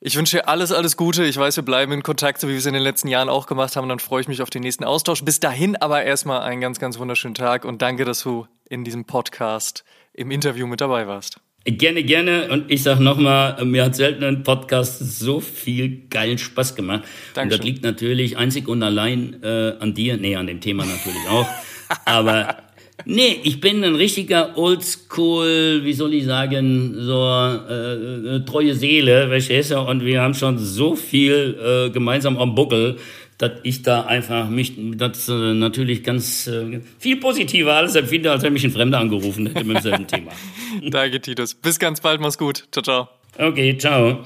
Ich 0.00 0.16
wünsche 0.16 0.38
dir 0.38 0.48
alles, 0.48 0.72
alles 0.72 0.96
Gute. 0.96 1.22
Ich 1.26 1.36
weiß, 1.36 1.56
wir 1.56 1.64
bleiben 1.64 1.92
in 1.92 2.02
Kontakt, 2.02 2.40
so 2.40 2.48
wie 2.48 2.52
wir 2.52 2.58
es 2.58 2.64
in 2.64 2.72
den 2.72 2.82
letzten 2.82 3.08
Jahren 3.08 3.28
auch 3.28 3.46
gemacht 3.46 3.76
haben. 3.76 3.84
Und 3.84 3.90
dann 3.90 3.98
freue 3.98 4.22
ich 4.22 4.28
mich 4.28 4.40
auf 4.40 4.48
den 4.48 4.62
nächsten 4.62 4.84
Austausch. 4.84 5.22
Bis 5.22 5.38
dahin 5.38 5.76
aber 5.76 6.02
erstmal 6.02 6.40
einen 6.40 6.62
ganz, 6.62 6.78
ganz 6.80 6.98
wunderschönen 6.98 7.34
Tag 7.34 7.66
und 7.66 7.82
danke, 7.82 8.06
dass 8.06 8.22
du 8.22 8.46
in 8.70 8.84
diesem 8.84 9.04
Podcast 9.04 9.84
im 10.14 10.30
Interview 10.30 10.66
mit 10.66 10.80
dabei 10.80 11.06
warst. 11.06 11.40
Gerne, 11.66 12.04
gerne. 12.04 12.48
Und 12.48 12.70
ich 12.70 12.84
sag 12.84 13.00
nochmal, 13.00 13.64
mir 13.64 13.84
hat 13.84 13.96
selten 13.96 14.22
ein 14.22 14.44
Podcast 14.44 14.98
so 15.18 15.40
viel 15.40 16.02
geilen 16.08 16.38
Spaß 16.38 16.76
gemacht. 16.76 17.02
Dankeschön. 17.34 17.42
Und 17.42 17.58
das 17.58 17.66
liegt 17.66 17.82
natürlich 17.82 18.38
einzig 18.38 18.68
und 18.68 18.84
allein 18.84 19.42
äh, 19.42 19.74
an 19.80 19.92
dir. 19.92 20.16
Nee, 20.16 20.36
an 20.36 20.46
dem 20.46 20.60
Thema 20.60 20.84
natürlich 20.84 21.28
auch. 21.28 21.46
Aber 22.04 22.56
Nee, 23.04 23.40
ich 23.44 23.60
bin 23.60 23.84
ein 23.84 23.94
richtiger 23.94 24.56
Oldschool, 24.56 25.82
wie 25.84 25.92
soll 25.92 26.14
ich 26.14 26.24
sagen, 26.24 26.94
so 26.98 27.28
äh, 27.68 28.36
äh, 28.36 28.44
treue 28.44 28.74
Seele, 28.74 29.28
verstehst 29.28 29.70
du? 29.70 29.80
Und 29.80 30.04
wir 30.04 30.22
haben 30.22 30.34
schon 30.34 30.58
so 30.58 30.96
viel 30.96 31.56
äh, 31.62 31.90
gemeinsam 31.90 32.38
am 32.38 32.54
Buckel, 32.54 32.96
dass 33.38 33.52
ich 33.62 33.82
da 33.82 34.02
einfach 34.02 34.48
mich 34.48 34.74
das 34.96 35.28
äh, 35.28 35.32
natürlich 35.32 36.02
ganz 36.02 36.46
äh, 36.46 36.80
viel 36.98 37.16
positiver 37.16 37.74
alles 37.74 37.94
empfinde, 37.94 38.30
als 38.30 38.42
wenn 38.42 38.52
mich 38.52 38.64
ein 38.64 38.72
Fremder 38.72 38.98
angerufen 38.98 39.46
hätte 39.46 39.64
mit 39.64 39.76
demselben 39.76 40.06
Thema. 40.06 40.32
Danke, 40.82 41.20
Titus. 41.20 41.54
Bis 41.54 41.78
ganz 41.78 42.00
bald, 42.00 42.20
mach's 42.20 42.38
gut. 42.38 42.64
Ciao, 42.72 42.82
ciao. 42.82 43.08
Okay, 43.38 43.76
ciao. 43.76 44.24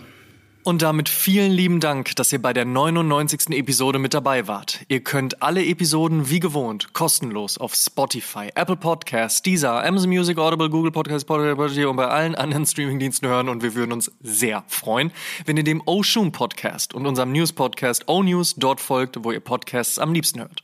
Und 0.62 0.82
damit 0.82 1.08
vielen 1.08 1.52
lieben 1.52 1.80
Dank, 1.80 2.14
dass 2.16 2.32
ihr 2.34 2.40
bei 2.40 2.52
der 2.52 2.66
99. 2.66 3.56
Episode 3.56 3.98
mit 3.98 4.12
dabei 4.12 4.46
wart. 4.46 4.80
Ihr 4.88 5.00
könnt 5.00 5.42
alle 5.42 5.64
Episoden 5.64 6.28
wie 6.28 6.38
gewohnt 6.38 6.92
kostenlos 6.92 7.56
auf 7.56 7.74
Spotify, 7.74 8.50
Apple 8.54 8.76
Podcasts, 8.76 9.40
Deezer, 9.40 9.82
Amazon 9.82 10.10
Music, 10.10 10.36
Audible, 10.36 10.68
Google 10.68 10.92
Podcasts, 10.92 11.22
Spotify 11.22 11.86
und 11.86 11.96
bei 11.96 12.08
allen 12.08 12.34
anderen 12.34 12.66
Streamingdiensten 12.66 13.26
hören 13.26 13.48
und 13.48 13.62
wir 13.62 13.74
würden 13.74 13.92
uns 13.92 14.12
sehr 14.20 14.62
freuen, 14.68 15.12
wenn 15.46 15.56
ihr 15.56 15.64
dem 15.64 15.82
Oshun 15.86 16.30
Podcast 16.30 16.92
und 16.92 17.06
unserem 17.06 17.32
News 17.32 17.54
Podcast 17.54 18.06
O 18.06 18.22
News 18.22 18.54
dort 18.56 18.82
folgt, 18.82 19.24
wo 19.24 19.32
ihr 19.32 19.40
Podcasts 19.40 19.98
am 19.98 20.12
liebsten 20.12 20.40
hört. 20.40 20.62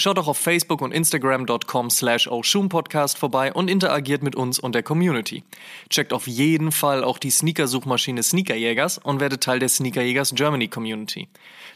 Schaut 0.00 0.16
auch 0.16 0.28
auf 0.28 0.38
Facebook 0.38 0.80
und 0.80 0.92
Instagram.com 0.92 1.90
slash 1.90 2.28
Podcast 2.68 3.18
vorbei 3.18 3.52
und 3.52 3.68
interagiert 3.68 4.22
mit 4.22 4.36
uns 4.36 4.60
und 4.60 4.76
der 4.76 4.84
Community. 4.84 5.42
Checkt 5.90 6.12
auf 6.12 6.28
jeden 6.28 6.70
Fall 6.70 7.02
auch 7.02 7.18
die 7.18 7.30
Sneaker-Suchmaschine 7.30 8.22
Sneakerjägers 8.22 8.98
und 8.98 9.18
werdet 9.18 9.42
Teil 9.42 9.58
der 9.58 9.68
Sneakerjägers 9.68 10.36
Germany 10.36 10.68
Community. 10.68 11.26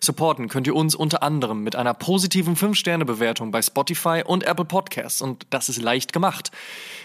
Supporten 0.01 0.49
könnt 0.49 0.69
ihr 0.69 0.77
uns 0.77 0.95
unter 0.95 1.25
anderem 1.25 1.65
mit 1.65 1.75
einer 1.75 1.95
positiven 1.95 2.55
5-Sterne-Bewertung 2.55 3.51
bei 3.51 3.61
Spotify 3.61 4.23
und 4.25 4.45
Apple 4.45 4.67
Podcasts 4.67 5.21
und 5.21 5.45
das 5.51 5.69
ist 5.69 5.83
leicht 5.83 6.13
gemacht. 6.13 6.53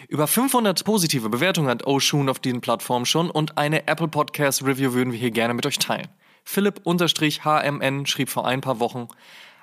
Über 0.10 0.28
500 0.28 0.86
positive 0.86 1.30
Bewertungen 1.30 1.70
hat 1.70 1.88
Oshun 1.88 2.30
auf 2.30 2.38
diesen 2.38 2.62
Plattformen 2.62 3.08
schon 3.08 3.32
und 3.32 3.58
eine 3.58 3.88
Apple 3.88 4.08
Podcast 4.08 4.64
Review 4.64 4.94
würden 4.94 5.14
wir 5.14 5.20
hier 5.20 5.32
gerne 5.32 5.56
mit 5.56 5.66
euch 5.66 5.80
teilen. 5.80 6.10
Philipp-HMN 6.44 8.06
schrieb 8.06 8.30
vor 8.30 8.48
ein 8.48 8.62
paar 8.62 8.80
Wochen, 8.80 9.08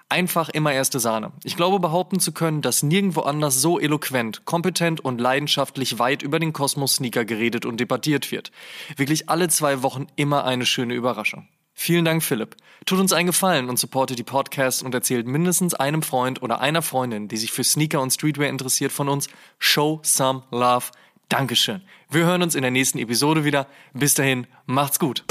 Einfach 0.09 0.49
immer 0.51 0.73
erste 0.73 1.01
Sahne. 1.01 1.33
Ich 1.45 1.57
glaube 1.57 1.81
behaupten 1.81 2.21
zu 2.21 2.33
können, 2.33 2.63
dass 2.63 2.83
nirgendwo 2.83 3.23
anders 3.23 3.61
so 3.61 3.81
eloquent, 3.81 4.45
kompetent 4.45 5.01
und 5.01 5.21
leidenschaftlich 5.21 5.99
weit 5.99 6.23
über 6.23 6.39
den 6.39 6.53
Kosmos-Sneaker 6.53 7.25
geredet 7.25 7.67
und 7.67 7.81
debattiert 7.81 8.31
wird. 8.31 8.53
Wirklich 8.97 9.29
alle 9.29 9.49
zwei 9.49 9.83
Wochen 9.83 10.07
immer 10.17 10.45
eine 10.45 10.67
schöne 10.67 10.95
Überraschung. 10.95 11.49
Vielen 11.75 12.05
Dank, 12.05 12.23
Philipp. 12.23 12.57
Tut 12.87 13.01
uns 13.01 13.13
einen 13.13 13.27
Gefallen 13.27 13.69
und 13.69 13.79
supportet 13.79 14.19
die 14.19 14.25
Podcasts 14.25 14.83
und 14.83 14.95
erzählt 14.95 15.27
mindestens 15.27 15.75
einem 15.75 16.03
Freund 16.03 16.41
oder 16.41 16.61
einer 16.61 16.83
Freundin, 16.83 17.27
die 17.27 17.37
sich 17.37 17.51
für 17.51 17.65
Sneaker 17.65 18.01
und 18.01 18.13
Streetwear 18.13 18.49
interessiert, 18.49 18.93
von 18.93 19.09
uns. 19.09 19.29
Show 19.59 20.01
some 20.05 20.45
love. 20.53 20.87
Dankeschön. 21.29 21.83
Wir 22.11 22.27
hören 22.27 22.43
uns 22.43 22.55
in 22.55 22.63
der 22.63 22.71
nächsten 22.71 22.99
Episode 22.99 23.45
wieder. 23.45 23.67
Bis 23.93 24.15
dahin, 24.15 24.47
macht's 24.67 25.01
gut. 25.01 25.25